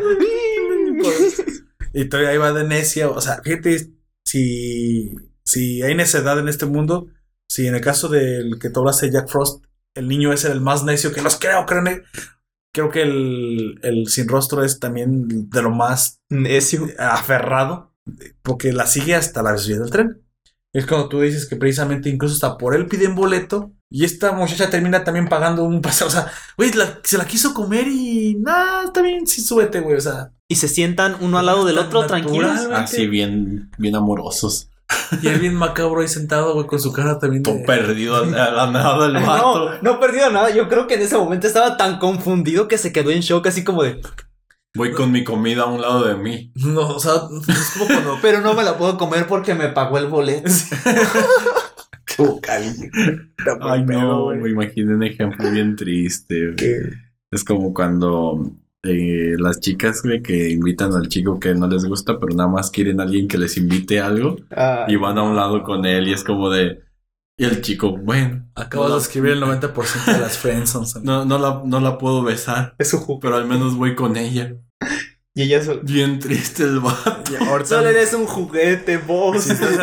[1.92, 3.08] Y todavía ahí va de necia.
[3.08, 3.90] O sea, fíjate,
[4.24, 5.14] si,
[5.44, 7.08] si hay necedad en este mundo,
[7.48, 9.64] si en el caso del que tú hablaste Jack Frost,
[9.94, 11.82] el niño es el más necio que los creo, creo,
[12.78, 16.86] creo que el, el sin rostro es también de lo más Necio.
[16.98, 17.92] aferrado,
[18.42, 20.22] porque la sigue hasta la vía del tren.
[20.72, 24.68] Es cuando tú dices que precisamente incluso hasta por él piden boleto y esta muchacha
[24.70, 26.06] termina también pagando un paseo.
[26.06, 29.96] O sea, güey, la- se la quiso comer y nada, está bien, sí, súbete, güey.
[29.96, 32.58] O sea, Y se sientan uno al lado del otro, tranquilos.
[32.72, 34.70] Así bien, bien amorosos.
[35.22, 37.42] Y él bien macabro ahí sentado, güey, con su cara también.
[37.42, 39.70] Todo de- perdido a la nada del vato.
[39.70, 40.50] No, no perdido nada.
[40.54, 43.64] Yo creo que en ese momento estaba tan confundido que se quedó en shock, así
[43.64, 44.00] como de.
[44.76, 46.52] Voy con mi comida a un lado de mí.
[46.56, 47.14] No, o sea,
[47.48, 48.18] es como cuando.
[48.22, 50.50] Pero no me la puedo comer porque me pagó el boleto.
[52.06, 52.40] Qué muy
[53.60, 54.38] Ay, pedo, no, güey.
[54.38, 56.44] me imaginé un ejemplo bien triste.
[56.44, 56.56] güey.
[56.56, 56.90] Que-
[57.30, 58.50] Es como cuando
[58.84, 62.70] eh, las chicas güey, que invitan al chico que no les gusta, pero nada más
[62.70, 66.08] quieren a alguien que les invite algo Ah, y van a un lado con él
[66.08, 66.82] y es como de.
[67.40, 70.96] Y el chico, bueno, Acabas no de escribir el 90% de las friendsons.
[71.02, 74.54] No, no, la, no la puedo besar, es su pero al menos voy con ella.
[75.34, 75.80] Y ella solo.
[75.84, 77.32] Bien triste el vato.
[77.48, 79.44] Ahorita, Solo eres un juguete, vos.
[79.44, 79.78] si estás-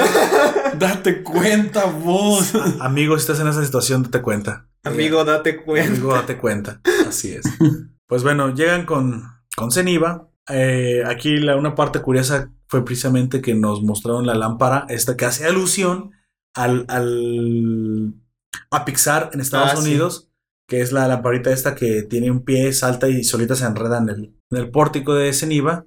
[0.79, 2.53] Date cuenta, vos.
[2.81, 4.67] amigo, si estás en esa situación, date cuenta.
[4.83, 5.89] Amigo, date cuenta.
[5.93, 6.81] Amigo, date cuenta.
[7.07, 7.45] Así es.
[8.07, 9.23] Pues bueno, llegan con,
[9.55, 10.29] con Zeniba.
[10.49, 15.25] Eh, aquí la, una parte curiosa fue precisamente que nos mostraron la lámpara, esta que
[15.25, 16.11] hace alusión
[16.53, 18.13] al, al
[18.71, 19.81] a Pixar en Estados Ah, sí.
[19.89, 20.29] Unidos,
[20.67, 24.09] que es la lamparita esta que tiene un pie, salta y solita se enreda en
[24.09, 25.85] el, en el pórtico de Zeniba.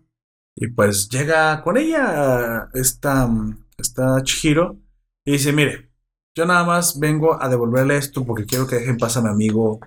[0.57, 3.29] Y pues llega con ella esta,
[3.77, 4.79] esta Chihiro
[5.25, 5.91] y dice, mire,
[6.37, 9.79] yo nada más vengo a devolverle esto porque quiero que dejen paz a mi amigo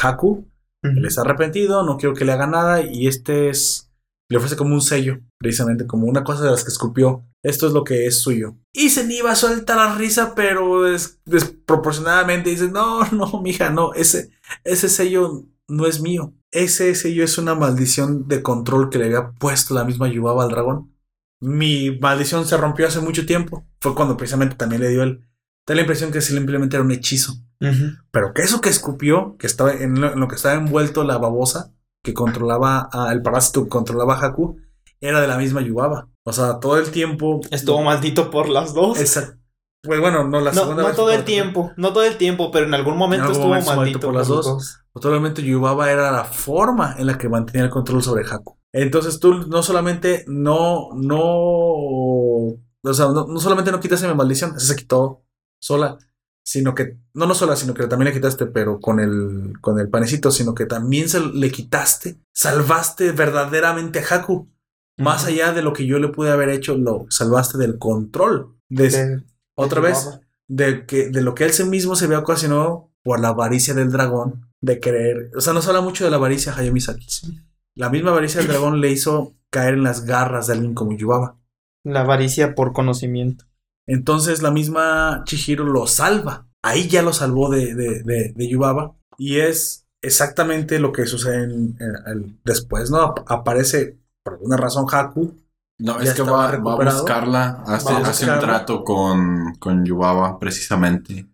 [0.00, 0.49] Haku.
[0.82, 3.86] Él está arrepentido, no quiero que le haga nada y este es...
[4.28, 7.26] Le ofrece como un sello, precisamente, como una cosa de las que escupió.
[7.42, 8.56] Esto es lo que es suyo.
[8.72, 14.30] Y Zeniba suelta la risa, pero des- desproporcionadamente dice, no, no, mija, no, ese,
[14.64, 16.32] ese sello no es mío.
[16.52, 20.50] Ese sello es una maldición de control que le había puesto la misma Yubaba al
[20.50, 20.94] dragón.
[21.40, 23.66] Mi maldición se rompió hace mucho tiempo.
[23.80, 25.24] Fue cuando precisamente también le dio el...
[25.70, 27.34] Da la impresión que simplemente era un hechizo.
[28.10, 31.16] Pero que eso que escupió, que estaba en lo, en lo que estaba envuelto la
[31.16, 34.56] babosa, que controlaba a- el parásito que controlaba a Haku,
[35.00, 36.08] era de la misma Yubaba.
[36.24, 37.40] O sea, todo el tiempo.
[37.52, 38.98] Estuvo maldito por las dos.
[38.98, 39.38] Esa-
[39.82, 42.16] pues bueno, no la No, segunda no vez todo el por- tiempo, no todo el
[42.16, 44.80] tiempo, pero en algún momento algún estuvo momento maldito, por las dos.
[44.92, 48.58] Probablemente Yubaba era la forma en la que mantenía el control sobre Haku.
[48.72, 52.58] Entonces tú no solamente no, no, o
[52.92, 55.22] sea, no, no solamente no quitaste mi maldición, se quitó
[55.60, 55.98] sola,
[56.42, 59.88] sino que, no no sola, sino que también le quitaste, pero con el, con el
[59.88, 64.48] panecito, sino que también se le quitaste, salvaste verdaderamente a Haku.
[64.96, 68.56] Más allá de lo que yo le pude haber hecho, lo salvaste del control.
[68.68, 69.22] De, De-
[69.54, 73.18] otra de vez, de, que, de lo que él sí mismo se había ocasionado por
[73.20, 75.30] la avaricia del dragón, de querer.
[75.34, 77.06] O sea, nos habla mucho de la avaricia Hayao Miyazaki.
[77.74, 81.38] La misma avaricia del dragón le hizo caer en las garras de alguien como Yubaba.
[81.82, 83.46] La avaricia por conocimiento.
[83.90, 86.46] Entonces la misma Chihiro lo salva.
[86.62, 88.92] Ahí ya lo salvó de, de, de, de Yubaba.
[89.18, 92.98] Y es exactamente lo que sucede en- en- el- después, ¿no?
[93.00, 95.34] Ap- aparece por alguna razón Haku.
[95.78, 99.84] No, es que va, va a buscarla, hace, Va a hace un trato con, con
[99.86, 101.26] Yubaba precisamente,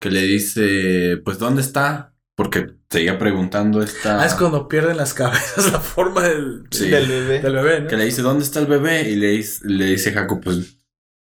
[0.00, 2.14] que le dice, pues, ¿dónde está?
[2.34, 4.22] Porque seguía preguntando esta...
[4.22, 6.88] Ah, es cuando pierden las cabezas la forma del, Sí.
[6.88, 7.40] Del bebé.
[7.40, 7.88] del bebé, ¿no?
[7.88, 9.08] Que le dice, ¿dónde está el bebé?
[9.10, 10.78] Y le dice, le dice Haku, pues,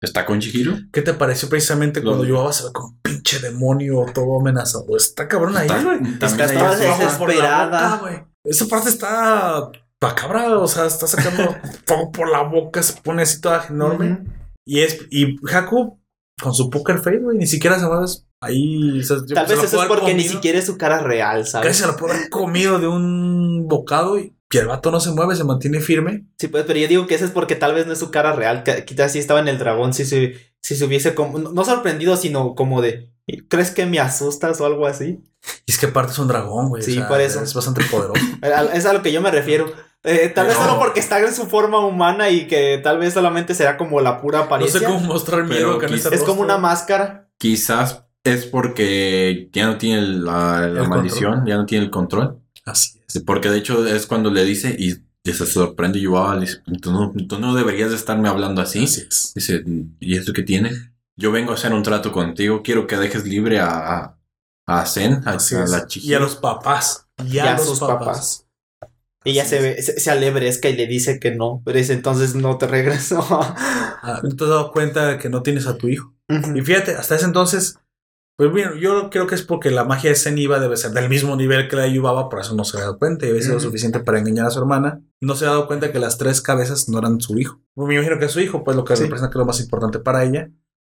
[0.03, 0.75] ¿está con Chihiro?
[0.91, 4.95] ¿Qué te pareció precisamente Lo- cuando ve como un pinche demonio todo amenazado?
[4.95, 5.82] Está cabrón ahí, güey.
[6.19, 7.72] también Está desesperada.
[7.90, 8.30] la boca.
[8.43, 13.23] Esa parte está pa' cabra, o sea, está sacando todo por la boca, se pone
[13.23, 14.23] así toda enorme.
[14.65, 15.99] Y es y Haku
[16.41, 18.06] con su poker face, güey, ni siquiera se mueve
[18.41, 18.99] ahí.
[18.99, 21.51] o sea, Tal vez la eso es porque ni siquiera es su cara real, Casi
[21.51, 21.77] ¿sabes?
[21.77, 25.35] se lo puede haber comido de un bocado y, y el vato no se mueve,
[25.35, 26.25] se mantiene firme.
[26.38, 28.33] Sí, pues, pero yo digo que eso es porque tal vez no es su cara
[28.33, 28.64] real.
[28.64, 31.65] que- Quizás si estaba en el dragón, si se, si se hubiese como, no no
[31.65, 33.09] sorprendido, sino como de,
[33.49, 35.19] ¿crees que me asustas o algo así?
[35.65, 36.82] Y es que aparte es un dragón, güey.
[36.82, 37.41] o Sí, sea, por eso.
[37.41, 38.22] Es bastante poderoso.
[38.43, 39.72] A- Es a lo que yo me refiero.
[40.06, 40.65] Eh, tal vez No.
[40.65, 44.19] solo porque está en su forma humana y que tal vez solamente será como la
[44.22, 44.80] pura no apariencia.
[44.82, 47.30] sé cómo mostrar miedo con quizás- ese es como una máscara.
[47.38, 51.48] Quizás es porque ya no tiene la, maldición, control.
[51.49, 52.40] ya no tiene el control.
[52.65, 53.02] Así es.
[53.14, 56.61] Sí, Porque de hecho es cuando le dice y y se sorprende Yubaba, le dice,
[56.82, 58.83] tú no, tú no deberías de estarme hablando así.
[58.83, 59.32] Así es.
[59.33, 59.64] Dice,
[60.00, 60.72] ¿y esto qué tiene?
[61.16, 64.17] Yo vengo a hacer un trato contigo, quiero que dejes libre a,
[64.66, 67.08] a, Zen, a, la Y a los papás.
[67.25, 68.00] Y Y a, los sus papás.
[68.00, 68.48] papás.
[69.24, 72.35] Ella Así se, ve, se, se alebrezca y le dice que no, pero dice entonces
[72.35, 73.25] no te regreso.
[74.06, 76.14] Ah, ¿No te has dado cuenta de que no tienes a tu hijo?
[76.27, 77.80] Y fíjate, hasta ese entonces,
[78.36, 81.08] pues bien, yo creo que es porque la magia de Zen iba debe ser del
[81.10, 83.42] mismo nivel que la de Yubaba, por eso no se había dado cuenta y había
[83.42, 85.02] sido suficiente para engañar a su hermana.
[85.22, 87.62] No se ha dado cuenta que las tres cabezas no eran su hijo.
[87.76, 89.03] Me imagino que es su hijo, pues lo que Sí.
[89.03, 90.50] representa que es lo más importante para ella.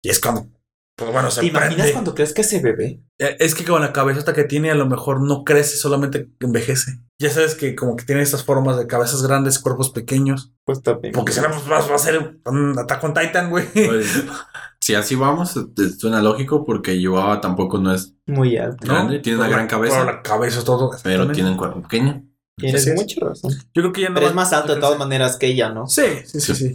[0.03, 0.47] Y es cuando,
[0.97, 1.93] pues bueno, se ¿Te imaginas prende.
[1.93, 3.03] cuando crees que ese bebé?
[3.19, 7.01] Eh, Es que con la cabezota que tiene a lo mejor no crece, solamente envejece.
[7.19, 10.53] Ya sabes que como que tiene estas formas de cabezas grandes, cuerpos pequeños.
[10.65, 11.13] Pues también.
[11.15, 13.67] Porque si no, pues va, va a ser un Attack on Titan, güey.
[13.73, 14.07] Pues,
[14.87, 15.59] si así vamos,
[15.99, 18.87] suena lógico porque Yubaba tampoco no es, Muy alto.
[18.87, 18.93] ¿no?
[18.95, 19.95] grande, tiene una Pero gran cabeza.
[19.99, 20.91] pero la cabeza todo.
[21.03, 22.23] pero tiene un cuerpo pequeño.
[22.57, 23.53] Tienes mucha razón.
[23.75, 25.71] Yo creo que ya no Pero va- es más alto de todas maneras que ella,
[25.71, 25.89] ¿no?
[25.89, 26.75] Sí, sí, sí, sí.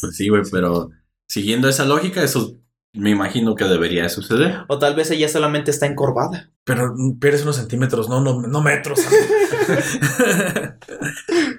[0.00, 0.90] Pues sí, güey, pero
[1.28, 2.54] siguiendo esa lógica, eso
[2.96, 4.64] me imagino que debería de suceder.
[4.68, 6.50] O tal vez ella solamente está encorvada.
[6.64, 8.98] Pero pierdes unos centímetros, no, no, no metros.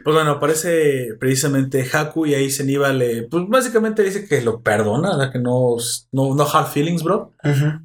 [0.03, 5.11] pues bueno, aparece precisamente Haku y ahí Zeniba le, pues básicamente dice que lo perdona,
[5.11, 5.77] o sea, que no,
[6.11, 7.33] no, no hard feelings, bro.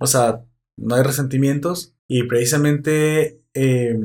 [0.00, 0.42] O sea,
[0.76, 1.94] no hay resentimientos.
[2.08, 3.98] Y precisamente eh,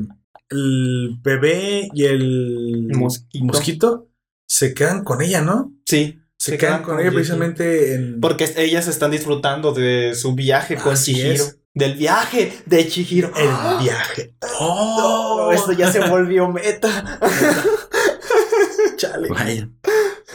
[0.50, 3.44] el bebé y el Mosquito.
[3.44, 4.08] mosquito
[4.46, 5.72] se quedan con ella, ¿no?
[5.84, 6.20] Sí.
[6.38, 8.20] Se, quedan, con ella precisamente en...
[8.20, 11.32] Porque ellas están disfrutando de su viaje con Así Chihiro.
[11.32, 11.58] es.
[11.74, 13.28] Del viaje de Chihiro.
[13.36, 13.78] el ¡Ah!
[13.82, 14.34] viaje.
[14.42, 15.52] No, ¡Oh!
[15.52, 17.18] esto ya se volvió meta.
[18.96, 19.28] Chale.
[19.28, 19.68] Vaya.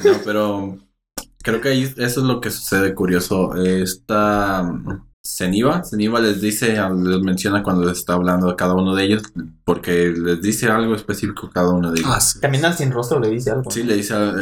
[0.03, 0.77] No, pero
[1.41, 3.55] creo que ahí eso es lo que sucede curioso.
[3.55, 4.69] Esta
[5.25, 9.23] Zeniba, Zeniba les dice, les menciona cuando les está hablando a cada uno de ellos,
[9.65, 12.11] porque les dice algo específico a cada uno de ellos.
[12.13, 12.39] Ah, sí.
[12.39, 13.69] También al sin rostro le dice algo.
[13.71, 14.33] Sí, le dice a,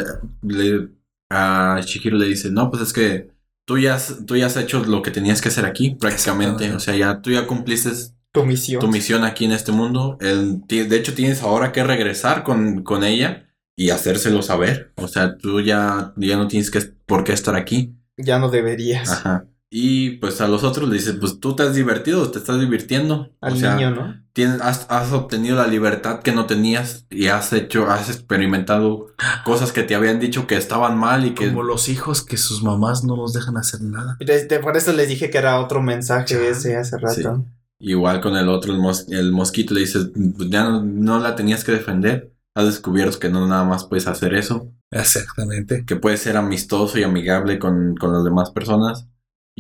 [0.44, 0.90] le-
[1.32, 3.30] a Shihiro le dice, no, pues es que
[3.66, 6.74] tú ya, has- tú ya has hecho lo que tenías que hacer aquí, prácticamente.
[6.74, 7.90] O sea, ya tú ya cumpliste
[8.34, 8.80] Tu misión.
[8.82, 10.18] tu misión aquí en este mundo.
[10.22, 14.92] El- de hecho, tienes ahora que regresar con, con ella y hacérselo saber.
[14.98, 17.96] O sea, tú ya, ya no tienes que, por qué estar aquí.
[18.18, 19.10] Ya no deberías.
[19.10, 19.46] Ajá.
[19.74, 23.30] Y pues a los otros le dices, pues tú te has divertido, te estás divirtiendo.
[23.40, 24.22] Al o sea, niño, ¿no?
[24.34, 29.08] tienes, has, has obtenido la libertad que no tenías y has hecho, has experimentado
[29.46, 32.62] cosas que te habían dicho que estaban mal y que Como los hijos que sus
[32.64, 34.18] mamás no los dejan hacer nada.
[34.62, 36.50] Por eso les dije que era otro mensaje Chale.
[36.50, 37.46] ese hace rato.
[37.80, 41.36] igual con el otro, el, mos- el mosquito le dices, "Pues ya no, no la
[41.38, 42.34] tenías que defender.
[42.56, 45.86] Has descubierto que no nada más puedes hacer eso, Exactamente.
[45.86, 49.08] que puedes ser amistoso y amigable con, con las demás personas.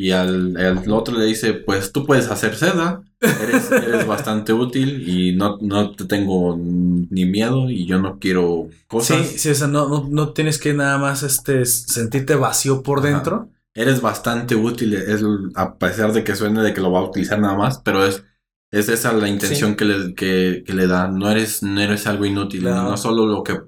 [0.01, 5.07] Y al, al otro le dice, pues tú puedes hacer seda Eres, eres bastante útil
[5.07, 9.27] y no, no te tengo ni miedo y yo no quiero cosas.
[9.27, 12.99] Sí, sí, o sea, no, no, no tienes que nada más este, sentirte vacío por
[12.99, 13.09] Ajá.
[13.09, 13.49] dentro.
[13.75, 15.21] Eres bastante útil, es,
[15.53, 18.23] a pesar de que suene de que lo va a utilizar nada más, pero es,
[18.71, 21.07] es esa la intención que, le, que, que le da.
[21.07, 23.61] No eres, no eres algo inútil, no, solo lo que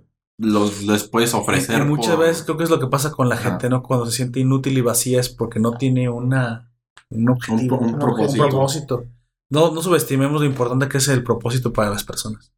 [0.44, 1.82] los, les puedes ofrecer.
[1.82, 3.82] y muchas por- veces creo que es lo que pasa con la gente, ¿no?
[3.84, 6.72] Cuando se siente inútil y vacía es porque no tiene una,
[7.10, 8.48] un objetivo, un un propósito.
[8.50, 9.06] propósito.
[9.50, 12.52] No, no subestimemos lo importante que es el propósito para las personas.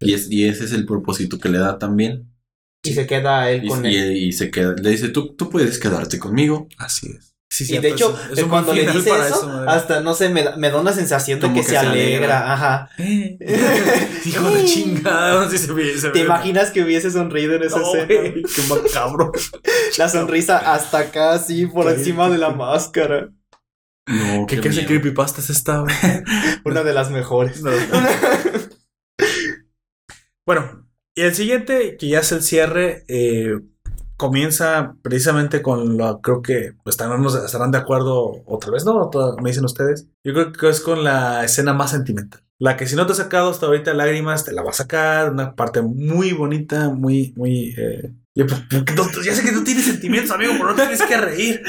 [0.00, 2.32] Y, es, y ese es el propósito que le da también.
[2.84, 4.16] Y se queda él Y, con y- él.
[4.16, 6.68] y se queda, le dice, tú, tú puedes quedarte conmigo.
[6.78, 7.27] Así es.
[7.50, 9.70] Sí, Y de hecho, es- cuando le dice eso, madre.
[9.70, 12.52] hasta no sé, me da, me da una sensación de que, que se se alegra.
[12.52, 12.90] Ajá.
[12.98, 17.54] Hijo de chingada, no sé si se ve- se ¿Te ve- imaginas que hubiese sonrido
[17.54, 18.06] en esa No, escena?
[18.34, 19.32] qué macabro.
[19.96, 23.30] La sonrisa hasta acá, así, por Qué encima de la máscara.
[24.06, 25.84] No, ¿Qué clase de creepypasta es esta?
[26.64, 27.62] Una de las mejores.
[27.62, 27.70] No.
[30.46, 33.58] Bueno, y el siguiente, que ya es el cierre, eh,
[34.18, 39.10] comienza precisamente con lo, creo que pues, estarán, estarán de acuerdo otra vez, ¿no?
[39.40, 40.08] Me dicen ustedes.
[40.24, 42.42] Yo creo que es con la escena más sentimental.
[42.58, 45.30] La que si no te ha sacado hasta ahorita lágrimas, te la va a sacar.
[45.30, 47.74] Una parte muy bonita, muy, muy...
[47.78, 48.60] eh, y, pues,
[48.96, 51.62] no, ya sé que no tienes sentimientos, amigo, pero no tienes que reír.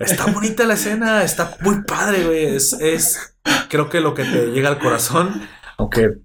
[0.00, 2.56] Está bonita la escena, está muy padre, güey.
[2.56, 3.36] Es, es
[3.68, 5.42] creo que lo que te llega al corazón,
[5.76, 6.18] aunque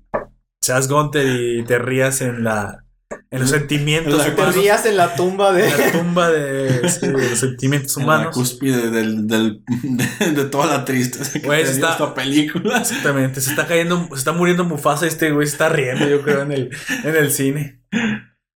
[0.61, 2.85] seas Gunter y te rías en la
[3.29, 5.67] en los sentimientos En la- Te humanos, en la tumba de.
[5.69, 8.35] en la tumba de, sí, de los sentimientos En la humanos.
[8.35, 12.77] cúspide del, del- de, de toda la tristeza que Güey, dio está- esta película.
[12.79, 16.21] Exactamente, se está cayendo, se está muriendo Mufasa y este güey se está riendo, yo
[16.21, 16.69] creo, en el,
[17.03, 17.81] en el cine.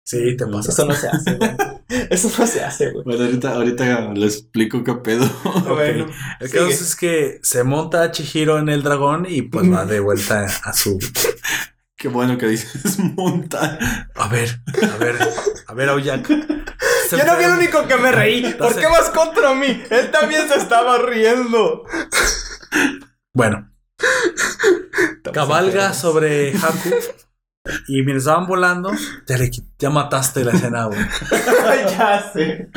[0.06, 0.72] Sí, te pasa.
[0.72, 1.52] Eso no se hace, güey.
[2.10, 3.04] Eso no se hace, güey.
[3.04, 5.30] Bueno, ahorita, ahorita les explico qué pedo.
[5.68, 6.08] Bueno,
[6.40, 6.60] El sigue.
[6.60, 10.46] caso es que se monta a Chihiro en el dragón y pues va de vuelta
[10.64, 10.98] a su.
[12.00, 13.78] Qué bueno que dices montar.
[14.16, 15.18] A ver, a ver,
[15.68, 16.28] a ver, Aoyak.
[17.12, 18.54] Yo no fui el único que me reí.
[18.54, 19.84] ¿Por qué vas contra mí?
[19.90, 21.84] Él también se estaba riendo.
[23.34, 23.70] Bueno,
[25.34, 26.90] cabalga sobre Haku.
[27.88, 28.92] Y mientras estaban volando,
[29.28, 31.00] ya, le ya mataste la escena, güey.
[31.98, 32.70] ya sé.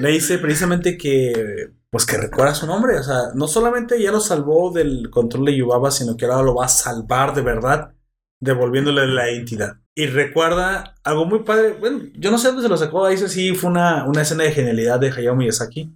[0.00, 2.98] Le dice precisamente que, pues que recuerda su nombre.
[2.98, 6.54] O sea, no solamente ya lo salvó del control de Yubaba, sino que ahora lo
[6.54, 7.94] va a salvar de verdad,
[8.38, 9.78] devolviéndole la identidad.
[9.94, 11.74] Y recuerda algo muy padre.
[11.80, 13.08] Bueno, yo no sé dónde se lo sacó.
[13.08, 15.90] Dice sí, fue una, una escena de genialidad de Hayao Miyazaki.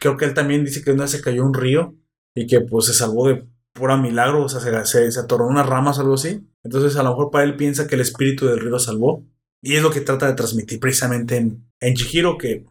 [0.00, 1.94] Creo que él también dice que una se cayó un río
[2.34, 4.44] y que pues se salvó de pura milagro.
[4.44, 6.48] O sea, se, se, se atoró unas ramas o algo así.
[6.64, 9.22] Entonces, a lo mejor para él piensa que el espíritu del río lo salvó.
[9.60, 12.64] Y es lo que trata de transmitir precisamente en, en que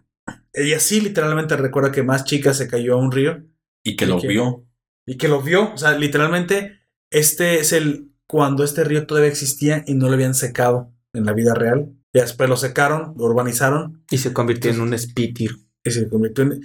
[0.56, 3.44] ella sí literalmente recuerda que más chica se cayó a un río
[3.84, 4.66] Y que ¿Y lo vio.
[5.06, 5.74] y que lo vio.
[5.74, 6.80] O sea, literalmente,
[7.12, 11.34] este es el cuando este río todavía existía y no lo habían secado en la
[11.34, 11.94] vida real.
[12.14, 15.52] Y después lo secaron, lo urbanizaron Y se convirtió en un spitir.
[15.84, 16.62] y se convirtió en.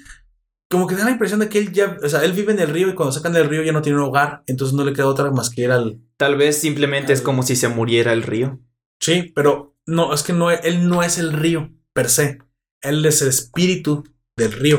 [0.71, 2.69] Como que da la impresión de que él ya, o sea, él vive en el
[2.71, 5.07] río y cuando sacan del río ya no tiene un hogar, entonces no le queda
[5.09, 6.01] otra más que ir al.
[6.17, 8.61] Tal vez simplemente es como si se muriera el río.
[9.01, 12.39] Sí, pero no, es que no, él no es el río per se.
[12.83, 14.05] Él es el espíritu
[14.37, 14.79] del río.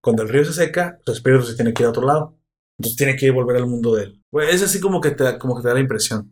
[0.00, 2.38] Cuando el río se seca, su espíritu se tiene que ir a otro lado.
[2.78, 4.22] Entonces tiene que volver al mundo de él.
[4.30, 6.28] Pues es así como que te, da- como que te da la impresión.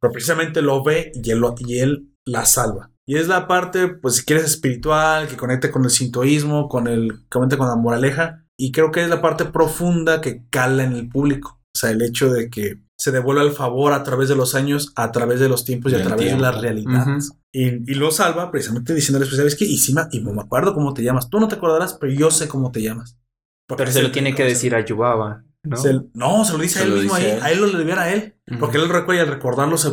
[0.00, 2.90] Pero precisamente lo ve y él, lo- y él la salva.
[3.06, 7.12] Y es la parte, pues si quieres, espiritual, que conecte con el sintoísmo, con el,
[7.30, 8.44] que con la moraleja.
[8.56, 11.60] Y creo que es la parte profunda que cala en el público.
[11.74, 14.90] O sea, el hecho de que se devuelve el favor a través de los años,
[14.96, 17.32] a través de los tiempos y a través de las realidades.
[17.52, 19.66] y, y lo salva precisamente diciéndole, pues, ¿sabes qué?
[19.66, 21.28] Y, sí me, y no me acuerdo cómo te llamas.
[21.28, 23.18] Tú no te acordarás, pero yo sé cómo te llamas.
[23.68, 25.76] Porque Pero se lo tiene que decir a Yubaba, ¿no?
[25.76, 27.36] Se- no, se lo dice Se a él lo mismo dice ahí.
[27.36, 27.42] él.
[27.42, 28.36] A él lo libera a él.
[28.58, 29.90] Porque él recuerda y al recordarlo se...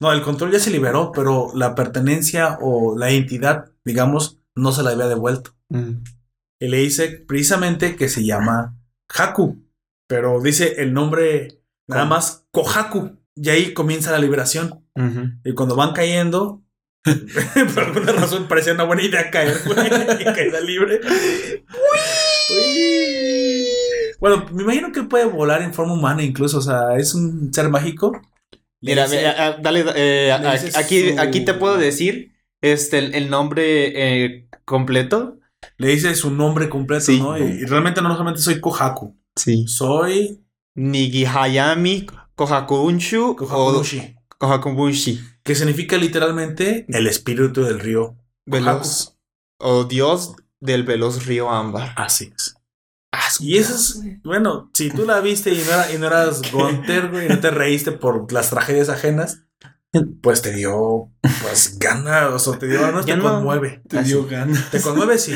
[0.00, 4.82] No, el control ya se liberó, pero la pertenencia o la identidad, digamos, no se
[4.82, 5.50] la había devuelto.
[5.68, 6.02] Mm.
[6.60, 8.76] Y le dice precisamente que se llama
[9.14, 9.62] Haku.
[10.08, 12.14] Pero dice el nombre nada ¿Cómo?
[12.14, 13.16] más Kohaku.
[13.34, 14.82] Y ahí comienza la liberación.
[15.44, 16.62] Y cuando van cayendo,
[17.74, 19.86] por alguna razón parecía una buena idea caer, güey,
[20.20, 21.00] y caída libre.
[22.50, 23.66] Uy.
[24.18, 27.68] Bueno, me imagino que puede volar en forma humana incluso, o sea, es un ser
[27.68, 28.12] mágico.
[28.80, 29.22] Mira, dice-
[29.62, 32.32] dale, eh, a- aquí, su- aquí te puedo decir
[32.62, 33.92] este, el, el nombre
[34.24, 35.38] eh, completo.
[35.78, 37.18] le dice su nombre completo, Sí.
[37.20, 37.36] ¿no?
[37.36, 39.66] Y, y realmente no solamente soy Kohaku, Sí.
[39.66, 40.42] soy
[40.76, 42.06] Nigihayami
[42.36, 45.20] Kohakunshu o Kohakunushi, Kohakubushi.
[45.42, 48.16] que significa literalmente el espíritu del río.
[48.46, 49.16] Veloz.
[49.58, 51.92] O Dios del veloz río ámbar.
[51.96, 52.54] Así es.
[53.12, 56.42] Ah, Y eso es, bueno, si tú la viste y no, era- y no eras
[56.52, 59.42] Gunter, güey, y no te reíste por las tragedias ajenas,
[60.20, 61.10] pues te dio,
[61.42, 63.22] pues, gana, o sea, te dio, no Ya te no.
[63.22, 63.82] conmueve.
[63.88, 64.70] Te dio ganas.
[64.70, 65.16] ¿Te conmueve?
[65.18, 65.32] Sí.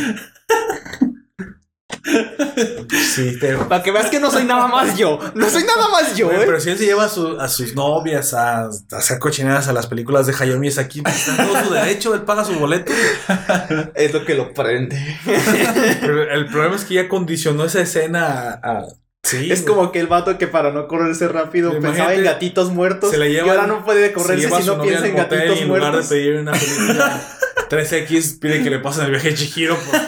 [3.15, 3.57] Sí, te...
[3.57, 5.19] Para que veas que no soy nada más yo.
[5.35, 6.43] No soy nada más yo, ¿eh?
[6.44, 9.73] pero si él se lleva a, su- a sus novias a, a hacer cochinadas a
[9.73, 12.93] las películas de Hayao Miyazaki, pues, está todo su derecho, él paga su boleto.
[13.94, 14.97] Es lo que lo prende.
[16.01, 18.78] Pero el problema es que ya condicionó esa escena a...
[18.78, 18.86] a-
[19.23, 19.75] sí, Es güey.
[19.77, 23.10] como que el vato que para no correrse rápido Imagínate, pensaba en gatitos muertos.
[23.10, 25.62] se le lleva- y ahora no puede Se correrse si no piensa en gatitos y
[25.62, 26.07] en lugar de muertos.
[26.09, 27.23] pedir una película
[27.70, 29.77] 3X, pide que le pasen el viaje de Chihiro.
[29.78, 30.02] pues.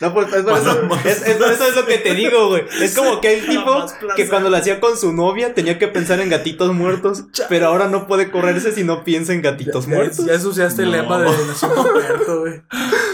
[0.00, 1.04] No, pues es eso, más.
[1.06, 2.64] es, es por eso es lo que te digo, güey.
[2.80, 5.88] Es como que el Para tipo que cuando lo hacía con su novia tenía que
[5.88, 9.94] pensar en gatitos muertos, pero ahora no puede correrse si no piensa en gatitos Ya,
[9.94, 10.24] muertos.
[10.26, 12.62] ya ensuciaste el lema de Roberto, güey.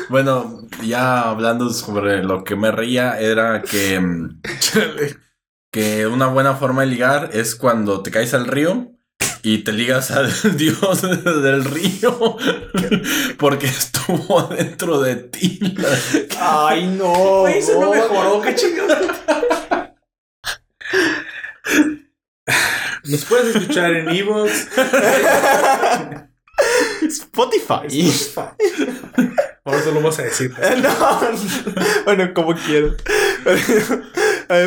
[0.09, 4.01] Bueno, ya hablando sobre lo que me reía, era que,
[5.73, 8.93] que una buena forma de ligar es cuando te caes al río
[9.49, 12.37] y te ligas al dios del río
[13.39, 15.61] porque estuvo dentro de ti.
[16.41, 17.43] Ay, no.
[17.43, 19.95] Güey, se me mejoró, qué chingada.
[23.05, 24.67] Nos puedes escuchar en Evox.
[27.03, 28.11] Spotify.
[29.65, 30.53] Ahora solo vas a decir.
[30.83, 30.91] No,
[32.05, 32.97] bueno, como ver,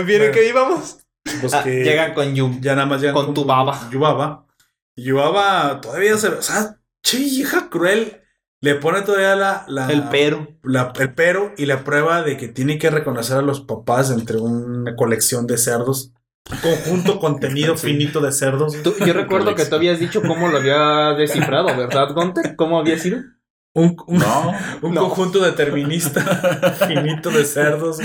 [0.05, 0.33] ¿viene Bueno.
[0.33, 0.99] que íbamos?
[1.41, 2.61] Pues Ah, llegan con Yum.
[2.61, 3.89] ya nada más llegan con tu baba.
[3.91, 4.45] Yubaba.
[4.95, 6.37] Yubaba todavía se ve.
[6.37, 8.21] O sea, che, hija cruel.
[8.61, 10.47] Le pone todavía la, la- El pero.
[10.63, 14.37] la- el pero y la prueba de que tiene que reconocer a los papás entre
[14.37, 16.11] una colección de cerdos.
[16.51, 17.87] Un conjunto contenido Sí.
[17.87, 18.75] finito de cerdos.
[18.83, 22.55] Tú- yo recuerdo que tú habías dicho cómo lo había descifrado, ¿verdad, Gunter?
[22.57, 23.19] ¿Cómo había sido?
[23.75, 24.53] Un, un- No.
[24.81, 25.01] un No.
[25.01, 26.21] conjunto determinista
[26.87, 27.99] finito de cerdos.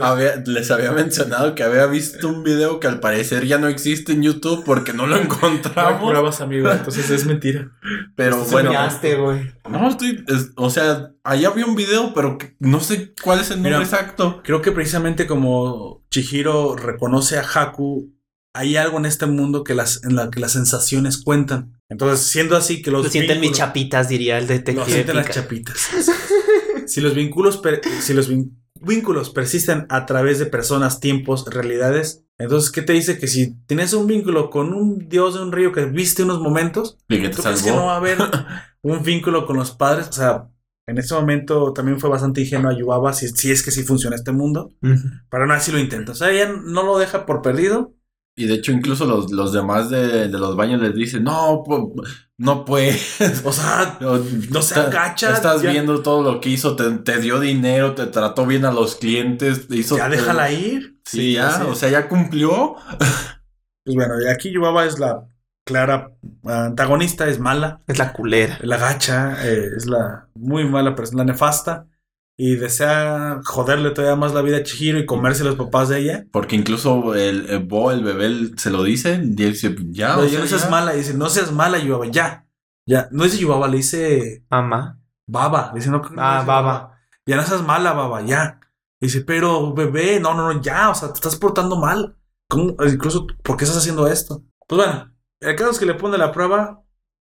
[0.00, 4.12] Había- les había mencionado que había visto un video que al parecer ya no existe
[4.12, 6.10] en YouTube porque no lo No encontramos.
[6.10, 6.70] pruebas, amigo.
[6.70, 7.70] Entonces es mentira.
[8.14, 9.50] Pero Esto bueno, Soñaste, güey.
[9.68, 10.24] no estoy.
[10.28, 13.72] es- o sea, allá había un video, pero que- no sé cuál es el nombre
[13.72, 13.82] Mira.
[13.84, 14.42] exacto.
[14.44, 18.12] Creo que precisamente como Chihiro reconoce a Haku,
[18.54, 21.72] hay algo en este mundo que las, en la que las sensaciones cuentan.
[21.88, 24.86] Entonces, siendo así que los Lo sienten mis chapitas, diría el Lo detective.
[24.86, 25.88] sienten las chapitas.
[26.86, 27.60] si los vínculos,
[28.00, 33.18] si los vin- vínculos persisten a través de personas, tiempos, realidades, entonces, ¿qué te dice?
[33.18, 36.98] Que si tienes un vínculo con un dios de un río que viste unos momentos,
[37.08, 38.18] Y que te ¿tú crees que no va a haber
[38.82, 40.08] un vínculo con los padres?
[40.08, 40.48] O sea,
[40.86, 44.32] en ese momento también fue bastante ingenuo ayudaba si, si es que sí funciona este
[44.32, 44.72] mundo.
[44.82, 44.94] Ujú.
[45.30, 46.12] Pero aún así lo intenta.
[46.12, 47.94] O sea, ella no lo deja por perdido.
[48.38, 51.64] Y de hecho, incluso los, los demás de, de los baños les dicen: No,
[52.38, 53.16] no puedes.
[53.44, 55.32] O sea, No, no se está- agacha.
[55.32, 58.72] Estás ya, viendo todo lo que hizo, te, te dio dinero, te trató bien a
[58.72, 59.96] los clientes, te hizo.
[59.96, 60.98] ya déjala ir.
[61.04, 62.74] Sí, ya, o sea, ya cumplió.
[63.84, 65.24] Pues bueno, y aquí Yubaba es la
[65.64, 66.10] clara
[66.44, 68.58] antagonista, es mala, Es la culera.
[68.62, 71.86] la gacha, eh, es la muy mala persona, la nefasta.
[72.38, 76.00] Y desea joderle todavía más la vida a Chihiro y comerse a los papás de
[76.00, 76.26] ella.
[76.32, 79.14] Porque incluso el, el Bo, el bebé, se lo dice.
[79.24, 80.68] Y él dice: Ya, Pero o ya sea, no seas ya".
[80.70, 82.46] mala, dice, no seas mala, Yubaba, ya.
[82.86, 85.00] Ya, no dice Yubaba, le dice Mamá.
[85.26, 85.72] Baba.
[85.74, 86.98] Dice, no, no Ah, dice baba.
[87.26, 88.60] Ya no seas mala, baba, ya.
[89.00, 92.16] Dice, pero bebé, no, no, no, ya, o sea, te estás portando mal.
[92.48, 92.76] ¿Cómo?
[92.86, 94.44] Incluso, ¿por qué estás haciendo esto?
[94.68, 96.82] Pues bueno, el caso es que le pone la prueba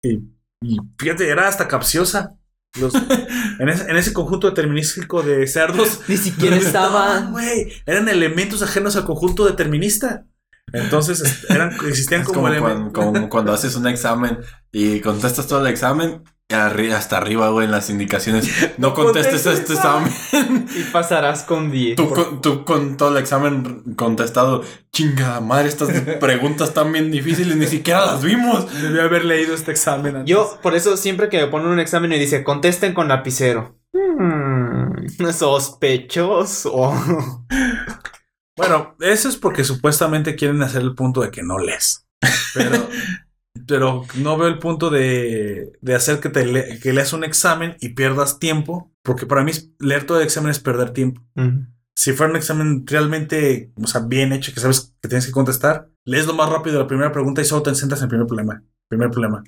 [0.04, 0.16] y,
[0.62, 2.38] y fíjate, era hasta capciosa.
[2.80, 2.94] Los,
[3.60, 6.02] en, ese, en ese conjunto determinístico de cerdos.
[6.08, 7.32] Ni siquiera estaban.
[7.32, 10.26] güey, eran elementos ajenos al conjunto determinista.
[10.74, 12.94] Entonces, eran, existían Es como, como, elementos.
[12.94, 14.40] cuando, como cuando haces un examen
[14.72, 16.24] y contestas todo el examen.
[16.50, 18.50] Hasta arriba, güey, en las indicaciones.
[18.78, 20.12] No contestes este examen.
[20.12, 20.68] examen.
[20.76, 21.96] Y pasarás con 10.
[21.96, 24.64] Tú con, tú con todo el examen contestado.
[24.92, 28.72] Chinga madre, estas preguntas tan bien difíciles, ni siquiera las vimos.
[28.82, 30.30] Debí haber leído este examen antes.
[30.30, 33.80] Yo, por eso, siempre que me ponen un examen y dice, contesten con lapicero.
[33.92, 36.84] Hmm, sospechoso.
[38.56, 42.08] Bueno, eso es porque supuestamente quieren hacer el punto de que no lees.
[42.54, 42.88] Pero,
[43.68, 47.76] pero no veo el punto de, de hacer que, te le- que leas un examen
[47.80, 48.92] y pierdas tiempo.
[49.04, 51.22] Porque para mí leer todo el examen es perder tiempo.
[51.96, 55.90] Si fuera un examen realmente, o sea, bien hecho, que sabes que tienes que contestar,
[56.04, 58.64] lees lo más rápido la primera pregunta y solo te centras en el primer problema.
[58.90, 59.44] Primer problema.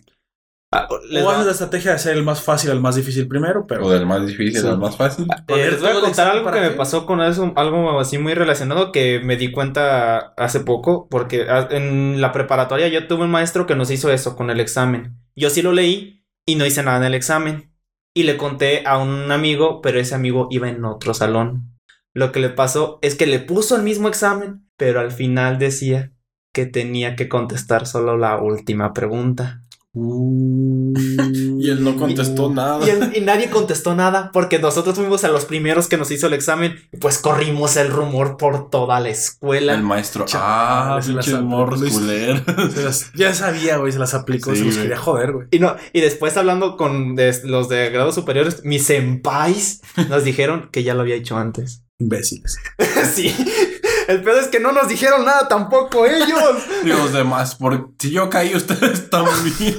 [0.70, 3.66] Ah, les, o haces la estrategia de hacer el más fácil al más difícil primero,
[3.68, 4.68] pero O del más difícil Sí.
[4.68, 5.26] al más fácil.
[5.48, 6.76] eh, les voy a contar algo que me qué.
[6.76, 12.20] pasó con eso, algo así muy relacionado que me di cuenta hace poco, porque en
[12.20, 15.18] la preparatoria yo tuve un maestro que nos hizo eso con el examen.
[15.38, 17.74] Yo sí lo leí y no hice nada en el examen.
[18.14, 21.78] Y le conté a un amigo, pero ese amigo iba en otro salón.
[22.14, 26.12] Lo que le pasó es que le puso el mismo examen, pero al final decía
[26.54, 29.64] que tenía que contestar solo la última pregunta.
[31.60, 32.86] Y él no contestó nada.
[32.86, 36.28] Y, él- y nadie contestó nada porque nosotros fuimos a los primeros que nos hizo
[36.28, 39.74] el examen y pues corrimos el rumor por toda la escuela.
[39.74, 40.26] El maestro.
[40.34, 41.00] Ah,
[43.16, 44.88] ya sabía, güey, se las aplicó, Sí, se los güey.
[44.88, 45.48] quería joder, güey.
[45.52, 50.70] Y no, y después hablando con de- los de grados superiores, mis senpais nos dijeron
[50.72, 51.84] que ya lo había hecho antes.
[52.00, 52.58] Imbéciles.
[53.14, 53.34] sí.
[54.08, 56.40] El pedo es que no nos dijeron nada tampoco ellos.
[56.84, 59.78] Y los demás, por si yo caí, ustedes también.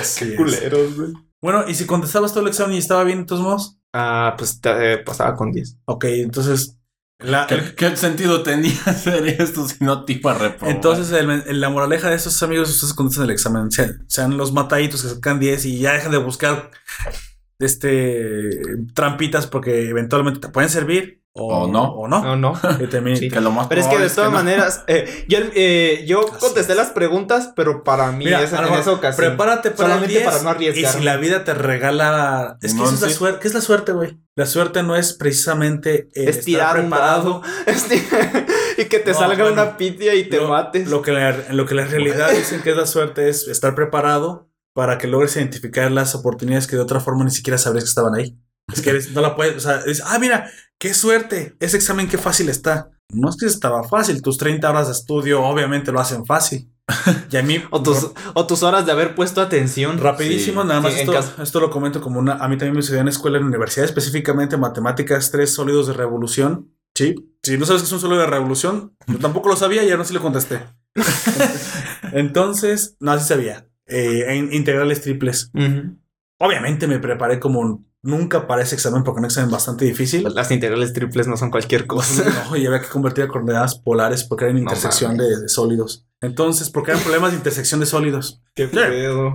[0.00, 0.36] Así.
[0.36, 1.12] Culeros, güey.
[1.42, 3.78] Bueno, y si contestabas todo el examen y estaba bien de todos modos.
[3.94, 5.78] Ah, pues te- eh, pasaba con 10.
[5.86, 6.76] Ok, entonces.
[7.22, 10.74] La, ¿Qué, qué sentido tenía hacer esto si no te iba a reprobar?
[10.74, 14.52] Entonces, el- el- la moraleja de estos amigos, ustedes contestan el examen, sean, sean los
[14.52, 16.70] mataditos que sacan 10 y ya dejan de buscar
[17.58, 18.60] este
[18.94, 21.92] trampitas porque eventualmente te pueden servir o, O no.
[21.94, 22.22] O no.
[22.22, 22.60] No, no.
[22.80, 23.30] Y termina- Sí.
[23.30, 24.36] que lo más Pero es que de todas no.
[24.38, 26.76] maneras, eh, yo, eh, yo contesté es.
[26.78, 29.28] las preguntas, pero para mí Mira, lo en esa ocasión.
[29.28, 30.98] Prepárate para el Solamente 10 para no y arriesgarme.
[30.98, 32.58] si la vida te regala...
[32.62, 33.38] Es que Un esa es la suerte.
[33.40, 34.18] ¿Qué es la suerte, güey?
[34.34, 37.42] La suerte no es precisamente el es tirar estar preparado.
[38.78, 40.88] y que te No, salga bueno, una pitia y te lo, mates.
[40.88, 44.48] Lo que, la, lo que la realidad dicen que es la suerte es estar preparado
[44.74, 48.14] para que logres identificar las oportunidades que de otra forma ni siquiera sabrías que estaban
[48.14, 48.38] ahí.
[48.72, 50.48] Es que eres- no la puedes, o sea, dices, ah, mira,
[50.80, 52.90] qué suerte, ese examen qué fácil está.
[53.12, 56.72] No es que estaba fácil, tus 30 horas de estudio obviamente lo hacen fácil.
[57.30, 59.98] Y a mí, o, tus, o tus horas de haber puesto atención.
[59.98, 62.82] rapidísimo, Sí, nada más sí, esto, esto lo comento como una, a mí también me
[62.82, 66.72] sucedió en escuela, en universidad, específicamente matemáticas, tres sólidos de revolución.
[66.94, 69.90] Sí, si no sabes qué es un sólido de revolución, yo tampoco lo sabía y
[69.90, 70.60] ahora sí le contesté.
[72.12, 73.68] Entonces, no, sí sabía.
[73.86, 75.50] Eh, en integrales triples.
[76.38, 80.26] Obviamente me preparé como nunca para ese examen porque es un examen bastante difícil.
[80.34, 82.24] Las integrales triples no son cualquier cosa.
[82.48, 85.48] No, y había que convertir a coordenadas polares porque era una No intersección de, de
[85.48, 86.06] sólidos.
[86.22, 88.42] Entonces, porque eran problemas de intersección de sólidos.
[88.54, 89.32] Qué pedo.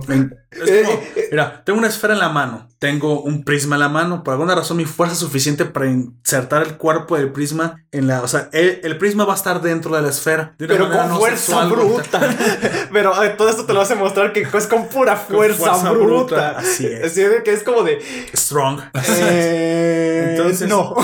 [0.52, 1.00] Es como,
[1.32, 4.54] mira, tengo una esfera en la mano, tengo un prisma en la mano, por alguna
[4.54, 8.48] razón mi fuerza es suficiente para insertar el cuerpo del prisma en la, o sea,
[8.52, 10.54] el, el prisma va a estar dentro de la esfera.
[10.58, 12.36] de una Pero manera con no fuerza sexual, bruta.
[12.92, 15.96] Pero eh, todo esto te lo hace mostrar que es con pura Con fuerza, bruta.
[16.04, 17.04] bruta, así es.
[17.10, 17.98] Así de que es como de.
[18.34, 18.80] Strong.
[19.08, 20.94] eh, Entonces- no.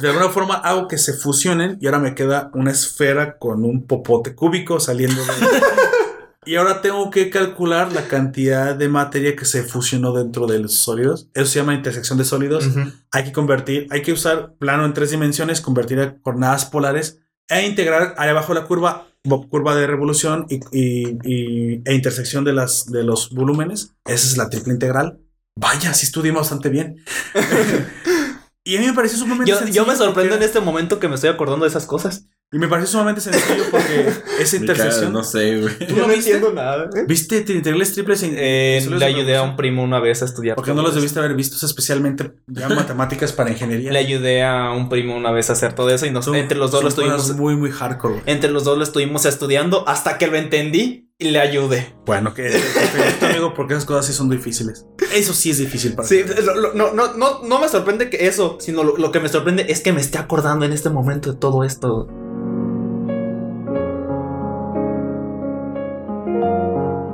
[0.00, 3.86] De alguna forma hago que se fusionen y ahora me queda una esfera con un
[3.86, 5.32] popote cúbico saliendo de...
[6.46, 10.74] y ahora tengo que calcular la cantidad de materia que se fusionó dentro de los
[10.74, 11.28] sólidos.
[11.34, 12.68] Eso se llama intersección de sólidos.
[13.12, 17.18] Hay que convertir, hay que usar plano en tres dimensiones, convertir a coordenadas polares
[17.48, 19.06] e integrar ahí abajo la curva,
[19.50, 23.92] curva de revolución y, y- y- e intersección de, las, de los volúmenes.
[24.06, 25.18] Esa es la triple integral.
[25.60, 26.96] Vaya, sí estudié bastante bien.
[28.64, 31.08] y a mí me pareció sumamente Yo, sencillo yo me sorprendo en este momento que
[31.08, 32.26] me estoy acordando de esas cosas.
[32.50, 34.08] Y me pareció sumamente sencillo porque
[34.40, 35.12] esa intersección...
[35.12, 35.78] no sé, güey.
[35.86, 36.40] ¿Tú lo viste?
[36.54, 36.88] nada.
[37.06, 38.22] ¿Viste integrales triples?
[38.22, 40.56] en- Eh, le ayudé a un primo una vez a estudiar.
[40.56, 43.92] ¿Por qué no los debiste haber visto especialmente ya matemáticas para ingeniería?
[43.92, 46.56] Le ayudé a un primo una vez a hacer todo eso y nos, Son- entre
[46.56, 48.14] los dos lo estuvimos muy, muy hardcore.
[48.14, 48.24] güey.
[48.26, 51.94] entre los dos lo estuvimos estudiando hasta que lo entendí y le ayudé.
[52.06, 54.86] Bueno, que que te felicito, amigo, porque esas cosas sí son difíciles.
[55.14, 56.32] Eso sí es difícil para Sí, ti.
[56.42, 59.28] lo- lo- no, no, no, no me sorprende que eso, sino lo, lo que me
[59.28, 62.08] sorprende es que me esté acordando en este momento de todo esto.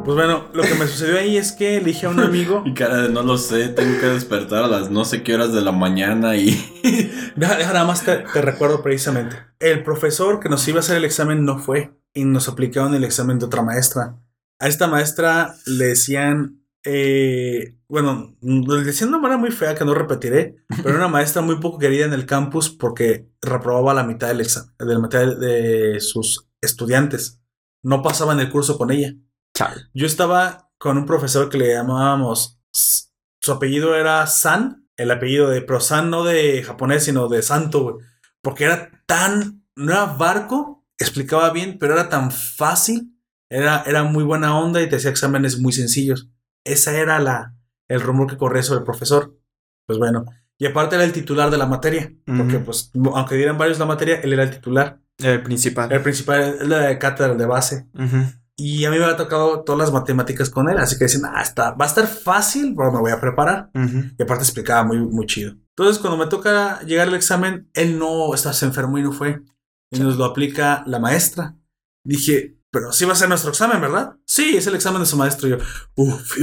[0.04, 2.60] Pues bueno, lo que me sucedió ahí es que elige a un amigo.
[2.64, 5.54] Mi cara de no lo sé, tengo que despertar a las no sé qué horas
[5.54, 6.50] de la mañana y.
[7.36, 9.36] Deja, nada más te, te recuerdo precisamente.
[9.60, 13.02] El profesor que nos iba a hacer el examen no fue y nos aplicaron el
[13.02, 14.20] examen de otra maestra.
[14.58, 19.86] A esta maestra le decían, eh, bueno, le decían de una manera muy fea que
[19.86, 24.04] no repetiré, pero era una maestra muy poco querida en el campus porque reprobaba la
[24.04, 27.40] mitad del examen, de la mitad de sus estudiantes.
[27.82, 29.14] No pasaban el curso con ella.
[29.54, 29.88] Chal.
[29.94, 32.60] Yo estaba con un profesor que le llamábamos.
[32.72, 35.62] Su apellido era San, el apellido de.
[35.62, 37.96] Pero San no de japonés, sino de santo, güey.
[38.42, 39.64] Porque era tan.
[39.76, 43.16] No era barco, explicaba bien, pero era tan fácil.
[43.50, 46.28] Era, era muy buena onda y te hacía exámenes muy sencillos.
[46.64, 47.54] Esa era la,
[47.88, 49.38] el rumor que corría sobre el profesor.
[49.86, 50.24] Pues bueno.
[50.56, 52.12] Y aparte era el titular de la materia.
[52.24, 55.00] Porque, pues, aunque dieran varios la materia, él era el titular.
[55.18, 55.92] El principal.
[55.92, 57.88] El principal, el de cátedra, de base.
[57.92, 58.24] Ujú.
[58.56, 61.42] Y a mí me había tocado todas las matemáticas con él, así que decían, ah,
[61.42, 63.70] está, va a estar fácil, pero me voy a preparar.
[63.74, 65.56] Y aparte explicaba muy, muy chido.
[65.76, 69.42] Entonces, cuando me toca llegar al examen, él no, está, se enfermó y no fue.
[69.90, 71.56] Y nos lo aplica la maestra.
[72.04, 74.16] Dije, pero sí va a ser nuestro examen, ¿verdad?
[74.26, 75.46] Sí, es el examen de su maestro.
[75.46, 75.58] Y yo,
[75.94, 76.36] uff,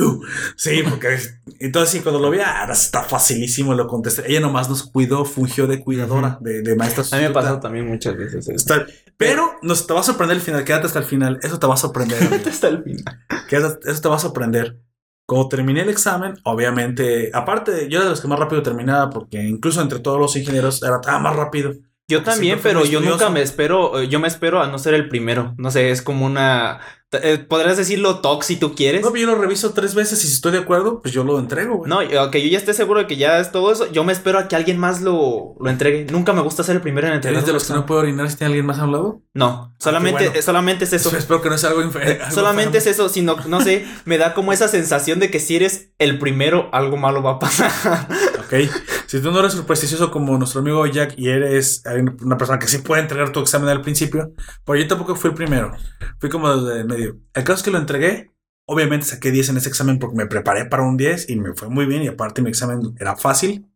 [0.55, 1.17] sí, porque
[1.59, 4.23] entonces sí, cuando lo vi, ah, está facilísimo, lo contesté.
[4.31, 7.03] Ella nomás nos cuidó, fungió de cuidadora, de, de maestra.
[7.11, 8.47] A mí me ha pasado también muchas veces.
[8.47, 8.85] Está-
[9.17, 11.73] pero nos te va a sorprender el final, quédate hasta el final, eso te va
[11.73, 12.23] a sorprender.
[12.23, 12.49] amigo.
[12.49, 13.19] Hasta el final.
[13.49, 14.79] Quédate- eso te va a sorprender.
[15.27, 19.43] Cuando terminé el examen, obviamente, aparte, yo era de los que más rápido terminaba, porque
[19.43, 21.73] incluso entre todos los ingenieros era ah, más rápido.
[22.11, 25.07] Yo también, pero yo nunca me espero, eh, yo me espero a no ser el
[25.09, 25.53] primero.
[25.57, 26.79] No sé, es como una...
[27.13, 29.01] eh, Podrías decirlo tox si tú quieres.
[29.01, 31.39] No, pero yo lo reviso tres veces y si estoy de acuerdo, pues yo lo
[31.39, 31.89] entrego, güey.
[31.89, 34.39] No, aunque yo ya esté seguro de que ya es todo eso, yo me espero
[34.39, 36.05] a que alguien más lo, lo entregue.
[36.11, 37.37] Nunca me gusta ser el primero en entregar.
[37.37, 39.21] ¿Eres de los que no puede orinar si tiene alguien más a un lado?
[39.33, 40.41] No, solamente, bueno.
[40.41, 41.15] solamente es eso.
[41.17, 41.99] Espero que no sea algo algo
[42.31, 45.91] Solamente es eso, sino, no sé, me da como esa sensación de que si eres
[45.99, 47.71] el primero, algo malo va a pasar.
[48.51, 48.69] Ok.
[49.07, 51.83] Si tú no eres supersticioso como nuestro amigo Jack y eres
[52.21, 54.33] una persona que sí puede entregar tu examen al principio,
[54.65, 55.71] pues yo tampoco fui el primero.
[56.19, 57.19] Fui como desde el medio.
[57.33, 58.31] El caso es que lo entregué.
[58.67, 61.69] Obviamente saqué 10 en ese examen porque me preparé para un 10 y me fue
[61.69, 63.67] muy bien y aparte mi examen era fácil.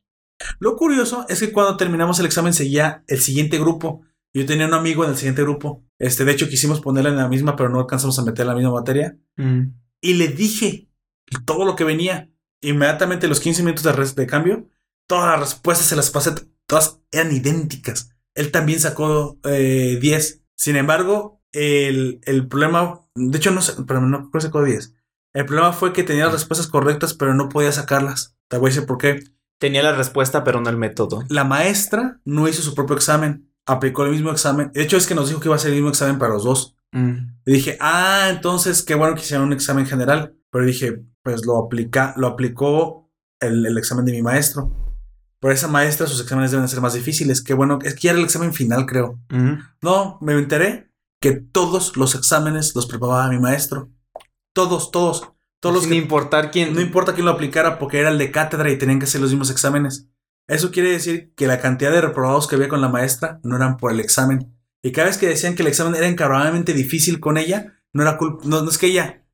[0.59, 4.03] Lo curioso es que cuando terminamos el examen seguía el siguiente grupo.
[4.33, 5.85] Yo tenía un amigo en el siguiente grupo.
[5.97, 8.71] Este, de hecho, quisimos ponerla en la misma, pero no alcanzamos a meter la misma
[8.71, 9.17] materia.
[10.01, 10.89] Y le dije
[11.45, 12.29] todo lo que venía.
[12.61, 14.69] Inmediatamente los 15 minutos de, cambio,
[15.07, 16.31] todas las respuestas se las pasé,
[16.67, 18.09] todas eran idénticas.
[18.33, 20.43] Él también sacó eh, 10.
[20.55, 24.93] Sin embargo, el, el problema, de hecho no sé, pero no sacó 10.
[25.35, 28.37] El problema fue que tenía las respuestas correctas, pero no podía sacarlas.
[28.47, 29.21] Te voy a decir por qué.
[29.59, 31.23] Tenía la respuesta, pero no el método.
[31.27, 34.71] La maestra no hizo su propio examen, aplicó el mismo examen.
[34.73, 36.45] De hecho, es que nos dijo que iba a ser el mismo examen para los
[36.45, 36.77] dos.
[37.45, 40.35] Y dije, ah, entonces qué bueno que hicieron un examen general.
[40.51, 44.71] Pero dije, pues lo aplica, lo aplicó el, el examen de mi maestro.
[45.39, 47.43] Por esa maestra sus exámenes deben ser más difíciles.
[47.43, 49.19] Qué bueno, es que ya era el examen final, creo.
[49.81, 50.91] No, me enteré
[51.21, 53.91] que todos los exámenes los preparaba mi maestro.
[54.53, 55.29] Todos, todos.
[55.59, 56.73] Todos los Sin que, importar quién.
[56.73, 59.31] no importa quién lo aplicara porque era el de cátedra y tenían que hacer los
[59.31, 60.07] mismos exámenes.
[60.47, 63.77] Eso quiere decir que la cantidad de reprobados que había con la maestra no eran
[63.77, 64.54] por el examen.
[64.85, 68.17] Y cada vez que decían que el examen era encabronadamente difícil con ella, no era
[68.17, 69.25] culpa, no, no es que ella,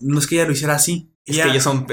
[0.00, 1.14] no es que ella lo hiciera así.
[1.24, 1.86] Es Ella- que ellos son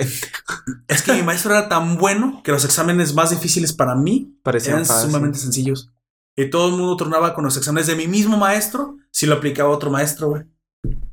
[0.87, 4.81] es que mi maestro era tan bueno que los exámenes más difíciles para mí parecían
[4.83, 5.91] eran sumamente sencillos.
[6.35, 9.69] Y todo el mundo tronaba con los exámenes de mi mismo maestro si lo aplicaba
[9.69, 10.43] otro maestro, güey.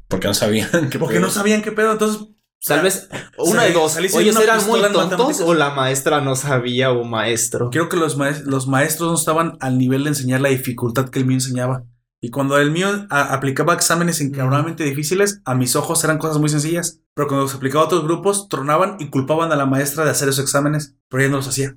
[0.09, 2.29] Porque no sabían que Porque no sabían qué pedo, entonces...
[2.65, 3.09] Tal o sea, vez
[3.39, 3.95] una de dos.
[3.95, 7.71] sin Ellos eran muy tontos o la maestra no sabía o maestro.
[7.71, 11.19] Creo que los, maes- los maestros no estaban al nivel de enseñar la dificultad que
[11.19, 11.83] el mío enseñaba.
[12.25, 17.01] Y cuando el mío aplicaba exámenes encabronadamente difíciles, a mis ojos eran cosas muy sencillas.
[17.15, 20.29] Pero cuando los aplicaba a otros grupos, tronaban y culpaban a la maestra de hacer
[20.29, 20.95] esos exámenes.
[21.09, 21.77] Pero ella no los hacía.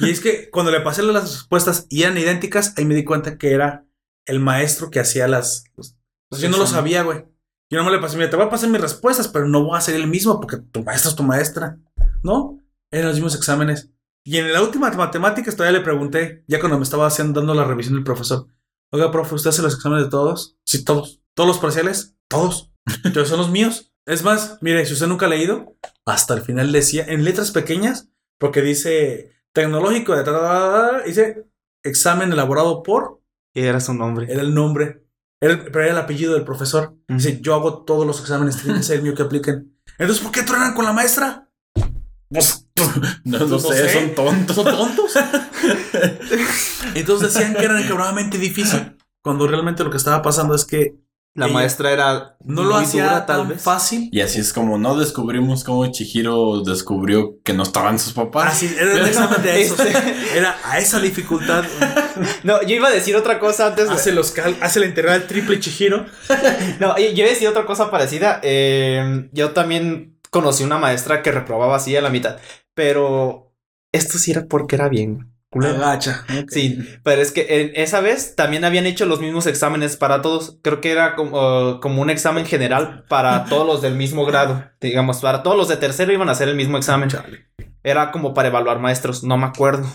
[0.00, 3.38] Y es que cuando le pasé las respuestas y eran idénticas, ahí me di cuenta
[3.38, 3.86] que era
[4.26, 5.62] el maestro que hacía las...
[5.76, 5.94] o sea,
[6.40, 7.24] yo no lo sabía, güey.
[7.70, 9.76] Yo no me le pasé, mira, te voy a pasar mis respuestas, pero no voy
[9.76, 11.78] a hacer el mismo porque tu maestra es tu maestra.
[12.24, 12.58] ¿No?
[12.90, 13.90] Eran los mismos exámenes.
[14.24, 17.64] Y en la última matemáticas todavía le pregunté, ya cuando me estaba haciendo dando la
[17.64, 18.48] revisión del profesor,
[18.92, 20.56] oiga, profe, ¿usted hace los exámenes de todos?
[20.64, 21.20] Sí, todos.
[21.34, 22.14] ¿Todos los parciales?
[22.28, 22.70] Todos.
[23.04, 23.92] Entonces son los míos.
[24.06, 28.08] Es más, mire, si usted nunca ha leído, hasta el final decía, en letras pequeñas,
[28.38, 31.46] porque dice tecnológico de dice
[31.84, 33.20] examen elaborado por,
[33.54, 34.26] Y era su nombre.
[34.32, 35.04] era el nombre,
[35.40, 36.96] era el- pero era el apellido del profesor.
[37.08, 39.78] Dice, yo hago todos los exámenes, tiene que ser el mío que apliquen.
[39.98, 41.48] Entonces, ¿por qué truenan con la maestra?
[42.28, 42.66] Pues,
[43.24, 43.92] No, no No sé, sé.
[43.92, 44.56] son tontos.
[44.56, 45.12] ¿Son tontos?
[46.94, 48.96] Entonces decían que era encabronadamente difícil.
[49.22, 50.94] Cuando realmente lo que estaba pasando es que
[51.34, 53.62] La ella maestra era no lo hacía dura, tan vez.
[53.62, 54.08] fácil.
[54.12, 58.52] Y así es como no descubrimos cómo Chihiro descubrió que no estaban sus papás.
[58.54, 59.76] Así, era el examen de eso.
[60.34, 61.64] Era a esa dificultad.
[62.42, 63.88] No, yo iba a decir otra cosa antes.
[63.88, 66.04] de- Hace, los cal- hace la integral triple Chihiro.
[66.80, 68.40] No, yo iba a decir otra cosa parecida.
[68.42, 72.38] Eh, yo también conocí una maestra que reprobaba así a la mitad.
[72.74, 73.54] Pero
[73.92, 75.31] esto sí era porque era bien.
[75.52, 75.76] Culero.
[75.76, 76.24] Agacha.
[76.48, 80.58] Sí, pero es que en esa vez también habían hecho los mismos exámenes para todos.
[80.62, 84.64] Creo que era como, como un examen general para todos los del mismo grado.
[84.80, 87.10] Digamos, para todos los de tercero iban a hacer el mismo examen.
[87.10, 87.46] Chale.
[87.84, 89.86] Era como para evaluar maestros, no me acuerdo.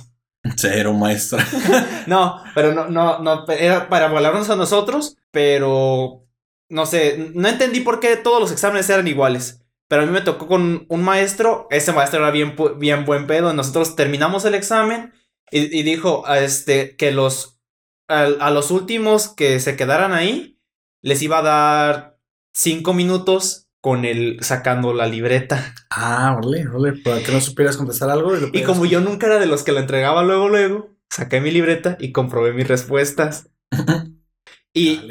[0.55, 1.45] Cero maestra.
[2.07, 6.25] No, pero no, no, no, era para evaluarnos a nosotros, pero
[6.69, 9.61] no sé, no entendí por qué todos los exámenes eran iguales.
[9.89, 13.53] Pero a mí me tocó con un maestro, ese maestro era bien, bien buen pedo.
[13.53, 15.13] Nosotros terminamos el examen
[15.51, 17.59] y, y dijo a este, que los,
[18.07, 20.59] a, los últimos que se quedaran ahí,
[21.01, 22.19] les iba a dar
[22.53, 25.73] cinco minutos con el sacando la libreta.
[25.99, 27.01] Ah, órale, órale.
[27.01, 28.29] Para que no supieras contestar algo.
[28.31, 31.49] lo Y como yo nunca era de los que la entregaba luego, luego, saqué mi
[31.49, 33.49] libreta y comprobé mis respuestas.
[34.73, 35.01] Y.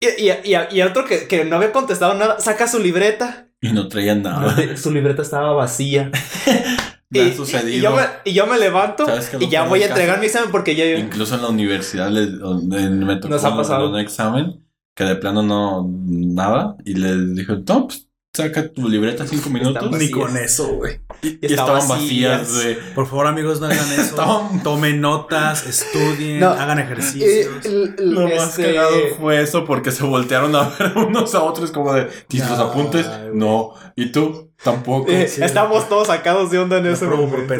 [0.00, 3.50] Y, y, y, y otro que, que no había contestado nada, saca su libreta.
[3.60, 4.76] Y no traían nada.
[4.78, 6.10] Su libreta estaba vacía.
[7.12, 7.76] Me y, ha sucedido.
[7.76, 10.14] y yo me, y yo me levanto ¿Sabes qué es y ya voy a entregar
[10.16, 10.20] caso?
[10.20, 10.84] mi examen porque ya...
[10.98, 13.90] Incluso en la universidad les- me tocó Nos ha pasado.
[13.90, 19.26] un examen que de plano no nada y les dije, no, pues saca tu libreta
[19.26, 21.00] cinco minutos Ni con eso, güey.
[21.20, 22.78] y, y estaban vacías, güey.
[22.94, 24.00] Por favor, amigos, no hagan eso.
[24.02, 26.48] Estaban- Tomen notas, estudien, No.
[26.50, 27.66] hagan Eh, ejercicios.
[27.66, 31.42] el- el- Lo más este, cagado fue eso porque se voltearon a ver unos a
[31.42, 33.06] otros como de, ¿tienes los apuntes?
[33.34, 33.74] No.
[33.96, 34.51] ¿Y tú?
[34.64, 35.10] Tampoco.
[35.10, 35.42] eh, sí.
[35.42, 37.54] estamos todos sacados de onda en ese momento.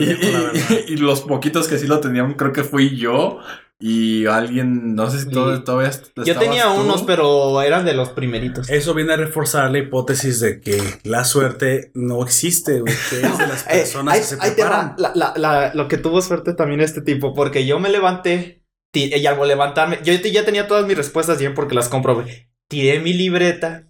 [0.89, 3.39] Y, los poquitos que sí lo tenían, creo que fui yo
[3.81, 5.90] y alguien, no sé si todo- todavía
[6.24, 6.82] Yo tenía tú.
[6.82, 8.70] unos, pero eran de los primeritos.
[8.70, 13.39] Eso viene a reforzar la hipótesis de que la suerte no existe, güey, que es
[13.39, 14.94] de las Eh, personas que se preparan.
[14.98, 18.62] La- la- la- lo que tuvo suerte también este tipo, porque yo me levanté
[18.94, 22.50] y al levantarme, yo ya tenía todas mis respuestas bien porque las comprobé.
[22.68, 23.89] Tiré mi libreta.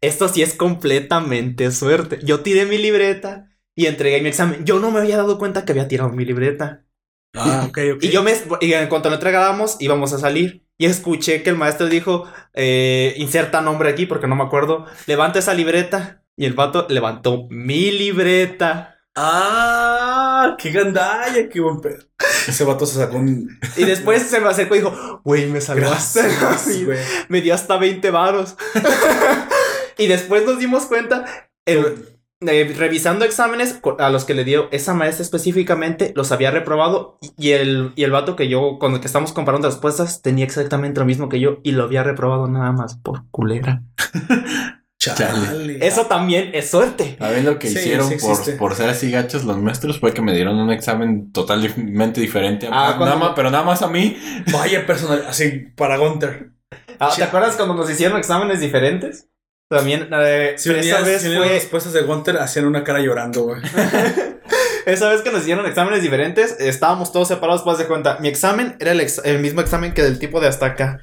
[0.00, 2.20] Esto sí es completamente suerte.
[2.22, 4.64] Yo tiré mi libreta y entregué mi examen.
[4.64, 6.86] Yo no me había dado cuenta que había tirado mi libreta.
[7.34, 8.02] Ah, ok, ok.
[8.04, 10.66] Y yo me, y en cuanto lo entregábamos, íbamos a salir.
[10.78, 14.86] Y escuché que el maestro dijo, eh, inserta nombre aquí porque no me acuerdo.
[15.06, 16.24] Levanta esa libreta.
[16.36, 18.96] Y el vato levantó mi libreta.
[19.14, 22.04] Ah, qué gandalla, qué buen pedo.
[22.48, 23.58] Ese vato se sacó un.
[23.76, 26.22] Y después se me acercó y dijo, güey, me salvaste.
[26.40, 26.88] Gracias,
[27.28, 28.56] me dio hasta 20 varos.
[30.00, 31.24] y después nos dimos cuenta,
[31.66, 32.06] el-
[32.42, 37.18] eh, revisando exámenes a los que le dio esa maestra específicamente, los había reprobado.
[37.36, 41.00] Y el, y el vato que yo, con el que estamos comparando respuestas, tenía exactamente
[41.00, 43.82] lo mismo que yo y lo había reprobado nada más por culera.
[44.98, 45.78] Chale.
[45.86, 47.16] Eso también es suerte.
[47.20, 48.16] A ver, lo que Sí, hicieron sí
[48.58, 52.66] por, ser así gachos los maestros fue que me dieron un examen totalmente diferente.
[52.66, 54.18] a- Ah, nada más, pero nada más a mí.
[54.52, 56.50] Vaya personal, así para Gunter.
[56.98, 59.29] Ah, ¿Te acuerdas cuando nos hicieron exámenes diferentes?
[59.70, 62.98] También, eh, Si pero esa unías, vez si las respuestas de Gunter, hacían una cara
[63.00, 63.62] llorando, güey.
[64.86, 68.18] Esa vez que nos hicieron exámenes diferentes, estábamos todos separados, pues de cuenta.
[68.20, 71.00] Mi examen era el, ex- el mismo examen que del tipo de hasta acá.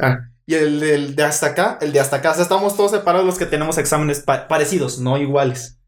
[0.00, 2.30] Ah, y el, del de hasta acá, el de hasta acá.
[2.32, 5.78] O sea, estábamos todos separados los que tenemos exámenes pa- parecidos, no iguales.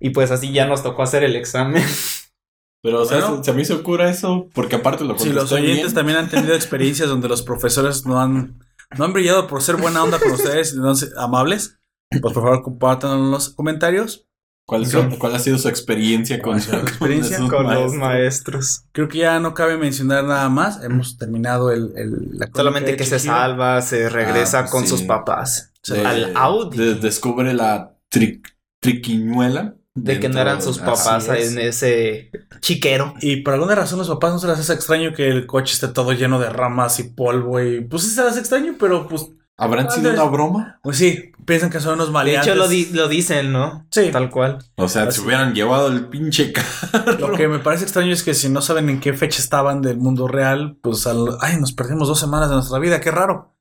[0.00, 1.84] Y pues así ya nos tocó hacer el examen.
[2.82, 3.36] Pero, o sea, Bueno.
[3.38, 5.94] se, se me hizo cura eso porque aparte lo Si los oyentes bien.
[5.94, 8.64] también han tenido experiencias donde los profesores no han,
[8.96, 11.78] no han brillado por ser buena onda con ustedes ser amables,
[12.10, 14.24] pues por favor compártanlo en los comentarios.
[14.66, 17.62] ¿Cuál, es- cuál ha sido su experiencia con, ¿Cuál ha sido tu experiencia esos con
[17.64, 17.96] los maestros?
[17.96, 18.84] maestros.
[18.92, 20.84] Creo que ya no cabe mencionar nada más.
[20.84, 23.34] Hemos terminado el, el- la Solamente que se Chihiro.
[23.34, 24.88] salva, se regresa Ah, con sí.
[24.88, 25.72] sus papás.
[25.88, 26.76] De- al Audi.
[26.76, 28.42] de- descubre la tri-
[28.82, 29.74] triquiñuela.
[30.04, 31.52] De que no eran sus papás es.
[31.52, 33.14] en ese chiquero.
[33.20, 35.88] Y por alguna razón los papás no se les hace extraño que el coche esté
[35.88, 39.26] todo lleno de ramas y polvo y pues sí se les hace extraño, pero pues,
[39.56, 40.78] ¿Habrán sido una broma?
[40.84, 42.46] pues sí, piensan que son unos De maleantes.
[42.52, 43.86] hecho, lo, di- lo dicen, ¿no?
[43.90, 44.10] Sí.
[44.12, 44.58] Tal cual.
[44.76, 45.18] O sea, Así.
[45.20, 47.18] se hubieran llevado el pinche carro.
[47.18, 49.96] Lo que me parece extraño es que si no saben en qué fecha estaban del
[49.96, 53.52] mundo real, pues al, ay, nos perdimos dos semanas de nuestra vida, qué raro.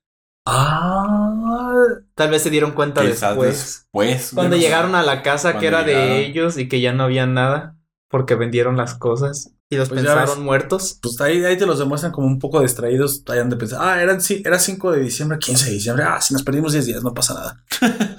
[0.50, 1.86] Ah,
[2.16, 3.56] Tal vez se dieron cuenta Quizás después.
[3.84, 4.32] después.
[4.34, 6.10] Cuando llegaron a la casa que era llegaron.
[6.10, 7.76] de ellos y que ya no había nada
[8.10, 10.46] porque vendieron las cosas y los Pues pensaron ves.
[10.46, 11.00] muertos.
[11.02, 13.24] pues ahí, ahí te los demuestran como un poco distraídos.
[13.28, 16.06] Ahí han de pensar, ah, eran, sí, era 5 de diciembre, 15 de diciembre.
[16.08, 17.64] Ah, si nos perdimos 10 días, no pasa nada.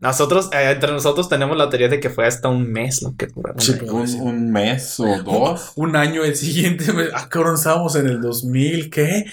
[0.00, 3.26] Nosotros, eh, entre nosotros tenemos la teoría de que fue hasta un mes lo que
[3.26, 3.60] duraron.
[3.60, 5.72] Sí, Un, un mes o dos.
[5.76, 9.26] Un año, el siguiente, ah, cabrón, estábamos en el 2000, ¿qué?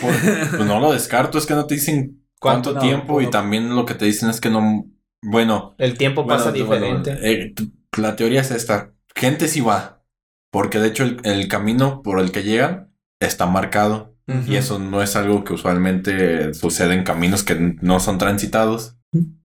[0.00, 0.16] Pues,
[0.50, 2.74] pues no lo descarto, es que no te dicen cuánto ¿Cuánto?
[2.74, 3.30] No, tiempo y no.
[3.30, 4.86] también lo que te dicen es que no.
[5.24, 7.18] Bueno, El tiempo pasa bueno, diferente.
[7.22, 7.54] eh,
[7.96, 10.02] la teoría es esta: gente sí va,
[10.50, 14.10] porque de hecho el, el camino por el que llegan está marcado
[14.48, 18.96] y eso no es algo que usualmente sucede en caminos que no son transitados.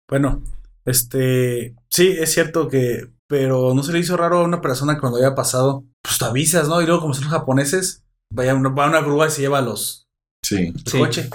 [0.08, 0.42] Bueno,
[0.86, 5.18] este, sí, es cierto que, pero no se le hizo raro a una persona cuando
[5.18, 6.82] haya pasado, pues te avisas, ¿no?
[6.82, 10.07] Y luego como son los japoneses, vaya una, va una grúa y se lleva los
[10.44, 10.74] Sí.
[10.86, 10.98] Sí.
[11.00, 11.30] coche.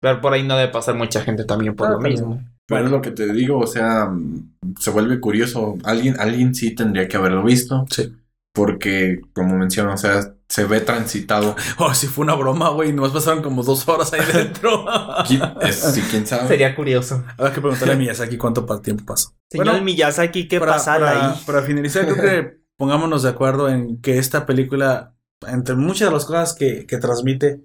[0.00, 2.42] Pero por ahí no debe pasar mucha gente también por Ah, lo mismo.
[2.66, 4.10] Pero es lo que te digo, o sea,
[4.78, 5.76] se vuelve curioso.
[5.84, 7.84] Alguien, alguien sí tendría que haberlo visto.
[7.90, 8.14] Sí.
[8.54, 11.54] Porque, como menciono, o sea, se ve transitado.
[11.78, 14.86] Oh, si fue una broma, güey, nomás pasaron como dos horas ahí dentro.
[15.26, 16.48] ¿Quién, es, sí, quién sabe.
[16.48, 17.24] Sería curioso.
[17.38, 19.32] Habrá que preguntarle a Miyazaki cuánto tiempo pasó.
[19.50, 21.40] Señor Bueno, Miyazaki, ¿qué para, pasa para- ahí?
[21.46, 25.14] para finalizar, creo que pongámonos de acuerdo en que esta película,
[25.46, 27.60] entre muchas de las cosas que, que transmite,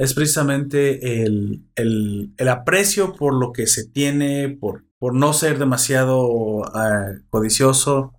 [0.00, 5.58] es precisamente el, el- el aprecio por lo que se tiene, por, por no ser
[5.58, 8.12] demasiado ah, codicioso.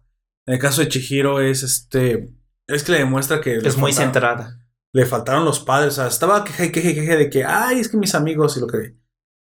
[0.47, 2.29] En el caso de Chihiro es este.
[2.67, 3.57] Es que le demuestra que.
[3.57, 4.57] le Es muy faltaron- centrada.
[4.93, 5.93] Le faltaron los padres.
[5.93, 8.67] O sea, estaba queje, queje, queje de que, ay, es que mis amigos y lo
[8.67, 8.95] que.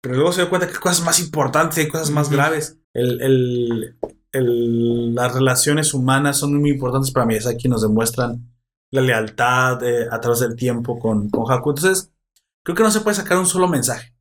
[0.01, 2.77] Pero luego se dio cuenta que hay cosas más importantes, hay cosas más graves.
[2.93, 3.97] El, el-
[4.31, 8.49] el- las relaciones humanas son muy importantes para Miyazaki, nos demuestran
[8.91, 11.71] la lealtad eh, a través del tiempo con, con Haku.
[11.71, 12.11] Entonces,
[12.63, 14.13] creo que no se puede sacar un solo mensaje.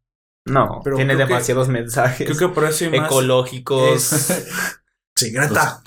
[0.45, 3.07] No, Pero tiene que- demasiados mensajes Creo que por eso hay más...
[3.11, 4.13] ecológicos.
[4.13, 4.49] es-
[5.17, 5.83] Sí, Greta.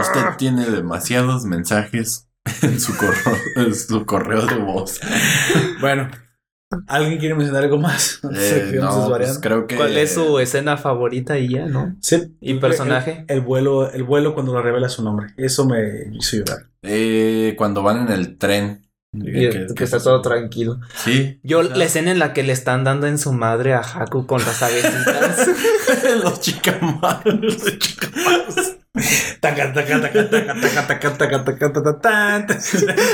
[0.00, 2.28] Usted tiene demasiados mensajes
[2.62, 5.00] en su correo, en su correo de voz.
[5.80, 6.08] Bueno,
[6.86, 8.20] ¿alguien quiere mencionar algo más?
[8.32, 9.76] Eh, no, pues creo que.
[9.76, 11.96] ¿Cuál es su escena favorita y ya, no?
[12.00, 13.24] Sí, ¿Y personaje?
[13.28, 15.28] El, el vuelo, el vuelo cuando le revela su nombre.
[15.36, 15.80] Eso me
[16.12, 16.68] hizo llorar.
[16.82, 18.86] Eh, cuando van en el tren.
[19.12, 20.78] Y que, está todo tranquilo.
[20.94, 21.40] Sí.
[21.42, 23.80] Yo, o sea, la escena en la que le están dando en su madre a
[23.80, 25.48] Haku con las abecitas.
[26.22, 27.56] Los chicamaros.
[27.64, 28.10] Taca,
[28.54, 28.79] taca,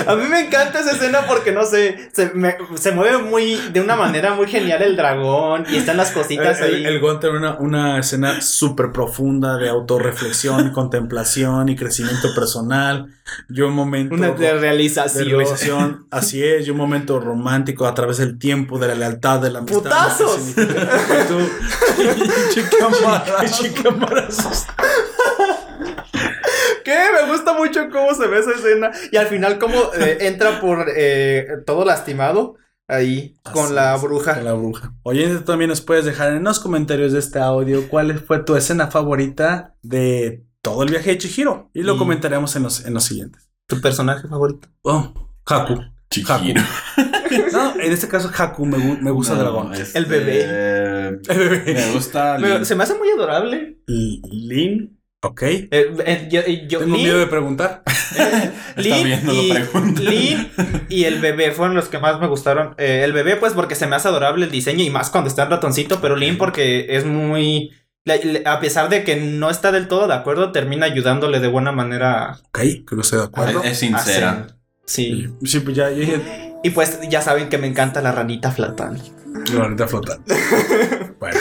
[0.06, 3.82] A mí me encanta esa escena porque no sé, se, me- se mueve muy de
[3.82, 6.84] una manera muy genial el dragón y están las cositas El, ahí.
[6.86, 13.12] el Gon tiene una, una escena súper profunda de autorreflexión, contemplación y crecimiento personal.
[13.50, 15.28] Yo un momento una de de realización.
[15.28, 19.50] realización, así es, y un momento romántico a través del tiempo, de la lealtad, de
[19.50, 19.82] la amistad.
[19.82, 20.56] ¡Putazos!
[20.56, 21.22] lo que significa.
[21.22, 21.40] Y tú,
[22.54, 23.58] Chicamarazos.
[23.58, 24.66] chicamarazos.
[26.84, 27.06] ¿Qué?
[27.26, 28.90] Me gusta mucho cómo se ve esa escena.
[29.12, 32.56] Y al final cómo eh, entra por eh, todo lastimado
[32.88, 34.34] ahí con la es, bruja.
[34.34, 34.92] Con la bruja.
[35.02, 38.54] Oye, tú también nos puedes dejar en los comentarios de este audio cuál fue tu
[38.56, 41.70] escena favorita de todo el viaje de Chihiro.
[41.74, 43.48] Y lo Y- comentaremos en los, en los siguientes.
[43.68, 44.68] ¿Tu personaje favorito?
[44.82, 45.12] Oh,
[45.46, 45.80] Haku.
[46.10, 46.62] Chihiro.
[47.52, 49.74] No, en este caso Haku me, me gusta No, Dragón.
[49.74, 51.18] este, El bebé.
[51.74, 52.38] Me gusta.
[52.38, 52.64] Me- Lin.
[52.64, 53.78] se me hace muy adorable.
[53.86, 54.95] Lin,
[55.26, 55.42] ok.
[55.42, 57.82] Eh, eh, yo, eh, yo- Tengo Lin- miedo de preguntar.
[58.76, 59.42] Lin bien, no lo
[60.12, 60.50] y,
[60.88, 62.74] y el bebé fueron los que más me gustaron.
[62.78, 65.44] Eh, el bebé, pues, porque se me hace adorable el diseño y más cuando está
[65.44, 67.72] en ratoncito, pero Lin porque es muy.
[68.44, 72.38] A pesar de que no está del todo de acuerdo, termina ayudándole de buena manera.
[72.48, 73.62] Ok, que estoy de acuerdo.
[73.64, 74.30] Es, es sincera.
[74.30, 74.56] a Zen.
[74.84, 75.26] Sí.
[75.44, 79.02] Sí, pues ya, Y pues ya saben que me encanta la ranita flotando.
[79.52, 80.18] la neta flota.
[81.18, 81.38] Bueno,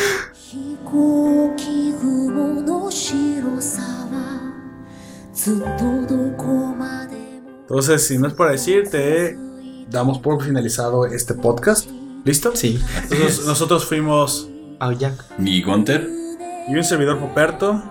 [7.61, 9.37] entonces, si no es por decir, te
[9.89, 11.89] damos por finalizado este podcast.
[12.23, 12.55] ¿Listo?
[12.55, 12.81] Sí.
[13.03, 14.49] Entonces, nosotros fuimos
[14.97, 15.13] Jack.
[15.37, 16.09] Mi Gunter.
[16.67, 17.83] y un servidor Poperto.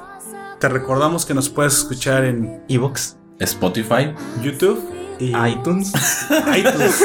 [0.58, 3.16] Te recordamos que nos puedes escuchar en Evox.
[3.38, 4.14] Spotify.
[4.42, 4.82] YouTube
[5.18, 5.92] y iTunes.
[6.56, 7.04] iTunes.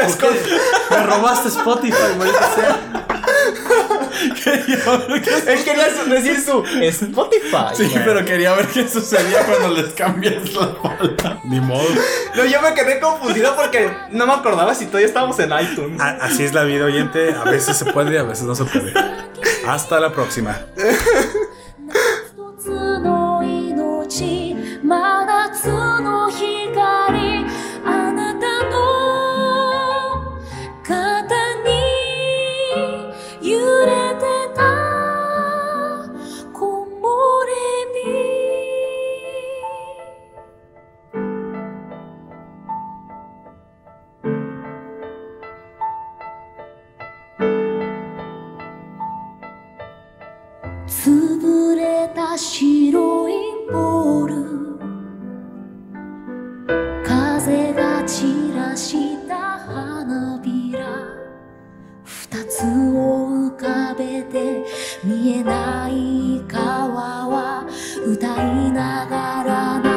[0.00, 0.58] ¿Por qué?
[0.90, 3.06] Me robaste Spotify, maldita sea.
[4.20, 7.74] Él quería decir su Spotify.
[7.74, 11.40] Sí, pero quería ver qué sucedía cuando les cambias la palabra.
[11.44, 11.88] Ni modo.
[12.36, 16.00] No, yo me quedé confundido porque no me acordaba si todavía estábamos en iTunes.
[16.00, 17.34] A- Así es la vida oyente.
[17.34, 18.92] A veces se puede y a veces no se puede.
[19.66, 20.58] Hasta la próxima.
[62.48, 64.64] つを浮かべて
[65.04, 67.66] 見えない川は
[68.06, 69.89] 歌いながら